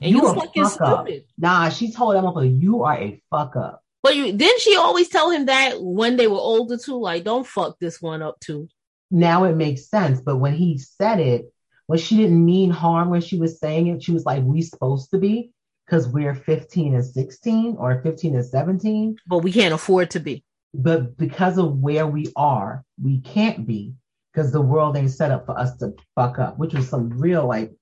And 0.00 0.12
you, 0.12 0.22
you 0.22 0.34
fucking 0.34 0.66
stupid. 0.66 1.22
Up. 1.22 1.24
Nah, 1.36 1.68
she 1.68 1.92
told 1.92 2.14
him, 2.14 2.60
you 2.60 2.84
are 2.84 2.96
a 2.96 3.20
fuck 3.28 3.56
up. 3.56 3.82
But 4.02 4.14
you, 4.16 4.32
didn't 4.32 4.60
she 4.60 4.76
always 4.76 5.08
tell 5.08 5.30
him 5.30 5.46
that 5.46 5.82
when 5.82 6.16
they 6.16 6.28
were 6.28 6.38
older 6.38 6.78
too? 6.78 6.98
Like, 6.98 7.24
don't 7.24 7.46
fuck 7.46 7.78
this 7.80 8.00
one 8.00 8.22
up 8.22 8.38
too. 8.40 8.68
Now 9.10 9.44
it 9.44 9.56
makes 9.56 9.88
sense. 9.88 10.20
But 10.20 10.36
when 10.36 10.54
he 10.54 10.78
said 10.78 11.20
it, 11.20 11.52
when 11.86 11.98
she 11.98 12.16
didn't 12.16 12.44
mean 12.44 12.70
harm 12.70 13.10
when 13.10 13.20
she 13.20 13.38
was 13.38 13.58
saying 13.58 13.88
it, 13.88 14.02
she 14.02 14.12
was 14.12 14.24
like, 14.24 14.44
we 14.44 14.62
supposed 14.62 15.10
to 15.10 15.18
be 15.18 15.50
because 15.84 16.06
we're 16.06 16.36
15 16.36 16.94
and 16.94 17.04
16 17.04 17.76
or 17.78 18.00
15 18.00 18.36
and 18.36 18.44
17. 18.44 19.16
But 19.26 19.38
we 19.38 19.50
can't 19.50 19.74
afford 19.74 20.10
to 20.10 20.20
be. 20.20 20.44
But 20.72 21.16
because 21.16 21.58
of 21.58 21.78
where 21.78 22.06
we 22.06 22.32
are, 22.36 22.84
we 23.02 23.18
can't 23.18 23.66
be 23.66 23.94
because 24.32 24.52
the 24.52 24.60
world 24.60 24.96
ain't 24.96 25.10
set 25.10 25.32
up 25.32 25.46
for 25.46 25.58
us 25.58 25.76
to 25.78 25.94
fuck 26.14 26.38
up, 26.38 26.58
which 26.58 26.74
was 26.74 26.88
some 26.88 27.18
real 27.18 27.44
like 27.44 27.72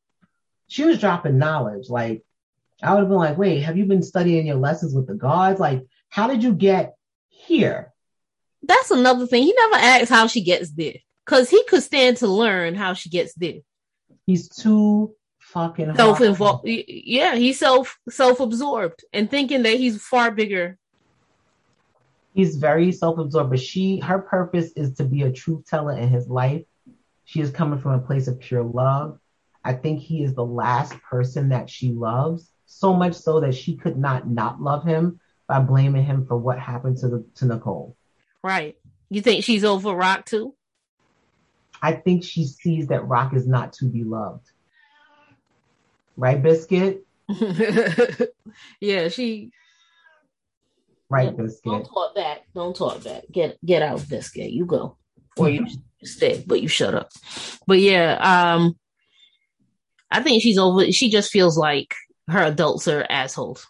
she 0.69 0.85
was 0.85 0.99
dropping 0.99 1.37
knowledge. 1.37 1.91
Like 1.91 2.25
I 2.83 2.95
would 2.95 3.01
have 3.01 3.09
been 3.11 3.19
like, 3.19 3.37
wait, 3.37 3.61
have 3.61 3.77
you 3.77 3.85
been 3.85 4.03
studying 4.03 4.47
your 4.47 4.57
lessons 4.57 4.95
with 4.95 5.07
the 5.07 5.15
gods? 5.15 5.61
Like 5.61 5.85
how 6.09 6.29
did 6.29 6.43
you 6.43 6.55
get 6.55 6.95
here? 7.29 7.93
That's 8.63 8.91
another 8.91 9.27
thing. 9.27 9.43
He 9.43 9.55
never 9.55 9.77
asked 9.77 10.09
how 10.09 10.27
she 10.29 10.41
gets 10.41 10.71
there 10.71 10.95
because 11.29 11.51
he 11.51 11.63
could 11.65 11.83
stand 11.83 12.17
to 12.17 12.27
learn 12.27 12.75
how 12.75 12.95
she 12.95 13.11
gets 13.11 13.35
there. 13.35 13.61
He's 14.25 14.49
too 14.49 15.15
fucking 15.39 15.95
self-involved. 15.95 16.67
Yeah, 16.67 17.35
he's 17.35 17.59
self 17.59 17.99
self-absorbed 18.09 19.05
and 19.13 19.31
thinking 19.31 19.63
that 19.65 19.75
he's 19.75 20.03
far 20.03 20.31
bigger. 20.31 20.79
He's 22.35 22.57
very 22.57 22.93
self-absorbed, 22.93 23.51
but 23.51 23.61
she 23.61 23.99
her 24.01 24.19
purpose 24.21 24.73
is 24.73 24.95
to 24.95 25.05
be 25.05 25.23
a 25.23 25.33
truth 25.33 25.67
teller 25.69 25.97
in 25.99 26.09
his 26.09 26.29
life. 26.29 26.63
She 27.25 27.41
is 27.41 27.51
coming 27.51 27.79
from 27.79 27.93
a 27.93 27.99
place 27.99 28.27
of 28.27 28.41
pure 28.41 28.65
love. 28.65 29.19
I 29.63 29.75
think 29.75 30.01
he 30.01 30.23
is 30.23 30.33
the 30.33 30.45
last 30.45 30.95
person 31.03 31.51
that 31.51 31.69
she 31.69 31.91
loves, 31.91 32.51
so 32.65 32.95
much 32.95 33.15
so 33.15 33.41
that 33.41 33.55
she 33.55 33.77
could 33.77 33.99
not 33.99 34.27
not 34.27 34.63
love 34.63 34.85
him 34.85 35.21
by 35.47 35.61
blaming 35.61 36.05
him 36.05 36.27
for 36.27 36.39
what 36.39 36.59
happened 36.59 36.97
to 36.99 37.09
the 37.09 37.27
to 37.35 37.45
Nicole. 37.45 37.97
Right. 38.43 38.77
You 39.11 39.21
think 39.21 39.45
she's 39.45 39.65
over 39.65 39.91
Raq 39.91 40.25
too? 40.25 40.55
I 41.83 41.93
think 41.93 42.25
she 42.25 42.45
sees 42.45 42.89
that 42.89 43.03
Raq 43.03 43.35
is 43.35 43.47
not 43.47 43.73
to 43.75 43.87
be 43.87 44.05
loved. 44.05 44.51
Right, 46.17 46.43
Biscuit? 46.43 47.07
yeah, 48.81 49.09
she 49.09 49.51
Right, 51.11 51.35
Biscuit. 51.35 51.65
Don't 51.65 51.85
talk 51.85 52.15
back. 52.15 52.41
Don't 52.55 52.77
talk 52.77 53.03
back. 53.03 53.25
Get 53.31 53.59
get 53.65 53.83
out, 53.83 54.07
Biscuit. 54.09 54.51
You 54.51 54.67
go. 54.67 54.97
Or 55.37 55.49
you 55.49 55.67
stay, 56.03 56.43
but 56.47 56.61
you 56.61 56.69
shut 56.69 56.95
up. 56.95 57.11
But 57.67 57.79
yeah, 57.79 58.15
um 58.53 58.77
I 60.11 60.23
think 60.23 60.43
she's 60.43 60.59
over 60.59 60.91
she 60.93 61.11
just 61.11 61.31
feels 61.31 61.57
like 61.57 61.95
her 62.29 62.43
adults 62.43 62.89
are 62.89 63.07
assholes. 63.09 63.67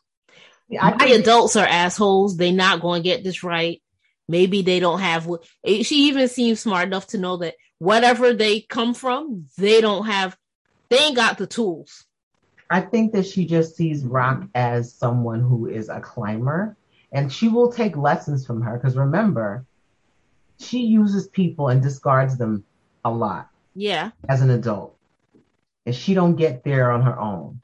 I 0.80 0.94
My 0.94 1.06
adults 1.06 1.56
are 1.56 1.66
assholes. 1.66 2.36
They're 2.36 2.52
not 2.52 2.80
going 2.80 3.02
to 3.02 3.08
get 3.08 3.24
this 3.24 3.42
right. 3.42 3.80
Maybe 4.28 4.60
they 4.62 4.80
don't 4.80 5.00
have. 5.00 5.26
She 5.64 6.08
even 6.08 6.28
seems 6.28 6.60
smart 6.60 6.86
enough 6.86 7.06
to 7.08 7.18
know 7.18 7.38
that 7.38 7.54
whatever 7.78 8.32
they 8.32 8.60
come 8.60 8.94
from, 8.94 9.46
they 9.56 9.80
don't 9.80 10.06
have. 10.06 10.36
They 10.88 10.98
ain't 10.98 11.16
got 11.16 11.38
the 11.38 11.46
tools. 11.46 12.04
I 12.70 12.80
think 12.80 13.12
that 13.12 13.26
she 13.26 13.46
just 13.46 13.76
sees 13.76 14.04
Raq 14.04 14.48
as 14.54 14.92
someone 14.92 15.40
who 15.40 15.66
is 15.66 15.88
a 15.88 16.00
climber, 16.00 16.76
and 17.12 17.32
she 17.32 17.48
will 17.48 17.72
take 17.72 17.96
lessons 17.96 18.46
from 18.46 18.62
her. 18.62 18.76
Because 18.76 18.96
remember, 18.96 19.64
she 20.58 20.80
uses 20.80 21.28
people 21.28 21.68
and 21.68 21.82
discards 21.82 22.36
them 22.36 22.64
a 23.04 23.10
lot. 23.10 23.48
Yeah. 23.74 24.10
As 24.28 24.42
an 24.42 24.50
adult, 24.50 24.96
and 25.86 25.94
she 25.94 26.14
don't 26.14 26.36
get 26.36 26.64
there 26.64 26.90
on 26.90 27.02
her 27.02 27.18
own 27.18 27.60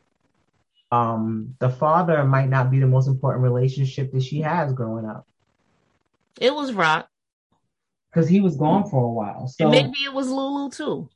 um, 0.95 1.57
the 1.59 1.71
father 1.71 2.25
might 2.25 2.49
not 2.49 2.71
be 2.71 2.79
the 2.79 2.87
most 2.87 3.09
important 3.09 3.43
relationship 3.43 4.13
that 4.13 4.23
she 4.23 4.41
has 4.41 4.73
growing 4.73 5.07
up. 5.07 5.27
It 6.41 6.55
was 6.55 6.73
Raq. 6.73 7.07
Because 8.15 8.29
he 8.29 8.41
was 8.41 8.57
gone 8.57 8.85
mm. 8.85 8.91
for 8.91 9.05
a 9.05 9.11
while. 9.11 9.49
So 9.49 9.65
and 9.65 9.73
maybe 9.73 10.05
it 10.05 10.13
was 10.13 10.29
Lulu 10.29 10.71
too. 10.71 11.09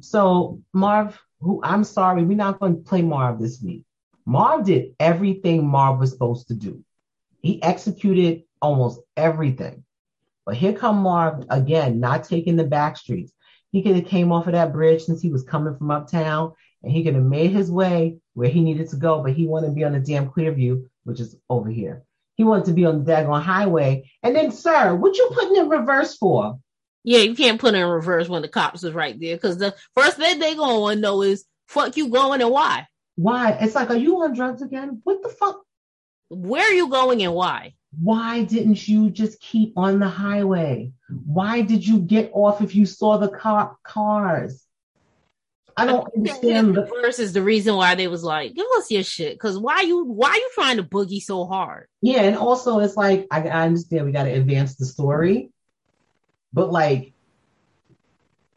So 0.00 0.60
Marv, 0.74 1.18
who 1.40 1.60
I'm 1.64 1.84
sorry, 1.84 2.22
we're 2.24 2.36
not 2.36 2.60
going 2.60 2.76
to 2.76 2.82
play 2.82 3.00
Marv 3.00 3.40
this 3.40 3.62
week. 3.62 3.84
Marv 4.26 4.66
did 4.66 4.94
everything 5.00 5.66
Marv 5.66 5.98
was 5.98 6.10
supposed 6.10 6.48
to 6.48 6.54
do. 6.54 6.84
He 7.40 7.62
executed 7.62 8.42
almost 8.60 9.00
everything. 9.16 9.84
But 10.44 10.56
here 10.56 10.74
come 10.74 10.98
Marv 10.98 11.46
again, 11.48 12.00
not 12.00 12.24
taking 12.24 12.56
the 12.56 12.64
back 12.64 12.96
streets. 12.98 13.32
He 13.72 13.82
could 13.82 13.96
have 13.96 14.06
came 14.06 14.30
off 14.30 14.46
of 14.46 14.52
that 14.52 14.72
bridge 14.72 15.04
since 15.04 15.22
he 15.22 15.30
was 15.30 15.42
coming 15.42 15.76
from 15.76 15.90
uptown, 15.90 16.52
and 16.82 16.92
he 16.92 17.02
could 17.02 17.14
have 17.14 17.24
made 17.24 17.50
his 17.50 17.70
way 17.70 18.18
where 18.34 18.48
he 18.48 18.62
needed 18.62 18.90
to 18.90 18.96
go. 18.96 19.22
But 19.22 19.32
he 19.32 19.46
wanted 19.46 19.68
to 19.68 19.72
be 19.72 19.84
on 19.84 19.92
the 19.92 20.00
damn 20.00 20.30
Clearview, 20.30 20.86
which 21.04 21.20
is 21.20 21.36
over 21.48 21.70
here. 21.70 22.04
He 22.36 22.44
wanted 22.44 22.66
to 22.66 22.72
be 22.72 22.84
on 22.84 23.04
the 23.04 23.12
daggone 23.12 23.42
highway. 23.42 24.10
And 24.22 24.34
then, 24.34 24.50
sir, 24.50 24.94
what 24.94 25.16
you 25.16 25.30
putting 25.32 25.56
in 25.56 25.68
reverse 25.68 26.16
for? 26.16 26.58
Yeah, 27.04 27.20
you 27.20 27.34
can't 27.34 27.60
put 27.60 27.74
it 27.74 27.78
in 27.78 27.86
reverse 27.86 28.28
when 28.28 28.42
the 28.42 28.48
cops 28.48 28.82
is 28.82 28.92
right 28.92 29.18
there 29.18 29.36
because 29.36 29.58
the 29.58 29.74
first 29.94 30.16
thing 30.16 30.38
they 30.38 30.54
gonna 30.54 30.80
want 30.80 30.96
to 30.96 31.00
know 31.00 31.22
is 31.22 31.44
fuck 31.68 31.96
you 31.96 32.08
going 32.08 32.40
and 32.40 32.50
why. 32.50 32.88
Why? 33.16 33.52
It's 33.60 33.74
like, 33.74 33.90
are 33.90 33.96
you 33.96 34.22
on 34.22 34.34
drugs 34.34 34.62
again? 34.62 35.00
What 35.04 35.22
the 35.22 35.28
fuck? 35.28 35.62
Where 36.30 36.64
are 36.68 36.72
you 36.72 36.88
going 36.88 37.22
and 37.22 37.34
why? 37.34 37.74
Why 38.00 38.42
didn't 38.42 38.88
you 38.88 39.10
just 39.10 39.40
keep 39.40 39.74
on 39.76 40.00
the 40.00 40.08
highway? 40.08 40.92
Why 41.08 41.60
did 41.60 41.86
you 41.86 42.00
get 42.00 42.30
off 42.34 42.60
if 42.60 42.74
you 42.74 42.86
saw 42.86 43.18
the 43.18 43.28
cop 43.28 43.82
cars? 43.82 44.63
I 45.76 45.86
don't 45.86 46.08
understand. 46.16 46.74
The 46.74 46.86
verse 47.02 47.18
is 47.18 47.32
the 47.32 47.42
reason 47.42 47.76
why 47.76 47.94
they 47.94 48.08
was 48.08 48.24
like, 48.24 48.54
give 48.54 48.66
us 48.76 48.90
your 48.90 49.02
shit. 49.02 49.38
Cause 49.38 49.58
why 49.58 49.82
you 49.82 50.04
why 50.04 50.34
you 50.34 50.50
trying 50.54 50.76
to 50.76 50.82
boogie 50.82 51.22
so 51.22 51.44
hard? 51.46 51.88
Yeah, 52.00 52.22
and 52.22 52.36
also 52.36 52.80
it's 52.80 52.96
like 52.96 53.26
I, 53.30 53.42
I 53.42 53.66
understand 53.66 54.06
we 54.06 54.12
gotta 54.12 54.32
advance 54.32 54.76
the 54.76 54.86
story, 54.86 55.50
but 56.52 56.70
like, 56.70 57.12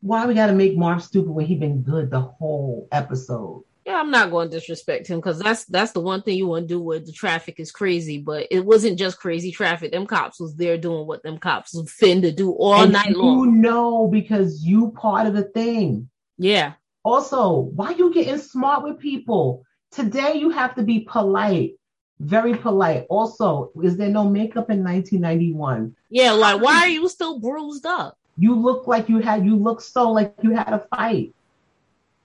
why 0.02 0.26
we 0.26 0.34
got 0.34 0.48
to 0.48 0.54
make 0.54 0.78
Marv 0.78 1.04
stupid 1.04 1.32
when 1.32 1.46
he 1.46 1.56
been 1.56 1.82
good 1.82 2.10
the 2.10 2.22
whole 2.22 2.88
episode? 2.92 3.64
Yeah, 3.86 4.02
I'm 4.02 4.12
not 4.12 4.32
going 4.32 4.50
to 4.50 4.60
disrespect 4.60 5.08
him 5.08 5.20
because 5.20 5.40
that's 5.40 5.64
that's 5.64 5.94
the 5.94 6.02
one 6.02 6.22
thing 6.22 6.38
you 6.38 6.46
want 6.46 6.68
to 6.68 6.74
do 6.74 6.80
with 6.80 7.06
the 7.06 7.14
traffic 7.14 7.58
is 7.58 7.72
crazy, 7.72 8.18
but 8.18 8.48
it 8.52 8.66
wasn't 8.66 9.00
just 9.00 9.18
crazy 9.18 9.50
traffic. 9.50 9.94
Them 9.94 10.06
cops 10.06 10.42
was 10.42 10.56
there 10.56 10.78
doing 10.78 11.08
what 11.08 11.24
them 11.24 11.38
cops 11.38 11.74
was 11.74 11.90
fin 11.90 12.22
to 12.24 12.32
do 12.34 12.52
all 12.52 12.84
and 12.84 12.92
night 12.92 13.12
you 13.12 13.22
long. 13.22 13.40
You 13.40 13.52
know 13.54 14.08
because 14.08 14.62
you 14.62 14.92
part 14.92 15.26
of 15.26 15.34
the 15.34 15.44
thing. 15.44 16.10
Yeah. 16.38 16.74
Also, 17.08 17.60
why 17.78 17.92
you 17.92 18.14
getting 18.14 18.38
smart 18.38 18.84
with 18.84 19.00
people? 19.00 19.64
Today 19.92 20.36
you 20.36 20.50
have 20.50 20.76
to 20.76 20.84
be 20.84 21.00
polite 21.02 21.78
very 22.20 22.56
polite. 22.56 23.06
Also, 23.10 23.72
is 23.84 23.98
there 23.98 24.10
no 24.10 24.24
makeup 24.24 24.70
in 24.70 24.84
1991? 24.84 25.96
Yeah, 26.10 26.32
like 26.32 26.62
why 26.62 26.80
are 26.80 26.90
you 26.90 27.08
still 27.10 27.40
bruised 27.40 27.86
up? 27.86 28.18
You 28.38 28.56
look 28.56 28.88
like 28.88 29.10
you 29.10 29.20
had 29.20 29.46
you 29.46 29.56
look 29.56 29.82
so 29.82 30.12
like 30.12 30.36
you 30.42 30.52
had 30.52 30.74
a 30.74 30.86
fight. 30.96 31.34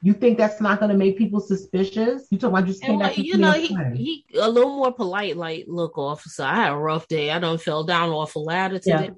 You 0.05 0.13
think 0.13 0.37
that's 0.37 0.61
not 0.61 0.81
going 0.81 0.91
to 0.91 0.99
make 0.99 1.17
people 1.17 1.41
suspicious? 1.41 2.27
You 2.31 2.39
talking 2.39 2.57
about 2.57 2.67
just 2.67 2.83
came 2.83 2.99
back? 2.99 3.17
You 3.17 3.39
know, 3.39 3.53
he, 3.53 3.69
he 3.95 4.25
a 4.37 4.51
little 4.51 4.75
more 4.75 4.93
polite. 4.93 5.37
Like, 5.37 5.67
look, 5.69 5.97
officer, 5.97 6.43
I 6.43 6.57
had 6.57 6.73
a 6.73 6.77
rough 6.77 7.07
day. 7.07 7.31
I 7.31 7.39
don't 7.39 7.61
fell 7.61 7.85
down 7.85 8.11
off 8.11 8.35
a 8.35 8.41
ladder 8.41 8.81
today. 8.81 9.05
Yeah. 9.05 9.11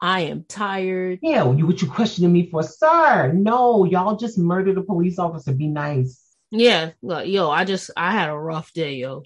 I 0.00 0.22
am 0.22 0.44
tired. 0.48 1.18
Yeah, 1.22 1.42
well, 1.42 1.56
you 1.56 1.66
what 1.66 1.82
you 1.82 1.90
questioning 1.90 2.32
me 2.32 2.48
for, 2.50 2.62
sir? 2.62 3.32
No, 3.32 3.84
y'all 3.84 4.16
just 4.16 4.38
murdered 4.38 4.78
a 4.78 4.82
police 4.82 5.18
officer. 5.18 5.52
Be 5.52 5.68
nice. 5.68 6.22
Yeah, 6.50 6.92
look, 7.02 7.26
yo, 7.26 7.50
I 7.50 7.64
just 7.64 7.90
I 7.96 8.12
had 8.12 8.30
a 8.30 8.38
rough 8.38 8.72
day, 8.72 8.94
yo. 8.94 9.24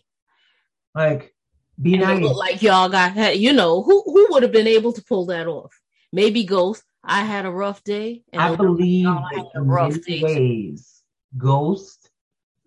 Like, 0.95 1.35
be 1.81 1.95
and 1.95 2.03
nice. 2.03 2.35
like 2.35 2.63
y'all 2.63 2.89
got, 2.89 3.39
you 3.39 3.53
know, 3.53 3.83
who 3.83 4.03
who 4.05 4.29
would 4.31 4.43
have 4.43 4.53
been 4.53 4.67
able 4.67 4.93
to 4.93 5.05
pull 5.05 5.27
that 5.27 5.47
off? 5.47 5.73
Maybe 6.13 6.45
Ghost. 6.45 6.83
I 7.07 7.25
had 7.25 7.45
a 7.45 7.51
rough 7.51 7.85
day. 7.85 8.23
I 8.33 8.57
believe 8.57 9.07
in 9.07 9.67
rough 9.67 9.95
many 10.09 10.25
ways, 10.25 11.03
Ghost 11.37 12.11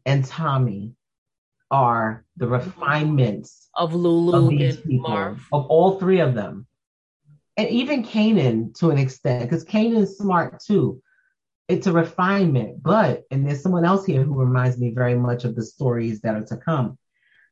and 0.05 0.23
Tommy 0.23 0.93
are 1.71 2.23
the 2.37 2.45
mm-hmm. 2.45 2.53
refinements 2.53 3.69
of 3.75 3.93
Lulu 3.93 4.67
of 4.67 4.83
people, 4.83 5.09
Marv. 5.09 5.47
of 5.51 5.65
all 5.67 5.99
three 5.99 6.19
of 6.19 6.33
them, 6.33 6.67
and 7.57 7.69
even 7.69 8.03
Kanan 8.03 8.77
to 8.79 8.91
an 8.91 8.97
extent, 8.97 9.43
because 9.43 9.65
Kanan's 9.65 10.17
smart 10.17 10.61
too. 10.61 11.01
It's 11.67 11.87
a 11.87 11.91
refinement, 11.91 12.81
but 12.81 13.23
and 13.29 13.45
there's 13.45 13.61
someone 13.61 13.83
else 13.83 14.05
here 14.05 14.23
who 14.23 14.39
reminds 14.39 14.77
me 14.77 14.91
very 14.91 15.15
much 15.15 15.43
of 15.43 15.55
the 15.55 15.63
stories 15.63 16.21
that 16.21 16.35
are 16.35 16.45
to 16.45 16.55
come. 16.55 16.97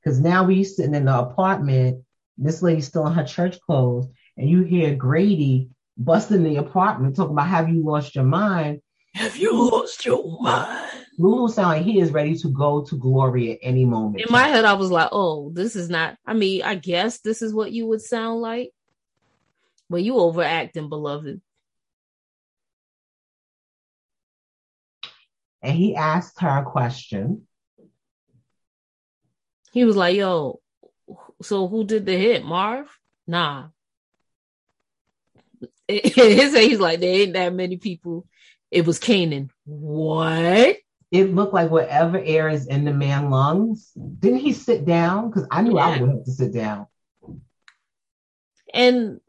Because 0.02 0.20
now 0.20 0.46
we're 0.46 0.64
sitting 0.64 0.96
in 0.96 1.06
the 1.06 1.20
apartment, 1.20 2.06
this 2.38 2.62
lady's 2.62 2.88
still 2.88 3.08
in 3.08 3.14
her 3.14 3.26
church 3.26 3.60
clothes, 3.60 4.08
and 4.38 4.50
you 4.50 4.62
hear 4.62 4.96
Grady 4.96 5.70
busting 5.98 6.44
the 6.44 6.58
apartment 6.58 7.16
talking 7.16 7.34
about 7.34 7.48
have 7.48 7.68
you 7.68 7.84
lost 7.84 8.16
your 8.16 8.24
mind? 8.24 8.82
Have 9.16 9.38
you 9.38 9.70
lost 9.72 10.06
your 10.06 10.42
mind? 10.42 10.92
Lulu 11.18 11.50
sound 11.50 11.70
like 11.70 11.84
he 11.84 12.00
is 12.00 12.12
ready 12.12 12.38
to 12.38 12.50
go 12.50 12.84
to 12.84 12.98
glory 12.98 13.54
at 13.54 13.60
any 13.62 13.86
moment. 13.86 14.22
In 14.22 14.32
my 14.32 14.48
head, 14.48 14.66
I 14.66 14.74
was 14.74 14.92
like, 14.92 15.10
oh, 15.12 15.52
this 15.54 15.76
is 15.76 15.90
not, 15.90 16.18
I 16.26 16.34
mean, 16.34 16.64
I 16.64 16.76
guess 16.76 17.20
this 17.20 17.42
is 17.42 17.54
what 17.54 17.72
you 17.72 17.88
would 17.88 18.02
sound 18.02 18.42
like. 18.42 18.72
But 19.90 20.04
you 20.04 20.18
overacting, 20.18 20.90
beloved. 20.90 21.42
And 25.62 25.76
he 25.76 25.96
asked 25.96 26.42
her 26.42 26.60
a 26.60 26.64
question. 26.64 27.48
He 29.72 29.84
was 29.84 29.96
like, 29.96 30.16
yo, 30.16 30.62
so 31.42 31.68
who 31.68 31.84
did 31.84 32.06
the 32.06 32.18
hit? 32.18 32.46
Marv? 32.46 32.88
Nah. 33.28 33.68
He's 35.88 36.80
like, 36.80 37.00
there 37.00 37.22
ain't 37.22 37.34
that 37.34 37.54
many 37.54 37.78
people. 37.78 38.26
It 38.72 38.86
was 38.86 39.00
Kanan. 39.00 39.50
What? 39.66 40.78
It 41.12 41.34
looked 41.34 41.54
like 41.54 41.70
whatever 41.70 42.18
air 42.18 42.50
is 42.50 42.68
in 42.68 42.86
the 42.86 42.94
man 42.94 43.30
lungs. 43.30 43.92
Didn't 43.94 44.40
he 44.40 44.54
sit 44.54 44.86
down? 44.86 45.30
Because 45.30 45.48
I 45.52 45.62
knew 45.62 45.76
yeah. 45.76 45.86
I 45.86 46.00
would 46.00 46.10
have 46.10 46.26
to 46.26 46.32
sit 46.32 46.54
down. 46.54 46.88
And 48.74 49.20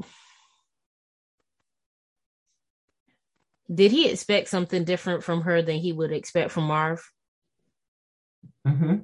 did 3.73 3.91
he 3.91 4.09
expect 4.09 4.49
something 4.49 4.85
different 4.85 5.25
from 5.25 5.43
her 5.43 5.63
than 5.63 5.77
he 5.77 5.93
would 5.93 6.13
expect 6.13 6.51
from 6.51 6.65
Marv? 6.65 7.11
Mm-hmm 8.67 8.97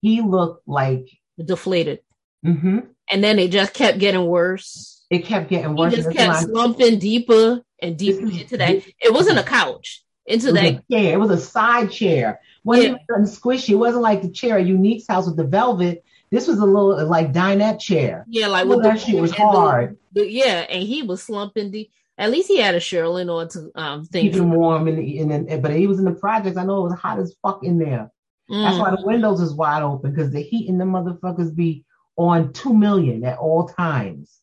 he 0.00 0.20
looked 0.20 0.66
like 0.66 1.08
deflated. 1.42 2.00
Mm-hmm. 2.44 2.78
And 3.10 3.24
then 3.24 3.38
it 3.38 3.50
just 3.50 3.74
kept 3.74 3.98
getting 3.98 4.26
worse. 4.26 5.04
It 5.10 5.24
kept 5.24 5.48
getting 5.48 5.74
worse. 5.76 5.94
He 5.94 6.02
just 6.02 6.16
kept 6.16 6.34
line. 6.34 6.48
slumping 6.48 6.98
deeper 6.98 7.62
and 7.80 7.96
deeper 7.96 8.26
into 8.26 8.56
that. 8.58 8.82
It 9.00 9.12
wasn't 9.12 9.38
a 9.38 9.42
couch. 9.42 10.04
Into 10.26 10.52
that 10.52 10.86
chair. 10.90 11.14
It 11.14 11.16
was 11.18 11.30
a 11.30 11.38
side 11.38 11.90
chair. 11.90 12.40
When 12.62 12.82
yeah. 12.82 13.16
squishy, 13.20 13.70
it 13.70 13.76
wasn't 13.76 14.02
like 14.02 14.20
the 14.20 14.30
chair 14.30 14.58
at 14.58 14.66
Unique's 14.66 15.06
house 15.08 15.26
with 15.26 15.36
the 15.36 15.44
velvet. 15.44 16.04
This 16.30 16.46
was 16.46 16.58
a 16.58 16.66
little 16.66 17.06
like 17.06 17.32
dinette 17.32 17.80
chair. 17.80 18.26
Yeah, 18.28 18.48
like 18.48 18.66
with 18.66 18.82
that 18.82 19.00
shit 19.00 19.18
was 19.18 19.30
hard. 19.30 19.96
The, 20.12 20.20
the, 20.20 20.30
yeah, 20.30 20.66
and 20.68 20.82
he 20.82 21.02
was 21.02 21.22
slumping 21.22 21.70
deep. 21.70 21.90
At 22.18 22.30
least 22.30 22.48
he 22.48 22.58
had 22.58 22.74
a 22.74 22.80
Sherilyn 22.80 23.32
on 23.32 23.48
to 23.50 23.70
um 23.74 24.06
keep 24.12 24.34
him 24.34 24.50
warm, 24.50 24.88
and, 24.88 24.98
and, 24.98 25.48
and 25.48 25.62
but 25.62 25.74
he 25.74 25.86
was 25.86 25.98
in 25.98 26.04
the 26.04 26.12
projects. 26.12 26.56
I 26.56 26.64
know 26.64 26.80
it 26.80 26.90
was 26.90 26.98
hot 26.98 27.18
as 27.18 27.36
fuck 27.42 27.62
in 27.62 27.78
there. 27.78 28.10
Mm. 28.50 28.64
That's 28.64 28.78
why 28.78 28.90
the 28.90 29.06
windows 29.06 29.40
is 29.40 29.54
wide 29.54 29.82
open 29.82 30.10
because 30.10 30.32
the 30.32 30.42
heat 30.42 30.68
in 30.68 30.78
the 30.78 30.84
motherfuckers 30.84 31.54
be 31.54 31.84
on 32.16 32.52
two 32.52 32.74
million 32.74 33.24
at 33.24 33.38
all 33.38 33.68
times. 33.68 34.40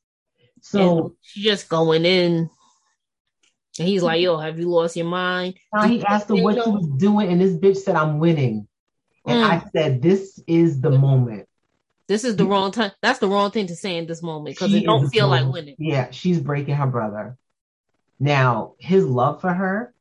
So 0.62 1.16
she's 1.22 1.44
just 1.44 1.70
going 1.70 2.06
in. 2.06 2.50
And 3.78 3.88
he's 3.88 4.02
like, 4.02 4.22
yo, 4.22 4.38
have 4.38 4.58
you 4.58 4.70
lost 4.70 4.96
your 4.96 5.06
mind? 5.06 5.56
Now 5.74 5.86
he 5.86 6.04
asked 6.06 6.30
her 6.30 6.36
what 6.36 6.56
she 6.56 6.70
was 6.70 6.88
doing, 6.98 7.30
and 7.30 7.42
this 7.42 7.54
bitch 7.54 7.78
said, 7.78 7.96
I'm 7.96 8.20
winning. 8.20 8.70
And 9.28 9.44
mm. 9.44 9.50
I 9.50 9.64
said, 9.74 10.02
This 10.02 10.40
is 10.48 10.82
the 10.82 10.92
moment. 10.92 11.48
This 12.08 12.24
is 12.24 12.36
the 12.36 12.46
wrong 12.46 12.72
time. 12.72 12.92
That's 13.02 13.20
the 13.20 13.28
wrong 13.28 13.50
thing 13.50 13.68
to 13.68 13.76
say 13.76 13.98
in 13.98 14.06
this 14.06 14.22
moment 14.22 14.56
because 14.56 14.74
it 14.74 14.86
don't 14.86 15.10
feel 15.10 15.28
like 15.28 15.52
winning. 15.52 15.76
Yeah, 15.80 16.12
she's 16.12 16.40
breaking 16.40 16.76
her 16.76 16.86
brother. 16.86 17.36
Now, 18.20 18.74
his 18.78 19.06
love 19.06 19.42
for 19.42 19.54
her, 19.54 19.94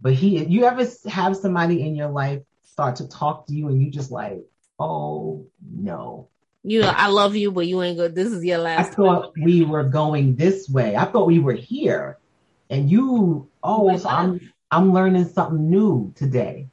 but 0.00 0.14
he 0.14 0.44
you 0.44 0.64
ever 0.64 0.86
have 1.08 1.36
somebody 1.36 1.82
in 1.82 1.94
your 1.94 2.08
life 2.08 2.40
start 2.62 2.96
to 2.96 3.08
talk 3.08 3.46
to 3.46 3.54
you 3.54 3.68
and 3.68 3.82
you 3.82 3.90
just 3.90 4.10
like, 4.10 4.44
oh 4.78 5.46
no. 5.62 6.28
You, 6.66 6.80
know 6.80 6.88
I 6.88 7.08
love 7.08 7.36
you, 7.36 7.52
but 7.52 7.66
you 7.66 7.82
ain't 7.82 7.98
good. 7.98 8.14
This 8.14 8.32
is 8.32 8.42
your 8.42 8.58
last. 8.58 8.92
I 8.92 8.94
thought 8.94 9.34
time. 9.34 9.44
we 9.44 9.64
were 9.64 9.84
going 9.84 10.34
this 10.34 10.68
way. 10.68 10.96
I 10.96 11.04
thought 11.04 11.26
we 11.26 11.38
were 11.38 11.52
here, 11.52 12.18
and 12.70 12.90
you. 12.90 13.50
Oh, 13.62 13.94
so 13.98 14.08
I'm 14.08 14.52
I'm 14.70 14.94
learning 14.94 15.26
something 15.26 15.68
new 15.68 16.12
today, 16.16 16.68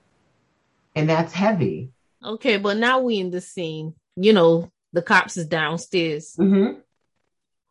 and 0.95 1.09
that's 1.09 1.33
heavy. 1.33 1.89
Okay, 2.23 2.55
but 2.55 2.77
now 2.77 3.01
we 3.01 3.19
in 3.19 3.31
the 3.31 3.41
scene. 3.41 3.93
You 4.15 4.31
know, 4.31 4.71
the 4.93 5.01
cops 5.01 5.35
is 5.35 5.47
downstairs. 5.47 6.37
Mm-hmm. 6.39 6.79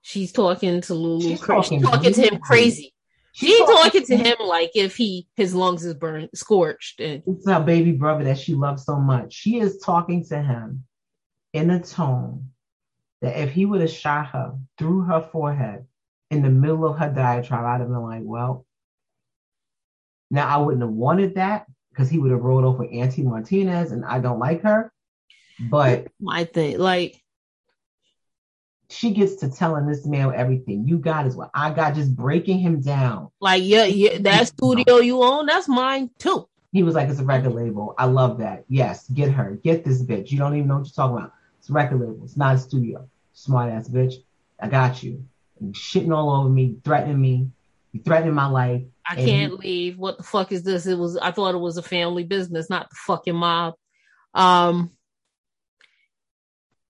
She's 0.02 0.32
talking 0.32 0.80
to 0.82 0.94
Lulu. 0.94 1.20
She's 1.22 1.40
talking, 1.40 1.80
She's 1.80 1.88
talking 1.88 2.12
to 2.14 2.22
him 2.22 2.38
crazy. 2.40 2.94
She's 3.32 3.58
talking 3.58 4.04
to 4.06 4.16
him 4.16 4.36
like 4.40 4.72
if 4.74 4.96
he 4.96 5.28
his 5.36 5.54
lungs 5.54 5.84
is 5.84 5.94
burned, 5.94 6.30
scorched. 6.34 7.00
And 7.00 7.22
it's 7.26 7.46
her 7.48 7.60
baby 7.60 7.92
brother 7.92 8.24
that 8.24 8.38
she 8.38 8.54
loves 8.54 8.84
so 8.84 8.96
much. 8.96 9.32
She 9.32 9.60
is 9.60 9.78
talking 9.78 10.24
to 10.26 10.42
him 10.42 10.84
in 11.52 11.70
a 11.70 11.80
tone 11.80 12.50
that 13.20 13.38
if 13.40 13.52
he 13.52 13.66
would 13.66 13.82
have 13.82 13.90
shot 13.90 14.28
her 14.28 14.54
through 14.78 15.02
her 15.02 15.20
forehead 15.20 15.84
in 16.30 16.42
the 16.42 16.50
middle 16.50 16.86
of 16.86 16.98
her 16.98 17.10
diatribe, 17.12 17.64
I'd 17.64 17.80
have 17.80 17.88
been 17.88 18.02
like, 18.02 18.22
well, 18.24 18.66
Now 20.30 20.48
I 20.48 20.56
wouldn't 20.58 20.82
have 20.82 20.90
wanted 20.90 21.34
that 21.36 21.66
because 21.90 22.08
he 22.08 22.18
would 22.18 22.30
have 22.30 22.40
rolled 22.40 22.64
off 22.64 22.78
with 22.78 22.92
Auntie 22.92 23.22
Martinez, 23.22 23.92
and 23.92 24.04
I 24.04 24.20
don't 24.20 24.38
like 24.38 24.62
her. 24.62 24.92
But 25.58 26.08
my 26.20 26.44
thing, 26.44 26.78
like 26.78 27.19
she 28.90 29.12
gets 29.12 29.36
to 29.36 29.50
telling 29.50 29.86
this 29.86 30.04
man 30.04 30.32
everything. 30.34 30.86
You 30.86 30.98
got 30.98 31.26
is 31.26 31.36
what 31.36 31.50
I 31.54 31.70
got, 31.70 31.94
just 31.94 32.14
breaking 32.14 32.58
him 32.58 32.80
down. 32.80 33.30
Like, 33.40 33.62
yeah, 33.64 33.84
yeah, 33.84 34.18
that 34.20 34.48
studio 34.48 34.98
you 34.98 35.22
own, 35.22 35.46
that's 35.46 35.68
mine 35.68 36.10
too. 36.18 36.48
He 36.72 36.82
was 36.82 36.94
like, 36.94 37.08
it's 37.08 37.20
a 37.20 37.24
record 37.24 37.52
label. 37.52 37.94
I 37.98 38.06
love 38.06 38.38
that. 38.38 38.64
Yes, 38.68 39.08
get 39.08 39.30
her. 39.32 39.58
Get 39.62 39.84
this 39.84 40.02
bitch. 40.02 40.30
You 40.30 40.38
don't 40.38 40.54
even 40.54 40.68
know 40.68 40.78
what 40.78 40.86
you're 40.86 40.92
talking 40.92 41.16
about. 41.16 41.32
It's 41.58 41.68
a 41.68 41.72
record 41.72 42.00
label. 42.00 42.20
It's 42.24 42.36
not 42.36 42.54
a 42.54 42.58
studio. 42.58 43.08
Smart 43.32 43.72
ass 43.72 43.88
bitch. 43.88 44.14
I 44.60 44.68
got 44.68 45.02
you. 45.02 45.24
And 45.60 45.74
shitting 45.74 46.14
all 46.14 46.30
over 46.30 46.48
me, 46.48 46.76
threatening 46.84 47.20
me. 47.20 47.48
You 47.92 48.00
threatening 48.02 48.34
my 48.34 48.46
life. 48.46 48.82
I 49.04 49.16
can't 49.16 49.60
he, 49.62 49.68
leave. 49.68 49.98
What 49.98 50.18
the 50.18 50.22
fuck 50.22 50.52
is 50.52 50.62
this? 50.62 50.86
It 50.86 50.96
was 50.96 51.16
I 51.16 51.32
thought 51.32 51.54
it 51.54 51.58
was 51.58 51.76
a 51.76 51.82
family 51.82 52.22
business, 52.22 52.70
not 52.70 52.88
the 52.88 52.96
fucking 53.06 53.34
mob. 53.34 53.74
Um 54.32 54.92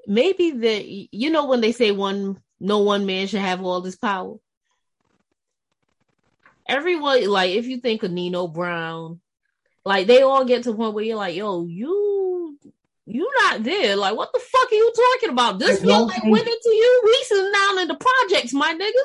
maybe 0.07 0.51
the 0.51 1.09
you 1.13 1.31
know 1.31 1.47
when 1.47 1.61
they 1.61 1.73
say 1.73 1.91
one 1.91 2.41
no 2.61 2.79
one 2.79 3.07
man 3.07 3.27
should 3.27 3.41
have 3.41 3.63
all 3.65 3.81
this 3.81 3.97
power. 3.97 4.37
Everyone 6.69 7.27
like 7.29 7.51
if 7.51 7.67
you 7.67 7.79
think 7.79 8.03
of 8.03 8.11
Nino 8.11 8.47
Brown, 8.47 9.21
like 9.85 10.07
they 10.07 10.23
all 10.23 10.45
get 10.45 10.65
to 10.65 10.75
point 10.75 10.95
where 10.95 11.05
you're 11.05 11.17
like, 11.17 11.35
yo, 11.35 11.67
you 11.67 12.59
you 13.07 13.29
not 13.43 13.63
there. 13.63 13.97
Like, 13.97 14.17
what 14.17 14.33
the 14.33 14.39
fuck 14.39 14.71
are 14.71 14.75
you 14.75 14.93
talking 14.95 15.31
about? 15.31 15.59
This 15.59 15.81
feel 15.81 16.07
like 16.07 16.23
went 16.25 16.47
into 16.47 16.71
you. 16.71 17.15
Sitting 17.25 17.53
down 17.53 17.79
in 17.81 17.89
the 17.89 17.95
projects, 17.95 18.53
my 18.53 18.75
nigga. 18.75 19.03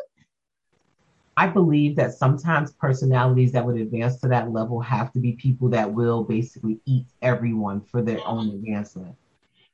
I 1.37 1.47
believe 1.47 1.97
that 1.97 2.13
sometimes 2.13 2.71
personalities 2.71 3.51
that 3.51 3.65
would 3.65 3.75
advance 3.75 4.19
to 4.21 4.29
that 4.29 4.51
level 4.51 4.79
have 4.79 5.11
to 5.13 5.19
be 5.19 5.33
people 5.33 5.69
that 5.69 5.91
will 5.91 6.23
basically 6.23 6.79
eat 6.85 7.07
everyone 7.21 7.81
for 7.81 8.01
their 8.01 8.19
own 8.25 8.47
mm-hmm. 8.47 8.57
advancement. 8.57 9.15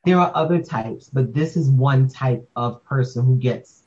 There 0.04 0.18
are 0.18 0.32
other 0.34 0.62
types, 0.62 1.10
but 1.10 1.34
this 1.34 1.56
is 1.56 1.70
one 1.70 2.10
type 2.10 2.50
of 2.56 2.84
person 2.84 3.26
who 3.26 3.38
gets 3.38 3.84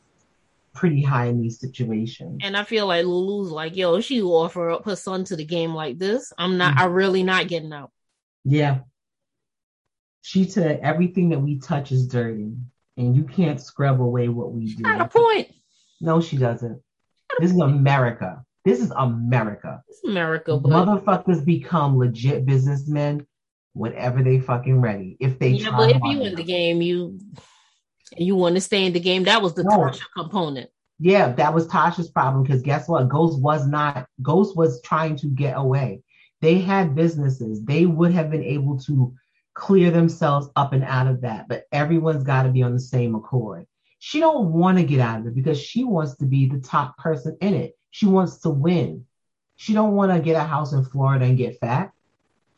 pretty 0.73 1.03
high 1.03 1.27
in 1.27 1.41
these 1.41 1.59
situations. 1.59 2.41
And 2.43 2.57
I 2.57 2.65
feel 2.65 2.87
like 2.87 3.05
Lulu's 3.05 3.51
like, 3.51 3.77
yo, 3.77 4.01
she 4.01 4.23
offer 4.23 4.71
up 4.71 4.85
her 4.85 4.97
son 4.97 5.25
to 5.25 5.37
the 5.37 5.45
game 5.45 5.75
like 5.75 5.99
this. 5.99 6.33
I'm 6.39 6.57
not, 6.57 6.75
mm-hmm. 6.75 6.85
I'm 6.85 6.93
really 6.93 7.23
not 7.23 7.49
getting 7.49 7.73
out. 7.73 7.91
Yeah. 8.45 8.81
She 10.23 10.45
said 10.45 10.81
everything 10.83 11.31
that 11.31 11.41
we 11.41 11.59
touch 11.59 11.93
is 11.93 12.07
dirty, 12.07 12.53
and 12.97 13.17
you 13.17 13.25
can't 13.25 13.61
scrub 13.61 14.01
away 14.01 14.29
what 14.29 14.53
we 14.53 14.75
do. 14.75 14.83
Got 14.83 15.01
a 15.01 15.09
point. 15.09 15.49
No, 16.01 16.21
she 16.21 16.37
doesn't. 16.37 16.81
This 17.41 17.51
is 17.51 17.59
America. 17.59 18.45
This 18.65 18.81
is 18.81 18.91
America. 18.93 19.83
It's 19.89 20.03
America. 20.05 20.57
But... 20.57 20.71
Motherfuckers 20.71 21.45
become 21.45 21.99
legit 21.99 22.47
businessmen 22.47 23.27
whenever 23.75 24.23
they 24.23 24.41
fucking 24.41 24.81
ready. 24.81 25.17
If 25.21 25.39
they 25.39 25.51
yeah, 25.51 25.77
but 25.77 25.91
if 25.91 26.03
you 26.03 26.23
in 26.23 26.35
the 26.35 26.45
game, 26.45 26.81
you 26.81 27.19
you 28.17 28.35
want 28.37 28.55
to 28.55 28.61
stay 28.61 28.87
in 28.87 28.93
the 28.93 29.01
game. 29.01 29.25
That 29.25 29.43
was 29.43 29.55
the 29.55 29.65
no. 29.65 29.79
Tasha 29.79 30.03
component. 30.17 30.71
Yeah, 30.99 31.33
that 31.33 31.53
was 31.53 31.67
Tasha's 31.67 32.09
problem 32.09 32.45
because 32.45 32.63
guess 32.63 32.89
what? 32.89 33.09
Ghost 33.09 33.41
was 33.41 33.67
not 33.67 34.07
Ghost 34.23 34.57
was 34.57 34.81
trying 34.83 35.17
to 35.17 35.27
get 35.27 35.57
away. 35.57 36.03
They 36.41 36.59
had 36.59 36.95
businesses. 36.95 37.65
They 37.65 37.85
would 37.87 38.13
have 38.13 38.31
been 38.31 38.45
able 38.45 38.79
to 38.81 39.15
clear 39.55 39.91
themselves 39.91 40.49
up 40.57 40.73
and 40.73 40.85
out 40.85 41.07
of 41.07 41.23
that, 41.23 41.49
but 41.49 41.65
everyone's 41.73 42.25
got 42.25 42.43
to 42.43 42.51
be 42.51 42.63
on 42.63 42.73
the 42.73 42.81
same 42.81 43.15
accord. 43.15 43.67
She 43.99 44.21
don't 44.21 44.53
want 44.53 44.79
to 44.79 44.85
get 44.85 45.01
out 45.01 45.21
of 45.21 45.27
it 45.27 45.35
because 45.35 45.61
she 45.61 45.85
wants 45.85 46.17
to 46.17 46.27
be 46.27 46.47
the 46.49 46.61
top 46.61 46.99
person 46.99 47.39
in 47.41 47.55
it. 47.55 47.73
She 47.91 48.07
wants 48.07 48.41
to 48.41 48.51
win. 48.51 49.07
She 49.57 49.73
don't 49.73 49.95
want 49.95 50.13
to 50.13 50.21
get 50.21 50.37
a 50.37 50.45
house 50.45 50.73
in 50.73 50.85
Florida 50.85 51.25
and 51.25 51.39
get 51.39 51.59
fat. 51.61 51.93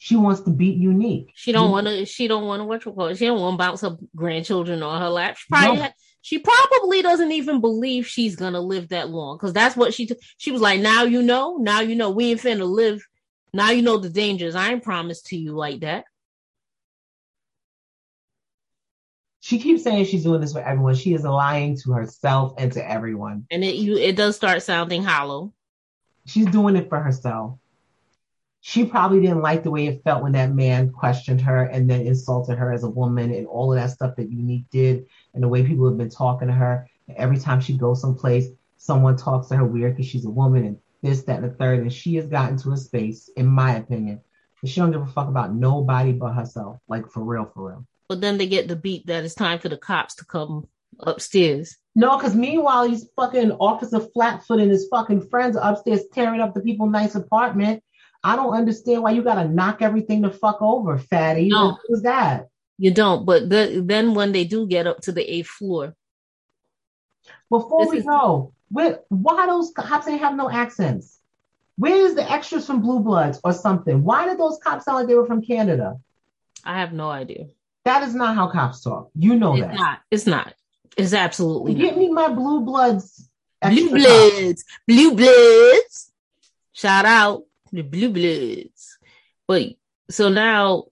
She 0.07 0.15
wants 0.15 0.43
to 0.43 0.51
beat 0.51 0.77
unique. 0.77 1.33
She 1.35 1.51
don't 1.51 1.73
want 1.73 1.89
to. 1.89 2.07
She 2.07 2.29
don't 2.29 2.47
want 2.47 2.61
to 2.61 2.65
what 2.65 2.85
you 2.85 2.93
call. 2.93 3.13
She 3.13 3.27
don't 3.27 3.41
want 3.41 3.55
to 3.55 3.59
bounce 3.59 3.81
her 3.81 3.97
grandchildren 4.15 4.81
on 4.81 5.03
her 5.03 5.09
lap. 5.09 5.37
She 5.37 5.49
probably, 5.49 5.81
no. 5.81 5.89
she 6.23 6.39
probably 6.39 7.03
doesn't 7.03 7.33
even 7.33 7.61
believe 7.61 8.07
she's 8.07 8.37
gonna 8.37 8.61
live 8.61 8.91
that 8.91 9.09
long 9.09 9.37
because 9.37 9.53
that's 9.53 9.75
what 9.75 9.93
she. 9.93 10.07
T- 10.07 10.15
she 10.37 10.53
was 10.53 10.61
like, 10.63 10.79
"Now 10.79 11.03
you 11.03 11.23
know. 11.23 11.57
Now 11.57 11.81
you 11.81 11.97
know. 11.97 12.11
We 12.11 12.31
ain't 12.31 12.41
finna 12.41 12.69
live. 12.71 13.05
Now 13.53 13.71
you 13.71 13.83
know 13.83 13.99
the 13.99 14.09
dangers. 14.09 14.55
I 14.55 14.71
ain't 14.71 14.85
promised 14.85 15.27
to 15.27 15.37
you 15.37 15.57
like 15.57 15.81
that." 15.81 16.05
She 19.41 19.59
keeps 19.59 19.83
saying 19.83 20.05
she's 20.05 20.23
doing 20.23 20.41
this 20.41 20.53
for 20.53 20.63
everyone. 20.63 20.95
She 20.95 21.15
is 21.15 21.25
lying 21.25 21.77
to 21.79 21.91
herself 21.91 22.55
and 22.59 22.71
to 22.75 22.89
everyone. 22.89 23.45
And 23.51 23.65
it 23.65 23.75
you 23.75 23.97
it 23.97 24.15
does 24.15 24.37
start 24.37 24.63
sounding 24.63 25.03
hollow. 25.03 25.53
She's 26.27 26.47
doing 26.47 26.77
it 26.77 26.89
for 26.89 27.01
herself 27.01 27.59
she 28.69 28.85
probably 28.85 29.21
didn't 29.21 29.43
like 29.43 29.63
the 29.63 29.71
way 29.71 29.87
it 29.87 30.03
felt 30.03 30.25
when 30.25 30.33
that 30.33 30.53
man 30.53 30.91
questioned 30.91 31.41
her 31.41 31.67
and 31.67 31.89
then 31.89 32.01
insulted 32.01 32.59
her 32.59 32.73
as 32.73 32.83
a 32.83 32.91
woman 32.91 33.33
and 33.33 33.47
all 33.47 33.73
of 33.73 33.79
that 33.79 33.91
stuff 33.91 34.17
that 34.17 34.29
Unique 34.29 34.69
did 34.73 35.07
and 35.35 35.43
the 35.45 35.47
way 35.47 35.65
people 35.65 35.89
have 35.89 35.97
been 35.97 36.11
talking 36.11 36.49
to 36.49 36.55
her. 36.55 36.91
And 37.07 37.17
every 37.17 37.39
time 37.39 37.61
she 37.61 37.79
goes 37.79 38.01
someplace, 38.01 38.49
someone 38.77 39.17
talks 39.17 39.47
to 39.49 39.57
her 39.57 39.65
weird 39.65 39.95
because 39.95 40.11
she's 40.11 40.25
a 40.25 40.31
woman 40.31 40.65
and 40.65 40.79
this, 41.01 41.23
that, 41.23 41.37
and 41.41 41.45
the 41.45 41.55
third. 41.55 41.79
And 41.79 41.93
she 41.93 42.17
has 42.17 42.27
gotten 42.27 42.57
to 42.57 42.73
a 42.73 42.77
space, 42.77 43.31
in 43.37 43.47
my 43.47 43.77
opinion, 43.77 44.21
that 44.61 44.69
she 44.69 44.81
don't 44.81 44.91
give 44.91 45.03
a 45.03 45.07
fuck 45.07 45.29
about 45.29 45.55
nobody 45.55 46.11
but 46.11 46.33
herself. 46.33 46.81
Like 46.89 47.09
for 47.09 47.23
real, 47.23 47.49
for 47.55 47.69
real. 47.69 47.87
But 48.09 48.21
then 48.21 48.37
they 48.37 48.49
get 48.49 48.67
the 48.67 48.75
beat 48.75 49.07
that 49.07 49.23
it's 49.23 49.37
time 49.37 49.61
for 49.61 49.69
the 49.69 49.79
cops 49.79 50.17
to 50.17 50.25
come 50.25 50.67
upstairs. 50.99 51.77
No, 51.95 52.17
because 52.17 52.35
meanwhile 52.35 52.89
he's 52.89 53.07
fucking 53.15 53.53
Officer 53.53 54.01
Flatfoot 54.01 54.59
and 54.59 54.73
his 54.73 54.89
fucking 54.89 55.29
friends 55.29 55.57
are 55.57 55.71
upstairs 55.71 56.03
tearing 56.13 56.41
up 56.41 56.53
the 56.53 56.61
people's 56.61 56.91
nice 56.91 57.15
apartment 57.15 57.81
I 58.27 58.35
don't 58.35 58.55
understand 58.55 59.05
why 59.05 59.13
you 59.13 59.23
gotta 59.23 59.47
knock 59.47 59.83
everything 59.83 60.21
the 60.21 60.33
fuck 60.33 60.61
over, 60.61 60.99
fatty. 60.99 61.49
No, 61.49 61.79
who's 61.87 62.03
that? 62.03 62.49
You 62.77 62.91
don't. 62.91 63.25
But 63.25 63.49
the, 63.49 63.81
then 63.87 64.15
when 64.15 64.33
they 64.33 64.43
do 64.43 64.67
get 64.67 64.89
up 64.89 65.01
to 65.03 65.13
the 65.13 65.23
eighth 65.23 65.47
floor, 65.47 65.95
before 67.49 67.85
this 67.85 67.93
we 67.93 67.99
is, 67.99 68.05
go, 68.05 68.53
where, 68.69 68.99
why 69.11 69.47
those 69.47 69.71
cops 69.71 70.09
ain't 70.09 70.21
have 70.23 70.35
no 70.35 70.51
accents? 70.51 71.21
Where's 71.77 72.15
the 72.15 72.29
extras 72.29 72.67
from 72.67 72.81
Blue 72.81 72.99
Bloods 72.99 73.39
or 73.45 73.53
something? 73.53 74.03
Why 74.03 74.27
did 74.27 74.39
those 74.39 74.59
cops 74.59 74.87
sound 74.87 74.99
like 74.99 75.07
they 75.07 75.15
were 75.15 75.27
from 75.27 75.41
Canada? 75.41 76.01
I 76.65 76.81
have 76.81 76.93
no 76.93 77.09
idea. 77.09 77.47
That 77.85 78.03
is 78.03 78.13
not 78.17 78.35
how 78.35 78.49
cops 78.49 78.81
talk. 78.81 79.09
You 79.15 79.37
know 79.37 79.55
it's 79.55 79.67
that. 79.67 79.75
Not. 79.75 80.01
It's 80.11 80.27
not. 80.27 80.53
It's 80.97 81.13
absolutely 81.13 81.75
Get 81.75 81.93
not. 81.93 81.99
me 81.99 82.11
my 82.11 82.29
Blue 82.31 82.63
Bloods. 82.63 83.29
Blue 83.63 83.91
Bloods. 83.91 84.65
Cops. 84.65 84.81
Blue 84.89 85.15
Bloods. 85.15 86.11
Shout 86.73 87.05
out 87.05 87.45
the 87.73 87.83
blue 87.83 88.11
bloods. 88.11 88.99
But 89.47 89.75
so 90.11 90.29
now 90.29 90.85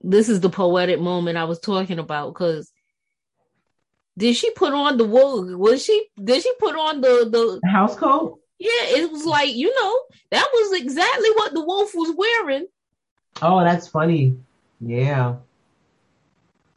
this 0.00 0.28
is 0.28 0.40
the 0.40 0.50
poetic 0.50 1.00
moment 1.00 1.38
I 1.38 1.44
was 1.44 1.60
talking 1.60 1.98
about 1.98 2.32
because 2.34 2.70
did 4.16 4.36
she 4.36 4.50
put 4.50 4.72
on 4.72 4.96
the 4.96 5.04
wool? 5.04 5.56
Was 5.56 5.84
she 5.84 6.06
did 6.22 6.42
she 6.42 6.52
put 6.58 6.74
on 6.76 7.00
the 7.00 7.60
the 7.62 7.68
house 7.68 7.96
coat? 7.96 8.38
Yeah, 8.58 8.98
it 8.98 9.10
was 9.10 9.24
like, 9.24 9.54
you 9.54 9.74
know, 9.74 10.00
that 10.30 10.46
was 10.52 10.80
exactly 10.80 11.30
what 11.30 11.54
the 11.54 11.64
wolf 11.64 11.92
was 11.94 12.14
wearing. 12.14 12.66
Oh, 13.40 13.60
that's 13.60 13.88
funny. 13.88 14.36
Yeah. 14.80 15.36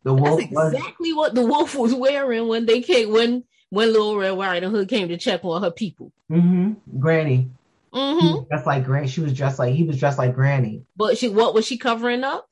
The 0.03 0.13
wolf 0.13 0.39
that's 0.39 0.51
exactly 0.51 1.11
was... 1.11 1.17
what 1.17 1.35
the 1.35 1.45
wolf 1.45 1.75
was 1.75 1.93
wearing 1.93 2.47
when 2.47 2.65
they 2.65 2.81
came 2.81 3.11
when 3.11 3.43
when 3.69 3.91
Little 3.91 4.17
Red 4.17 4.37
Riding 4.37 4.69
Hood 4.69 4.87
came 4.87 5.09
to 5.09 5.17
check 5.17 5.43
on 5.43 5.63
her 5.63 5.71
people. 5.71 6.11
Mm-hmm. 6.31 6.99
Granny. 6.99 7.49
Mm-hmm. 7.93 8.47
Dressed 8.49 8.65
like 8.65 8.85
Granny. 8.85 9.07
She 9.07 9.21
was 9.21 9.33
dressed 9.33 9.59
like 9.59 9.75
he 9.75 9.83
was 9.83 9.99
dressed 9.99 10.17
like 10.17 10.33
Granny. 10.33 10.83
But 10.95 11.17
she, 11.17 11.29
what 11.29 11.53
was 11.53 11.65
she 11.65 11.77
covering 11.77 12.23
up? 12.23 12.49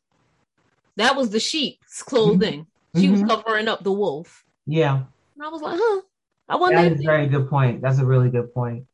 That 0.98 1.16
was 1.16 1.32
the 1.32 1.40
sheep's 1.40 2.04
clothing. 2.04 2.62
Mm-hmm. 2.62 3.02
She 3.02 3.10
was 3.10 3.22
mm-hmm. 3.22 3.30
covering 3.30 3.68
up 3.68 3.84
the 3.84 3.92
wolf. 3.92 4.44
Yeah. 4.68 5.04
And 5.36 5.44
I 5.44 5.50
was 5.50 5.62
like, 5.62 5.80
huh. 5.82 6.02
I 6.48 6.58
wonder. 6.58 6.82
That 6.82 6.92
is 6.92 7.00
a 7.00 7.04
very 7.04 7.28
good 7.28 7.50
point. 7.50 7.82
That's 7.82 8.00
a 8.00 8.06
really 8.06 8.30
good 8.30 8.54
point. 8.54 8.86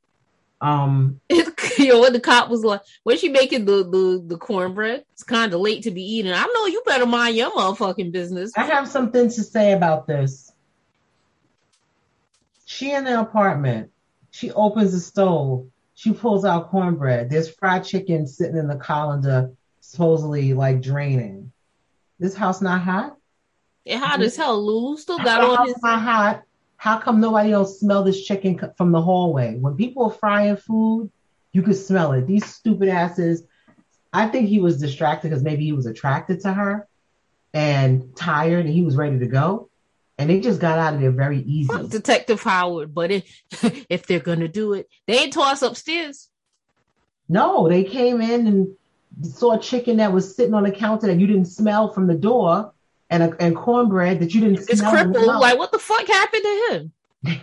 Um, 0.62 1.20
you 1.30 1.88
know, 1.88 2.00
what 2.00 2.14
the 2.14 2.20
cop 2.20 2.50
was 2.50 2.64
like, 2.64 2.82
when 3.04 3.18
she 3.18 3.30
making 3.30 3.66
the 3.66 3.84
the 3.84 4.24
the 4.26 4.38
cornbread, 4.38 5.04
it's 5.14 5.24
kind 5.24 5.54
of 5.54 5.60
late 5.60 5.84
to 5.84 5.92
be 5.92 6.02
eating. 6.02 6.32
I 6.32 6.46
know 6.46 6.66
you 6.66 6.82
better 6.86 7.06
mind 7.06 7.36
your 7.36 7.52
motherfucking 7.52 8.12
business. 8.12 8.52
I 8.56 8.64
have 8.64 8.88
something 8.88 9.30
to 9.30 9.44
say 9.44 9.74
about 9.74 10.08
this. 10.08 10.52
She 12.66 12.92
in 12.92 13.04
the 13.04 13.20
apartment. 13.20 13.92
She 14.32 14.52
opens 14.52 14.92
the 14.92 15.00
stove 15.00 15.68
she 15.98 16.14
pulls 16.14 16.46
out 16.46 16.70
cornbread. 16.70 17.28
There's 17.28 17.50
fried 17.50 17.84
chicken 17.84 18.28
sitting 18.28 18.56
in 18.56 18.68
the 18.68 18.76
colander, 18.76 19.50
supposedly 19.80 20.54
like 20.54 20.80
draining. 20.80 21.52
This 22.20 22.36
house 22.36 22.62
not 22.62 22.82
hot? 22.82 23.18
It 23.84 23.98
hot 23.98 24.22
as 24.22 24.38
hell. 24.38 24.64
Lulu 24.64 24.98
still 24.98 25.18
got 25.18 25.42
all 25.42 25.66
his. 25.66 25.82
Not 25.82 26.04
hot. 26.04 26.44
How 26.76 27.00
come 27.00 27.20
nobody 27.20 27.52
else 27.52 27.80
smell 27.80 28.04
this 28.04 28.24
chicken 28.24 28.60
from 28.78 28.92
the 28.92 29.02
hallway? 29.02 29.56
When 29.56 29.76
people 29.76 30.04
are 30.04 30.12
frying 30.12 30.58
food, 30.58 31.10
you 31.52 31.64
could 31.64 31.76
smell 31.76 32.12
it. 32.12 32.28
These 32.28 32.46
stupid 32.46 32.90
asses. 32.90 33.42
I 34.14 34.28
think 34.28 34.50
he 34.50 34.60
was 34.60 34.80
distracted 34.80 35.30
because 35.30 35.44
maybe 35.44 35.66
he 35.66 35.74
was 35.74 35.88
attracted 35.88 36.42
to 36.42 36.54
her 36.54 36.88
and 37.56 38.16
tired, 38.16 38.68
and 38.68 38.74
he 38.74 38.84
was 38.84 38.96
ready 38.96 39.18
to 39.18 39.26
go 39.26 39.72
and 40.18 40.30
they 40.30 40.40
just 40.40 40.60
got 40.60 40.80
out 40.80 40.96
of 40.96 41.02
there 41.02 41.12
very 41.12 41.42
easy. 41.42 41.68
Fuck 41.68 41.90
Detective 41.90 42.42
Howard, 42.42 42.94
but 42.94 43.12
if 43.12 43.44
if 43.90 44.08
they're 44.08 44.20
gonna 44.20 44.48
do 44.48 44.74
it, 44.74 44.90
they 45.06 45.20
ain't 45.20 45.34
toss 45.34 45.62
upstairs. 45.62 46.30
No, 47.30 47.68
they 47.68 47.84
came 47.84 48.22
in 48.22 48.48
and 48.48 48.76
saw 49.22 49.54
a 49.54 49.60
chicken 49.60 49.98
that 49.98 50.14
was 50.14 50.36
sitting 50.36 50.54
on 50.54 50.64
the 50.64 50.72
counter 50.72 51.08
that 51.08 51.20
you 51.20 51.28
didn't 51.28 51.46
smell 51.46 51.94
from 51.94 52.08
the 52.08 52.16
door, 52.16 52.74
and 53.10 53.24
a, 53.24 53.36
and 53.40 53.56
cornbread 53.56 54.20
that 54.20 54.34
you 54.34 54.42
didn't 54.42 54.70
it's 54.70 54.80
smell. 54.80 54.92
crippled. 54.92 55.26
Like 55.26 55.58
what 55.58 55.72
the 55.72 55.80
fuck 55.80 56.08
happened 56.08 56.44
to 56.44 56.68
him? 56.72 56.92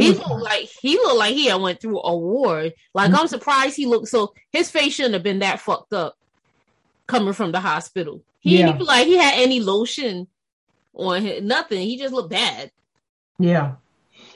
he 0.00 0.12
looked 0.12 0.42
like 0.42 0.68
he 0.80 0.96
looked 0.96 1.18
like 1.18 1.34
he 1.34 1.46
had 1.46 1.60
went 1.60 1.80
through 1.80 2.00
a 2.00 2.16
war. 2.16 2.70
Like 2.92 3.10
mm-hmm. 3.10 3.20
I'm 3.20 3.28
surprised 3.28 3.76
he 3.76 3.86
looked 3.86 4.08
so. 4.08 4.34
His 4.52 4.70
face 4.70 4.94
shouldn't 4.94 5.14
have 5.14 5.22
been 5.22 5.38
that 5.38 5.60
fucked 5.60 5.92
up 5.94 6.18
coming 7.06 7.32
from 7.32 7.52
the 7.52 7.60
hospital. 7.60 8.22
He 8.40 8.58
yeah. 8.58 8.72
didn't 8.72 8.86
like 8.86 9.06
he 9.06 9.16
had 9.16 9.34
any 9.36 9.60
lotion 9.60 10.26
on 10.94 11.22
him, 11.22 11.46
nothing. 11.46 11.86
He 11.86 11.98
just 11.98 12.14
looked 12.14 12.30
bad. 12.30 12.70
Yeah. 13.38 13.74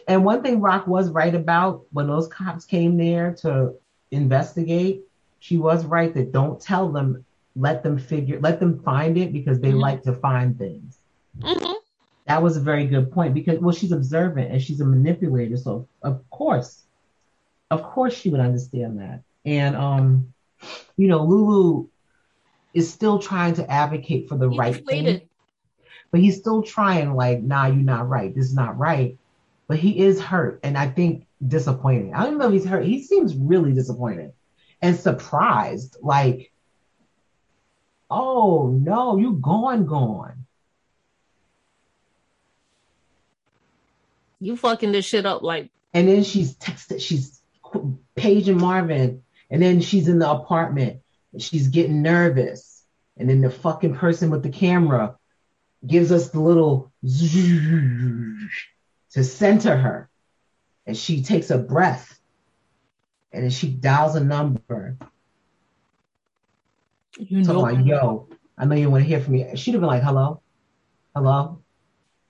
And 0.06 0.24
one 0.24 0.42
thing 0.42 0.60
Raq 0.60 0.86
was 0.86 1.10
right 1.10 1.34
about 1.34 1.84
when 1.92 2.06
those 2.06 2.28
cops 2.28 2.64
came 2.64 2.96
there 2.96 3.34
to 3.42 3.74
investigate, 4.10 5.02
she 5.40 5.56
was 5.56 5.84
right 5.84 6.12
that 6.14 6.32
don't 6.32 6.60
tell 6.60 6.90
them, 6.90 7.24
let 7.54 7.82
them 7.82 7.98
figure, 7.98 8.40
let 8.40 8.58
them 8.60 8.82
find 8.82 9.16
it 9.18 9.32
because 9.32 9.60
they 9.60 9.68
mm-hmm. 9.68 9.78
like 9.78 10.02
to 10.04 10.14
find 10.14 10.58
things. 10.58 10.98
Mm-hmm. 11.40 11.72
That 12.26 12.42
was 12.42 12.56
a 12.56 12.60
very 12.60 12.86
good 12.86 13.10
point 13.12 13.34
because, 13.34 13.58
well, 13.58 13.74
she's 13.74 13.92
observant 13.92 14.50
and 14.50 14.60
she's 14.60 14.80
a 14.80 14.84
manipulator. 14.84 15.56
So, 15.56 15.88
of 16.02 16.28
course, 16.30 16.82
of 17.70 17.82
course, 17.82 18.14
she 18.14 18.30
would 18.30 18.40
understand 18.40 18.98
that. 18.98 19.22
And, 19.44 19.76
um, 19.76 20.32
you 20.96 21.08
know, 21.08 21.22
Lulu 21.24 21.86
is 22.74 22.92
still 22.92 23.18
trying 23.18 23.54
to 23.54 23.70
advocate 23.70 24.28
for 24.28 24.36
the 24.36 24.50
right 24.50 24.74
deflated. 24.74 25.20
thing. 25.20 25.27
But 26.10 26.20
he's 26.20 26.38
still 26.38 26.62
trying, 26.62 27.14
like, 27.14 27.42
nah, 27.42 27.66
you're 27.66 27.76
not 27.76 28.08
right. 28.08 28.34
This 28.34 28.46
is 28.46 28.54
not 28.54 28.78
right. 28.78 29.18
But 29.66 29.78
he 29.78 29.98
is 29.98 30.20
hurt 30.20 30.60
and 30.62 30.78
I 30.78 30.88
think 30.88 31.26
disappointed. 31.46 32.14
I 32.14 32.24
don't 32.24 32.38
know 32.38 32.46
if 32.46 32.52
he's 32.54 32.64
hurt. 32.64 32.86
He 32.86 33.02
seems 33.02 33.36
really 33.36 33.72
disappointed 33.72 34.32
and 34.80 34.96
surprised. 34.96 35.98
Like, 36.00 36.50
oh 38.10 38.68
no, 38.68 39.18
you 39.18 39.34
gone, 39.34 39.84
gone. 39.84 40.46
You 44.40 44.56
fucking 44.56 44.92
this 44.92 45.04
shit 45.04 45.26
up 45.26 45.42
like. 45.42 45.70
And 45.92 46.08
then 46.08 46.22
she's 46.22 46.54
texted, 46.54 47.00
she's 47.00 47.40
paging 48.14 48.58
Marvin, 48.58 49.22
and 49.50 49.62
then 49.62 49.80
she's 49.80 50.08
in 50.08 50.18
the 50.18 50.30
apartment 50.30 51.00
and 51.32 51.42
she's 51.42 51.68
getting 51.68 52.02
nervous 52.02 52.84
and 53.16 53.28
then 53.28 53.40
the 53.40 53.50
fucking 53.50 53.96
person 53.96 54.30
with 54.30 54.42
the 54.42 54.50
camera 54.50 55.17
gives 55.86 56.10
us 56.12 56.30
the 56.30 56.40
little 56.40 56.92
to 59.12 59.24
center 59.24 59.76
her. 59.76 60.08
And 60.86 60.96
she 60.96 61.22
takes 61.22 61.50
a 61.50 61.58
breath 61.58 62.18
and 63.32 63.44
then 63.44 63.50
she 63.50 63.68
dials 63.68 64.14
a 64.16 64.24
number. 64.24 64.96
You 67.18 67.42
know, 67.42 67.60
like, 67.60 67.84
yo, 67.84 68.28
I 68.56 68.64
know 68.64 68.76
you 68.76 68.90
want 68.90 69.04
to 69.04 69.08
hear 69.08 69.20
from 69.20 69.34
me. 69.34 69.56
She'd 69.56 69.72
have 69.72 69.80
been 69.80 69.88
like, 69.88 70.02
hello, 70.02 70.40
hello. 71.14 71.60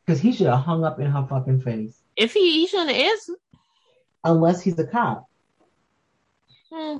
Because 0.05 0.21
he 0.21 0.33
should 0.33 0.47
have 0.47 0.61
hung 0.61 0.85
up 0.85 0.99
in 0.99 1.11
her 1.11 1.27
fucking 1.29 1.61
face. 1.61 2.01
If 2.17 2.33
he, 2.33 2.61
he 2.61 2.67
shouldn't 2.67 2.91
answer. 2.91 3.35
Unless 4.25 4.63
he's 4.63 4.79
a 4.79 4.87
cop. 4.87 5.29
Hmm. 6.73 6.99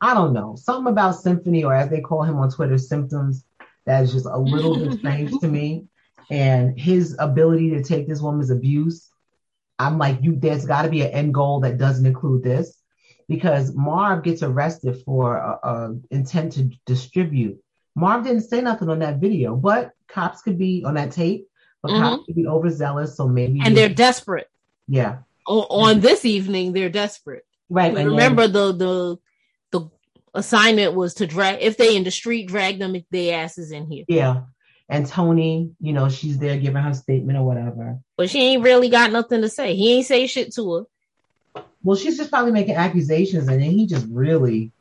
I 0.00 0.14
don't 0.14 0.32
know, 0.32 0.54
something 0.56 0.92
about 0.92 1.16
Symphony, 1.16 1.64
or 1.64 1.74
as 1.74 1.90
they 1.90 2.00
call 2.00 2.22
him 2.22 2.38
on 2.38 2.50
Twitter, 2.50 2.78
symptoms, 2.78 3.44
that 3.88 4.04
is 4.04 4.12
just 4.12 4.26
a 4.26 4.38
little 4.38 4.78
bit 4.78 4.98
strange 4.98 5.32
to 5.40 5.48
me. 5.48 5.86
And 6.30 6.78
his 6.78 7.16
ability 7.18 7.70
to 7.70 7.82
take 7.82 8.06
this 8.06 8.20
woman's 8.20 8.50
abuse, 8.50 9.08
I'm 9.78 9.96
like, 9.96 10.18
you, 10.20 10.36
there's 10.36 10.66
got 10.66 10.82
to 10.82 10.90
be 10.90 11.00
an 11.00 11.10
end 11.10 11.32
goal 11.32 11.60
that 11.60 11.78
doesn't 11.78 12.04
include 12.04 12.42
this, 12.42 12.76
because 13.28 13.74
Marv 13.74 14.24
gets 14.24 14.42
arrested 14.42 15.02
for 15.06 15.36
a, 15.36 15.58
a 15.62 15.96
intent 16.10 16.52
to 16.52 16.70
distribute. 16.84 17.58
Marv 17.94 18.24
didn't 18.24 18.42
say 18.42 18.60
nothing 18.60 18.90
on 18.90 18.98
that 18.98 19.20
video, 19.20 19.56
but 19.56 19.92
cops 20.06 20.42
could 20.42 20.58
be 20.58 20.84
on 20.84 20.94
that 20.94 21.12
tape, 21.12 21.48
but 21.82 21.90
mm-hmm. 21.90 22.02
cops 22.02 22.26
could 22.26 22.36
be 22.36 22.46
overzealous, 22.46 23.16
so 23.16 23.26
maybe 23.26 23.60
and 23.64 23.74
they're 23.74 23.88
desperate. 23.88 24.50
Yeah. 24.86 25.18
On, 25.46 25.64
on 25.70 26.00
this 26.00 26.26
evening, 26.26 26.74
they're 26.74 26.90
desperate. 26.90 27.46
Right. 27.70 27.94
remember 27.94 28.48
then, 28.48 28.52
the 28.52 28.72
the 28.72 29.18
assignment 30.38 30.94
was 30.94 31.14
to 31.14 31.26
drag 31.26 31.60
if 31.60 31.76
they 31.76 31.96
in 31.96 32.04
the 32.04 32.10
street, 32.10 32.48
drag 32.48 32.78
them 32.78 32.94
if 32.94 33.04
their 33.10 33.38
asses 33.38 33.72
in 33.72 33.86
here. 33.86 34.04
Yeah. 34.08 34.42
And 34.88 35.06
Tony, 35.06 35.72
you 35.80 35.92
know, 35.92 36.08
she's 36.08 36.38
there 36.38 36.56
giving 36.56 36.82
her 36.82 36.94
statement 36.94 37.38
or 37.38 37.44
whatever. 37.44 37.98
But 38.16 38.30
she 38.30 38.40
ain't 38.40 38.62
really 38.62 38.88
got 38.88 39.12
nothing 39.12 39.42
to 39.42 39.48
say. 39.48 39.74
He 39.74 39.94
ain't 39.94 40.06
say 40.06 40.26
shit 40.26 40.54
to 40.54 40.74
her. 41.54 41.62
Well, 41.82 41.96
she's 41.96 42.16
just 42.16 42.30
probably 42.30 42.52
making 42.52 42.74
accusations, 42.74 43.48
and 43.48 43.62
then 43.62 43.70
he 43.70 43.86
just 43.86 44.06
really 44.10 44.72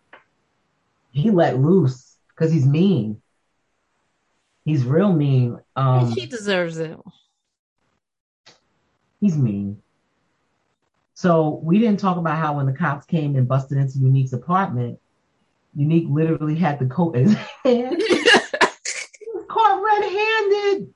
he 1.12 1.32
let 1.32 1.60
loose 1.60 2.18
because 2.30 2.52
he's 2.52 2.66
mean. 2.66 3.22
He's 4.64 4.84
real 4.84 5.14
mean. 5.14 5.60
Um, 5.76 6.14
she 6.14 6.26
deserves 6.26 6.78
it. 6.78 6.98
He's 9.20 9.38
mean. 9.38 9.82
So 11.14 11.60
we 11.64 11.80
didn't 11.80 12.00
talk 12.00 12.18
about 12.18 12.38
how 12.38 12.58
when 12.58 12.68
the 12.68 12.74
cops 12.74 13.06
came 13.06 13.36
and 13.36 13.48
busted 13.48 13.78
into 13.78 13.98
Unique's 13.98 14.34
apartment, 14.34 15.00
Unique 15.78 16.08
literally 16.10 16.56
had 16.56 16.80
the 16.80 16.88
coat 16.88 17.16
in 17.16 17.28
his 17.28 17.38
hand. 17.64 18.02
caught 19.48 19.84
red-handed. 19.84 20.92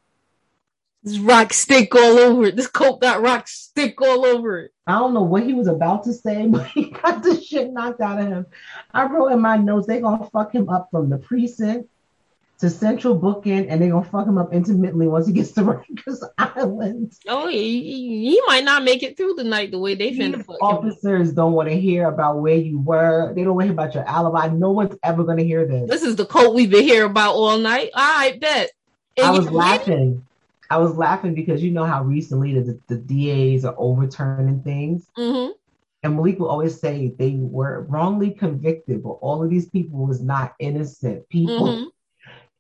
This 1.04 1.20
rock 1.20 1.54
stick 1.54 1.94
all 1.94 2.18
over 2.18 2.46
it. 2.46 2.56
This 2.56 2.66
coat 2.66 3.00
got 3.00 3.22
rock 3.22 3.48
stick 3.48 4.02
all 4.02 4.26
over 4.26 4.60
it. 4.62 4.72
I 4.88 4.94
don't 4.94 5.14
know 5.14 5.22
what 5.22 5.44
he 5.44 5.54
was 5.54 5.68
about 5.68 6.04
to 6.06 6.14
say, 6.14 6.48
but 6.50 6.66
he 6.66 6.90
got 6.90 7.22
the 7.22 7.40
shit 7.40 7.72
knocked 7.72 8.02
out 8.02 8.20
of 8.20 8.28
him. 8.28 8.48
I 8.92 9.06
wrote 9.06 9.28
in 9.28 9.40
my 9.40 9.58
notes, 9.58 9.86
they 9.86 10.02
gonna 10.02 10.28
fuck 10.32 10.52
him 10.52 10.68
up 10.68 10.90
from 10.90 11.10
the 11.10 11.20
precinct 11.20 11.88
to 12.62 12.70
Central 12.70 13.16
Booking, 13.16 13.68
and 13.70 13.82
they're 13.82 13.90
gonna 13.90 14.06
fuck 14.06 14.28
him 14.28 14.38
up 14.38 14.54
intimately 14.54 15.08
once 15.08 15.26
he 15.26 15.34
gets 15.34 15.52
to 15.54 15.62
Rikers 15.64 16.24
Island. 16.38 17.12
Oh, 17.28 17.48
he, 17.48 18.30
he 18.30 18.42
might 18.46 18.64
not 18.64 18.84
make 18.84 19.02
it 19.02 19.18
through 19.18 19.34
the 19.34 19.44
night 19.44 19.72
the 19.72 19.80
way 19.80 19.96
they 19.96 20.12
finna 20.12 20.46
fuck 20.46 20.62
Officers 20.62 21.30
him. 21.30 21.36
don't 21.36 21.54
want 21.54 21.70
to 21.70 21.80
hear 21.80 22.08
about 22.08 22.38
where 22.38 22.56
you 22.56 22.80
were. 22.80 23.34
They 23.34 23.44
don't 23.44 23.56
want 23.56 23.64
to 23.64 23.66
hear 23.66 23.74
about 23.74 23.96
your 23.96 24.08
alibi. 24.08 24.48
No 24.50 24.70
one's 24.72 24.96
ever 25.02 25.24
gonna 25.24 25.42
hear 25.42 25.66
this. 25.66 25.90
This 25.90 26.04
is 26.04 26.16
the 26.16 26.26
quote 26.26 26.54
we've 26.54 26.70
been 26.70 26.84
hearing 26.84 27.10
about 27.10 27.34
all 27.34 27.58
night. 27.58 27.90
I 27.96 28.38
bet. 28.40 28.70
And 29.18 29.26
I 29.26 29.32
was 29.32 29.50
laughing. 29.50 30.24
I 30.70 30.78
was 30.78 30.96
laughing 30.96 31.34
because 31.34 31.64
you 31.64 31.72
know 31.72 31.84
how 31.84 32.04
recently 32.04 32.54
the, 32.54 32.80
the, 32.88 32.96
the 32.96 33.56
DAs 33.56 33.66
are 33.66 33.76
overturning 33.78 34.62
things. 34.62 35.08
Mm-hmm. 35.18 35.54
And 36.04 36.16
Malik 36.16 36.40
will 36.40 36.48
always 36.48 36.80
say 36.80 37.14
they 37.18 37.38
were 37.38 37.82
wrongly 37.90 38.32
convicted, 38.32 39.04
but 39.04 39.14
all 39.22 39.44
of 39.44 39.50
these 39.50 39.68
people 39.68 40.06
was 40.06 40.22
not 40.22 40.54
innocent 40.60 41.28
people. 41.30 41.68
Mm-hmm 41.68 41.88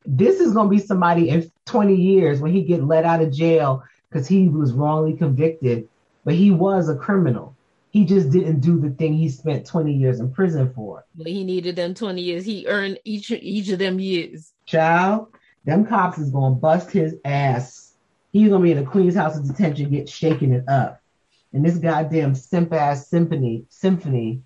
this 0.05 0.39
is 0.39 0.53
going 0.53 0.69
to 0.69 0.75
be 0.75 0.81
somebody 0.81 1.29
in 1.29 1.51
20 1.65 1.95
years 1.95 2.39
when 2.39 2.51
he 2.51 2.63
get 2.63 2.83
let 2.83 3.05
out 3.05 3.21
of 3.21 3.31
jail 3.31 3.83
because 4.09 4.27
he 4.27 4.49
was 4.49 4.73
wrongly 4.73 5.13
convicted, 5.13 5.87
but 6.25 6.33
he 6.33 6.51
was 6.51 6.89
a 6.89 6.95
criminal. 6.95 7.55
He 7.91 8.05
just 8.05 8.29
didn't 8.29 8.61
do 8.61 8.79
the 8.79 8.89
thing 8.91 9.13
he 9.13 9.29
spent 9.29 9.65
20 9.65 9.93
years 9.93 10.19
in 10.19 10.31
prison 10.31 10.73
for. 10.73 11.05
But 11.15 11.27
he 11.27 11.43
needed 11.43 11.75
them 11.75 11.93
20 11.93 12.21
years. 12.21 12.45
He 12.45 12.65
earned 12.67 12.99
each 13.03 13.31
each 13.31 13.69
of 13.69 13.79
them 13.79 13.99
years. 13.99 14.53
Child, 14.65 15.27
them 15.65 15.85
cops 15.85 16.17
is 16.17 16.29
gonna 16.29 16.55
bust 16.55 16.89
his 16.91 17.15
ass. 17.25 17.93
He's 18.31 18.49
gonna 18.49 18.63
be 18.63 18.71
in 18.71 18.83
the 18.83 18.89
Queen's 18.89 19.15
House 19.15 19.37
of 19.37 19.45
Detention, 19.45 19.91
get 19.91 20.07
shaking 20.07 20.53
it 20.53 20.67
up. 20.69 21.01
And 21.51 21.65
this 21.65 21.77
goddamn 21.77 22.33
simp 22.33 22.71
ass 22.71 23.09
symphony 23.09 23.65
symphony 23.67 24.41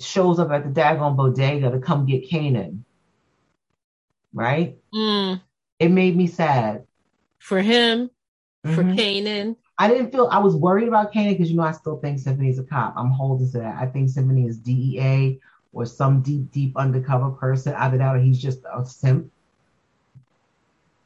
shows 0.00 0.38
up 0.38 0.52
at 0.52 0.62
the 0.62 0.80
daggone 0.80 1.16
bodega 1.16 1.70
to 1.70 1.80
come 1.80 2.06
get 2.06 2.30
Kanan 2.30 2.84
right? 4.32 4.76
Mm. 4.94 5.40
It 5.78 5.90
made 5.90 6.16
me 6.16 6.26
sad. 6.26 6.86
For 7.38 7.60
him, 7.60 8.10
mm-hmm. 8.64 8.74
for 8.74 8.82
Kanan. 8.82 9.56
I 9.78 9.88
didn't 9.88 10.12
feel 10.12 10.28
I 10.30 10.38
was 10.38 10.54
worried 10.54 10.88
about 10.88 11.12
Kanan 11.12 11.30
because 11.30 11.50
you 11.50 11.56
know 11.56 11.64
I 11.64 11.72
still 11.72 11.98
think 11.98 12.18
Symphony 12.18 12.50
is 12.50 12.58
a 12.58 12.62
cop. 12.62 12.94
I'm 12.96 13.10
holding 13.10 13.50
to 13.52 13.58
that. 13.58 13.76
I 13.80 13.86
think 13.86 14.10
Symphony 14.10 14.46
is 14.46 14.58
DEA 14.58 15.40
or 15.72 15.86
some 15.86 16.22
deep, 16.22 16.52
deep 16.52 16.76
undercover 16.76 17.30
person. 17.30 17.74
Either 17.74 17.98
that 17.98 18.14
or 18.14 18.20
he's 18.20 18.40
just 18.40 18.60
a 18.72 18.84
simp. 18.84 19.30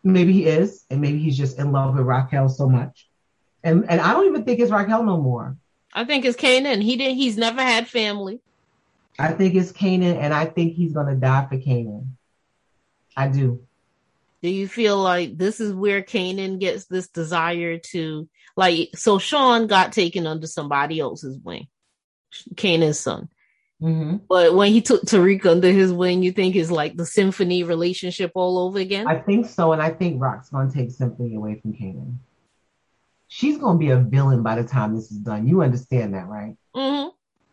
Maybe 0.05 0.33
he 0.33 0.47
is, 0.47 0.85
and 0.91 1.01
maybe 1.01 1.18
he's 1.18 1.37
just 1.37 1.59
in 1.59 1.72
love 1.72 1.97
with 1.97 2.07
Raquel 2.07 2.49
so 2.49 2.68
much. 2.68 3.09
And 3.64 3.89
and 3.89 4.01
I 4.01 4.12
don't 4.12 4.27
even 4.27 4.45
think 4.45 4.61
it's 4.61 4.70
Raquel 4.70 5.03
no 5.03 5.16
more. 5.16 5.57
I 5.95 6.05
think 6.05 6.24
it's 6.24 6.37
Kanan. 6.37 6.83
He 6.83 6.97
did 6.97 7.14
he's 7.14 7.39
never 7.39 7.62
had 7.62 7.89
family. 7.89 8.41
I 9.18 9.33
think 9.33 9.55
it's 9.55 9.72
Kanan, 9.72 10.16
and 10.16 10.35
I 10.35 10.45
think 10.45 10.74
he's 10.74 10.93
gonna 10.93 11.14
die 11.14 11.47
for 11.49 11.57
Kanan. 11.57 12.09
I 13.17 13.29
do. 13.29 13.62
Do 14.43 14.51
you 14.51 14.69
feel 14.69 14.99
like 14.99 15.39
this 15.39 15.61
is 15.61 15.73
where 15.73 16.03
Kanan 16.03 16.61
gets 16.61 16.87
this 16.87 17.09
desire 17.09 17.79
to 17.79 18.29
like? 18.57 18.91
So 18.95 19.19
Sean 19.19 19.67
got 19.67 19.93
taken 19.93 20.27
under 20.27 20.47
somebody 20.47 21.01
else's 21.01 21.39
wing, 21.39 21.69
Kanan's 22.55 23.01
son. 23.01 23.29
Mm-hmm. 23.83 24.19
But 24.29 24.55
when 24.55 24.73
he 24.73 24.81
took 24.81 25.03
Tariq 25.03 25.45
under 25.47 25.71
his 25.71 25.93
wing, 25.93 26.23
you 26.23 26.33
think 26.33 26.57
is 26.57 26.71
like 26.71 26.97
the 26.97 27.05
symphony 27.05 27.62
relationship 27.62 28.33
all 28.35 28.59
over 28.59 28.79
again? 28.79 29.07
I 29.07 29.19
think 29.19 29.47
so, 29.47 29.73
and 29.73 29.83
I 29.83 29.91
think 29.91 30.21
Raq's 30.21 30.51
gonna 30.51 30.73
take 30.73 30.91
Symphony 30.91 31.35
away 31.35 31.61
from 31.61 31.73
Kanan. 31.73 32.17
She's 33.29 33.59
gonna 33.59 33.79
be 33.79 33.91
a 33.91 33.99
villain 33.99 34.43
by 34.43 34.61
the 34.61 34.69
time 34.69 34.95
this 34.95 35.11
is 35.11 35.19
done. 35.19 35.47
You 35.47 35.62
understand 35.62 36.14
that, 36.14 36.27
right? 36.27 36.57
Mm-hmm. 36.75 37.09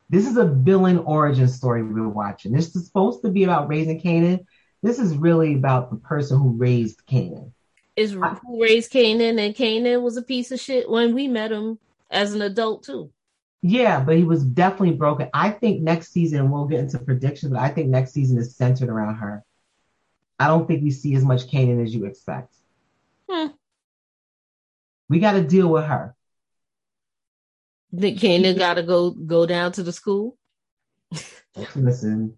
This 0.09 0.27
is 0.27 0.37
a 0.37 0.45
villain 0.45 0.99
origin 0.99 1.47
story 1.47 1.81
we're 1.81 2.07
watching. 2.07 2.51
This 2.51 2.75
is 2.75 2.85
supposed 2.85 3.23
to 3.23 3.29
be 3.29 3.43
about 3.45 3.67
raising 3.67 3.99
Kanan. 3.99 4.45
This 4.83 4.99
is 4.99 5.15
really 5.15 5.55
about 5.55 5.89
the 5.89 5.95
person 5.95 6.37
who 6.37 6.49
raised 6.49 7.01
Kanan. 7.07 7.51
Is 7.95 8.11
who 8.11 8.61
raised 8.61 8.91
Kanan, 8.91 9.39
and 9.43 9.55
Kanan 9.55 10.01
was 10.01 10.17
a 10.17 10.21
piece 10.21 10.51
of 10.51 10.59
shit 10.59 10.89
when 10.89 11.15
we 11.15 11.27
met 11.27 11.51
him 11.51 11.79
as 12.11 12.33
an 12.33 12.41
adult 12.41 12.83
too. 12.83 13.09
Yeah, 13.61 14.01
but 14.01 14.17
he 14.17 14.25
was 14.25 14.43
definitely 14.43 14.95
broken. 14.95 15.29
I 15.33 15.51
think 15.51 15.81
next 15.81 16.11
season 16.11 16.51
we'll 16.51 16.65
get 16.65 16.81
into 16.81 16.99
predictions, 16.99 17.53
but 17.53 17.61
I 17.61 17.69
think 17.69 17.87
next 17.87 18.11
season 18.11 18.37
is 18.37 18.57
centered 18.57 18.89
around 18.89 19.15
her. 19.15 19.45
I 20.37 20.47
don't 20.47 20.67
think 20.67 20.83
we 20.83 20.91
see 20.91 21.15
as 21.15 21.23
much 21.23 21.47
Kanan 21.47 21.81
as 21.81 21.95
you 21.95 22.05
expect. 22.05 22.53
Hmm. 23.29 23.47
We 25.07 25.19
got 25.19 25.33
to 25.33 25.43
deal 25.43 25.69
with 25.69 25.85
her. 25.85 26.13
Think 27.97 28.19
Kanan 28.19 28.57
got 28.57 28.73
to 28.73 28.83
go 28.83 29.11
go 29.11 29.45
down 29.45 29.71
to 29.73 29.83
the 29.83 29.93
school. 29.93 30.35
Listen, 31.75 32.37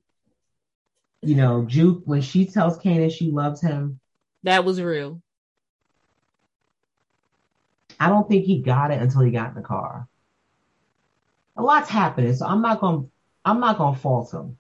you 1.25 1.35
know, 1.35 1.65
Juke 1.65 2.01
when 2.05 2.21
she 2.21 2.45
tells 2.45 2.77
Kanan 2.77 3.11
she 3.11 3.31
loves 3.31 3.61
him, 3.61 3.99
that 4.43 4.63
was 4.65 4.81
real. 4.81 5.21
I 7.99 8.09
don't 8.09 8.27
think 8.27 8.45
he 8.45 8.61
got 8.61 8.91
it 8.91 9.01
until 9.01 9.21
he 9.21 9.31
got 9.31 9.49
in 9.49 9.55
the 9.55 9.61
car 9.61 10.07
a 11.57 11.63
lot's 11.63 11.89
happening. 11.89 12.33
So 12.35 12.45
I'm 12.45 12.61
not 12.61 12.79
gonna 12.79 13.03
I'm 13.43 13.59
not 13.59 13.77
gonna 13.77 13.97
fault 13.97 14.33
him. 14.33 14.57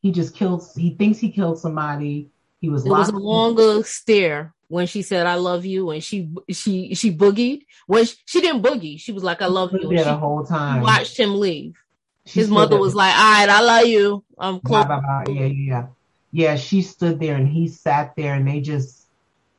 He 0.00 0.12
just 0.12 0.34
killed. 0.34 0.64
He 0.76 0.94
thinks 0.94 1.18
he 1.18 1.30
killed 1.30 1.58
somebody. 1.58 2.30
He 2.60 2.68
was. 2.68 2.84
It 2.86 2.90
was 2.90 3.08
a 3.08 3.16
longer 3.16 3.82
stare 3.82 4.54
when 4.68 4.86
she 4.86 5.02
said 5.02 5.26
"I 5.26 5.34
love 5.34 5.64
you" 5.64 5.90
and 5.90 6.02
she 6.02 6.30
she 6.50 6.94
she 6.94 7.14
boogied. 7.14 7.62
When 7.86 8.04
she, 8.04 8.16
she 8.24 8.40
didn't 8.40 8.62
boogie, 8.62 8.98
she 8.98 9.12
was 9.12 9.22
like 9.22 9.42
"I 9.42 9.46
love 9.46 9.72
you." 9.72 9.88
There 9.88 10.04
the 10.04 10.16
whole 10.16 10.44
time. 10.44 10.82
Watched 10.82 11.16
him 11.16 11.38
leave. 11.38 11.76
His 12.32 12.50
mother 12.50 12.78
was 12.78 12.94
like, 12.94 13.14
"All 13.14 13.32
right, 13.32 13.48
I 13.48 13.60
love 13.60 13.86
you. 13.86 14.24
I'm 14.38 14.60
close." 14.60 14.84
Blah. 14.84 15.24
Yeah, 15.28 15.46
yeah, 15.46 15.86
yeah. 16.30 16.56
She 16.56 16.82
stood 16.82 17.20
there 17.20 17.36
and 17.36 17.48
he 17.48 17.68
sat 17.68 18.14
there, 18.16 18.34
and 18.34 18.46
they 18.46 18.60
just 18.60 19.06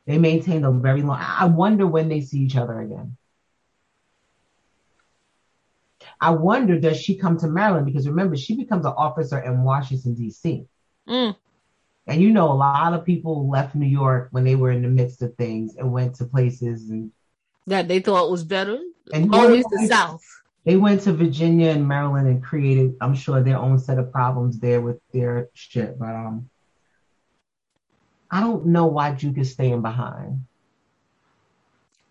they 0.05 0.17
maintained 0.17 0.65
a 0.65 0.71
very 0.71 1.01
long. 1.01 1.19
I 1.19 1.45
wonder 1.45 1.87
when 1.87 2.09
they 2.09 2.21
see 2.21 2.39
each 2.39 2.55
other 2.55 2.79
again. 2.79 3.17
I 6.21 6.31
wonder, 6.31 6.79
does 6.79 6.99
she 6.99 7.15
come 7.15 7.37
to 7.37 7.47
Maryland? 7.47 7.85
Because 7.85 8.07
remember, 8.07 8.35
she 8.35 8.55
becomes 8.55 8.85
an 8.85 8.93
officer 8.97 9.39
in 9.39 9.63
Washington, 9.63 10.15
D.C. 10.15 10.65
Mm. 11.07 11.35
And 12.07 12.21
you 12.21 12.31
know, 12.31 12.51
a 12.51 12.53
lot 12.53 12.93
of 12.93 13.05
people 13.05 13.49
left 13.49 13.75
New 13.75 13.87
York 13.87 14.29
when 14.31 14.43
they 14.43 14.55
were 14.55 14.71
in 14.71 14.81
the 14.81 14.89
midst 14.89 15.21
of 15.21 15.35
things 15.35 15.75
and 15.75 15.91
went 15.91 16.15
to 16.15 16.25
places 16.25 16.89
and 16.89 17.11
that 17.67 17.87
they 17.87 17.99
thought 17.99 18.31
was 18.31 18.43
better. 18.43 18.79
And 19.13 19.33
always 19.33 19.63
the 19.65 19.87
South. 19.87 20.23
They 20.65 20.75
went 20.75 21.01
to 21.01 21.13
Virginia 21.13 21.69
and 21.69 21.87
Maryland 21.87 22.27
and 22.27 22.43
created, 22.43 22.95
I'm 23.01 23.15
sure, 23.15 23.41
their 23.41 23.57
own 23.57 23.79
set 23.79 23.97
of 23.97 24.11
problems 24.11 24.59
there 24.59 24.81
with 24.81 24.99
their 25.13 25.49
shit. 25.53 25.97
But 25.97 26.09
um, 26.15 26.49
I 28.29 28.41
don't 28.41 28.67
know 28.67 28.87
why 28.87 29.13
Juke 29.13 29.37
is 29.37 29.51
staying 29.51 29.81
behind. 29.81 30.45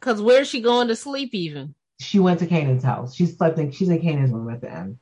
Cause 0.01 0.23
where's 0.23 0.49
she 0.49 0.61
going 0.61 0.89
to 0.89 0.97
sleep 0.97 1.35
even? 1.35 1.75
she 2.01 2.19
went 2.19 2.39
to 2.41 2.47
Kanan's 2.47 2.85
house. 2.85 3.15
She 3.15 3.27
slept 3.27 3.59
in 3.59 3.71
she's 3.71 3.89
in 3.89 4.01
Kanan's 4.01 4.31
room 4.31 4.51
at 4.51 4.61
the 4.61 4.71
end. 4.71 4.99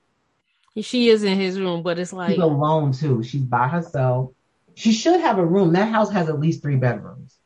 She 0.81 1.09
is 1.09 1.25
in 1.25 1.39
his 1.39 1.59
room, 1.59 1.83
but 1.83 1.99
it's 1.99 2.13
like 2.13 2.33
she's 2.33 2.43
alone 2.43 2.93
too. 2.93 3.23
She's 3.23 3.43
by 3.43 3.69
herself. 3.69 4.33
She 4.75 4.93
should 4.93 5.21
have 5.21 5.39
a 5.39 5.45
room. 5.45 5.73
That 5.73 5.91
house 5.91 6.11
has 6.13 6.29
at 6.29 6.39
least 6.39 6.63
three 6.63 6.77
bedrooms. 6.77 7.37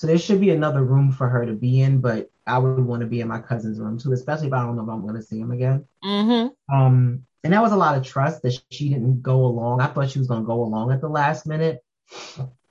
So 0.00 0.06
there 0.06 0.16
should 0.16 0.40
be 0.40 0.48
another 0.48 0.82
room 0.82 1.12
for 1.12 1.28
her 1.28 1.44
to 1.44 1.52
be 1.52 1.82
in, 1.82 2.00
but 2.00 2.30
I 2.46 2.56
would 2.56 2.82
want 2.82 3.00
to 3.00 3.06
be 3.06 3.20
in 3.20 3.28
my 3.28 3.38
cousin's 3.38 3.78
room 3.78 3.98
too, 3.98 4.12
especially 4.12 4.46
if 4.46 4.54
I 4.54 4.62
don't 4.62 4.74
know 4.74 4.82
if 4.82 4.88
I'm 4.88 5.02
going 5.02 5.16
to 5.16 5.22
see 5.22 5.38
him 5.38 5.50
again. 5.50 5.84
Mm-hmm. 6.02 6.74
Um, 6.74 7.26
and 7.44 7.52
that 7.52 7.60
was 7.60 7.72
a 7.72 7.76
lot 7.76 7.98
of 7.98 8.02
trust 8.02 8.40
that 8.40 8.58
she 8.70 8.88
didn't 8.88 9.20
go 9.20 9.44
along. 9.44 9.82
I 9.82 9.88
thought 9.88 10.10
she 10.10 10.18
was 10.18 10.26
going 10.26 10.40
to 10.40 10.46
go 10.46 10.62
along 10.62 10.90
at 10.90 11.02
the 11.02 11.08
last 11.10 11.46
minute. 11.46 11.84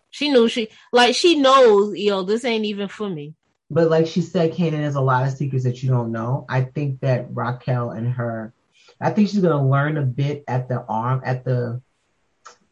She 0.09 0.31
knew 0.31 0.49
she 0.49 0.69
like 0.91 1.13
she 1.13 1.35
knows, 1.35 1.95
yo, 1.95 2.23
this 2.23 2.45
ain't 2.45 2.65
even 2.65 2.87
for 2.87 3.07
me. 3.07 3.35
But 3.69 3.91
like 3.91 4.07
she 4.07 4.21
said, 4.21 4.53
Kanan 4.53 4.81
has 4.81 4.95
a 4.95 5.01
lot 5.01 5.27
of 5.27 5.33
secrets 5.33 5.65
that 5.65 5.83
you 5.83 5.89
don't 5.89 6.11
know. 6.11 6.47
I 6.49 6.61
think 6.61 7.01
that 7.01 7.27
Raquel 7.29 7.91
and 7.91 8.11
her, 8.11 8.55
I 8.99 9.11
think 9.11 9.29
she's 9.29 9.41
gonna 9.41 9.69
learn 9.69 9.97
a 9.97 10.01
bit 10.01 10.45
at 10.47 10.67
the 10.67 10.83
arm, 10.89 11.21
at 11.23 11.45
the 11.45 11.79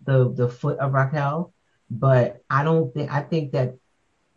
the 0.04 0.34
the 0.34 0.50
foot 0.50 0.80
of 0.80 0.94
Raquel. 0.94 1.54
But 1.92 2.42
I 2.50 2.64
don't 2.64 2.92
think 2.92 3.14
I 3.14 3.22
think 3.22 3.52
that 3.52 3.76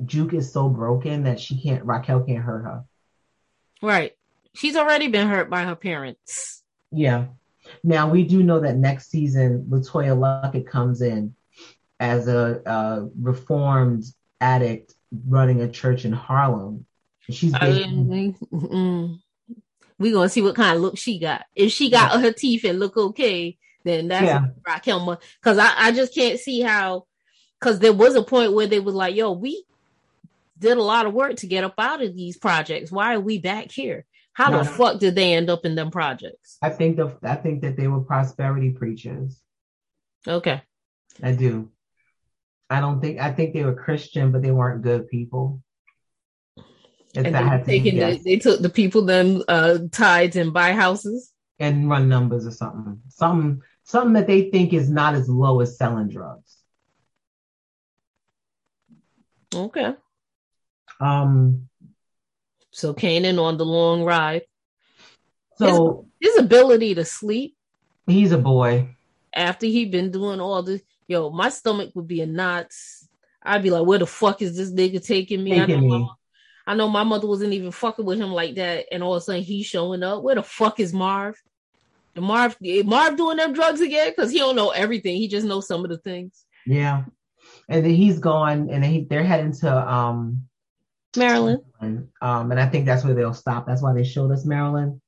Juke 0.05 0.35
is 0.35 0.53
so 0.53 0.69
broken 0.69 1.25
that 1.25 1.41
she 1.41 1.61
can't 1.61 1.85
Raquel 1.85 2.23
can't 2.23 2.43
hurt 2.43 2.63
her. 2.63 2.85
Right. 3.83 4.17
She's 4.55 4.77
already 4.77 5.09
been 5.09 5.29
hurt 5.29 5.49
by 5.51 5.65
her 5.65 5.77
parents. 5.77 6.63
Yeah. 6.91 7.27
Now 7.85 8.11
we 8.11 8.25
do 8.25 8.43
know 8.43 8.61
that 8.61 8.77
next 8.77 9.11
season 9.11 9.67
LeToya 9.71 10.17
Luckett 10.17 10.67
comes 10.67 11.03
in 11.03 11.35
as 11.99 12.29
a, 12.29 12.63
a 12.67 13.09
reformed 13.21 14.05
addict 14.41 14.95
running 15.27 15.61
a 15.61 15.69
church 15.69 16.05
in 16.05 16.13
Harlem. 16.13 16.87
She's 17.29 17.53
basically, 17.53 18.35
mm-hmm. 18.53 19.15
we 19.99 20.11
gonna 20.11 20.29
see 20.29 20.43
what 20.43 20.57
kind 20.57 20.75
of 20.75 20.83
look 20.83 20.99
she 20.99 21.19
got. 21.19 21.45
If 21.55 21.71
she 21.71 21.91
got 21.91 22.15
yeah. 22.15 22.21
her 22.23 22.33
teeth 22.33 22.65
and 22.65 22.81
look 22.81 22.97
okay, 22.97 23.57
then 23.85 24.09
that's 24.09 24.25
yeah. 24.25 24.47
Raquel. 24.67 25.21
Because 25.41 25.59
I, 25.59 25.73
I 25.77 25.93
just 25.93 26.15
can't 26.15 26.41
see 26.41 26.61
how. 26.61 27.07
Because 27.61 27.79
there 27.79 27.93
was 27.93 28.17
a 28.17 28.23
point 28.23 28.55
where 28.55 28.67
they 28.67 28.81
was 28.81 28.95
like, 28.95 29.15
"Yo, 29.15 29.33
we 29.33 29.65
did 30.61 30.77
a 30.77 30.83
lot 30.83 31.07
of 31.07 31.15
work 31.15 31.37
to 31.37 31.47
get 31.47 31.65
up 31.65 31.75
out 31.79 32.03
of 32.03 32.15
these 32.15 32.37
projects. 32.37 32.93
Why 32.93 33.15
are 33.15 33.21
we 33.21 33.39
back 33.39 33.73
here? 33.73 34.05
How 34.35 34.51
no, 34.51 34.59
the 34.59 34.65
fuck 34.65 35.01
did 35.01 35.15
they 35.15 35.35
end 35.35 35.51
up 35.51 35.65
in 35.65 35.75
them 35.75 35.91
projects?" 35.91 36.59
I 36.63 36.71
think 36.71 36.97
the 36.97 37.17
I 37.23 37.35
think 37.35 37.63
that 37.63 37.77
they 37.77 37.89
were 37.89 38.01
prosperity 38.01 38.71
preachers. 38.71 39.41
Okay. 40.27 40.63
I 41.23 41.33
do. 41.33 41.71
I 42.69 42.81
don't 42.81 43.01
think 43.01 43.19
I 43.19 43.33
think 43.33 43.53
they 43.53 43.65
were 43.65 43.75
Christian, 43.75 44.31
but 44.31 44.43
they 44.43 44.53
weren't 44.53 44.83
good 44.83 45.09
people. 45.09 45.63
and 47.17 47.27
they, 47.67 47.81
the, 47.81 48.21
they 48.25 48.37
took 48.37 48.61
the 48.61 48.69
people 48.69 49.05
then 49.05 49.43
uh, 49.49 49.79
tides 49.91 50.37
and 50.37 50.53
buy 50.53 50.73
houses 50.73 51.33
and 51.59 51.91
run 51.91 52.09
numbers 52.09 52.47
or 52.47 52.53
something. 52.53 53.01
Something 53.09 53.63
something 53.85 54.13
that 54.13 54.29
they 54.29 54.51
think 54.51 54.73
is 54.73 54.89
not 54.89 55.15
as 55.15 55.29
low 55.29 55.61
as 55.61 55.77
selling 55.77 56.09
drugs. 56.09 56.59
Okay. 59.53 59.95
Um. 61.01 61.69
So 62.73 62.95
Kanan 62.95 63.43
on 63.43 63.57
the 63.57 63.65
long 63.65 64.05
ride. 64.05 64.43
So 65.57 66.07
his, 66.21 66.35
his 66.35 66.45
ability 66.45 66.95
to 66.95 67.05
sleep. 67.05 67.57
He's 68.07 68.33
a 68.33 68.39
boy. 68.39 68.95
After 69.35 69.67
he'd 69.67 69.91
been 69.91 70.11
doing 70.11 70.41
all 70.41 70.63
this, 70.63 70.83
yo, 71.07 71.31
my 71.31 71.49
stomach 71.49 71.91
would 71.95 72.07
be 72.07 72.21
in 72.21 72.35
knots. 72.35 73.09
I'd 73.43 73.63
be 73.63 73.71
like, 73.71 73.87
where 73.87 73.99
the 73.99 74.07
fuck 74.07 74.43
is 74.43 74.57
this 74.57 74.73
nigga 74.73 75.05
taking 75.05 75.43
me? 75.43 75.51
Taking 75.51 75.77
I, 75.77 75.81
know 75.81 75.81
me. 75.81 75.99
My, 75.99 76.09
I 76.67 76.75
know 76.75 76.89
my 76.89 77.05
mother 77.05 77.27
wasn't 77.27 77.53
even 77.53 77.71
fucking 77.71 78.05
with 78.05 78.19
him 78.21 78.33
like 78.33 78.55
that, 78.57 78.87
and 78.93 79.03
all 79.03 79.15
of 79.15 79.19
a 79.19 79.25
sudden 79.25 79.43
he's 79.43 79.67
showing 79.67 80.03
up. 80.03 80.23
Where 80.23 80.35
the 80.35 80.43
fuck 80.43 80.79
is 80.79 80.93
Marv? 80.93 81.37
And 82.15 82.25
Marv, 82.25 82.57
Marv 82.61 83.17
doing 83.17 83.39
them 83.39 83.53
drugs 83.53 83.81
again? 83.81 84.11
Because 84.11 84.31
he 84.31 84.39
don't 84.39 84.57
know 84.57 84.71
everything. 84.71 85.17
He 85.17 85.29
just 85.29 85.47
knows 85.47 85.67
some 85.67 85.85
of 85.85 85.91
the 85.91 85.99
things. 85.99 86.45
Yeah, 86.67 87.05
and 87.69 87.85
then 87.85 87.95
he's 87.95 88.19
gone, 88.19 88.69
and 88.71 88.83
then 88.83 88.91
he, 88.91 89.05
they're 89.05 89.25
heading 89.25 89.53
to 89.61 89.93
um 89.93 90.45
Maryland. 91.17 91.63
Um, 91.81 92.51
and 92.51 92.61
I 92.61 92.67
think 92.67 92.87
that's 92.87 93.05
where 93.05 93.15
they'll 93.15 93.35
stop. 93.35 93.67
That's 93.67 93.83
why 93.83 93.93
they 93.93 94.05
showed 94.05 94.31
us 94.31 94.45
Maryland. 94.45 95.01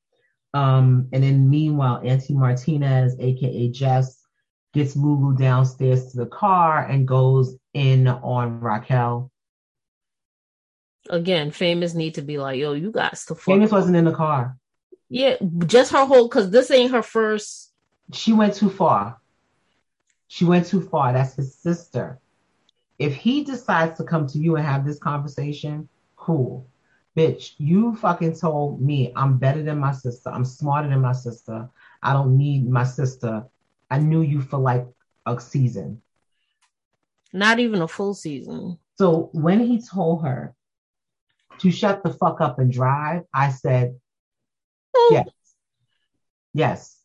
Um, 0.55 1.09
and 1.12 1.22
then 1.22 1.48
meanwhile, 1.48 2.00
Auntie 2.05 2.34
Martinez, 2.34 3.16
aka 3.18 3.68
Jess, 3.70 4.22
gets 4.74 4.96
Lulu 4.96 5.36
downstairs 5.36 6.12
to 6.12 6.18
the 6.18 6.26
car 6.26 6.84
and 6.84 7.07
goes 7.07 7.57
in 7.74 8.09
on 8.09 8.61
Raquel. 8.61 9.30
Again, 11.11 11.50
famous 11.50 11.94
need 11.94 12.14
to 12.14 12.22
be 12.22 12.38
like, 12.38 12.59
yo, 12.59 12.72
you 12.74 12.90
got 12.90 13.12
to 13.12 13.34
fuck. 13.34 13.40
Famous 13.40 13.72
wasn't 13.72 13.96
in 13.96 14.05
the 14.05 14.12
car. 14.12 14.57
Yeah, 15.09 15.36
just 15.66 15.92
her 15.92 16.07
whole 16.07 16.28
because 16.28 16.50
this 16.50 16.70
ain't 16.70 16.92
her 16.92 17.03
first. 17.03 17.72
She 18.12 18.32
went 18.32 18.55
too 18.55 18.70
far. 18.70 19.18
She 20.28 20.44
went 20.44 20.66
too 20.66 20.80
far. 20.80 21.12
That's 21.12 21.34
his 21.34 21.55
sister. 21.55 22.18
If 22.98 23.14
he 23.14 23.44
decides 23.44 23.98
to 23.98 24.05
come 24.05 24.26
to 24.28 24.38
you 24.38 24.57
and 24.57 24.64
have 24.64 24.86
this 24.86 24.98
conversation, 24.98 25.88
cool. 26.22 26.68
Bitch, 27.16 27.52
you 27.58 27.94
fucking 27.96 28.36
told 28.36 28.80
me 28.80 29.12
I'm 29.14 29.36
better 29.38 29.62
than 29.62 29.78
my 29.78 29.92
sister. 29.92 30.30
I'm 30.30 30.44
smarter 30.44 30.88
than 30.88 31.00
my 31.00 31.12
sister. 31.12 31.68
I 32.02 32.12
don't 32.14 32.38
need 32.38 32.68
my 32.68 32.84
sister 32.84 33.44
I 33.92 33.98
knew 33.98 34.22
you 34.22 34.40
for 34.40 34.58
like 34.58 34.86
a 35.26 35.38
season. 35.38 36.00
Not 37.30 37.58
even 37.58 37.82
a 37.82 37.88
full 37.88 38.14
season. 38.14 38.78
So 38.96 39.28
when 39.32 39.60
he 39.60 39.82
told 39.82 40.24
her 40.24 40.54
to 41.58 41.70
shut 41.70 42.02
the 42.02 42.08
fuck 42.14 42.40
up 42.40 42.58
and 42.58 42.72
drive, 42.72 43.24
I 43.34 43.50
said, 43.50 44.00
oh. 44.96 45.10
yes. 45.12 45.28
Yes. 46.54 46.96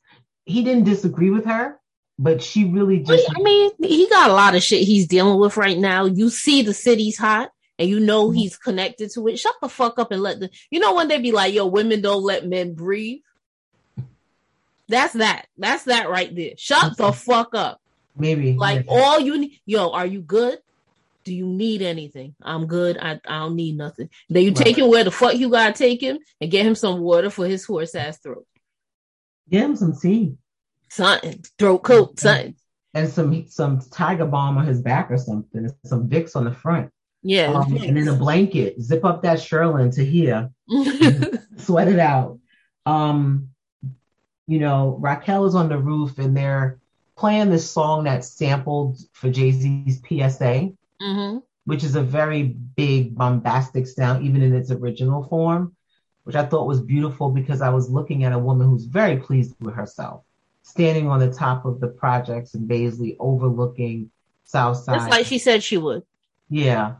He 0.45 0.63
didn't 0.63 0.85
disagree 0.85 1.29
with 1.29 1.43
her, 1.43 1.77
but 2.17 2.41
she 2.41 2.63
really 2.63 2.99
just. 2.99 3.29
I 3.37 3.41
mean, 3.41 3.71
he 3.83 4.07
got 4.07 4.29
a 4.29 4.33
lot 4.33 4.55
of 4.55 4.63
shit 4.63 4.87
he's 4.87 5.07
dealing 5.07 5.37
with 5.37 5.57
right 5.57 5.77
now. 5.77 6.05
You 6.05 6.29
see, 6.29 6.61
the 6.61 6.73
city's 6.73 7.17
hot 7.17 7.49
and 7.79 7.89
you 7.89 7.99
know 7.99 8.27
mm-hmm. 8.27 8.37
he's 8.37 8.57
connected 8.57 9.11
to 9.13 9.27
it. 9.27 9.37
Shut 9.37 9.55
the 9.61 9.69
fuck 9.69 9.99
up 9.99 10.11
and 10.11 10.21
let 10.21 10.39
the. 10.39 10.49
You 10.69 10.79
know, 10.79 10.95
when 10.95 11.07
they 11.07 11.19
be 11.19 11.31
like, 11.31 11.53
yo, 11.53 11.65
women 11.65 12.01
don't 12.01 12.23
let 12.23 12.47
men 12.47 12.73
breathe. 12.73 13.21
That's 14.87 15.13
that. 15.13 15.47
That's 15.57 15.83
that 15.83 16.09
right 16.09 16.33
there. 16.33 16.53
Shut 16.57 16.97
the 16.97 17.11
fuck 17.11 17.53
up. 17.53 17.81
Maybe. 18.15 18.53
Like 18.53 18.85
yeah. 18.85 18.93
all 18.93 19.19
you 19.19 19.37
need. 19.37 19.59
Yo, 19.65 19.91
are 19.91 20.05
you 20.05 20.21
good? 20.21 20.59
Do 21.23 21.33
you 21.33 21.45
need 21.45 21.81
anything? 21.81 22.35
I'm 22.41 22.67
good. 22.67 22.97
I, 22.97 23.19
I 23.27 23.39
don't 23.39 23.57
need 23.57 23.75
nothing. 23.77 24.09
Then 24.29 24.43
you 24.43 24.51
right. 24.51 24.57
take 24.57 24.77
him 24.77 24.89
where 24.89 25.03
the 25.03 25.11
fuck 25.11 25.35
you 25.35 25.49
gotta 25.49 25.73
take 25.73 26.01
him 26.01 26.19
and 26.39 26.49
get 26.49 26.65
him 26.65 26.73
some 26.75 27.01
water 27.01 27.29
for 27.29 27.45
his 27.45 27.65
hoarse 27.65 27.95
ass 27.95 28.17
throat. 28.19 28.47
Get 29.49 29.65
him 29.65 29.75
some 29.75 29.97
tea. 29.99 30.37
Something. 30.89 31.43
Throat 31.59 31.79
coat, 31.79 32.19
something. 32.19 32.55
And 32.93 33.09
some 33.09 33.45
some 33.49 33.81
tiger 33.91 34.25
balm 34.25 34.57
on 34.57 34.65
his 34.65 34.81
back 34.81 35.11
or 35.11 35.17
something. 35.17 35.69
Some 35.83 36.07
Vicks 36.07 36.35
on 36.35 36.45
the 36.45 36.53
front. 36.53 36.91
Yeah. 37.23 37.53
Um, 37.53 37.75
and 37.77 37.97
then 37.97 38.07
a 38.07 38.13
blanket. 38.13 38.81
Zip 38.81 39.03
up 39.03 39.23
that 39.23 39.39
shearling 39.39 39.93
to 39.95 40.05
here. 40.05 40.49
sweat 41.57 41.87
it 41.87 41.99
out. 41.99 42.39
Um, 42.85 43.49
you 44.47 44.59
know, 44.59 44.97
Raquel 44.99 45.45
is 45.45 45.55
on 45.55 45.69
the 45.69 45.77
roof 45.77 46.17
and 46.19 46.35
they're 46.35 46.79
playing 47.17 47.49
this 47.49 47.69
song 47.69 48.05
that's 48.05 48.29
sampled 48.29 48.99
for 49.11 49.29
Jay 49.29 49.51
Z's 49.51 49.99
PSA, 49.99 50.71
mm-hmm. 51.01 51.39
which 51.65 51.83
is 51.83 51.95
a 51.95 52.01
very 52.01 52.43
big, 52.43 53.15
bombastic 53.15 53.87
sound, 53.87 54.25
even 54.25 54.41
in 54.41 54.55
its 54.55 54.71
original 54.71 55.23
form, 55.23 55.75
which 56.23 56.35
I 56.35 56.45
thought 56.45 56.67
was 56.67 56.79
beautiful 56.79 57.29
because 57.29 57.61
I 57.61 57.69
was 57.69 57.89
looking 57.89 58.23
at 58.23 58.33
a 58.33 58.39
woman 58.39 58.69
who's 58.69 58.85
very 58.85 59.17
pleased 59.17 59.55
with 59.59 59.75
herself, 59.75 60.23
standing 60.61 61.09
on 61.09 61.19
the 61.19 61.33
top 61.33 61.65
of 61.65 61.79
the 61.79 61.87
projects 61.87 62.53
in 62.53 62.67
Baisley, 62.67 63.17
overlooking 63.19 64.11
Southside. 64.45 64.99
Just 64.99 65.09
like 65.09 65.25
she 65.25 65.39
said 65.39 65.63
she 65.63 65.77
would. 65.77 66.03
Yeah. 66.49 66.95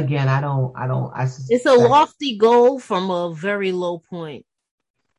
Again, 0.00 0.28
I 0.28 0.40
don't, 0.40 0.72
I 0.76 0.86
don't, 0.86 1.12
I. 1.14 1.28
It's 1.48 1.66
a 1.66 1.74
lofty 1.74 2.36
goal 2.36 2.78
from 2.78 3.10
a 3.10 3.34
very 3.34 3.72
low 3.72 3.98
point. 3.98 4.46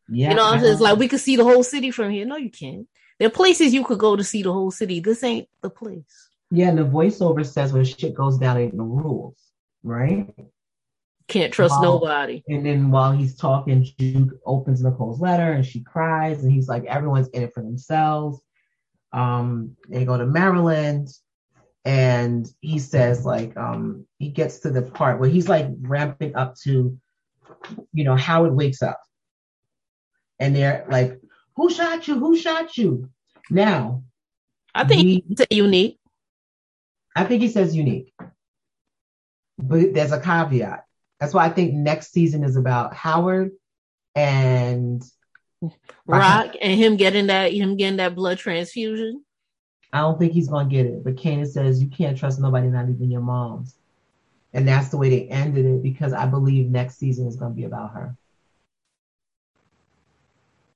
Yeah, 0.09 0.29
you 0.29 0.36
know, 0.36 0.53
it's 0.53 0.82
like 0.82 0.97
we 0.97 1.07
could 1.07 1.19
see 1.19 1.36
the 1.36 1.43
whole 1.43 1.63
city 1.63 1.91
from 1.91 2.11
here. 2.11 2.25
No, 2.25 2.36
you 2.36 2.49
can't. 2.49 2.88
There 3.19 3.27
are 3.27 3.32
places 3.32 3.73
you 3.73 3.86
could 3.86 3.99
go 3.99 4.15
to 4.15 4.23
see 4.23 4.43
the 4.43 4.51
whole 4.51 4.71
city. 4.71 4.99
This 4.99 5.23
ain't 5.23 5.47
the 5.61 5.69
place. 5.69 6.29
Yeah, 6.49 6.69
and 6.69 6.77
the 6.77 6.84
voiceover 6.84 7.45
says 7.45 7.71
when 7.71 7.86
shit 7.86 8.13
goes 8.13 8.38
down, 8.38 8.57
ain't 8.57 8.73
no 8.73 8.84
rules, 8.84 9.38
right? 9.84 10.34
Can't 11.27 11.53
trust 11.53 11.75
while, 11.75 11.99
nobody. 11.99 12.43
And 12.49 12.65
then 12.65 12.91
while 12.91 13.13
he's 13.13 13.38
talking, 13.38 13.88
Juke 13.97 14.34
opens 14.45 14.84
Nicole's 14.84 15.21
letter 15.21 15.53
and 15.53 15.65
she 15.65 15.82
cries, 15.82 16.43
and 16.43 16.51
he's 16.51 16.67
like, 16.67 16.84
everyone's 16.86 17.29
in 17.29 17.43
it 17.43 17.53
for 17.53 17.61
themselves. 17.61 18.41
Um, 19.13 19.77
they 19.88 20.03
go 20.03 20.17
to 20.17 20.25
Maryland, 20.25 21.07
and 21.86 22.47
he 22.59 22.79
says 22.79 23.25
like, 23.25 23.57
um, 23.57 24.05
he 24.19 24.29
gets 24.29 24.59
to 24.59 24.69
the 24.69 24.82
part 24.82 25.19
where 25.19 25.29
he's 25.29 25.49
like 25.49 25.67
ramping 25.82 26.36
up 26.36 26.55
to, 26.63 26.97
you 27.93 28.03
know, 28.03 28.15
how 28.15 28.45
it 28.45 28.53
wakes 28.53 28.82
up 28.82 28.99
and 30.41 30.55
they're 30.55 30.86
like, 30.89 31.21
"Who 31.55 31.69
shot 31.69 32.07
you? 32.07 32.17
Who 32.19 32.36
shot 32.36 32.75
you?" 32.75 33.09
Now, 33.49 34.03
I 34.73 34.84
think 34.84 35.01
he, 35.01 35.23
he 35.49 35.55
unique. 35.55 35.99
I 37.15 37.23
think 37.23 37.41
he 37.41 37.47
says 37.47 37.75
unique, 37.75 38.11
but 39.57 39.93
there's 39.93 40.11
a 40.11 40.19
caveat. 40.19 40.84
That's 41.19 41.34
why 41.34 41.45
I 41.45 41.49
think 41.49 41.73
next 41.73 42.11
season 42.11 42.43
is 42.43 42.55
about 42.55 42.95
Howard 42.95 43.51
and 44.15 45.03
Raq 46.09 46.57
and 46.59 46.79
him 46.79 46.97
getting 46.97 47.27
that 47.27 47.53
him 47.53 47.77
getting 47.77 47.97
that 47.97 48.15
blood 48.15 48.39
transfusion. 48.39 49.23
I 49.93 49.99
don't 49.99 50.17
think 50.17 50.33
he's 50.33 50.47
gonna 50.47 50.69
get 50.69 50.85
it. 50.85 51.03
But 51.03 51.15
Kanan 51.15 51.47
says 51.47 51.81
you 51.81 51.89
can't 51.89 52.17
trust 52.17 52.39
nobody, 52.39 52.67
not 52.67 52.89
even 52.89 53.11
your 53.11 53.21
moms. 53.21 53.75
And 54.53 54.67
that's 54.67 54.89
the 54.89 54.97
way 54.97 55.09
they 55.09 55.27
ended 55.27 55.65
it 55.65 55.83
because 55.83 56.13
I 56.13 56.25
believe 56.25 56.69
next 56.69 56.97
season 56.97 57.27
is 57.27 57.35
gonna 57.35 57.53
be 57.53 57.65
about 57.65 57.93
her. 57.93 58.15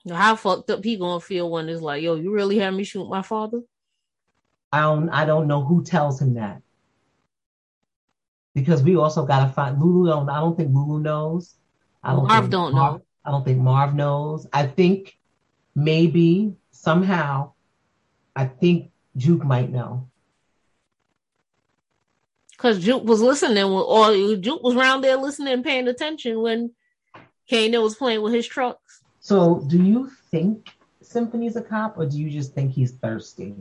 How 0.09 0.35
fucked 0.35 0.69
up 0.69 0.83
he 0.83 0.97
gonna 0.97 1.19
feel 1.19 1.49
when 1.49 1.67
it's 1.67 1.81
like, 1.81 2.03
yo, 2.03 2.15
you 2.15 2.31
really 2.31 2.57
had 2.57 2.73
me 2.73 2.83
shoot 2.83 3.09
my 3.09 3.21
father? 3.21 3.61
I 4.71 4.81
don't 4.81 5.09
I 5.09 5.25
don't 5.25 5.47
know 5.47 5.63
who 5.63 5.83
tells 5.83 6.21
him 6.21 6.35
that. 6.35 6.61
Because 8.53 8.83
we 8.83 8.95
also 8.95 9.25
gotta 9.25 9.51
find 9.51 9.79
Lulu 9.79 10.09
don't 10.09 10.29
I 10.29 10.39
don't 10.39 10.55
think 10.55 10.73
Lulu 10.73 10.99
knows. 10.99 11.55
I 12.03 12.11
don't 12.13 12.27
Marv 12.27 12.49
don't 12.49 12.73
Marv, 12.73 12.95
know. 12.95 13.01
I 13.25 13.31
don't 13.31 13.43
think 13.43 13.59
Marv 13.59 13.95
knows. 13.95 14.47
I 14.53 14.67
think 14.67 15.17
maybe 15.73 16.53
somehow 16.71 17.53
I 18.35 18.45
think 18.45 18.91
Juke 19.17 19.43
might 19.43 19.71
know. 19.71 20.09
Cause 22.57 22.79
Juke 22.79 23.03
was 23.03 23.21
listening 23.21 23.63
or 23.63 24.35
Juke 24.37 24.63
was 24.63 24.75
around 24.75 25.01
there 25.01 25.17
listening 25.17 25.53
and 25.53 25.63
paying 25.63 25.87
attention 25.87 26.41
when 26.41 26.71
Kanan 27.51 27.83
was 27.83 27.95
playing 27.95 28.21
with 28.21 28.33
his 28.33 28.47
trucks. 28.47 29.01
So, 29.19 29.63
do 29.67 29.81
you 29.83 30.09
think 30.31 30.69
Symphony's 31.01 31.55
a 31.55 31.61
cop, 31.61 31.97
or 31.97 32.05
do 32.05 32.19
you 32.19 32.29
just 32.29 32.53
think 32.53 32.71
he's 32.71 32.91
thirsty? 32.91 33.55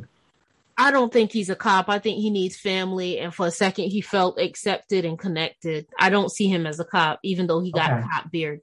I 0.77 0.91
don't 0.91 1.13
think 1.13 1.33
he's 1.33 1.51
a 1.51 1.57
cop. 1.57 1.89
I 1.89 1.99
think 1.99 2.21
he 2.21 2.31
needs 2.31 2.57
family, 2.57 3.19
and 3.19 3.33
for 3.33 3.47
a 3.47 3.51
second, 3.51 3.91
he 3.91 4.01
felt 4.01 4.39
accepted 4.39 5.05
and 5.05 5.19
connected. 5.19 5.87
I 5.99 6.11
don't 6.11 6.31
see 6.31 6.49
him 6.49 6.67
as 6.67 6.81
a 6.81 6.85
cop, 6.85 7.21
even 7.23 7.47
though 7.47 7.61
he 7.61 7.71
got 7.71 7.93
okay. 7.93 8.01
a 8.01 8.03
cop 8.03 8.31
beard. 8.31 8.61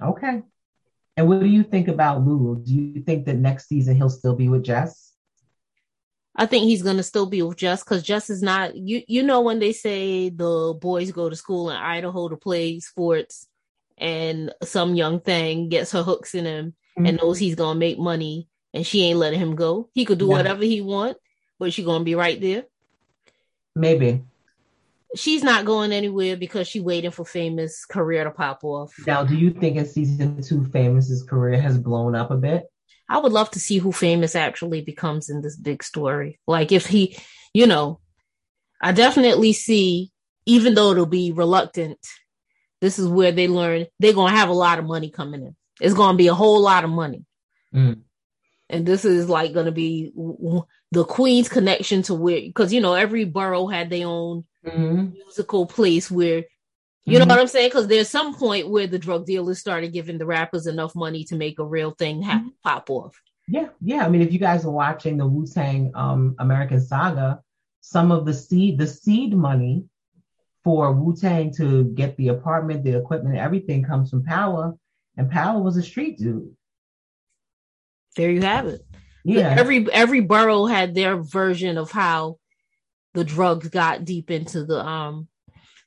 Okay. 0.00 0.42
And 1.16 1.28
what 1.28 1.40
do 1.40 1.46
you 1.46 1.62
think 1.62 1.88
about 1.88 2.24
Lulu? 2.24 2.62
Do 2.62 2.74
you 2.74 3.02
think 3.02 3.26
that 3.26 3.36
next 3.36 3.68
season 3.68 3.96
he'll 3.96 4.10
still 4.10 4.34
be 4.34 4.48
with 4.48 4.64
Jess? 4.64 5.11
I 6.34 6.46
think 6.46 6.64
he's 6.64 6.82
gonna 6.82 7.02
still 7.02 7.26
be 7.26 7.42
with 7.42 7.58
Jess 7.58 7.84
because 7.84 8.02
Jess 8.02 8.30
is 8.30 8.42
not 8.42 8.74
you. 8.74 9.02
You 9.06 9.22
know 9.22 9.42
when 9.42 9.58
they 9.58 9.72
say 9.72 10.30
the 10.30 10.76
boys 10.80 11.12
go 11.12 11.28
to 11.28 11.36
school 11.36 11.70
in 11.70 11.76
Idaho 11.76 12.28
to 12.28 12.36
play 12.36 12.80
sports, 12.80 13.46
and 13.98 14.52
some 14.62 14.94
young 14.94 15.20
thing 15.20 15.68
gets 15.68 15.92
her 15.92 16.02
hooks 16.02 16.34
in 16.34 16.46
him 16.46 16.74
mm-hmm. 16.98 17.06
and 17.06 17.18
knows 17.18 17.38
he's 17.38 17.54
gonna 17.54 17.78
make 17.78 17.98
money 17.98 18.48
and 18.74 18.86
she 18.86 19.04
ain't 19.04 19.18
letting 19.18 19.40
him 19.40 19.54
go. 19.54 19.90
He 19.92 20.04
could 20.04 20.18
do 20.18 20.26
yeah. 20.26 20.36
whatever 20.36 20.64
he 20.64 20.80
want, 20.80 21.18
but 21.58 21.72
she 21.72 21.84
gonna 21.84 22.04
be 22.04 22.14
right 22.14 22.40
there. 22.40 22.64
Maybe. 23.74 24.22
She's 25.14 25.42
not 25.42 25.66
going 25.66 25.92
anywhere 25.92 26.38
because 26.38 26.66
she's 26.66 26.82
waiting 26.82 27.10
for 27.10 27.26
famous 27.26 27.84
career 27.84 28.24
to 28.24 28.30
pop 28.30 28.64
off. 28.64 28.94
Now, 29.06 29.24
do 29.24 29.36
you 29.36 29.50
think 29.50 29.76
in 29.76 29.84
season 29.84 30.40
two, 30.42 30.64
Famous's 30.64 31.22
career 31.22 31.60
has 31.60 31.78
blown 31.78 32.14
up 32.14 32.30
a 32.30 32.36
bit? 32.36 32.71
I 33.12 33.18
would 33.18 33.32
love 33.32 33.50
to 33.50 33.60
see 33.60 33.76
who 33.76 33.92
Famous 33.92 34.34
actually 34.34 34.80
becomes 34.80 35.28
in 35.28 35.42
this 35.42 35.54
big 35.54 35.82
story. 35.82 36.40
Like 36.46 36.72
if 36.72 36.86
he, 36.86 37.18
you 37.52 37.66
know, 37.66 38.00
I 38.80 38.92
definitely 38.92 39.52
see, 39.52 40.10
even 40.46 40.72
though 40.72 40.92
it'll 40.92 41.04
be 41.04 41.30
reluctant, 41.30 41.98
this 42.80 42.98
is 42.98 43.06
where 43.06 43.30
they 43.30 43.48
learn 43.48 43.84
they're 44.00 44.14
gonna 44.14 44.34
have 44.34 44.48
a 44.48 44.54
lot 44.54 44.78
of 44.78 44.86
money 44.86 45.10
coming 45.10 45.42
in. 45.42 45.54
It's 45.78 45.92
gonna 45.92 46.16
be 46.16 46.28
a 46.28 46.34
whole 46.34 46.62
lot 46.62 46.84
of 46.84 46.90
money. 46.90 47.26
Mm. 47.74 48.00
And 48.70 48.86
this 48.86 49.04
is 49.04 49.28
like 49.28 49.52
gonna 49.52 49.72
be 49.72 50.10
the 50.90 51.04
Queen's 51.04 51.50
connection 51.50 52.00
to 52.04 52.14
where 52.14 52.40
because 52.40 52.72
you 52.72 52.80
know 52.80 52.94
every 52.94 53.26
borough 53.26 53.66
had 53.66 53.90
their 53.90 54.06
own 54.06 54.44
mm-hmm. 54.66 55.12
musical 55.12 55.66
place 55.66 56.10
where 56.10 56.44
you 57.04 57.18
mm-hmm. 57.18 57.28
know 57.28 57.34
what 57.34 57.40
I'm 57.40 57.48
saying? 57.48 57.68
Because 57.68 57.88
there's 57.88 58.08
some 58.08 58.34
point 58.34 58.68
where 58.68 58.86
the 58.86 58.98
drug 58.98 59.26
dealers 59.26 59.58
started 59.58 59.92
giving 59.92 60.18
the 60.18 60.26
rappers 60.26 60.66
enough 60.66 60.94
money 60.94 61.24
to 61.24 61.36
make 61.36 61.58
a 61.58 61.64
real 61.64 61.90
thing 61.92 62.22
ha- 62.22 62.38
mm-hmm. 62.38 62.48
pop 62.62 62.90
off. 62.90 63.20
Yeah, 63.48 63.68
yeah. 63.80 64.04
I 64.04 64.08
mean, 64.08 64.22
if 64.22 64.32
you 64.32 64.38
guys 64.38 64.64
are 64.64 64.70
watching 64.70 65.16
the 65.16 65.26
Wu 65.26 65.46
Tang 65.46 65.90
um, 65.94 66.36
American 66.38 66.80
Saga, 66.80 67.40
some 67.80 68.12
of 68.12 68.24
the 68.24 68.32
seed 68.32 68.78
the 68.78 68.86
seed 68.86 69.34
money 69.34 69.84
for 70.62 70.92
Wu 70.92 71.16
Tang 71.16 71.52
to 71.54 71.84
get 71.84 72.16
the 72.16 72.28
apartment, 72.28 72.84
the 72.84 72.96
equipment, 72.96 73.36
everything 73.36 73.82
comes 73.82 74.10
from 74.10 74.24
Power, 74.24 74.74
and 75.16 75.28
Power 75.28 75.60
was 75.60 75.76
a 75.76 75.82
street 75.82 76.18
dude. 76.18 76.54
There 78.14 78.30
you 78.30 78.42
have 78.42 78.66
it. 78.66 78.86
Yeah. 79.24 79.56
Every 79.58 79.90
every 79.92 80.20
borough 80.20 80.66
had 80.66 80.94
their 80.94 81.16
version 81.16 81.78
of 81.78 81.90
how 81.90 82.38
the 83.14 83.24
drugs 83.24 83.68
got 83.68 84.04
deep 84.04 84.30
into 84.30 84.64
the 84.64 84.84
um 84.84 85.28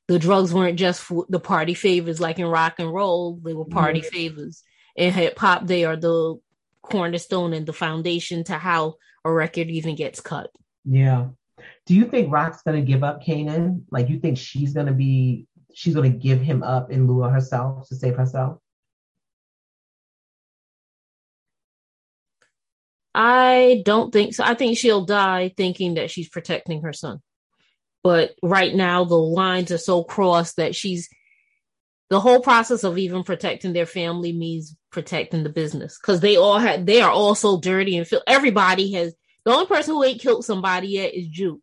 the 0.07 0.19
drugs 0.19 0.53
weren't 0.53 0.77
just 0.77 1.01
for 1.01 1.25
the 1.29 1.39
party 1.39 1.73
favors 1.73 2.19
like 2.19 2.39
in 2.39 2.45
rock 2.45 2.75
and 2.79 2.93
roll, 2.93 3.39
they 3.43 3.53
were 3.53 3.65
party 3.65 4.01
mm-hmm. 4.01 4.15
favors. 4.15 4.63
In 4.95 5.11
hip 5.11 5.37
hop, 5.37 5.65
they 5.65 5.83
are 5.83 5.97
the 5.97 6.39
cornerstone 6.81 7.53
and 7.53 7.65
the 7.65 7.73
foundation 7.73 8.43
to 8.45 8.53
how 8.53 8.95
a 9.23 9.31
record 9.31 9.69
even 9.69 9.95
gets 9.95 10.21
cut. 10.21 10.49
Yeah. 10.85 11.27
Do 11.85 11.95
you 11.95 12.05
think 12.05 12.31
Raq's 12.31 12.61
gonna 12.61 12.81
give 12.81 13.03
up 13.03 13.23
Kanan? 13.23 13.83
Like 13.91 14.09
you 14.09 14.19
think 14.19 14.37
she's 14.37 14.73
gonna 14.73 14.93
be 14.93 15.47
she's 15.73 15.95
gonna 15.95 16.09
give 16.09 16.39
him 16.39 16.63
up 16.63 16.91
in 16.91 17.07
lieu 17.07 17.23
of 17.23 17.31
herself 17.31 17.87
to 17.89 17.95
save 17.95 18.15
herself? 18.15 18.59
I 23.15 23.81
don't 23.85 24.11
think 24.11 24.35
so. 24.35 24.43
I 24.43 24.53
think 24.55 24.77
she'll 24.77 25.05
die 25.05 25.53
thinking 25.55 25.95
that 25.95 26.11
she's 26.11 26.29
protecting 26.29 26.81
her 26.81 26.93
son. 26.93 27.21
But 28.05 28.35
right 28.43 28.75
now 28.75 29.03
the 29.03 29.17
lines 29.17 29.71
are 29.71 29.79
so 29.79 30.03
crossed 30.03 30.57
that 30.57 30.75
she's 30.75 31.09
the 32.11 32.19
whole 32.19 32.39
process 32.39 32.83
of 32.83 32.99
even 32.99 33.23
protecting 33.23 33.73
their 33.73 33.87
family 33.87 34.31
means 34.31 34.75
protecting 34.91 35.41
the 35.41 35.49
business 35.49 35.97
because 35.97 36.19
they 36.19 36.35
all 36.37 36.59
had 36.59 36.85
they 36.85 37.01
are 37.01 37.09
all 37.09 37.33
so 37.33 37.59
dirty 37.59 37.97
and 37.97 38.07
feel 38.07 38.21
everybody 38.27 38.91
has 38.91 39.15
the 39.43 39.51
only 39.51 39.65
person 39.65 39.95
who 39.95 40.03
ain't 40.03 40.21
killed 40.21 40.45
somebody 40.45 40.89
yet 40.89 41.15
is 41.15 41.27
Juke. 41.29 41.61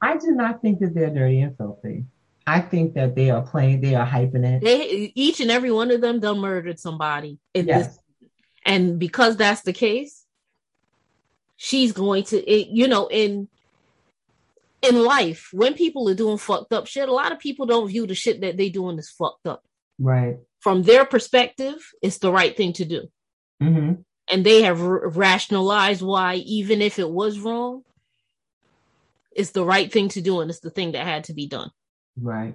I 0.00 0.18
do 0.18 0.30
not 0.36 0.62
think 0.62 0.78
that 0.78 0.94
they're 0.94 1.10
dirty 1.10 1.40
and 1.40 1.56
filthy. 1.56 2.04
I 2.46 2.60
think 2.60 2.94
that 2.94 3.16
they 3.16 3.30
are 3.30 3.42
playing, 3.42 3.80
they 3.80 3.96
are 3.96 4.06
hyping 4.06 4.44
it. 4.44 4.62
They 4.62 5.12
each 5.16 5.40
and 5.40 5.50
every 5.50 5.72
one 5.72 5.90
of 5.90 6.00
them 6.00 6.20
done 6.20 6.38
murdered 6.38 6.78
somebody 6.78 7.40
in 7.54 7.66
yes. 7.66 7.88
this, 7.88 8.30
and 8.64 9.00
because 9.00 9.36
that's 9.36 9.62
the 9.62 9.72
case, 9.72 10.24
she's 11.56 11.90
going 11.90 12.22
to, 12.26 12.36
it, 12.48 12.68
you 12.68 12.86
know, 12.86 13.08
in 13.08 13.48
in 14.82 15.04
life 15.04 15.48
when 15.52 15.74
people 15.74 16.08
are 16.08 16.14
doing 16.14 16.38
fucked 16.38 16.72
up 16.72 16.86
shit, 16.86 17.08
a 17.08 17.12
lot 17.12 17.32
of 17.32 17.38
people 17.38 17.66
don't 17.66 17.88
view 17.88 18.06
the 18.06 18.14
shit 18.14 18.40
that 18.40 18.56
they 18.56 18.68
doing 18.68 18.98
as 18.98 19.08
fucked 19.10 19.46
up. 19.46 19.62
Right. 19.98 20.38
From 20.60 20.82
their 20.82 21.04
perspective, 21.04 21.76
it's 22.02 22.18
the 22.18 22.32
right 22.32 22.56
thing 22.56 22.72
to 22.74 22.84
do. 22.84 23.08
Mm-hmm. 23.62 24.02
And 24.30 24.46
they 24.46 24.62
have 24.62 24.82
r- 24.82 25.08
rationalized 25.08 26.02
why, 26.02 26.36
even 26.36 26.82
if 26.82 26.98
it 26.98 27.08
was 27.08 27.38
wrong, 27.38 27.82
it's 29.34 29.50
the 29.50 29.64
right 29.64 29.90
thing 29.90 30.08
to 30.10 30.20
do 30.20 30.40
and 30.40 30.50
it's 30.50 30.60
the 30.60 30.70
thing 30.70 30.92
that 30.92 31.06
had 31.06 31.24
to 31.24 31.34
be 31.34 31.46
done. 31.46 31.70
Right. 32.20 32.54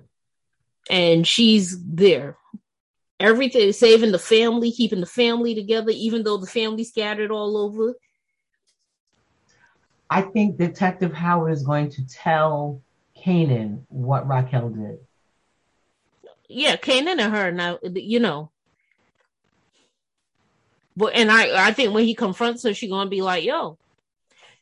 And 0.90 1.26
she's 1.26 1.78
there. 1.84 2.38
Everything 3.20 3.72
saving 3.72 4.12
the 4.12 4.20
family, 4.20 4.72
keeping 4.72 5.00
the 5.00 5.08
family 5.08 5.56
together, 5.56 5.92
even 5.94 6.24
though 6.24 6.38
the 6.38 6.48
family 6.48 6.84
scattered 6.84 7.32
all 7.32 7.58
over. 7.58 7.96
I 10.10 10.22
think 10.22 10.58
Detective 10.58 11.14
Howard 11.14 11.54
is 11.54 11.64
going 11.64 11.90
to 11.92 12.08
tell 12.08 12.82
Kanan 13.18 13.84
what 13.90 14.28
Raquel 14.28 14.70
did. 14.70 15.00
Yeah, 16.48 16.78
Kanan 16.78 17.20
and 17.20 17.36
her 17.36 17.52
now, 17.52 17.80
you 17.84 18.20
know. 18.20 18.52
But 20.96 21.14
and 21.14 21.30
I, 21.30 21.68
I 21.68 21.74
think 21.74 21.94
when 21.94 22.06
he 22.06 22.16
confronts 22.16 22.64
her, 22.64 22.74
she's 22.74 22.90
gonna 22.90 23.10
be 23.10 23.22
like, 23.22 23.44
"Yo, 23.44 23.78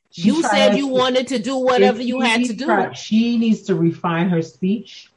she 0.10 0.24
you 0.24 0.42
said 0.42 0.76
you 0.76 0.88
to, 0.88 0.94
wanted 0.94 1.28
to 1.28 1.40
do 1.40 1.58
whatever 1.58 2.02
you 2.02 2.22
had 2.22 2.44
to 2.46 2.54
do." 2.54 2.66
Try, 2.66 2.92
she 2.94 3.38
needs 3.38 3.62
to 3.64 3.76
refine 3.76 4.30
her 4.30 4.42
speech 4.42 5.12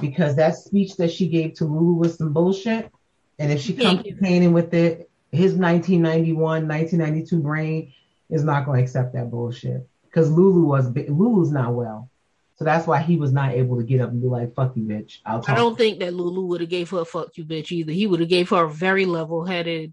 because 0.00 0.36
that 0.36 0.56
speech 0.56 0.96
that 0.96 1.12
she 1.12 1.28
gave 1.28 1.54
to 1.54 1.64
Lulu 1.66 1.94
was 1.94 2.16
some 2.16 2.32
bullshit. 2.32 2.90
And 3.38 3.52
if 3.52 3.60
she 3.60 3.74
comes 3.74 4.02
to 4.02 4.12
Kanan 4.12 4.52
with 4.52 4.72
it, 4.72 5.10
his 5.30 5.54
1991, 5.54 6.68
1992 6.68 7.38
brain 7.40 7.92
is 8.32 8.42
not 8.42 8.64
going 8.64 8.78
to 8.78 8.82
accept 8.82 9.12
that 9.12 9.30
bullshit 9.30 9.86
because 10.04 10.30
Lulu 10.30 10.64
was 10.64 10.86
Lulu's 11.08 11.52
not 11.52 11.74
well. 11.74 12.10
So 12.56 12.64
that's 12.64 12.86
why 12.86 13.00
he 13.00 13.16
was 13.16 13.32
not 13.32 13.52
able 13.52 13.76
to 13.76 13.82
get 13.82 14.00
up 14.00 14.10
and 14.10 14.22
be 14.22 14.28
like, 14.28 14.54
"Fuck 14.54 14.76
you, 14.76 14.84
bitch." 14.84 15.18
I'll 15.24 15.44
I 15.46 15.54
don't 15.54 15.76
think 15.76 16.00
that 16.00 16.14
Lulu 16.14 16.46
would 16.46 16.60
have 16.60 16.70
gave 16.70 16.90
her 16.90 17.00
a 17.00 17.04
"fuck 17.04 17.36
you, 17.36 17.44
bitch" 17.44 17.70
either. 17.72 17.92
He 17.92 18.06
would 18.06 18.20
have 18.20 18.28
gave 18.28 18.48
her 18.50 18.64
a 18.64 18.70
very 18.70 19.04
level-headed. 19.04 19.92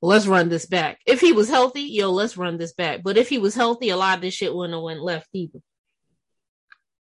Let's 0.00 0.26
run 0.26 0.48
this 0.48 0.66
back. 0.66 0.98
If 1.06 1.20
he 1.20 1.32
was 1.32 1.48
healthy, 1.48 1.82
yo, 1.82 2.10
let's 2.10 2.36
run 2.36 2.58
this 2.58 2.72
back. 2.72 3.02
But 3.02 3.16
if 3.16 3.28
he 3.28 3.38
was 3.38 3.54
healthy, 3.54 3.88
a 3.88 3.96
lot 3.96 4.16
of 4.16 4.22
this 4.22 4.34
shit 4.34 4.54
wouldn't 4.54 4.74
have 4.74 4.82
went 4.82 5.02
left 5.02 5.28
either. 5.32 5.60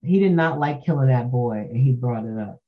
He 0.02 0.20
did 0.20 0.34
not 0.34 0.60
like 0.60 0.86
killing 0.86 1.08
that 1.08 1.32
boy, 1.32 1.68
and 1.70 1.78
he 1.78 1.92
brought 1.92 2.26
it 2.26 2.38
up. 2.38 2.62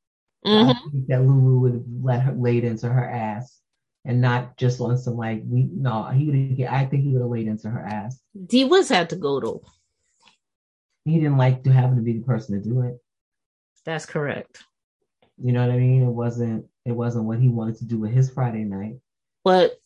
Mm-hmm. 0.46 0.70
I 0.70 0.92
think 0.92 1.08
that 1.08 1.22
Lulu 1.22 1.60
would 1.60 1.74
have 1.74 1.84
let 2.02 2.22
her 2.22 2.34
laid 2.34 2.64
into 2.64 2.88
her 2.88 3.10
ass 3.10 3.61
and 4.06 4.22
not 4.22 4.58
just 4.58 4.82
on 4.82 4.98
some 4.98 5.16
like 5.16 5.44
we 5.46 5.70
no 5.72 6.06
he 6.06 6.26
would 6.26 6.58
get 6.58 6.72
I 6.72 6.86
think 6.86 7.04
he 7.04 7.10
would 7.10 7.22
have 7.22 7.30
laid 7.30 7.48
into 7.48 7.70
her 7.70 7.84
ass. 7.84 8.20
D 8.48 8.66
Wiz 8.66 8.90
had 8.90 9.10
to 9.12 9.16
go 9.16 9.40
though. 9.40 9.62
He 11.06 11.16
didn't 11.16 11.38
like 11.38 11.64
to 11.64 11.72
having 11.72 11.98
to 11.98 12.04
be 12.04 12.14
the 12.14 12.26
person 12.26 12.62
to 12.62 12.68
do 12.68 12.82
it. 12.82 12.98
That's 13.86 14.06
correct. 14.06 14.64
You 15.44 15.52
know 15.52 15.66
what 15.66 15.74
I 15.74 15.78
mean? 15.78 16.04
It 16.04 16.12
wasn't 16.12 16.66
it 16.86 16.92
wasn't 16.92 17.26
what 17.26 17.40
he 17.40 17.48
wanted 17.48 17.78
to 17.78 17.86
do 17.86 18.00
with 18.00 18.12
his 18.12 18.30
Friday 18.30 18.64
night. 18.64 18.98
But 19.44 19.80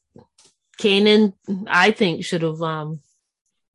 Kanan, 0.80 1.34
I 1.68 1.92
think, 1.92 2.26
should 2.26 2.42
have 2.42 2.62
um 2.62 3.02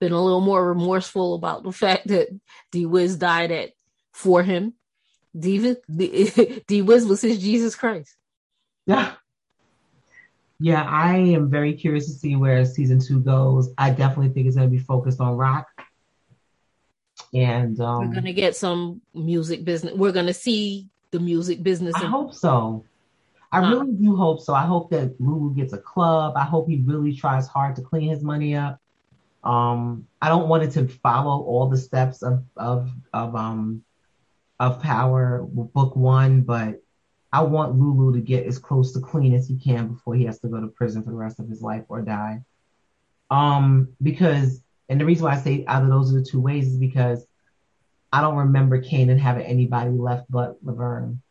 been 0.01 0.13
a 0.13 0.23
little 0.23 0.41
more 0.41 0.67
remorseful 0.67 1.35
about 1.35 1.63
the 1.63 1.73
fact 1.85 2.09
that 2.09 2.29
D 2.73 2.87
Wiz 2.87 3.17
died 3.17 3.51
at 3.51 3.71
for 4.13 4.43
him. 4.43 4.75
D 5.39 5.77
Wiz 5.89 7.07
was 7.07 7.21
his 7.21 7.39
Jesus 7.39 7.77
Christ. 7.77 8.17
Yeah. 8.87 9.15
Yeah, 10.61 10.83
I 10.83 11.17
am 11.17 11.49
very 11.49 11.73
curious 11.73 12.07
to 12.07 12.13
see 12.13 12.37
where 12.37 12.65
season 12.67 13.01
two 13.01 13.21
goes. 13.21 13.71
I 13.79 13.91
definitely 13.91 14.29
think 14.35 14.47
it's 14.47 14.57
going 14.57 14.71
to 14.71 14.77
be 14.77 14.83
focused 14.83 15.21
on 15.21 15.37
Raq. 15.39 15.65
And 17.33 17.81
um, 17.81 18.09
we're 18.09 18.13
going 18.13 18.25
to 18.25 18.33
get 18.33 18.55
some 18.57 19.01
music 19.15 19.65
business. 19.65 19.95
We're 19.95 20.13
going 20.13 20.27
to 20.27 20.35
see 20.35 20.89
the 21.13 21.19
music 21.19 21.63
business. 21.63 21.95
I 21.97 22.07
hope 22.07 22.35
so. 22.35 22.85
I 23.53 23.59
really 23.69 23.93
do 23.93 24.15
hope 24.15 24.41
so. 24.41 24.55
I 24.55 24.65
hope 24.65 24.91
that 24.91 25.21
Lulu 25.21 25.55
gets 25.55 25.73
a 25.73 25.79
club. 25.79 26.35
I 26.37 26.45
hope 26.45 26.69
he 26.69 26.83
really 26.85 27.15
tries 27.17 27.49
hard 27.49 27.75
to 27.77 27.83
clean 27.83 28.09
his 28.09 28.23
money 28.23 28.55
up. 28.55 28.81
Um, 29.43 30.07
I 30.23 30.29
don't 30.29 30.49
want 30.49 30.63
it 30.63 30.71
to 30.73 30.87
follow 30.87 31.43
all 31.43 31.69
the 31.69 31.77
steps 31.77 32.23
of 32.23 32.45
of 32.57 32.91
of 33.13 33.35
um 33.35 33.83
of 34.61 34.81
Power 34.81 35.43
Book 35.43 35.97
One, 35.97 36.43
but 36.43 36.83
I 37.33 37.43
want 37.43 37.79
Lulu 37.79 38.15
to 38.15 38.21
get 38.21 38.47
as 38.47 38.59
close 38.59 38.93
to 38.93 39.01
clean 39.01 39.35
as 39.35 39.47
he 39.47 39.57
can 39.57 39.89
before 39.89 40.15
he 40.15 40.25
has 40.25 40.41
to 40.41 40.49
go 40.49 40.61
to 40.61 40.67
prison 40.67 41.03
for 41.03 41.11
the 41.11 41.17
rest 41.17 41.39
of 41.39 41.49
his 41.49 41.63
life 41.63 41.85
or 41.89 42.03
die. 42.03 42.43
Um, 43.31 43.91
because, 44.03 44.63
and 44.89 45.01
the 45.01 45.05
reason 45.05 45.25
why 45.25 45.35
I 45.35 45.39
say 45.39 45.65
either 45.67 45.89
those 45.89 46.13
are 46.13 46.19
the 46.19 46.25
two 46.25 46.41
ways 46.41 46.67
is 46.67 46.77
because 46.77 47.25
I 48.13 48.21
don't 48.21 48.37
remember 48.37 48.83
Kanan 48.83 49.19
having 49.19 49.47
anybody 49.47 49.91
left 49.91 50.27
but 50.29 50.59
Laverne. 50.65 51.23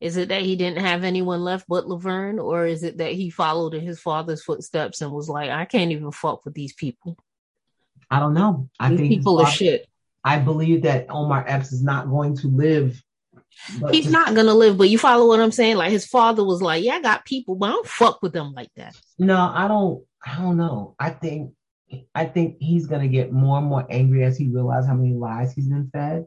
Is 0.00 0.16
it 0.16 0.28
that 0.28 0.42
he 0.42 0.56
didn't 0.56 0.84
have 0.84 1.04
anyone 1.04 1.42
left 1.42 1.66
but 1.68 1.88
Laverne, 1.88 2.38
or 2.38 2.66
is 2.66 2.82
it 2.82 2.98
that 2.98 3.12
he 3.12 3.30
followed 3.30 3.72
in 3.72 3.80
his 3.80 4.00
father's 4.00 4.42
footsteps 4.42 5.00
and 5.00 5.12
was 5.12 5.28
like, 5.28 5.50
I 5.50 5.64
can't 5.64 5.92
even 5.92 6.10
fuck 6.10 6.44
with 6.44 6.54
these 6.54 6.72
people? 6.72 7.16
I 8.10 8.18
don't 8.18 8.34
know. 8.34 8.68
I 8.78 8.90
these 8.90 8.98
think 8.98 9.08
people 9.10 9.40
are 9.40 9.50
shit. 9.50 9.86
I 10.22 10.38
believe 10.38 10.82
that 10.82 11.06
Omar 11.08 11.44
Epps 11.46 11.72
is 11.72 11.82
not 11.82 12.10
going 12.10 12.36
to 12.38 12.48
live 12.48 13.00
but 13.80 13.94
He's 13.94 14.10
not 14.10 14.34
gonna 14.34 14.54
live, 14.54 14.78
but 14.78 14.90
you 14.90 14.98
follow 14.98 15.26
what 15.28 15.40
I'm 15.40 15.52
saying? 15.52 15.76
Like 15.76 15.90
his 15.90 16.06
father 16.06 16.44
was 16.44 16.62
like, 16.62 16.84
Yeah, 16.84 16.94
I 16.94 17.00
got 17.00 17.24
people, 17.24 17.56
but 17.56 17.70
I 17.70 17.72
don't 17.72 17.86
fuck 17.86 18.22
with 18.22 18.32
them 18.32 18.52
like 18.52 18.70
that. 18.76 18.96
No, 19.18 19.38
I 19.54 19.68
don't 19.68 20.04
I 20.24 20.36
don't 20.36 20.56
know. 20.56 20.94
I 20.98 21.10
think 21.10 21.52
I 22.14 22.24
think 22.24 22.56
he's 22.60 22.86
gonna 22.86 23.08
get 23.08 23.32
more 23.32 23.58
and 23.58 23.66
more 23.66 23.86
angry 23.90 24.24
as 24.24 24.36
he 24.36 24.48
realizes 24.48 24.88
how 24.88 24.94
many 24.94 25.14
lies 25.14 25.52
he's 25.52 25.68
been 25.68 25.90
fed. 25.92 26.26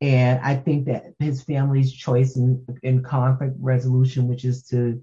And 0.00 0.40
I 0.40 0.56
think 0.56 0.86
that 0.86 1.14
his 1.18 1.42
family's 1.42 1.92
choice 1.92 2.36
in, 2.36 2.64
in 2.82 3.02
conflict 3.02 3.54
resolution, 3.58 4.28
which 4.28 4.44
is 4.44 4.64
to 4.64 5.02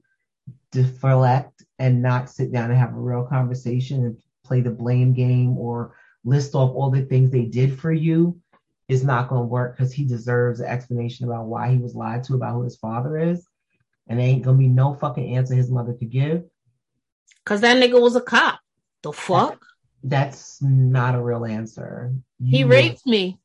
deflect 0.72 1.64
and 1.80 2.02
not 2.02 2.30
sit 2.30 2.52
down 2.52 2.70
and 2.70 2.80
have 2.80 2.94
a 2.94 3.00
real 3.00 3.26
conversation 3.26 4.06
and 4.06 4.18
play 4.44 4.62
the 4.62 4.70
blame 4.70 5.14
game 5.14 5.58
or 5.58 5.96
list 6.24 6.56
off 6.56 6.76
all 6.76 6.92
the 6.92 7.02
things 7.02 7.32
they 7.32 7.46
did 7.46 7.80
for 7.80 7.92
you, 7.92 8.40
is 8.92 9.06
not 9.06 9.30
going 9.30 9.44
to 9.44 9.48
work 9.48 9.78
because 9.78 9.94
he 9.94 10.04
deserves 10.04 10.60
an 10.60 10.68
explanation 10.68 11.26
about 11.26 11.46
why 11.46 11.72
he 11.72 11.78
was 11.78 11.96
lied 11.96 12.26
to 12.26 12.36
about 12.36 12.56
who 12.56 12.64
his 12.64 12.76
father 12.76 13.18
is. 13.18 13.48
And 14.08 14.20
there 14.20 14.28
ain't 14.28 14.44
going 14.44 14.58
to 14.58 14.60
be 14.60 14.68
no 14.68 14.96
fucking 14.96 15.38
answer 15.38 15.56
his 15.56 15.72
mother 15.72 15.94
could 15.94 16.10
give. 16.10 16.44
Because 17.42 17.62
that 17.62 17.82
nigga 17.82 18.02
was 18.02 18.18
a 18.18 18.22
cop. 18.22 18.60
The 19.02 19.14
fuck? 19.14 19.66
That's 20.04 20.62
not 20.62 21.16
a 21.16 21.22
real 21.22 21.46
answer. 21.46 22.14
You 22.42 22.58
he 22.58 22.64
raped 22.66 23.08
me. 23.08 23.40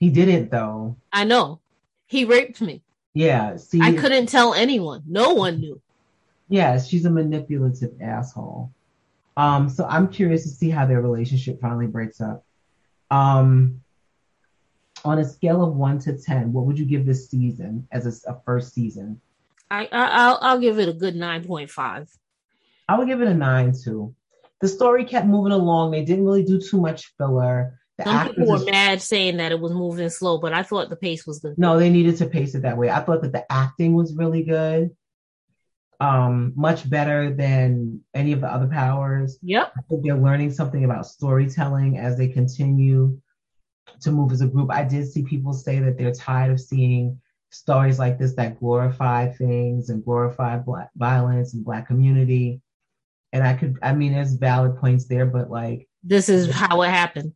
He 0.00 0.10
didn't, 0.10 0.50
though. 0.50 0.96
I 1.12 1.22
know. 1.22 1.60
He 2.06 2.24
raped 2.24 2.60
me. 2.60 2.82
Yeah. 3.14 3.58
See, 3.58 3.80
I 3.80 3.92
couldn't 3.92 4.26
tell 4.26 4.54
anyone. 4.54 5.04
No 5.06 5.34
one 5.34 5.60
knew. 5.60 5.80
Yeah, 6.48 6.80
she's 6.80 7.04
a 7.04 7.10
manipulative 7.10 7.92
asshole. 8.00 8.72
Um, 9.36 9.68
so 9.68 9.86
I'm 9.86 10.08
curious 10.08 10.42
to 10.42 10.48
see 10.48 10.68
how 10.68 10.84
their 10.84 11.00
relationship 11.00 11.60
finally 11.60 11.86
breaks 11.86 12.20
up. 12.20 12.44
Um, 13.12 13.82
on 15.04 15.18
a 15.18 15.24
scale 15.24 15.64
of 15.64 15.74
one 15.74 15.98
to 16.00 16.16
ten, 16.18 16.52
what 16.52 16.66
would 16.66 16.78
you 16.78 16.84
give 16.84 17.06
this 17.06 17.30
season 17.30 17.86
as 17.92 18.06
a, 18.06 18.30
a 18.30 18.40
first 18.44 18.74
season? 18.74 19.20
I, 19.70 19.88
I 19.92 20.28
will 20.28 20.38
I'll 20.42 20.58
give 20.58 20.78
it 20.78 20.88
a 20.88 20.92
good 20.92 21.16
nine 21.16 21.44
point 21.44 21.70
five. 21.70 22.08
I 22.88 22.98
would 22.98 23.06
give 23.06 23.20
it 23.22 23.28
a 23.28 23.34
nine 23.34 23.72
too. 23.72 24.14
The 24.60 24.68
story 24.68 25.04
kept 25.04 25.26
moving 25.26 25.52
along. 25.52 25.92
They 25.92 26.04
didn't 26.04 26.24
really 26.24 26.44
do 26.44 26.60
too 26.60 26.80
much 26.80 27.14
filler. 27.16 27.78
The 27.98 28.04
Some 28.04 28.28
people 28.28 28.46
were 28.48 28.64
mad 28.64 29.00
saying 29.00 29.36
that 29.38 29.52
it 29.52 29.60
was 29.60 29.72
moving 29.72 30.08
slow, 30.10 30.38
but 30.38 30.52
I 30.52 30.62
thought 30.62 30.90
the 30.90 30.96
pace 30.96 31.26
was 31.26 31.38
good. 31.38 31.56
No, 31.56 31.78
they 31.78 31.90
needed 31.90 32.16
to 32.18 32.26
pace 32.26 32.54
it 32.54 32.62
that 32.62 32.76
way. 32.76 32.90
I 32.90 33.00
thought 33.00 33.22
that 33.22 33.32
the 33.32 33.50
acting 33.50 33.94
was 33.94 34.14
really 34.14 34.42
good. 34.42 34.90
Um, 36.00 36.54
much 36.56 36.88
better 36.88 37.32
than 37.34 38.00
any 38.14 38.32
of 38.32 38.40
the 38.40 38.48
other 38.48 38.66
powers. 38.66 39.38
Yep. 39.42 39.72
I 39.76 39.80
think 39.82 40.02
they're 40.02 40.16
learning 40.16 40.52
something 40.52 40.84
about 40.84 41.06
storytelling 41.06 41.98
as 41.98 42.16
they 42.16 42.28
continue 42.28 43.20
to 44.00 44.10
move 44.10 44.32
as 44.32 44.40
a 44.40 44.46
group. 44.46 44.70
I 44.70 44.84
did 44.84 45.10
see 45.10 45.22
people 45.22 45.52
say 45.52 45.80
that 45.80 45.98
they're 45.98 46.12
tired 46.12 46.52
of 46.52 46.60
seeing 46.60 47.20
stories 47.50 47.98
like 47.98 48.18
this 48.18 48.34
that 48.34 48.58
glorify 48.58 49.28
things 49.28 49.90
and 49.90 50.04
glorify 50.04 50.56
black 50.56 50.90
violence 50.96 51.54
and 51.54 51.64
black 51.64 51.86
community. 51.86 52.60
And 53.32 53.46
I 53.46 53.54
could, 53.54 53.76
I 53.82 53.92
mean, 53.92 54.12
there's 54.12 54.34
valid 54.34 54.76
points 54.76 55.06
there, 55.06 55.26
but 55.26 55.50
like 55.50 55.88
this 56.02 56.28
is 56.28 56.50
how 56.50 56.82
it 56.82 56.90
happened. 56.90 57.32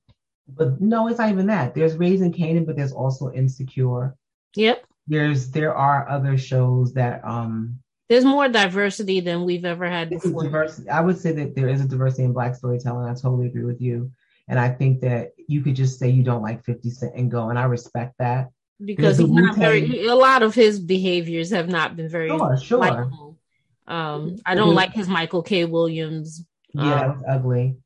But 0.48 0.80
no, 0.80 1.08
it's 1.08 1.18
not 1.18 1.30
even 1.30 1.46
that. 1.46 1.74
There's 1.74 1.96
Raising 1.96 2.32
Kanan, 2.32 2.66
but 2.66 2.76
there's 2.76 2.92
also 2.92 3.32
Insecure. 3.32 4.14
Yep. 4.56 4.84
There's 5.06 5.50
there 5.50 5.74
are 5.74 6.08
other 6.08 6.38
shows 6.38 6.94
that 6.94 7.24
um 7.24 7.78
there's 8.08 8.24
more 8.24 8.48
diversity 8.48 9.20
than 9.20 9.44
we've 9.44 9.64
ever 9.64 9.88
had 9.88 10.10
before. 10.10 10.42
Diversity. 10.42 10.88
I 10.88 11.00
would 11.00 11.18
say 11.18 11.32
that 11.32 11.54
there 11.54 11.68
is 11.68 11.80
a 11.80 11.88
diversity 11.88 12.24
in 12.24 12.32
black 12.32 12.54
storytelling. 12.54 13.08
I 13.08 13.14
totally 13.14 13.46
agree 13.46 13.64
with 13.64 13.80
you 13.80 14.10
And 14.48 14.58
I 14.58 14.68
think 14.68 15.00
that 15.00 15.32
you 15.48 15.62
could 15.62 15.76
just 15.76 15.98
say 15.98 16.10
you 16.10 16.22
don't 16.22 16.42
like 16.42 16.64
50 16.64 16.90
Cent 16.90 17.14
and 17.16 17.30
go, 17.30 17.48
and 17.50 17.58
I 17.58 17.64
respect 17.64 18.14
that. 18.18 18.50
Because 18.84 19.18
he's 19.18 19.30
not 19.30 19.56
very 19.56 20.06
a 20.06 20.14
lot 20.14 20.42
of 20.42 20.54
his 20.54 20.80
behaviors 20.80 21.50
have 21.50 21.68
not 21.68 21.96
been 21.96 22.08
very 22.08 22.28
sure, 22.28 22.58
sure. 22.58 22.78
Likable. 22.78 23.38
Um 23.86 24.36
I 24.44 24.56
don't 24.56 24.74
like 24.74 24.92
his 24.92 25.08
Michael 25.08 25.42
K. 25.42 25.64
Williams. 25.64 26.44
Yeah, 26.72 26.82
um, 26.82 26.88
that 26.90 27.08
was 27.08 27.24
ugly. 27.28 27.76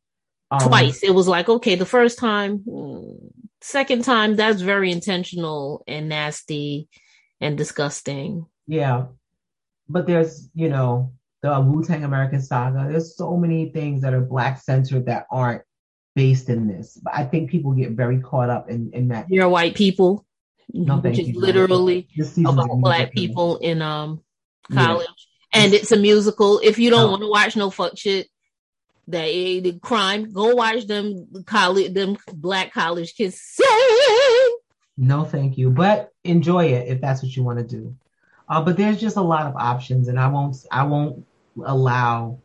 Um, 0.51 0.61
twice. 0.61 1.03
It 1.03 1.11
was 1.11 1.29
like, 1.29 1.49
okay, 1.49 1.75
the 1.75 1.85
first 1.85 2.19
time, 2.19 2.65
second 3.61 4.05
time, 4.05 4.37
that's 4.37 4.63
very 4.63 4.91
intentional 4.91 5.85
and 5.87 6.09
nasty 6.09 6.89
and 7.41 7.57
disgusting. 7.59 8.47
Yeah. 8.67 9.07
But 9.89 10.07
there's, 10.07 10.49
you 10.55 10.69
know, 10.71 11.13
the 11.43 11.61
Wu 11.61 11.85
Tang 11.85 12.05
American 12.05 12.41
Saga. 12.41 12.87
There's 12.89 13.17
so 13.17 13.37
many 13.37 13.71
things 13.71 14.03
that 14.03 14.15
are 14.15 14.21
black 14.21 14.61
centered 14.61 15.07
that 15.07 15.27
aren't 15.31 15.63
based 16.19 16.49
in 16.49 16.67
this. 16.67 16.99
But 17.01 17.15
I 17.15 17.25
think 17.25 17.49
people 17.49 17.71
get 17.73 17.93
very 17.93 18.19
caught 18.19 18.51
up 18.51 18.69
in, 18.69 18.91
in 18.93 19.07
that. 19.09 19.31
You're 19.31 19.49
white 19.49 19.77
people. 19.77 20.27
No, 20.73 20.97
which 20.97 21.17
is 21.21 21.29
you, 21.29 21.41
literally 21.41 22.09
about 22.45 22.69
black 22.81 23.13
people 23.13 23.59
in 23.59 23.81
um 23.81 24.21
college. 24.71 25.07
Yeah. 25.55 25.63
And 25.63 25.73
it's 25.73 25.93
a 25.93 25.97
musical. 25.97 26.59
If 26.59 26.79
you 26.81 26.91
don't 26.91 27.07
oh. 27.07 27.11
want 27.13 27.23
to 27.23 27.31
watch 27.31 27.57
no 27.57 27.71
fuck 27.71 27.97
shit, 27.97 28.27
that 29.07 29.27
the 29.29 29.79
crime, 29.81 30.33
go 30.33 30.57
watch 30.57 30.89
them 30.89 31.45
college 31.47 31.95
them 31.95 32.17
black 32.33 32.73
college 32.73 33.15
kids 33.15 33.41
sing. 33.41 34.59
No, 34.97 35.23
thank 35.23 35.57
you. 35.57 35.71
But 35.71 36.13
enjoy 36.25 36.67
it 36.67 36.89
if 36.89 37.01
that's 37.01 37.23
what 37.23 37.35
you 37.35 37.45
want 37.45 37.61
to 37.61 37.65
do. 37.65 37.95
Uh, 38.49 38.61
but 38.61 38.77
there's 38.77 39.01
just 39.01 39.17
a 39.17 39.23
lot 39.23 39.47
of 39.47 39.55
options, 39.55 40.09
and 40.09 40.19
I 40.19 40.27
won't 40.27 40.57
I 40.73 40.83
won't 40.83 41.25
allow 41.65 42.41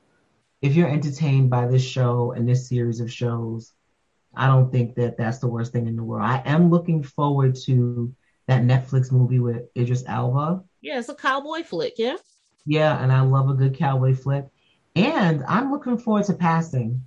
if 0.63 0.75
you're 0.75 0.89
entertained 0.89 1.49
by 1.49 1.67
this 1.67 1.83
show 1.83 2.31
and 2.31 2.47
this 2.47 2.69
series 2.69 3.01
of 3.01 3.11
shows. 3.11 3.73
I 4.33 4.47
don't 4.47 4.71
think 4.71 4.95
that 4.95 5.17
that's 5.17 5.39
the 5.39 5.47
worst 5.47 5.73
thing 5.73 5.87
in 5.87 5.97
the 5.97 6.03
world. 6.03 6.25
I 6.25 6.41
am 6.45 6.71
looking 6.71 7.03
forward 7.03 7.55
to 7.65 8.15
that 8.47 8.63
Netflix 8.63 9.11
movie 9.11 9.39
with 9.39 9.63
Idris 9.77 10.05
Elba. 10.07 10.63
Yeah, 10.81 10.99
it's 10.99 11.09
a 11.09 11.15
cowboy 11.15 11.63
flick. 11.63 11.95
Yeah. 11.97 12.15
Yeah, 12.65 12.97
and 13.03 13.11
I 13.11 13.21
love 13.21 13.49
a 13.49 13.53
good 13.53 13.77
cowboy 13.77 14.15
flick. 14.15 14.45
And 14.95 15.43
I'm 15.47 15.69
looking 15.69 15.97
forward 15.97 16.25
to 16.25 16.33
passing. 16.33 17.03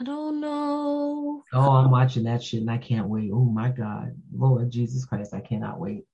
I 0.00 0.04
don't 0.04 0.40
know. 0.40 1.44
Oh, 1.52 1.70
I'm 1.72 1.90
watching 1.90 2.24
that 2.24 2.42
shit 2.42 2.60
and 2.60 2.70
I 2.70 2.78
can't 2.78 3.08
wait. 3.08 3.30
Oh 3.34 3.44
my 3.44 3.68
God. 3.68 4.16
Lord 4.34 4.70
Jesus 4.70 5.04
Christ, 5.04 5.34
I 5.34 5.40
cannot 5.40 5.78
wait. 5.78 6.04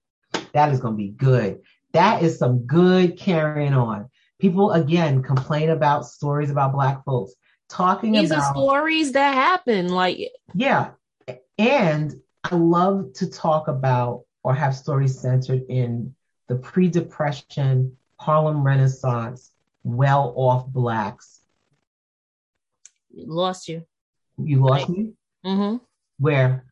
That 0.54 0.72
is 0.72 0.80
going 0.80 0.94
to 0.94 0.98
be 0.98 1.10
good. 1.10 1.60
That 1.92 2.22
is 2.22 2.36
some 2.38 2.66
good 2.66 3.16
carrying 3.16 3.74
on. 3.74 4.10
People, 4.40 4.72
again, 4.72 5.22
complain 5.22 5.70
about 5.70 6.06
stories 6.06 6.50
about 6.50 6.72
Black 6.72 7.04
folks. 7.04 7.34
Talking 7.68 8.12
These 8.12 8.30
about. 8.30 8.36
These 8.36 8.44
are 8.44 8.54
stories 8.54 9.12
that 9.12 9.34
happen. 9.34 9.88
Like, 9.88 10.18
yeah. 10.54 10.90
And 11.58 12.14
I 12.42 12.54
love 12.54 13.12
to 13.14 13.30
talk 13.30 13.68
about 13.68 14.24
or 14.42 14.54
have 14.54 14.76
stories 14.76 15.18
centered 15.18 15.62
in 15.68 16.14
the 16.48 16.56
pre 16.56 16.88
Depression, 16.88 17.96
Harlem 18.18 18.62
Renaissance, 18.62 19.50
well 19.82 20.34
off 20.36 20.66
blacks. 20.66 21.40
Lost 23.14 23.68
you. 23.68 23.84
You 24.36 24.64
lost 24.64 24.88
me? 24.88 25.12
Mm-hmm. 25.44 25.76
Where? 26.18 26.64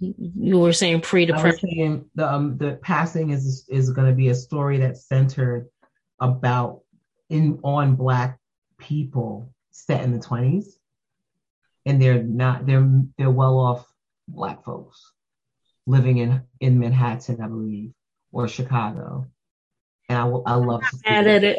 You 0.00 0.58
were 0.58 0.72
saying 0.72 1.00
pre-depression. 1.00 2.08
The 2.14 2.32
um 2.32 2.56
the 2.56 2.78
passing 2.82 3.30
is 3.30 3.66
is 3.68 3.90
going 3.90 4.08
to 4.08 4.14
be 4.14 4.28
a 4.28 4.34
story 4.34 4.78
that's 4.78 5.06
centered 5.06 5.68
about 6.20 6.80
in 7.28 7.60
on 7.62 7.96
black 7.96 8.38
people 8.78 9.52
set 9.70 10.02
in 10.02 10.12
the 10.12 10.18
twenties, 10.18 10.78
and 11.86 12.00
they're 12.00 12.22
not 12.22 12.66
they're 12.66 12.88
they're 13.16 13.30
well 13.30 13.58
off 13.58 13.86
black 14.26 14.64
folks 14.64 15.12
living 15.86 16.18
in 16.18 16.42
in 16.60 16.78
Manhattan, 16.78 17.40
I 17.40 17.48
believe, 17.48 17.92
or 18.32 18.48
Chicago. 18.48 19.26
And 20.08 20.18
I, 20.18 20.22
I 20.22 20.54
love 20.54 20.82
mad 21.04 21.26
at 21.26 21.44
it. 21.44 21.58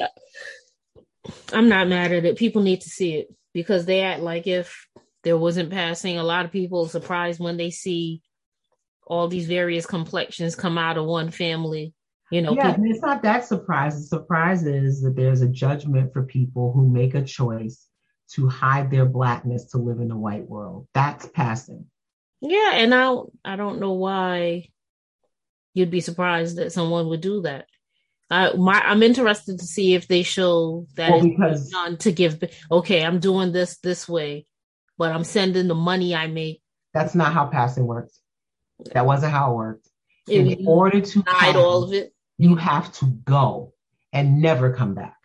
I'm 1.54 1.70
not 1.70 1.88
mad 1.88 2.12
at 2.12 2.26
it. 2.26 2.38
People 2.38 2.62
need 2.62 2.82
to 2.82 2.90
see 2.90 3.16
it 3.16 3.34
because 3.54 3.86
they 3.86 4.02
act 4.02 4.22
like 4.22 4.48
if 4.48 4.88
there 5.24 5.38
wasn't 5.38 5.72
passing. 5.72 6.18
A 6.18 6.24
lot 6.24 6.46
of 6.46 6.52
people 6.52 6.88
surprised 6.88 7.40
when 7.40 7.58
they 7.58 7.70
see 7.70 8.22
all 9.06 9.28
these 9.28 9.48
various 9.48 9.86
complexions 9.86 10.56
come 10.56 10.78
out 10.78 10.98
of 10.98 11.06
one 11.06 11.32
family. 11.32 11.94
You 12.32 12.42
know, 12.44 12.54
yeah, 12.54 12.72
people- 12.74 12.92
it's 12.92 13.02
not 13.02 13.24
that 13.24 13.46
surprising. 13.46 14.02
The 14.02 14.08
surprise 14.08 14.66
is 14.66 15.02
that 15.02 15.16
there's 15.16 15.42
a 15.42 15.48
judgment 15.48 16.14
for 16.14 16.24
people 16.24 16.72
who 16.72 16.88
make 16.88 17.16
a 17.16 17.24
choice 17.24 17.88
to 18.34 18.48
hide 18.48 18.92
their 18.92 19.06
blackness 19.06 19.66
to 19.72 19.78
live 19.80 20.00
in 20.00 20.12
a 20.12 20.18
white 20.18 20.48
world. 20.48 20.88
That's 20.94 21.28
passing. 21.28 21.86
Yeah, 22.42 22.74
and 22.76 22.94
I 22.94 23.16
I 23.44 23.56
don't 23.56 23.80
know 23.80 23.94
why 23.94 24.70
you'd 25.74 25.90
be 25.92 26.02
surprised 26.02 26.58
that 26.58 26.72
someone 26.72 27.08
would 27.10 27.22
do 27.22 27.42
that. 27.42 27.66
I 28.30 28.54
my 28.54 28.80
I'm 28.80 29.02
interested 29.02 29.58
to 29.60 29.66
see 29.66 29.96
if 29.96 30.08
they 30.08 30.22
show 30.22 30.86
that 30.96 31.10
well, 31.12 31.24
because 31.24 31.70
done 31.70 31.98
to 31.98 32.12
give. 32.12 32.42
Okay, 32.72 33.04
I'm 33.04 33.20
doing 33.20 33.52
this 33.52 33.78
this 33.80 34.08
way, 34.08 34.46
but 35.00 35.12
I'm 35.12 35.24
sending 35.24 35.68
the 35.68 35.76
money 35.76 36.14
I 36.14 36.28
make. 36.28 36.62
That's 36.94 37.16
not 37.16 37.34
how 37.34 37.48
passing 37.48 37.88
works. 37.88 38.20
That 38.94 39.08
wasn't 39.08 39.32
how 39.32 39.52
it 39.52 39.56
worked. 39.56 39.88
In 40.28 40.68
order 40.68 41.02
to 41.02 41.24
hide 41.26 41.56
all 41.56 41.84
of 41.84 41.94
it, 41.94 42.14
you 42.40 42.56
have 42.56 42.92
to 42.94 43.06
go 43.06 43.74
and 44.12 44.42
never 44.42 44.74
come 44.74 44.96
back. 44.96 45.18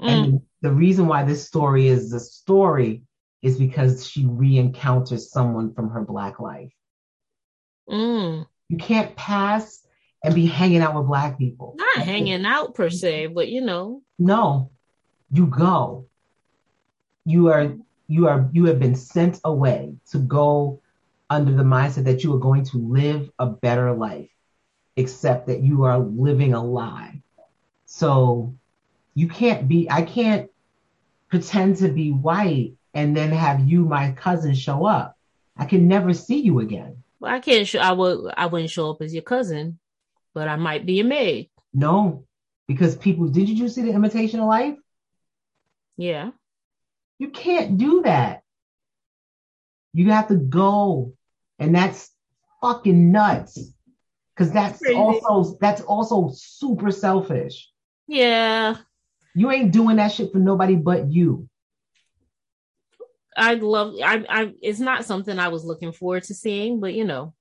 Mm. 0.00 0.08
And 0.08 0.40
the 0.62 0.72
reason 0.72 1.06
why 1.06 1.22
this 1.22 1.46
story 1.46 1.86
is 1.86 2.10
the 2.10 2.18
story 2.18 3.02
is 3.42 3.58
because 3.58 4.08
she 4.08 4.26
re-encounters 4.26 5.30
someone 5.30 5.72
from 5.74 5.90
her 5.90 6.02
black 6.02 6.40
life. 6.40 6.72
Mm. 7.88 8.46
You 8.68 8.76
can't 8.78 9.14
pass 9.14 9.86
and 10.24 10.34
be 10.34 10.46
hanging 10.46 10.80
out 10.80 10.96
with 10.96 11.06
black 11.06 11.38
people. 11.38 11.76
Not 11.76 12.04
hanging 12.04 12.44
out 12.44 12.74
per 12.74 12.90
se, 12.90 13.26
but 13.28 13.48
you 13.48 13.60
know. 13.60 14.02
No, 14.18 14.70
you 15.30 15.46
go. 15.46 16.08
You 17.24 17.48
are 17.48 17.76
you 18.08 18.28
are 18.28 18.48
you 18.52 18.64
have 18.66 18.78
been 18.78 18.94
sent 18.94 19.40
away 19.44 19.94
to 20.10 20.18
go 20.18 20.80
under 21.28 21.52
the 21.52 21.62
mindset 21.62 22.04
that 22.04 22.24
you 22.24 22.34
are 22.34 22.40
going 22.40 22.64
to 22.64 22.78
live 22.78 23.30
a 23.38 23.46
better 23.46 23.92
life, 23.92 24.30
except 24.96 25.46
that 25.46 25.60
you 25.60 25.84
are 25.84 25.98
living 25.98 26.54
a 26.54 26.64
lie. 26.64 27.22
So 27.84 28.54
you 29.14 29.28
can't 29.28 29.68
be, 29.68 29.88
I 29.90 30.02
can't 30.02 30.50
pretend 31.28 31.76
to 31.78 31.88
be 31.88 32.10
white 32.10 32.72
and 32.94 33.16
then 33.16 33.30
have 33.30 33.68
you, 33.68 33.84
my 33.84 34.12
cousin, 34.12 34.54
show 34.54 34.86
up. 34.86 35.16
I 35.56 35.66
can 35.66 35.86
never 35.86 36.12
see 36.12 36.40
you 36.40 36.60
again. 36.60 37.02
Well, 37.20 37.32
I 37.32 37.40
can't 37.40 37.66
show, 37.66 37.78
I 37.78 37.92
would, 37.92 38.32
I 38.36 38.46
wouldn't 38.46 38.70
show 38.70 38.90
up 38.90 39.02
as 39.02 39.14
your 39.14 39.22
cousin, 39.22 39.78
but 40.34 40.48
I 40.48 40.56
might 40.56 40.86
be 40.86 41.00
a 41.00 41.04
maid. 41.04 41.50
No, 41.72 42.24
because 42.66 42.96
people, 42.96 43.28
did 43.28 43.48
you 43.48 43.68
see 43.68 43.82
the 43.82 43.92
imitation 43.92 44.40
of 44.40 44.46
life? 44.46 44.76
Yeah. 45.96 46.30
You 47.18 47.30
can't 47.30 47.78
do 47.78 48.02
that. 48.02 48.42
You 49.92 50.10
have 50.10 50.28
to 50.28 50.36
go. 50.36 51.12
And 51.58 51.74
that's 51.74 52.10
fucking 52.60 53.12
nuts. 53.12 53.72
Cause 54.36 54.52
that's 54.52 54.82
also 54.94 55.56
that's 55.60 55.80
also 55.82 56.30
super 56.34 56.90
selfish. 56.90 57.70
Yeah. 58.06 58.76
You 59.34 59.50
ain't 59.50 59.72
doing 59.72 59.96
that 59.96 60.12
shit 60.12 60.30
for 60.30 60.38
nobody 60.38 60.74
but 60.74 61.10
you. 61.10 61.48
I 63.36 63.54
love 63.54 63.94
I 64.02 64.24
I 64.28 64.52
it's 64.62 64.78
not 64.78 65.04
something 65.04 65.38
I 65.38 65.48
was 65.48 65.64
looking 65.64 65.92
forward 65.92 66.24
to 66.24 66.34
seeing, 66.34 66.80
but 66.80 66.92
you 66.92 67.04
know, 67.04 67.34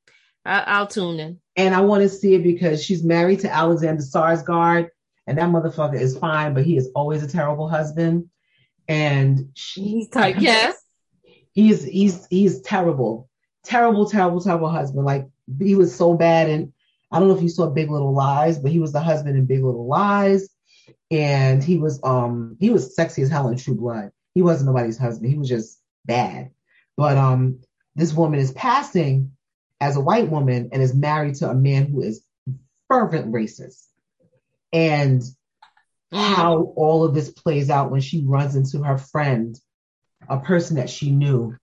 I, 0.46 0.80
will 0.80 0.88
tune 0.88 1.20
in. 1.20 1.40
And 1.58 1.76
I 1.76 1.82
want 1.82 2.04
to 2.04 2.10
see 2.10 2.36
it 2.36 2.44
because 2.44 2.84
she's 2.84 3.04
married 3.04 3.42
to 3.42 3.54
Alexander 3.54 4.04
Skarsgård, 4.04 4.90
and 5.28 5.38
that 5.38 5.50
motherfucker 5.50 6.00
is 6.00 6.18
fine, 6.18 6.54
but 6.54 6.66
he 6.66 6.78
is 6.78 6.90
always 6.96 7.24
a 7.24 7.28
terrible 7.28 7.68
husband. 7.68 8.30
And 8.88 9.50
she's 9.54 10.08
yes, 10.14 10.76
He's 11.54 11.84
he's 11.84 12.28
he's 12.28 12.62
terrible 12.62 13.30
terrible, 13.66 14.10
terrible, 14.10 14.40
terrible 14.40 14.70
husband. 14.70 15.06
Like 15.06 15.28
he 15.60 15.76
was 15.76 15.94
so 15.94 16.14
bad. 16.14 16.50
And 16.50 16.72
I 17.16 17.20
don't 17.20 17.30
know 17.30 17.38
if 17.38 17.42
you 17.42 17.48
saw 17.48 17.68
Big 17.68 17.90
Little 17.90 18.14
Lies, 18.14 18.60
but 18.60 18.72
he 18.72 18.80
was 18.80 18.92
the 18.92 19.00
husband 19.00 19.38
in 19.38 19.46
Big 19.46 19.64
Little 19.64 19.88
Lies. 19.88 20.50
And 21.10 21.64
he 21.64 21.78
was 21.78 21.98
um 22.04 22.58
he 22.60 22.72
was 22.72 22.94
sexy 22.94 23.22
as 23.22 23.30
hell 23.30 23.48
in 23.48 23.56
True 23.56 23.76
Blood. 23.76 24.12
He 24.34 24.42
wasn't 24.42 24.68
nobody's 24.68 24.98
husband. 24.98 25.32
He 25.32 25.38
was 25.38 25.48
just 25.48 25.80
bad. 26.04 26.52
But 26.98 27.18
um 27.18 27.62
this 27.96 28.12
woman 28.12 28.42
is 28.42 28.52
passing 28.52 29.32
as 29.80 29.96
a 29.96 30.02
white 30.02 30.30
woman 30.30 30.70
and 30.74 30.84
is 30.84 30.94
married 30.94 31.36
to 31.36 31.50
a 31.50 31.56
man 31.56 31.86
who 31.86 32.02
is 32.02 32.22
fervent 32.90 33.32
racist. 33.32 33.86
And 34.74 35.24
how 36.12 36.74
all 36.76 37.06
of 37.06 37.16
this 37.16 37.30
plays 37.30 37.70
out 37.70 37.92
when 37.92 38.02
she 38.02 38.26
runs 38.26 38.58
into 38.58 38.84
her 38.84 38.98
friend, 38.98 39.58
a 40.28 40.42
person 40.42 40.76
that 40.76 40.90
she 40.90 41.12
knew, 41.12 41.56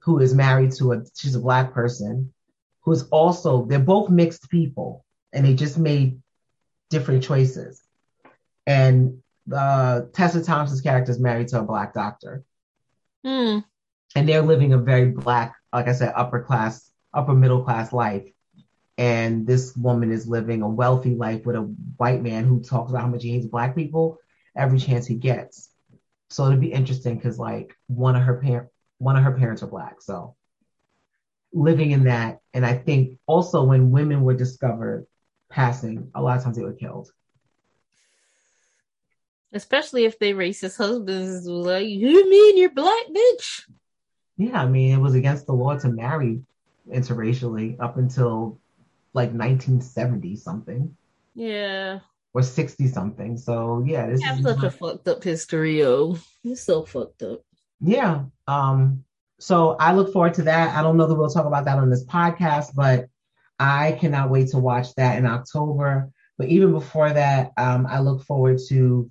who 0.00 0.18
is 0.18 0.34
married 0.34 0.72
to 0.72 0.92
a 0.92 1.04
she's 1.16 1.36
a 1.36 1.40
black 1.40 1.72
person 1.72 2.34
who 2.82 2.92
is 2.92 3.04
also 3.10 3.64
they're 3.66 3.78
both 3.78 4.10
mixed 4.10 4.50
people 4.50 5.04
and 5.32 5.44
they 5.44 5.54
just 5.54 5.78
made 5.78 6.20
different 6.88 7.22
choices. 7.22 7.82
And 8.66 9.22
uh, 9.54 10.02
Tessa 10.12 10.42
Thompson's 10.42 10.80
character 10.80 11.10
is 11.10 11.20
married 11.20 11.48
to 11.48 11.60
a 11.60 11.64
black 11.64 11.94
doctor. 11.94 12.44
Hmm. 13.24 13.58
and 14.16 14.26
they're 14.26 14.40
living 14.40 14.72
a 14.72 14.78
very 14.78 15.10
black, 15.10 15.54
like 15.74 15.88
I 15.88 15.92
said, 15.92 16.14
upper 16.16 16.40
class, 16.40 16.90
upper 17.12 17.34
middle 17.34 17.62
class 17.62 17.92
life. 17.92 18.26
And 18.96 19.46
this 19.46 19.76
woman 19.76 20.10
is 20.10 20.26
living 20.26 20.62
a 20.62 20.68
wealthy 20.68 21.14
life 21.14 21.44
with 21.44 21.56
a 21.56 21.62
white 21.96 22.22
man 22.22 22.44
who 22.44 22.62
talks 22.62 22.90
about 22.90 23.02
how 23.02 23.08
much 23.08 23.22
he 23.22 23.32
hates 23.32 23.46
black 23.46 23.74
people 23.74 24.18
every 24.56 24.78
chance 24.78 25.06
he 25.06 25.14
gets. 25.14 25.70
So 26.28 26.46
it'd 26.46 26.60
be 26.60 26.72
interesting 26.72 27.16
because 27.16 27.38
like 27.38 27.76
one 27.88 28.16
of 28.16 28.22
her 28.22 28.36
parent, 28.36 28.68
one 28.98 29.16
of 29.16 29.22
her 29.24 29.32
parents 29.32 29.62
are 29.62 29.68
black. 29.68 30.00
So 30.00 30.36
living 31.52 31.90
in 31.90 32.04
that, 32.04 32.40
and 32.54 32.64
I 32.64 32.74
think 32.74 33.18
also 33.26 33.64
when 33.64 33.90
women 33.90 34.22
were 34.22 34.34
discovered 34.34 35.06
passing, 35.48 36.10
a 36.14 36.22
lot 36.22 36.38
of 36.38 36.44
times 36.44 36.56
they 36.56 36.62
were 36.62 36.72
killed. 36.72 37.10
Especially 39.52 40.04
if 40.04 40.18
they 40.18 40.32
racist 40.32 40.78
husbands 40.78 41.46
like, 41.46 41.88
you 41.88 42.30
mean 42.30 42.56
you're 42.56 42.70
black, 42.70 43.04
bitch? 43.08 43.62
Yeah, 44.36 44.62
I 44.62 44.66
mean, 44.66 44.94
it 44.94 45.00
was 45.00 45.14
against 45.14 45.46
the 45.46 45.52
law 45.52 45.76
to 45.78 45.88
marry 45.88 46.40
interracially 46.88 47.76
up 47.80 47.96
until 47.96 48.58
like 49.12 49.30
1970 49.30 50.36
something. 50.36 50.96
Yeah. 51.34 51.98
Or 52.32 52.42
60 52.42 52.86
something. 52.88 53.36
So 53.36 53.84
yeah, 53.86 54.06
this 54.06 54.22
is 54.22 54.42
such 54.42 54.62
a 54.62 54.70
fucked 54.70 55.08
up 55.08 55.22
history, 55.22 55.80
yo. 55.80 56.16
It's 56.44 56.62
so 56.62 56.84
fucked 56.84 57.22
up. 57.22 57.40
Yeah. 57.80 58.24
Um, 58.46 59.04
so 59.40 59.76
I 59.80 59.92
look 59.92 60.12
forward 60.12 60.34
to 60.34 60.42
that. 60.42 60.76
I 60.76 60.82
don't 60.82 60.98
know 60.98 61.06
that 61.06 61.14
we'll 61.14 61.30
talk 61.30 61.46
about 61.46 61.64
that 61.64 61.78
on 61.78 61.88
this 61.88 62.04
podcast, 62.04 62.74
but 62.74 63.06
I 63.58 63.92
cannot 63.92 64.30
wait 64.30 64.48
to 64.48 64.58
watch 64.58 64.94
that 64.96 65.18
in 65.18 65.26
October. 65.26 66.10
But 66.36 66.48
even 66.48 66.72
before 66.72 67.10
that, 67.10 67.52
um, 67.56 67.86
I 67.86 68.00
look 68.00 68.22
forward 68.22 68.58
to 68.68 69.10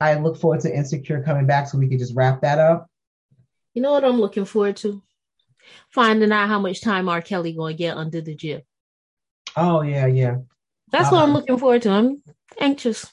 I 0.00 0.14
look 0.14 0.36
forward 0.36 0.60
to 0.60 0.74
Insecure 0.74 1.22
coming 1.22 1.46
back 1.46 1.68
so 1.68 1.78
we 1.78 1.88
can 1.88 1.98
just 1.98 2.14
wrap 2.16 2.40
that 2.40 2.58
up. 2.58 2.88
You 3.74 3.82
know 3.82 3.92
what 3.92 4.04
I'm 4.04 4.20
looking 4.20 4.46
forward 4.46 4.76
to? 4.78 5.02
Finding 5.90 6.32
out 6.32 6.48
how 6.48 6.58
much 6.58 6.80
time 6.80 7.08
R. 7.08 7.22
Kelly 7.22 7.52
going 7.52 7.76
to 7.76 7.78
get 7.78 7.96
under 7.96 8.20
the 8.20 8.34
jail. 8.34 8.62
Oh 9.56 9.82
yeah, 9.82 10.06
yeah. 10.06 10.36
That's 10.90 11.12
what 11.12 11.22
I'm 11.22 11.32
looking 11.32 11.58
forward 11.58 11.82
to. 11.82 11.90
I'm 11.90 12.22
anxious. 12.58 13.10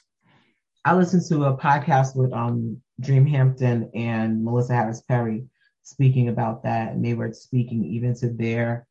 I 0.84 0.94
listened 0.94 1.24
to 1.28 1.44
a 1.44 1.56
podcast 1.56 2.16
with 2.16 2.32
um 2.32 2.82
Dream 3.00 3.26
Hampton 3.26 3.90
and 3.94 4.44
Melissa 4.44 4.74
Harris 4.74 5.02
Perry 5.02 5.46
speaking 5.82 6.28
about 6.28 6.62
that, 6.64 6.92
and 6.92 7.04
they 7.04 7.14
were 7.14 7.32
speaking 7.32 7.84
even 7.84 8.14
to 8.16 8.30
their 8.30 8.86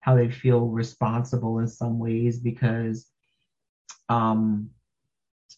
how 0.00 0.14
they 0.14 0.30
feel 0.30 0.68
responsible 0.68 1.58
in 1.60 1.66
some 1.66 1.98
ways 1.98 2.38
because 2.38 3.06
um 4.08 4.70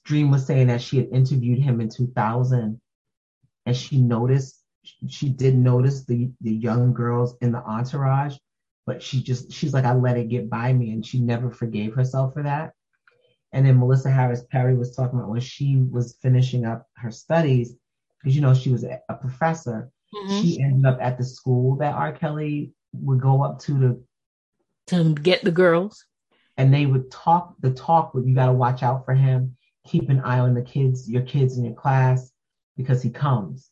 Dream 0.04 0.30
was 0.30 0.46
saying 0.46 0.68
that 0.68 0.80
she 0.80 0.98
had 0.98 1.08
interviewed 1.08 1.58
him 1.58 1.80
in 1.80 1.88
2000 1.88 2.80
and 3.66 3.76
she 3.76 4.00
noticed, 4.00 4.62
she 5.08 5.28
did 5.28 5.56
notice 5.56 6.04
the, 6.04 6.30
the 6.40 6.52
young 6.52 6.94
girls 6.94 7.36
in 7.40 7.50
the 7.50 7.58
entourage, 7.58 8.36
but 8.86 9.02
she 9.02 9.20
just, 9.20 9.52
she's 9.52 9.74
like, 9.74 9.84
I 9.84 9.94
let 9.94 10.16
it 10.16 10.28
get 10.28 10.48
by 10.48 10.72
me. 10.72 10.92
And 10.92 11.04
she 11.04 11.20
never 11.20 11.50
forgave 11.50 11.94
herself 11.94 12.34
for 12.34 12.44
that. 12.44 12.72
And 13.52 13.66
then 13.66 13.80
Melissa 13.80 14.10
Harris 14.10 14.44
Perry 14.44 14.76
was 14.76 14.94
talking 14.94 15.18
about 15.18 15.30
when 15.30 15.40
she 15.40 15.76
was 15.76 16.16
finishing 16.22 16.64
up 16.64 16.86
her 16.96 17.10
studies, 17.10 17.74
because 18.26 18.34
you 18.34 18.42
know, 18.42 18.54
she 18.54 18.70
was 18.70 18.82
a, 18.82 19.00
a 19.08 19.14
professor. 19.14 19.88
Mm-hmm. 20.12 20.42
She 20.42 20.60
ended 20.60 20.84
up 20.84 20.98
at 21.00 21.16
the 21.16 21.22
school 21.22 21.76
that 21.76 21.94
R. 21.94 22.10
Kelly 22.12 22.72
would 22.92 23.20
go 23.20 23.44
up 23.44 23.60
to 23.60 23.78
to 23.78 24.04
to 24.88 25.14
get 25.14 25.44
the 25.44 25.52
girls. 25.52 26.04
And 26.56 26.74
they 26.74 26.86
would 26.86 27.08
talk 27.12 27.54
the 27.60 27.70
talk 27.70 28.14
with 28.14 28.26
you 28.26 28.34
gotta 28.34 28.52
watch 28.52 28.82
out 28.82 29.04
for 29.04 29.14
him 29.14 29.56
keep 29.86 30.08
an 30.08 30.18
eye 30.22 30.40
on 30.40 30.54
the 30.54 30.62
kids, 30.62 31.08
your 31.08 31.22
kids 31.22 31.56
in 31.56 31.64
your 31.64 31.74
class, 31.74 32.32
because 32.76 33.00
he 33.00 33.10
comes. 33.10 33.70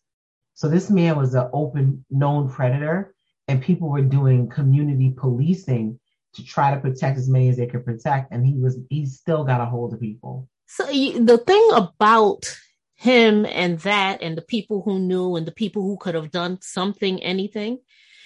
So 0.55 0.69
this 0.69 0.89
man 0.89 1.17
was 1.17 1.35
an 1.35 1.51
open, 1.53 2.05
known 2.09 2.49
predator, 2.49 3.13
and 3.49 3.61
people 3.61 3.89
were 3.89 4.03
doing 4.03 4.49
community 4.49 5.13
policing 5.17 5.99
to 6.35 6.45
try 6.45 6.73
to 6.73 6.81
protect 6.81 7.19
as 7.19 7.29
many 7.29 7.49
as 7.49 7.57
they 7.57 7.67
could 7.67 7.85
protect, 7.85 8.31
and 8.31 8.47
he 8.47 8.55
was 8.55 8.79
he 8.91 9.05
still 9.07 9.43
got 9.43 9.61
a 9.61 9.65
hold 9.65 9.93
of 9.93 10.01
people. 10.01 10.49
So 10.67 10.87
the 10.87 11.43
thing 11.45 11.69
about 11.75 12.57
him 13.05 13.45
and 13.45 13.79
that, 13.81 14.23
and 14.23 14.35
the 14.35 14.43
people 14.43 14.81
who 14.81 14.99
knew, 14.99 15.37
and 15.37 15.47
the 15.47 15.53
people 15.53 15.83
who 15.83 15.99
could 15.99 16.15
have 16.15 16.31
done 16.31 16.59
something, 16.63 17.23
anything, 17.23 17.79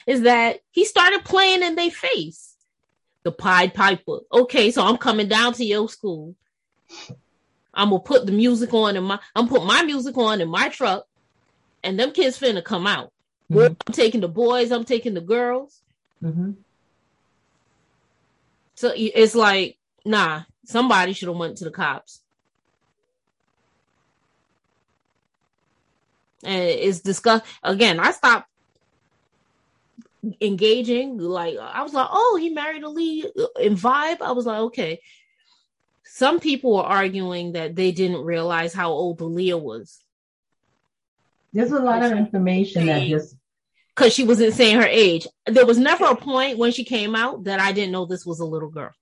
is 0.06 0.22
that 0.22 0.60
he 0.70 0.84
started 0.84 1.24
playing 1.24 1.64
in 1.64 1.74
their 1.74 1.90
face. 1.90 2.54
The 3.24 3.32
Pied 3.32 3.74
Piper. 3.74 4.20
Okay, 4.32 4.70
so 4.70 4.84
I'm 4.84 4.96
coming 4.96 5.26
down 5.26 5.52
to 5.54 5.64
your 5.64 5.88
school. 5.88 6.36
I'm 7.74 7.90
gonna 7.90 7.98
put 7.98 8.24
the 8.24 8.32
music 8.32 8.72
on 8.72 8.96
in 8.96 9.02
my 9.02 9.18
I'm 9.34 9.48
put 9.48 9.64
my 9.64 9.82
music 9.82 10.16
on 10.16 10.40
in 10.40 10.48
my 10.48 10.68
truck, 10.68 11.06
and 11.82 11.98
them 11.98 12.12
kids 12.12 12.38
finna 12.38 12.62
come 12.62 12.86
out. 12.86 13.12
Mm-hmm. 13.50 13.74
I'm 13.86 13.92
taking 13.92 14.20
the 14.20 14.28
boys, 14.28 14.70
I'm 14.70 14.84
taking 14.84 15.14
the 15.14 15.20
girls. 15.20 15.82
Mm-hmm. 16.22 16.52
So 18.76 18.92
it's 18.94 19.34
like, 19.34 19.76
nah, 20.04 20.42
somebody 20.64 21.12
should 21.12 21.28
have 21.28 21.36
went 21.36 21.56
to 21.58 21.64
the 21.64 21.72
cops. 21.72 22.22
And 26.44 26.62
it's 26.62 27.00
discussed 27.00 27.44
again. 27.62 27.98
I 28.00 28.12
stopped 28.12 28.48
engaging. 30.40 31.18
Like 31.18 31.56
I 31.58 31.82
was 31.82 31.94
like, 31.94 32.08
oh, 32.10 32.38
he 32.40 32.50
married 32.50 32.82
Aaliyah 32.82 33.60
in 33.60 33.74
vibe. 33.74 34.22
I 34.22 34.32
was 34.32 34.46
like, 34.46 34.60
okay, 34.60 35.00
some 36.04 36.40
people 36.40 36.76
were 36.76 36.82
arguing 36.82 37.52
that 37.52 37.76
they 37.76 37.92
didn't 37.92 38.24
realize 38.24 38.72
how 38.72 38.90
old 38.90 39.18
Aaliyah 39.18 39.60
was. 39.60 40.02
There's 41.52 41.72
a 41.72 41.80
lot 41.80 42.02
of 42.02 42.12
information 42.12 42.86
that 42.86 43.06
just 43.08 43.36
because 43.94 44.12
she 44.12 44.24
wasn't 44.24 44.54
saying 44.54 44.76
her 44.76 44.86
age. 44.86 45.26
There 45.46 45.66
was 45.66 45.78
never 45.78 46.04
a 46.04 46.16
point 46.16 46.58
when 46.58 46.72
she 46.72 46.84
came 46.84 47.14
out 47.14 47.44
that 47.44 47.58
I 47.58 47.72
didn't 47.72 47.92
know 47.92 48.04
this 48.04 48.24
was 48.24 48.40
a 48.40 48.44
little 48.44 48.70
girl. 48.70 48.92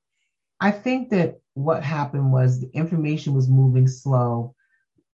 I 0.58 0.70
think 0.70 1.10
that 1.10 1.40
what 1.54 1.82
happened 1.82 2.32
was 2.32 2.60
the 2.60 2.70
information 2.72 3.34
was 3.34 3.48
moving 3.48 3.88
slow. 3.88 4.54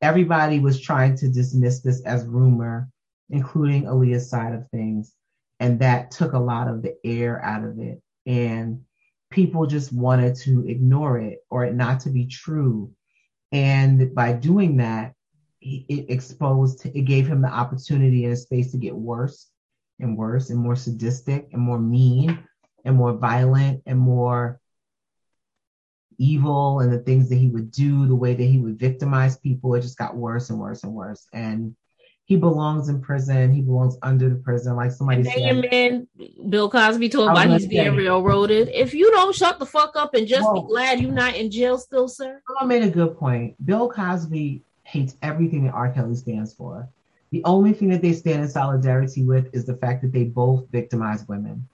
Everybody 0.02 0.60
was 0.60 0.81
trying 0.81 1.16
to 1.16 1.28
dismiss 1.28 1.81
this 1.81 2.02
as 2.02 2.24
rumor, 2.24 2.89
including 3.28 3.85
Aaliyah's 3.85 4.31
side 4.31 4.55
of 4.55 4.68
things. 4.70 5.14
And 5.59 5.78
that 5.81 6.10
took 6.10 6.32
a 6.32 6.39
lot 6.39 6.68
of 6.68 6.82
the 6.82 6.94
air 7.05 7.43
out 7.44 7.64
of 7.64 7.78
it. 7.78 8.01
And 8.27 8.81
people 9.31 9.66
just 9.66 9.93
wanted 9.93 10.36
to 10.36 10.66
ignore 10.66 11.18
it 11.18 11.40
or 11.51 11.64
it 11.64 11.74
not 11.74 12.01
to 12.01 12.10
be 12.10 12.27
true. 12.27 12.93
And 13.52 14.14
by 14.14 14.32
doing 14.32 14.78
that, 14.78 15.14
it 15.60 16.06
exposed, 16.09 16.86
it 16.86 17.02
gave 17.02 17.27
him 17.27 17.43
the 17.43 17.48
opportunity 17.48 18.24
and 18.24 18.32
a 18.32 18.36
space 18.36 18.70
to 18.72 18.78
get 18.78 18.94
worse 18.94 19.48
and 19.98 20.16
worse 20.16 20.48
and 20.51 20.59
more 20.59 20.77
sadistic 20.77 21.48
and 21.52 21.60
more 21.60 21.78
mean 21.78 22.39
and 22.85 22.97
more 22.97 23.12
violent 23.12 23.82
and 23.85 23.98
more 23.98 24.59
evil 26.20 26.80
and 26.80 26.92
the 26.92 26.98
things 26.98 27.28
that 27.30 27.36
he 27.36 27.48
would 27.48 27.70
do, 27.70 28.06
the 28.06 28.14
way 28.14 28.34
that 28.34 28.44
he 28.44 28.59
would 28.59 28.78
victimize 28.78 29.38
people, 29.38 29.74
it 29.74 29.80
just 29.80 29.98
got 29.98 30.14
worse 30.14 30.51
and 30.51 30.59
worse 30.59 30.84
and 30.84 30.92
worse. 30.92 31.26
And 31.32 31.74
he 32.26 32.36
belongs 32.36 32.88
in 32.88 33.01
prison. 33.01 33.52
He 33.52 33.62
belongs 33.62 33.97
under 34.02 34.28
the 34.28 34.36
prison, 34.36 34.76
like 34.76 34.92
somebody 34.92 35.24
said. 35.24 35.40
Your 35.40 35.70
man, 35.70 36.06
Bill 36.48 36.70
Cosby, 36.70 37.09
told 37.09 37.30
about 37.30 37.48
he's 37.48 37.66
being 37.66 37.97
railroaded. 37.97 38.68
If 38.68 38.94
you 38.94 39.10
don't 39.10 39.34
shut 39.34 39.59
the 39.59 39.66
fuck 39.66 39.97
up 39.97 40.14
and 40.14 40.28
just 40.28 40.44
Whoa. 40.44 40.62
be 40.62 40.68
glad 40.68 41.01
you're 41.01 41.10
not 41.10 41.34
in 41.34 41.51
jail 41.51 41.76
still, 41.78 42.06
sir. 42.06 42.40
I 42.60 42.64
made 42.66 42.84
a 42.84 42.90
good 42.90 43.18
point. 43.18 43.56
Bill 43.66 43.90
Cosby 43.90 44.62
hates 44.84 45.16
everything 45.22 45.64
that 45.64 45.72
R. 45.72 45.90
Kelly 45.90 46.14
stands 46.14 46.52
for. 46.55 46.88
The 47.30 47.42
only 47.44 47.72
thing 47.72 47.88
that 47.88 48.02
they 48.02 48.12
stand 48.12 48.42
in 48.42 48.48
solidarity 48.48 49.24
with 49.24 49.52
is 49.52 49.64
the 49.64 49.76
fact 49.76 50.02
that 50.02 50.12
they 50.12 50.24
both 50.24 50.68
victimize 50.70 51.26
women. 51.26 51.66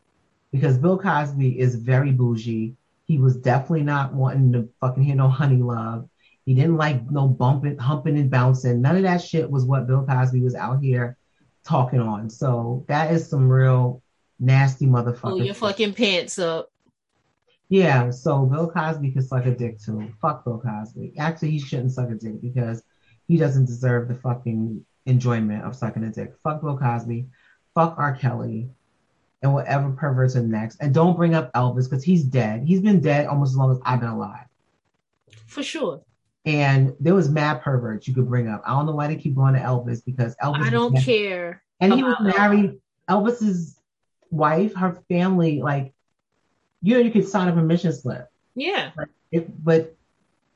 Because 0.52 0.78
Bill 0.78 0.98
Cosby 0.98 1.58
is 1.58 1.74
very 1.74 2.12
bougie. 2.12 2.76
He 3.06 3.18
was 3.18 3.36
definitely 3.36 3.84
not 3.84 4.14
wanting 4.14 4.52
to 4.52 4.68
fucking 4.80 5.02
hear 5.02 5.14
no 5.14 5.28
honey 5.28 5.62
love. 5.62 6.08
He 6.44 6.54
didn't 6.54 6.76
like 6.76 7.10
no 7.10 7.26
bumping, 7.26 7.78
humping, 7.78 8.18
and 8.18 8.30
bouncing. 8.30 8.80
None 8.80 8.96
of 8.96 9.02
that 9.02 9.22
shit 9.22 9.50
was 9.50 9.64
what 9.64 9.86
Bill 9.86 10.04
Cosby 10.04 10.40
was 10.40 10.54
out 10.54 10.80
here 10.80 11.16
talking 11.64 12.00
on. 12.00 12.30
So 12.30 12.84
that 12.88 13.12
is 13.12 13.28
some 13.28 13.48
real 13.48 14.02
nasty 14.38 14.86
motherfucker. 14.86 15.20
Pull 15.20 15.44
your 15.44 15.54
fucking 15.54 15.94
pants 15.94 16.38
up. 16.38 16.70
Yeah, 17.68 18.10
so 18.10 18.46
Bill 18.46 18.70
Cosby 18.70 19.10
can 19.10 19.22
suck 19.22 19.46
a 19.46 19.50
dick 19.50 19.80
too. 19.80 20.08
Fuck 20.20 20.44
Bill 20.44 20.60
Cosby. 20.60 21.14
Actually, 21.18 21.50
he 21.50 21.58
shouldn't 21.58 21.92
suck 21.92 22.10
a 22.10 22.14
dick 22.14 22.40
because 22.40 22.82
he 23.26 23.36
doesn't 23.36 23.66
deserve 23.66 24.06
the 24.06 24.14
fucking 24.14 24.84
enjoyment 25.06 25.64
of 25.64 25.74
sucking 25.74 26.04
a 26.04 26.10
dick. 26.10 26.34
Fuck 26.44 26.62
Bill 26.62 26.78
Cosby. 26.78 27.26
Fuck 27.74 27.96
R. 27.98 28.14
Kelly. 28.14 28.70
And 29.42 29.52
whatever 29.52 29.90
perverts 29.90 30.34
are 30.34 30.42
next. 30.42 30.76
And 30.80 30.94
don't 30.94 31.16
bring 31.16 31.34
up 31.34 31.52
Elvis 31.52 31.88
because 31.88 32.02
he's 32.02 32.24
dead. 32.24 32.64
He's 32.64 32.80
been 32.80 33.00
dead 33.00 33.26
almost 33.26 33.50
as 33.50 33.56
long 33.56 33.70
as 33.70 33.78
I've 33.84 34.00
been 34.00 34.08
alive. 34.08 34.46
For 35.46 35.62
sure. 35.62 36.00
And 36.44 36.94
there 37.00 37.14
was 37.14 37.28
mad 37.28 37.60
perverts 37.62 38.08
you 38.08 38.14
could 38.14 38.28
bring 38.28 38.48
up. 38.48 38.62
I 38.64 38.70
don't 38.70 38.86
know 38.86 38.92
why 38.92 39.08
they 39.08 39.16
keep 39.16 39.34
going 39.34 39.54
to 39.54 39.60
Elvis 39.60 40.04
because 40.04 40.34
Elvis. 40.36 40.62
I 40.62 40.70
don't 40.70 40.96
care. 40.96 41.62
And 41.80 41.92
he 41.92 42.02
was 42.02 42.16
married. 42.20 42.80
Elvis's 43.08 43.78
wife, 44.30 44.74
her 44.74 45.02
family, 45.08 45.60
like, 45.60 45.92
you 46.82 46.94
know, 46.94 47.00
you 47.00 47.10
could 47.10 47.28
sign 47.28 47.48
a 47.48 47.52
permission 47.52 47.92
slip. 47.92 48.28
Yeah. 48.54 48.92
But, 48.96 49.08
it, 49.30 49.64
but 49.64 49.94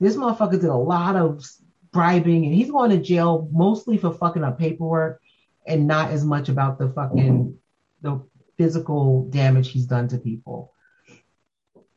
this 0.01 0.17
motherfucker 0.17 0.53
did 0.53 0.65
a 0.65 0.75
lot 0.75 1.17
of 1.17 1.45
bribing, 1.93 2.45
and 2.47 2.55
he's 2.55 2.71
going 2.71 2.91
to 2.91 2.99
jail 2.99 3.49
mostly 3.53 3.99
for 3.99 4.13
fucking 4.13 4.43
up 4.43 4.59
paperwork. 4.59 5.21
and 5.67 5.87
not 5.87 6.11
as 6.11 6.25
much 6.25 6.49
about 6.49 6.79
the 6.79 6.89
fucking 6.91 7.57
the 8.03 8.21
physical 8.61 9.25
damage 9.31 9.71
he's 9.71 9.87
done 9.87 10.07
to 10.07 10.19
people. 10.19 10.75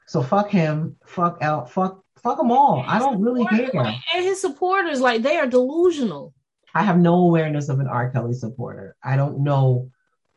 So 0.08 0.22
fuck 0.24 0.50
him, 0.50 0.96
fuck 1.06 1.40
out, 1.42 1.70
fuck 1.70 2.02
fuck 2.22 2.38
them 2.38 2.54
all. 2.54 2.86
I 2.88 3.00
don't 3.00 3.20
really 3.20 3.46
care. 3.48 3.70
And 3.76 4.24
his 4.24 4.40
supporters, 4.40 5.02
like 5.02 5.24
they 5.24 5.36
are 5.36 5.46
delusional. 5.46 6.34
I 6.74 6.84
have 6.84 6.98
no 6.98 7.16
awareness 7.16 7.68
of 7.68 7.82
an 7.82 7.88
R. 7.88 8.12
Kelly 8.12 8.34
supporter. 8.34 8.96
I 9.04 9.18
don't 9.18 9.44
know 9.44 9.92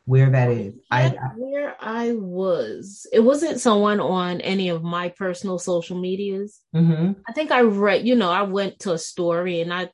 where 0.04 0.30
that 0.30 0.50
is. 0.50 0.74
I, 0.90 1.10
where 1.36 1.76
I 1.80 2.12
was. 2.12 3.06
It 3.12 3.20
wasn't 3.20 3.60
someone 3.60 4.00
on 4.00 4.40
any 4.40 4.70
of 4.70 4.82
my 4.82 5.10
personal 5.10 5.60
social 5.60 5.96
medias. 5.96 6.60
Mm-hmm. 6.74 7.20
I 7.28 7.32
think 7.34 7.52
I 7.52 7.60
read, 7.60 8.04
you 8.04 8.16
know, 8.16 8.30
I 8.30 8.42
went 8.42 8.80
to 8.80 8.94
a 8.94 8.98
story 8.98 9.60
and 9.60 9.72
I 9.72 9.90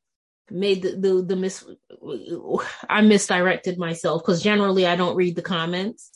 made 0.50 0.82
the 0.82 0.96
the, 0.96 1.22
the 1.22 1.36
mis 1.36 1.64
I 2.88 3.02
misdirected 3.02 3.78
myself 3.78 4.22
because 4.22 4.42
generally 4.42 4.86
I 4.86 4.96
don't 4.96 5.16
read 5.16 5.36
the 5.36 5.42
comments. 5.42 6.10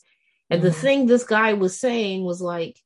And 0.51 0.61
mm-hmm. 0.61 0.69
the 0.69 0.73
thing 0.73 1.07
this 1.07 1.25
guy 1.25 1.55
was 1.55 1.79
saying 1.79 2.25
was 2.25 2.41
like, 2.41 2.81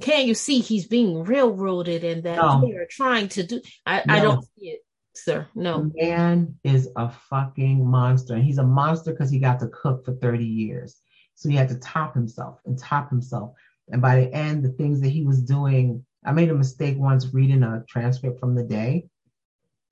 can't 0.00 0.26
you 0.26 0.34
see 0.34 0.60
he's 0.60 0.86
being 0.86 1.24
railroaded 1.24 2.04
and 2.04 2.24
that 2.24 2.36
no. 2.36 2.60
they 2.60 2.72
are 2.72 2.86
trying 2.90 3.28
to 3.28 3.44
do 3.44 3.60
I, 3.86 4.02
no. 4.06 4.14
I 4.14 4.20
don't 4.20 4.44
see 4.44 4.70
it, 4.70 4.80
sir. 5.14 5.46
No. 5.54 5.84
The 5.84 5.92
man 5.94 6.58
is 6.64 6.88
a 6.96 7.10
fucking 7.30 7.86
monster. 7.86 8.34
And 8.34 8.44
he's 8.44 8.58
a 8.58 8.64
monster 8.64 9.12
because 9.12 9.30
he 9.30 9.38
got 9.38 9.60
to 9.60 9.68
cook 9.68 10.04
for 10.04 10.14
30 10.14 10.44
years. 10.44 10.96
So 11.34 11.48
he 11.48 11.56
had 11.56 11.68
to 11.68 11.78
top 11.78 12.14
himself 12.14 12.58
and 12.66 12.78
top 12.78 13.10
himself. 13.10 13.54
And 13.88 14.02
by 14.02 14.20
the 14.20 14.34
end, 14.34 14.64
the 14.64 14.70
things 14.70 15.00
that 15.00 15.08
he 15.08 15.24
was 15.24 15.42
doing, 15.42 16.04
I 16.24 16.32
made 16.32 16.50
a 16.50 16.54
mistake 16.54 16.96
once 16.98 17.32
reading 17.32 17.62
a 17.62 17.84
transcript 17.88 18.40
from 18.40 18.54
the 18.54 18.64
day. 18.64 19.06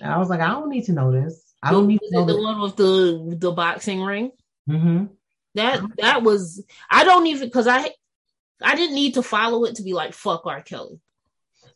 And 0.01 0.13
I 0.13 0.19
was 0.19 0.29
like, 0.29 0.41
I 0.41 0.49
don't 0.49 0.71
need 0.71 0.87
to 0.87 0.93
know 0.93 1.13
this. 1.13 1.55
I 1.63 1.73
don't 1.73 1.87
need 1.87 1.99
to 1.99 2.09
know 2.11 2.25
the 2.25 2.33
this. 2.33 2.43
one 2.43 2.61
with 2.61 2.77
the 2.77 3.37
the 3.39 3.53
boxing 3.53 4.03
ring. 4.03 4.31
Mm-hmm. 4.69 5.07
That 5.55 5.83
that 5.99 6.23
was 6.23 6.65
I 6.91 7.05
don't 7.05 7.27
even 7.27 7.49
because 7.49 7.67
I 7.67 7.91
I 8.63 8.77
didn't 8.77 8.95
need 8.95 9.15
to 9.15 9.23
follow 9.23 9.65
it 9.65 9.77
to 9.77 9.83
be 9.83 9.93
like 9.93 10.13
fuck 10.15 10.47
R. 10.47 10.63
Kelly. 10.63 11.01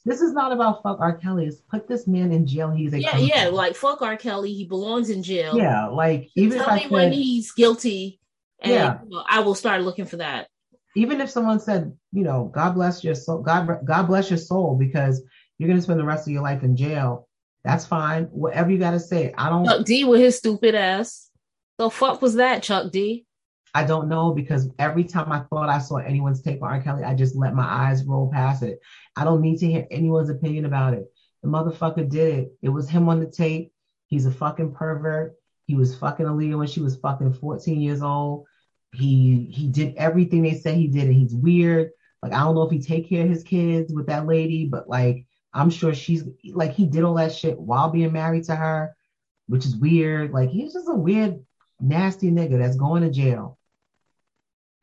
This 0.04 0.20
is 0.20 0.32
not 0.32 0.52
about 0.52 0.82
fuck 0.82 1.00
R. 1.00 1.16
Kelly. 1.16 1.46
It's 1.46 1.60
put 1.60 1.88
this 1.88 2.06
man 2.06 2.30
in 2.30 2.46
jail. 2.46 2.70
He's 2.70 2.92
a 2.92 3.00
yeah, 3.00 3.16
yeah, 3.16 3.48
like 3.48 3.74
fuck 3.74 4.02
R. 4.02 4.16
Kelly. 4.16 4.52
He 4.52 4.64
belongs 4.66 5.08
in 5.08 5.22
jail. 5.22 5.56
Yeah, 5.56 5.86
like 5.86 6.30
even 6.36 6.58
tell 6.58 6.74
me 6.74 6.82
said, 6.82 6.90
when 6.90 7.12
he's 7.12 7.52
guilty, 7.52 8.20
and 8.60 8.72
yeah. 8.72 8.98
I 9.26 9.40
will 9.40 9.54
start 9.54 9.82
looking 9.82 10.04
for 10.04 10.18
that. 10.18 10.48
Even 10.94 11.20
if 11.20 11.30
someone 11.30 11.58
said, 11.58 11.96
you 12.12 12.22
know, 12.22 12.50
God 12.54 12.72
bless 12.74 13.02
your 13.02 13.14
soul, 13.14 13.42
God, 13.42 13.80
God 13.84 14.06
bless 14.06 14.30
your 14.30 14.38
soul, 14.38 14.76
because 14.76 15.22
you're 15.58 15.68
gonna 15.68 15.82
spend 15.82 15.98
the 15.98 16.04
rest 16.04 16.28
of 16.28 16.32
your 16.32 16.42
life 16.42 16.62
in 16.62 16.76
jail. 16.76 17.26
That's 17.64 17.86
fine. 17.86 18.24
Whatever 18.24 18.70
you 18.70 18.78
gotta 18.78 19.00
say. 19.00 19.32
I 19.36 19.48
don't. 19.48 19.64
Chuck 19.64 19.86
D 19.86 20.04
with 20.04 20.20
his 20.20 20.36
stupid 20.36 20.74
ass. 20.74 21.30
The 21.78 21.88
fuck 21.88 22.20
was 22.20 22.34
that, 22.34 22.62
Chuck 22.62 22.92
D? 22.92 23.23
I 23.74 23.82
don't 23.82 24.08
know 24.08 24.32
because 24.32 24.68
every 24.78 25.02
time 25.02 25.32
I 25.32 25.40
thought 25.40 25.68
I 25.68 25.78
saw 25.78 25.96
anyone's 25.96 26.40
take 26.40 26.62
on 26.62 26.70
R. 26.70 26.80
Kelly, 26.80 27.02
I 27.02 27.14
just 27.14 27.34
let 27.34 27.54
my 27.54 27.64
eyes 27.64 28.04
roll 28.04 28.30
past 28.32 28.62
it. 28.62 28.78
I 29.16 29.24
don't 29.24 29.40
need 29.40 29.58
to 29.58 29.66
hear 29.66 29.86
anyone's 29.90 30.30
opinion 30.30 30.64
about 30.64 30.94
it. 30.94 31.04
The 31.42 31.48
motherfucker 31.48 32.08
did 32.08 32.34
it. 32.38 32.52
It 32.62 32.68
was 32.68 32.88
him 32.88 33.08
on 33.08 33.18
the 33.18 33.26
tape. 33.26 33.72
He's 34.06 34.26
a 34.26 34.30
fucking 34.30 34.74
pervert. 34.74 35.34
He 35.66 35.74
was 35.74 35.96
fucking 35.96 36.24
Aaliyah 36.24 36.58
when 36.58 36.68
she 36.68 36.80
was 36.80 36.96
fucking 36.96 37.34
14 37.34 37.80
years 37.80 38.00
old. 38.00 38.46
He 38.92 39.50
he 39.52 39.66
did 39.66 39.96
everything 39.96 40.42
they 40.42 40.54
said 40.54 40.76
he 40.76 40.86
did, 40.86 41.04
and 41.04 41.14
he's 41.14 41.34
weird. 41.34 41.90
Like 42.22 42.32
I 42.32 42.40
don't 42.44 42.54
know 42.54 42.62
if 42.62 42.70
he 42.70 42.80
take 42.80 43.08
care 43.08 43.24
of 43.24 43.30
his 43.30 43.42
kids 43.42 43.92
with 43.92 44.06
that 44.06 44.26
lady, 44.26 44.66
but 44.66 44.88
like 44.88 45.26
I'm 45.52 45.70
sure 45.70 45.92
she's 45.92 46.22
like 46.52 46.72
he 46.72 46.86
did 46.86 47.02
all 47.02 47.14
that 47.14 47.34
shit 47.34 47.58
while 47.58 47.90
being 47.90 48.12
married 48.12 48.44
to 48.44 48.54
her, 48.54 48.94
which 49.48 49.66
is 49.66 49.76
weird. 49.76 50.30
Like 50.30 50.50
he's 50.50 50.74
just 50.74 50.88
a 50.88 50.94
weird, 50.94 51.44
nasty 51.80 52.30
nigga 52.30 52.56
that's 52.58 52.76
going 52.76 53.02
to 53.02 53.10
jail 53.10 53.58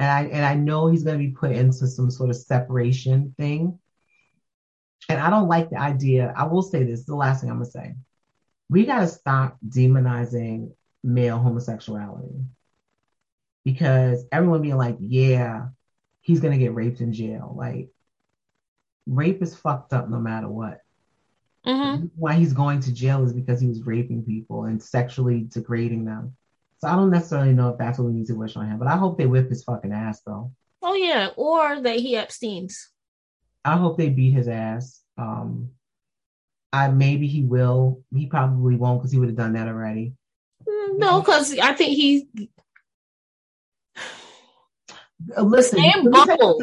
and 0.02 0.10
I 0.10 0.24
and 0.24 0.44
I 0.44 0.56
know 0.56 0.88
he's 0.88 1.04
going 1.04 1.20
to 1.20 1.24
be 1.24 1.32
put 1.32 1.52
into 1.52 1.86
some 1.86 2.10
sort 2.10 2.32
of 2.32 2.36
separation 2.36 3.36
thing. 3.38 3.78
And 5.10 5.20
I 5.20 5.30
don't 5.30 5.48
like 5.48 5.70
the 5.70 5.78
idea. 5.78 6.34
I 6.36 6.46
will 6.46 6.64
say 6.64 6.84
this: 6.84 7.06
the 7.06 7.16
last 7.16 7.42
thing 7.42 7.52
I'm 7.52 7.58
gonna 7.58 7.70
say, 7.70 7.94
we 8.68 8.86
got 8.86 9.02
to 9.02 9.08
stop 9.08 9.58
demonizing 9.68 10.72
male 11.04 11.38
homosexuality 11.38 12.46
because 13.64 14.26
everyone 14.32 14.64
being 14.64 14.78
like, 14.78 14.98
yeah, 15.00 15.68
he's 16.22 16.40
gonna 16.40 16.58
get 16.58 16.74
raped 16.74 17.02
in 17.02 17.14
jail. 17.14 17.54
Like, 17.56 17.90
rape 19.06 19.44
is 19.44 19.56
fucked 19.56 19.94
up 19.94 20.10
no 20.10 20.20
matter 20.20 20.50
what. 20.50 20.82
Mm-hmm. 21.64 22.08
Why 22.16 22.34
he's 22.34 22.54
going 22.54 22.80
to 22.82 22.92
jail 22.92 23.24
is 23.24 23.34
because 23.34 23.62
he 23.62 23.68
was 23.68 23.86
raping 23.86 24.24
people 24.24 24.64
and 24.64 24.82
sexually 24.82 25.48
degrading 25.48 26.06
them. 26.06 26.36
So 26.82 26.88
I 26.88 26.96
don't 26.96 27.12
necessarily 27.12 27.54
know 27.54 27.70
if 27.70 27.78
that's 27.78 28.00
what 28.00 28.08
we 28.08 28.14
need 28.14 28.26
to 28.28 28.34
wish 28.34 28.56
on 28.56 28.68
him, 28.68 28.80
but 28.80 28.88
I 28.88 28.98
hope 28.98 29.18
they 29.18 29.28
whip 29.28 29.50
his 29.50 29.64
fucking 29.64 29.94
ass 29.94 30.22
though. 30.26 30.52
Oh 30.82 30.96
yeah, 30.96 31.30
or 31.36 31.80
that 31.80 32.00
he 32.00 32.18
abstains. 32.18 32.90
I 33.64 33.78
hope 33.78 34.00
they 34.00 34.10
beat 34.10 34.32
his 34.32 34.48
ass. 34.48 35.04
Um, 35.16 35.70
I 36.74 36.88
maybe 36.88 37.28
he 37.28 37.44
will. 37.44 38.02
He 38.12 38.26
probably 38.26 38.78
won't 38.78 39.00
because 39.00 39.12
he 39.12 39.20
would 39.20 39.30
have 39.30 39.38
done 39.38 39.54
that 39.54 39.68
already. 39.68 40.14
Mm, 40.68 40.98
no, 40.98 41.20
because 41.20 41.56
I 41.60 41.74
think 41.74 41.96
he. 41.96 42.28
Listen, 45.38 45.80
same 45.80 46.10
bubble. 46.10 46.60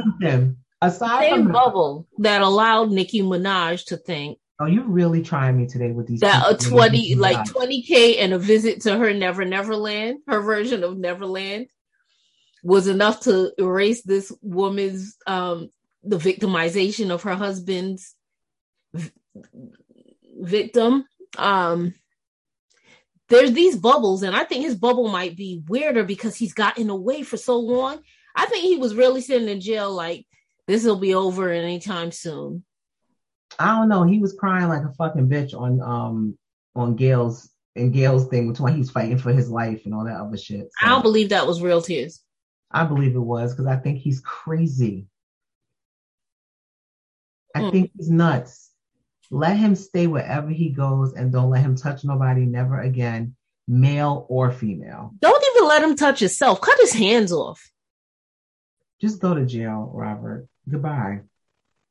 Aside 0.83 1.31
same 1.31 1.45
from 1.45 1.53
bubble 1.53 2.09
that 2.19 2.41
allowed 2.41 2.91
Nicki 2.91 3.23
Minaj 3.23 3.87
to 3.87 3.97
think 3.97 4.39
Oh, 4.61 4.67
you 4.67 4.83
really 4.83 5.23
trying 5.23 5.57
me 5.57 5.67
today 5.67 5.93
with 5.93 6.09
these? 6.09 6.21
That 6.21 6.51
a 6.51 6.57
twenty, 6.57 7.15
like 7.15 7.47
twenty 7.47 7.83
k, 7.83 8.19
and 8.19 8.33
a 8.33 8.39
visit 8.39 8.83
to 8.83 8.97
her 8.99 9.15
Never 9.15 9.45
Neverland, 9.45 10.21
her 10.27 10.41
version 10.41 10.83
of 10.83 10.99
Neverland, 10.99 11.69
was 12.65 12.89
enough 12.89 13.21
to 13.21 13.53
erase 13.57 14.03
this 14.03 14.33
woman's 14.43 15.17
um 15.27 15.71
the 16.03 16.19
victimization 16.19 17.11
of 17.11 17.23
her 17.23 17.35
husband's 17.35 18.17
v- 18.95 19.11
victim. 20.41 21.05
Um, 21.37 21.95
there's 23.29 23.53
these 23.53 23.77
bubbles, 23.77 24.25
and 24.25 24.35
I 24.35 24.43
think 24.43 24.65
his 24.65 24.75
bubble 24.75 25.09
might 25.09 25.37
be 25.37 25.63
weirder 25.69 26.03
because 26.03 26.35
he's 26.35 26.55
gotten 26.55 26.91
away 26.91 27.23
for 27.23 27.37
so 27.37 27.59
long. 27.59 28.01
I 28.35 28.47
think 28.47 28.65
he 28.65 28.77
was 28.77 28.95
really 28.95 29.21
sitting 29.21 29.49
in 29.49 29.61
jail, 29.61 29.93
like 29.93 30.27
this 30.67 30.85
will 30.85 30.99
be 30.99 31.15
over 31.15 31.51
anytime 31.51 32.11
soon. 32.11 32.65
I 33.59 33.77
don't 33.77 33.89
know. 33.89 34.05
He 34.05 34.19
was 34.19 34.35
crying 34.35 34.69
like 34.69 34.85
a 34.85 34.93
fucking 34.95 35.29
bitch 35.29 35.59
on 35.59 35.81
um 35.81 36.39
on 36.75 36.95
Gayle's 36.97 37.51
and 37.75 37.93
Gayle's 37.93 38.27
thing 38.29 38.53
when 38.55 38.75
he's 38.75 38.91
fighting 38.91 39.19
for 39.19 39.33
his 39.33 39.51
life 39.51 39.83
and 39.85 39.95
all 39.95 40.05
that 40.05 40.21
other 40.21 40.37
shit. 40.37 40.69
So, 40.81 40.87
I 40.87 40.91
don't 40.91 41.03
believe 41.03 41.31
that 41.31 41.47
was 41.47 41.63
real 41.63 41.83
tears. 41.83 42.21
I 42.71 42.85
believe 42.85 43.15
it 43.15 43.21
was 43.21 43.53
because 43.53 43.67
I 43.67 43.77
think 43.77 43.99
he's 43.99 44.21
crazy. 44.21 45.07
I 47.55 47.63
mm. 47.63 47.73
think 47.73 47.91
he's 47.97 48.11
nuts. 48.11 48.71
Let 49.31 49.57
him 49.57 49.75
stay 49.75 50.07
wherever 50.07 50.49
he 50.49 50.71
goes 50.71 51.15
and 51.15 51.33
don't 51.33 51.51
let 51.51 51.63
him 51.63 51.77
touch 51.77 52.05
nobody 52.05 52.47
never 52.47 52.81
again, 52.81 53.37
male 53.67 54.27
or 54.29 54.51
female. 54.51 55.13
Don't 55.21 55.45
even 55.55 55.69
let 55.69 55.83
him 55.83 55.97
touch 55.97 56.21
himself. 56.21 56.61
Cut 56.61 56.79
his 56.81 56.93
hands 56.93 57.33
off. 57.33 57.71
Just 59.01 59.21
go 59.21 59.35
to 59.35 59.47
jail, 59.47 59.91
Robert. 59.95 60.49
Goodbye 60.69 61.23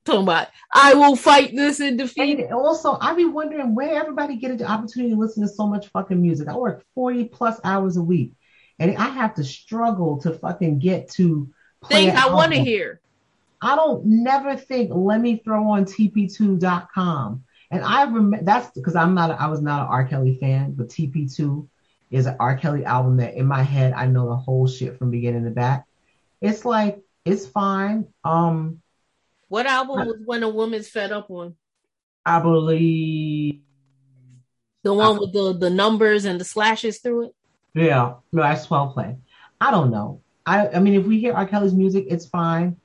talking 0.08 0.24
about 0.24 0.48
I 0.72 0.96
will 0.96 1.16
fight 1.16 1.56
this 1.56 1.80
and 1.80 1.98
defeat. 1.98 2.40
And 2.40 2.54
also, 2.54 2.98
I 3.00 3.14
be 3.14 3.26
wondering 3.26 3.76
where 3.76 3.96
everybody 3.96 4.38
get 4.38 4.58
the 4.58 4.70
opportunity 4.70 5.14
to 5.14 5.20
listen 5.20 5.44
to 5.44 5.50
so 5.50 5.68
much 5.68 5.88
fucking 5.90 6.22
music. 6.22 6.48
I 6.48 6.56
work 6.56 6.84
40 6.96 7.26
plus 7.26 7.60
hours 7.64 7.98
a 7.98 8.04
week. 8.04 8.34
And 8.80 8.96
I 8.98 9.10
have 9.10 9.36
to 9.36 9.44
struggle 9.44 10.20
to 10.22 10.34
fucking 10.34 10.80
get 10.80 11.10
to 11.12 11.50
things 11.86 12.14
I 12.16 12.30
want 12.30 12.54
to 12.54 12.60
hear. 12.60 13.02
I 13.62 13.76
don't 13.76 14.06
never 14.06 14.56
think 14.56 14.92
let 14.94 15.20
me 15.20 15.38
throw 15.38 15.72
on 15.72 15.86
TP-2.com. 15.86 17.44
And 17.72 17.84
I 17.84 18.04
remember 18.04 18.44
that's 18.44 18.70
because 18.72 18.96
I'm 18.96 19.14
not 19.14 19.32
I 19.32 19.48
was 19.48 19.62
not 19.62 19.82
an 19.82 19.88
R. 19.88 20.08
Kelly 20.08 20.38
fan, 20.40 20.74
but 20.74 20.90
TP2 20.90 21.68
is 22.12 22.26
an 22.26 22.38
R. 22.40 22.58
Kelly 22.58 22.86
album 22.86 23.18
that 23.18 23.34
in 23.34 23.46
my 23.46 23.64
head 23.64 23.94
I 23.94 24.08
know 24.08 24.30
the 24.30 24.36
whole 24.36 24.68
shit 24.68 24.98
from 24.98 25.12
beginning 25.12 25.44
to 25.46 25.50
back. 25.50 25.86
It's 26.40 26.66
like 26.66 27.00
it's 27.26 27.46
fine. 27.46 28.08
Um 28.24 28.82
what 29.48 29.66
album 29.66 30.08
was 30.08 30.18
When 30.26 30.44
a 30.44 30.50
Woman's 30.50 30.90
Fed 30.90 31.12
Up 31.12 31.30
on? 31.30 31.56
I 32.26 32.40
believe 32.40 33.62
the 34.84 34.94
one 34.94 35.20
with 35.20 35.34
the 35.34 35.54
the 35.54 35.70
numbers 35.70 36.26
and 36.26 36.40
the 36.40 36.46
slashes 36.46 37.00
through 37.00 37.28
it. 37.28 37.36
Yeah, 37.74 38.16
no, 38.32 38.42
that's 38.42 38.66
twelve 38.66 38.94
play. 38.94 39.18
I 39.60 39.72
don't 39.72 39.92
know. 39.92 40.22
I 40.46 40.68
I 40.70 40.80
mean, 40.80 40.94
if 40.94 41.06
we 41.06 41.20
hear 41.20 41.34
R. 41.34 41.46
Kelly's 41.46 41.74
music, 41.74 42.06
it's 42.10 42.26
fine. 42.26 42.78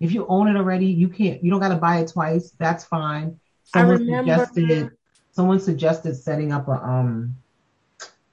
If 0.00 0.12
you 0.12 0.26
own 0.28 0.48
it 0.48 0.56
already, 0.56 0.86
you 0.86 1.08
can't. 1.08 1.42
You 1.42 1.50
don't 1.50 1.60
got 1.60 1.68
to 1.68 1.76
buy 1.76 1.98
it 1.98 2.12
twice. 2.12 2.52
That's 2.58 2.84
fine. 2.84 3.40
Someone 3.64 4.06
suggested. 4.06 4.90
Someone 5.32 5.60
suggested 5.60 6.14
setting 6.14 6.52
up 6.52 6.68
a 6.68 6.72
um, 6.72 7.36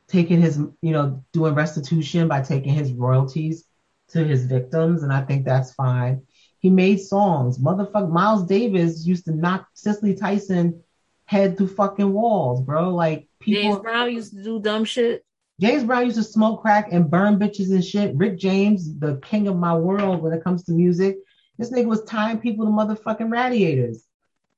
taking 0.08 0.42
his 0.42 0.58
you 0.58 0.92
know 0.92 1.24
doing 1.34 1.56
restitution 1.56 2.28
by 2.28 2.42
taking 2.42 2.74
his 2.74 2.92
royalties 2.92 3.66
to 4.10 4.24
his 4.24 4.46
victims, 4.46 5.04
and 5.04 5.12
I 5.12 5.22
think 5.22 5.46
that's 5.46 5.74
fine. 5.74 6.22
He 6.66 6.72
made 6.72 7.00
songs. 7.00 7.60
Motherfucker, 7.60 8.10
Miles 8.10 8.48
Davis 8.48 9.06
used 9.06 9.26
to 9.26 9.32
knock 9.32 9.68
Cicely 9.76 10.16
Tyson 10.16 10.82
head 11.26 11.60
through 11.60 11.68
fucking 11.68 12.12
walls, 12.12 12.60
bro. 12.60 12.90
Like 12.90 13.28
people. 13.40 13.62
James 13.62 13.80
Brown 13.84 14.12
used 14.12 14.34
to 14.34 14.44
do 14.44 14.60
dumb 14.60 14.84
shit. 14.84 15.24
James 15.60 15.84
Brown 15.84 16.06
used 16.06 16.18
to 16.18 16.24
smoke 16.24 16.64
crack 16.64 16.88
and 16.92 17.08
burn 17.08 17.38
bitches 17.38 17.70
and 17.70 17.86
shit. 17.86 18.16
Rick 18.16 18.40
James, 18.40 18.98
the 18.98 19.18
king 19.18 19.48
of 19.48 19.56
my 19.56 19.76
world 19.76 20.24
when 20.24 20.34
it 20.34 20.44
comes 20.44 20.64
to 20.64 20.72
music, 20.72 21.18
this 21.60 21.72
nigga 21.72 21.86
was 21.86 22.04
tying 22.06 22.40
people 22.40 22.66
to 22.66 22.72
motherfucking 22.72 23.32
radiators. 23.32 24.04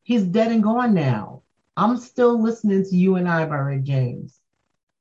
He's 0.03 0.23
dead 0.23 0.53
and 0.53 0.63
gone 0.63 0.93
now. 0.93 1.41
I'm 1.75 1.97
still 1.97 2.41
listening 2.41 2.85
to 2.85 2.95
You 2.95 3.17
and 3.17 3.27
I 3.27 3.43
by 3.47 3.57
Rick 3.57 3.83
James. 3.83 4.39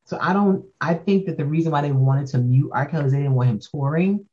So 0.07 0.19
I 0.21 0.33
don't. 0.33 0.65
I 0.81 0.95
think 0.95 1.27
that 1.27 1.37
the 1.37 1.47
reason 1.47 1.71
why 1.71 1.83
they 1.83 1.93
wanted 1.93 2.27
to 2.31 2.39
mute 2.39 2.73
R. 2.75 2.85
Kelly 2.87 3.05
is 3.05 3.13
they 3.13 3.19
didn't 3.19 3.35
want 3.35 3.51
him 3.51 3.61
touring 3.61 4.27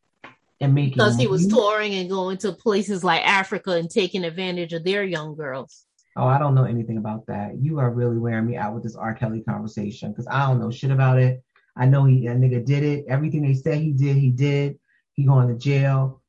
and 0.63 0.73
making 0.73 0.93
because 0.93 1.17
he 1.17 1.27
was 1.27 1.47
touring 1.47 1.93
and 1.93 2.09
going 2.09 2.37
to 2.37 2.53
places 2.53 3.03
like 3.03 3.21
Africa 3.27 3.71
and 3.71 3.89
taking 3.89 4.23
advantage 4.23 4.73
of 4.73 4.83
their 4.83 5.03
young 5.03 5.35
girls. 5.35 5.85
Oh, 6.15 6.25
I 6.25 6.39
don't 6.39 6.55
know 6.55 6.63
anything 6.63 6.97
about 6.97 7.25
that. 7.27 7.57
You 7.59 7.79
are 7.79 7.91
really 7.91 8.17
wearing 8.17 8.45
me 8.45 8.55
out 8.55 8.73
with 8.73 8.83
this 8.83 8.95
R. 8.95 9.13
Kelly 9.13 9.41
conversation 9.41 10.11
because 10.11 10.27
I 10.27 10.47
don't 10.47 10.59
know 10.59 10.71
shit 10.71 10.91
about 10.91 11.19
it. 11.19 11.43
I 11.75 11.85
know 11.87 12.05
he 12.05 12.27
that 12.27 12.37
nigga 12.37 12.65
did 12.65 12.83
it. 12.83 13.05
Everything 13.09 13.41
they 13.41 13.55
said 13.55 13.79
he 13.79 13.91
did, 13.91 14.15
he 14.15 14.29
did. 14.29 14.79
He 15.13 15.25
going 15.25 15.49
to 15.49 15.55
jail. 15.55 16.21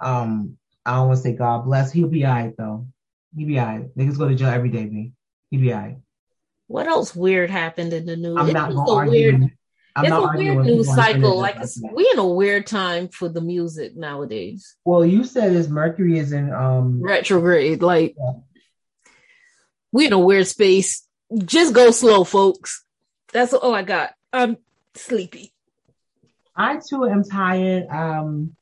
Um, 0.00 0.56
I 0.84 0.94
don't 0.94 1.08
want 1.08 1.18
to 1.18 1.22
say 1.22 1.32
God 1.32 1.64
bless. 1.64 1.92
He'll 1.92 2.08
be 2.08 2.24
alright 2.24 2.56
though. 2.56 2.86
He'll 3.36 3.48
be 3.48 3.58
alright. 3.58 3.94
Niggas 3.96 4.18
go 4.18 4.28
to 4.28 4.34
jail 4.34 4.48
every 4.48 4.70
day, 4.70 4.86
me. 4.86 5.12
He'll 5.50 5.60
be 5.60 5.74
alright. 5.74 5.98
What 6.68 6.86
else 6.86 7.14
weird 7.14 7.50
happened 7.50 7.92
in 7.92 8.06
the 8.06 8.16
news? 8.16 8.36
I'm 8.38 8.52
not 8.52 8.70
to 8.70 8.78
argue. 8.78 9.10
Weird, 9.10 9.50
I'm 9.96 10.04
it's 10.04 10.12
a 10.12 10.36
weird 10.36 10.66
news 10.66 10.94
cycle. 10.94 11.38
Like 11.38 11.56
we're 11.80 12.12
in 12.12 12.18
a 12.18 12.26
weird 12.26 12.66
time 12.66 13.08
for 13.08 13.30
the 13.30 13.40
music 13.40 13.96
nowadays. 13.96 14.76
Well, 14.84 15.06
you 15.06 15.24
said 15.24 15.52
is 15.52 15.70
Mercury 15.70 16.18
is 16.18 16.32
in 16.32 16.52
um 16.52 17.00
retrograde. 17.02 17.82
Like 17.82 18.14
yeah. 18.18 18.32
we 19.92 20.06
in 20.06 20.12
a 20.12 20.18
weird 20.18 20.46
space. 20.46 21.06
Just 21.44 21.74
go 21.74 21.90
slow, 21.90 22.24
folks. 22.24 22.84
That's 23.32 23.54
all 23.54 23.74
I 23.74 23.82
got. 23.82 24.12
I'm 24.32 24.58
sleepy. 24.94 25.54
I 26.54 26.78
too 26.86 27.06
am 27.06 27.24
tired. 27.24 27.86
Um, 27.88 28.54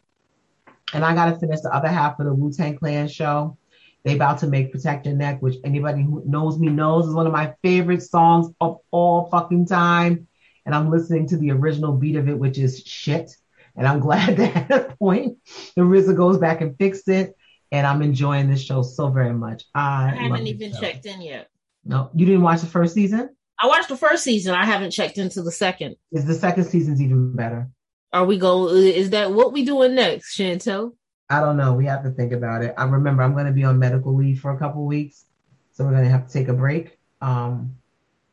and 0.92 1.04
I 1.04 1.14
gotta 1.14 1.36
finish 1.36 1.60
the 1.60 1.74
other 1.74 1.88
half 1.88 2.20
of 2.20 2.26
the 2.26 2.32
Wu 2.32 2.52
Tang 2.52 2.76
Clan 2.76 3.08
show. 3.08 3.58
They 4.04 4.14
about 4.14 4.38
to 4.38 4.46
make 4.46 4.70
Protect 4.70 5.06
Your 5.06 5.16
Neck, 5.16 5.40
which 5.40 5.56
anybody 5.64 6.02
who 6.02 6.22
knows 6.26 6.58
me 6.58 6.68
knows 6.68 7.06
is 7.06 7.14
one 7.14 7.26
of 7.26 7.32
my 7.32 7.54
favorite 7.62 8.02
songs 8.02 8.54
of 8.60 8.78
all 8.90 9.28
fucking 9.30 9.66
time. 9.66 10.28
And 10.66 10.74
I'm 10.74 10.90
listening 10.90 11.26
to 11.28 11.36
the 11.36 11.50
original 11.50 11.92
beat 11.92 12.16
of 12.16 12.28
it, 12.28 12.38
which 12.38 12.58
is 12.58 12.82
shit. 12.84 13.30
And 13.76 13.86
I'm 13.86 14.00
glad 14.06 14.36
that 14.36 14.56
at 14.56 14.68
that 14.68 14.98
point 14.98 15.38
the 15.76 15.82
RZA 15.82 16.16
goes 16.16 16.38
back 16.38 16.60
and 16.60 16.76
fixed 16.78 17.08
it. 17.08 17.36
And 17.72 17.86
I'm 17.86 18.02
enjoying 18.02 18.48
this 18.48 18.62
show 18.62 18.82
so 18.82 19.08
very 19.08 19.32
much. 19.32 19.64
I, 19.74 20.12
I 20.12 20.22
haven't 20.22 20.46
even 20.46 20.72
checked 20.78 21.06
in 21.06 21.20
yet. 21.20 21.48
No, 21.84 22.10
you 22.14 22.24
didn't 22.24 22.42
watch 22.42 22.60
the 22.60 22.66
first 22.66 22.94
season? 22.94 23.30
I 23.60 23.66
watched 23.66 23.88
the 23.88 23.96
first 23.96 24.24
season. 24.24 24.54
I 24.54 24.64
haven't 24.64 24.90
checked 24.90 25.18
into 25.18 25.42
the 25.42 25.50
second. 25.52 25.96
Is 26.12 26.24
the 26.24 26.34
second 26.34 26.64
season's 26.64 27.00
even 27.00 27.34
better? 27.34 27.68
Are 28.12 28.24
we 28.24 28.38
going? 28.38 28.76
Is 28.76 29.10
that 29.10 29.32
what 29.32 29.52
we 29.52 29.64
doing 29.64 29.94
next, 29.94 30.38
Chantel? 30.38 30.92
I 31.28 31.40
don't 31.40 31.56
know. 31.56 31.72
We 31.72 31.86
have 31.86 32.04
to 32.04 32.10
think 32.10 32.32
about 32.32 32.62
it. 32.62 32.74
I 32.76 32.84
remember 32.84 33.22
I'm 33.22 33.32
going 33.32 33.46
to 33.46 33.52
be 33.52 33.64
on 33.64 33.78
medical 33.78 34.14
leave 34.14 34.40
for 34.40 34.52
a 34.52 34.58
couple 34.58 34.84
weeks, 34.84 35.24
so 35.72 35.84
we're 35.84 35.92
going 35.92 36.04
to 36.04 36.10
have 36.10 36.26
to 36.26 36.32
take 36.32 36.48
a 36.48 36.52
break. 36.52 36.98
Um, 37.20 37.76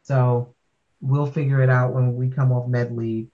so 0.03 0.53
we'll 1.01 1.25
figure 1.25 1.61
it 1.61 1.69
out 1.69 1.93
when 1.93 2.15
we 2.15 2.29
come 2.29 2.51
off 2.51 2.67
med 2.67 2.95
leave 2.95 3.27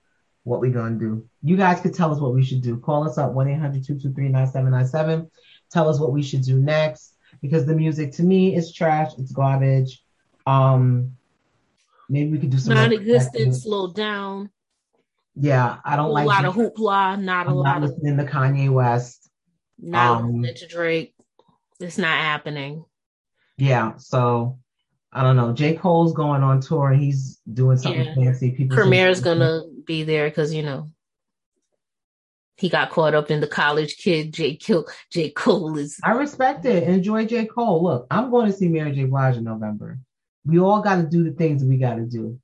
what 0.48 0.61
we're 0.61 0.72
going 0.72 0.98
to 0.98 1.06
do. 1.06 1.30
You 1.44 1.57
guys 1.57 1.81
could 1.81 1.94
tell 1.94 2.11
us 2.11 2.19
what 2.19 2.34
we 2.34 2.44
should 2.44 2.61
do. 2.61 2.77
Call 2.77 3.07
us 3.07 3.18
up 3.18 3.34
1 3.34 3.49
800 3.49 3.85
223 3.85 4.30
9797. 4.30 5.30
Tell 5.69 5.89
us 5.89 5.99
what 5.99 6.14
we 6.14 6.23
should 6.23 6.41
do 6.41 6.57
next 6.57 7.15
because 7.41 7.65
the 7.65 7.76
music 7.76 8.14
to 8.14 8.23
me 8.23 8.56
is 8.56 8.73
trash. 8.73 9.11
It's 9.18 9.34
garbage. 9.34 10.02
Um, 10.45 11.18
maybe 12.10 12.31
we 12.31 12.39
could 12.39 12.49
do 12.49 12.57
some 12.57 12.76
non-existent, 12.76 13.56
slow 13.56 13.91
down. 13.91 14.49
Yeah, 15.35 15.77
I 15.84 15.98
don't 15.98 16.10
a 16.10 16.14
like 16.14 16.23
a 16.23 16.27
lot 16.27 16.45
of 16.45 16.56
hoopla. 16.56 17.22
Not 17.22 17.48
I'm 17.48 17.53
a 17.53 17.56
lot 17.56 17.81
not 17.81 17.89
listening 17.89 18.18
to 18.18 18.23
Kanye 18.23 18.72
West. 18.72 19.30
Not 19.77 20.22
um, 20.22 20.41
listening 20.41 20.56
to 20.56 20.68
Drake. 20.68 21.14
It's 21.80 21.98
not 21.98 22.18
happening. 22.18 22.85
Yeah, 23.57 23.98
so 23.98 24.57
I 25.18 25.23
don't 25.23 25.35
know. 25.35 25.52
J. 25.52 25.73
Cole's 25.73 26.14
going 26.14 26.44
on 26.44 26.61
tour 26.61 26.91
and 26.91 27.02
he's 27.02 27.39
doing 27.52 27.76
something 27.76 28.06
yeah. 28.06 28.14
fancy. 28.14 28.52
People 28.52 28.77
Premier's 28.77 29.19
gonna 29.19 29.64
be 29.84 30.03
there 30.03 30.30
because 30.30 30.53
you 30.53 30.61
know 30.61 30.91
he 32.56 32.69
got 32.69 32.91
caught 32.91 33.15
up 33.15 33.31
in 33.31 33.39
the 33.39 33.48
college 33.48 33.98
kid. 33.98 34.31
J. 34.31 34.57
Cole, 34.57 34.88
J. 35.11 35.31
Cole 35.31 35.76
is. 35.76 35.99
I 36.03 36.11
respect 36.11 36.65
it. 36.65 36.84
Enjoy 36.84 37.26
J. 37.26 37.48
Cole. 37.48 37.81
Look, 37.81 38.06
I'm 38.11 38.30
going 38.30 38.45
to 38.45 38.53
see 38.56 38.68
Mary 38.68 38.91
J. 38.91 39.06
Blige 39.06 39.38
in 39.38 39.44
November. 39.44 39.98
We 40.45 40.60
all 40.60 40.84
got 40.84 40.98
to 40.98 41.03
do 41.07 41.23
the 41.23 41.31
things 41.31 41.64
we 41.64 41.77
got 41.77 41.95
to 41.95 42.06
do, 42.06 42.39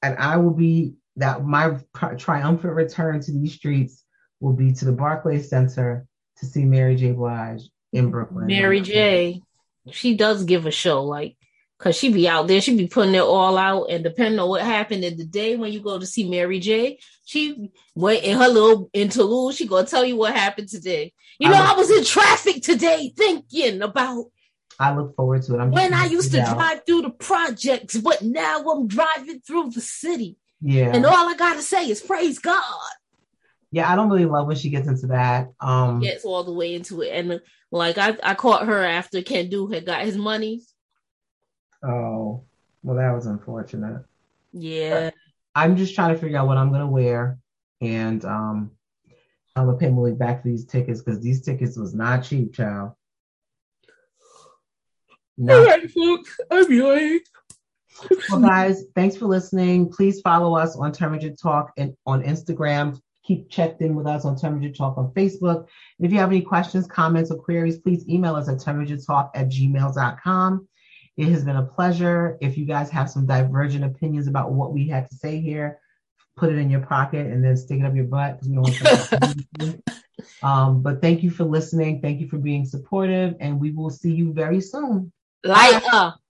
and 0.00 0.16
I 0.16 0.36
will 0.36 0.54
be 0.54 0.94
that. 1.16 1.44
My 1.44 1.78
triumphant 2.16 2.74
return 2.74 3.22
to 3.22 3.32
these 3.32 3.54
streets 3.54 4.04
will 4.38 4.52
be 4.52 4.72
to 4.74 4.84
the 4.84 4.92
Barclays 4.92 5.48
Center 5.50 6.06
to 6.36 6.46
see 6.46 6.64
Mary 6.64 6.94
J. 6.94 7.10
Blige 7.10 7.62
in 7.92 8.12
Brooklyn. 8.12 8.46
Mary 8.46 8.80
J. 8.82 9.42
She 9.90 10.16
does 10.16 10.44
give 10.44 10.64
a 10.64 10.70
show. 10.70 11.02
Like 11.02 11.36
Cause 11.84 11.96
she 11.98 12.10
be 12.10 12.26
out 12.26 12.48
there, 12.48 12.62
she 12.62 12.74
be 12.74 12.86
putting 12.86 13.14
it 13.14 13.20
all 13.20 13.58
out, 13.58 13.90
and 13.90 14.02
depending 14.02 14.40
on 14.40 14.48
what 14.48 14.62
happened 14.62 15.04
in 15.04 15.18
the 15.18 15.24
day 15.26 15.54
when 15.54 15.70
you 15.70 15.80
go 15.80 15.98
to 15.98 16.06
see 16.06 16.26
Mary 16.26 16.58
J, 16.58 16.98
she 17.26 17.68
went 17.94 18.24
in 18.24 18.38
her 18.38 18.48
little 18.48 18.88
in 18.94 19.02
interlude. 19.02 19.54
She 19.54 19.66
gonna 19.66 19.86
tell 19.86 20.02
you 20.02 20.16
what 20.16 20.34
happened 20.34 20.70
today. 20.70 21.12
You 21.38 21.50
know, 21.50 21.56
I, 21.56 21.72
I 21.72 21.76
was 21.76 21.90
in 21.90 22.02
traffic 22.02 22.62
today 22.62 23.12
thinking 23.14 23.82
about. 23.82 24.30
I 24.80 24.96
look 24.96 25.14
forward 25.14 25.42
to 25.42 25.56
it. 25.56 25.58
I'm 25.58 25.72
when 25.72 25.92
I 25.92 26.06
used 26.06 26.32
to 26.32 26.40
out. 26.40 26.56
drive 26.56 26.86
through 26.86 27.02
the 27.02 27.10
projects, 27.10 27.98
but 27.98 28.22
now 28.22 28.60
I'm 28.60 28.88
driving 28.88 29.42
through 29.46 29.72
the 29.72 29.82
city. 29.82 30.38
Yeah, 30.62 30.90
and 30.90 31.04
all 31.04 31.28
I 31.28 31.36
gotta 31.36 31.60
say 31.60 31.90
is 31.90 32.00
praise 32.00 32.38
God. 32.38 32.92
Yeah, 33.72 33.92
I 33.92 33.94
don't 33.94 34.08
really 34.08 34.24
love 34.24 34.46
when 34.46 34.56
she 34.56 34.70
gets 34.70 34.88
into 34.88 35.08
that. 35.08 35.48
Um, 35.60 36.00
gets 36.00 36.24
all 36.24 36.44
the 36.44 36.52
way 36.54 36.76
into 36.76 37.02
it, 37.02 37.10
and 37.10 37.42
like 37.70 37.98
I, 37.98 38.16
I 38.22 38.32
caught 38.32 38.66
her 38.66 38.82
after 38.82 39.20
Kendu 39.20 39.70
had 39.70 39.84
got 39.84 40.06
his 40.06 40.16
money 40.16 40.62
Oh, 41.84 42.42
well, 42.82 42.96
that 42.96 43.12
was 43.12 43.26
unfortunate. 43.26 44.04
Yeah. 44.52 45.10
I'm 45.54 45.76
just 45.76 45.94
trying 45.94 46.14
to 46.14 46.20
figure 46.20 46.38
out 46.38 46.46
what 46.46 46.56
I'm 46.56 46.72
gonna 46.72 46.88
wear, 46.88 47.38
and 47.80 48.24
um, 48.24 48.70
I'm 49.54 49.66
gonna 49.66 49.78
pay 49.78 49.90
Malik 49.90 50.18
back 50.18 50.42
for 50.42 50.48
these 50.48 50.64
tickets 50.64 51.00
because 51.00 51.20
these 51.20 51.42
tickets 51.42 51.76
was 51.76 51.94
not 51.94 52.24
cheap, 52.24 52.54
child. 52.54 52.92
No. 55.36 55.58
All 55.58 55.64
right, 55.64 55.90
folks. 55.90 56.38
I'm 56.50 56.78
going. 56.78 57.20
well, 58.30 58.40
guys, 58.40 58.84
thanks 58.94 59.16
for 59.16 59.26
listening. 59.26 59.90
Please 59.90 60.20
follow 60.20 60.56
us 60.56 60.76
on 60.76 60.92
Terminator 60.92 61.34
Talk 61.34 61.72
and 61.76 61.96
on 62.06 62.22
Instagram. 62.22 63.00
Keep 63.24 63.48
checked 63.48 63.80
in 63.80 63.94
with 63.94 64.06
us 64.06 64.24
on 64.24 64.36
Terminator 64.36 64.74
Talk 64.74 64.98
on 64.98 65.12
Facebook. 65.12 65.66
And 65.98 66.06
if 66.06 66.12
you 66.12 66.18
have 66.18 66.30
any 66.30 66.42
questions, 66.42 66.86
comments, 66.86 67.30
or 67.30 67.38
queries, 67.38 67.78
please 67.78 68.06
email 68.08 68.34
us 68.34 68.48
at 68.48 68.56
terminatortalk 68.56 69.30
at 69.34 69.48
gmail.com. 69.48 70.68
It 71.16 71.28
has 71.28 71.44
been 71.44 71.56
a 71.56 71.64
pleasure. 71.64 72.36
If 72.40 72.58
you 72.58 72.64
guys 72.64 72.90
have 72.90 73.08
some 73.10 73.26
divergent 73.26 73.84
opinions 73.84 74.26
about 74.26 74.52
what 74.52 74.72
we 74.72 74.88
had 74.88 75.08
to 75.10 75.16
say 75.16 75.40
here, 75.40 75.78
put 76.36 76.50
it 76.50 76.56
in 76.56 76.70
your 76.70 76.80
pocket 76.80 77.26
and 77.26 77.44
then 77.44 77.56
stick 77.56 77.80
it 77.80 77.86
up 77.86 77.94
your 77.94 78.04
butt 78.04 78.40
because 78.40 78.48
we 78.48 78.56
don't 78.56 78.64
want 79.60 79.82
um, 80.42 80.82
but 80.82 81.00
thank 81.00 81.22
you 81.22 81.30
for 81.30 81.44
listening. 81.44 82.00
Thank 82.00 82.20
you 82.20 82.28
for 82.28 82.38
being 82.38 82.64
supportive, 82.64 83.36
and 83.40 83.60
we 83.60 83.70
will 83.70 83.90
see 83.90 84.12
you 84.12 84.32
very 84.32 84.60
soon. 84.60 85.12
Light 85.44 85.82
up. 85.92 86.20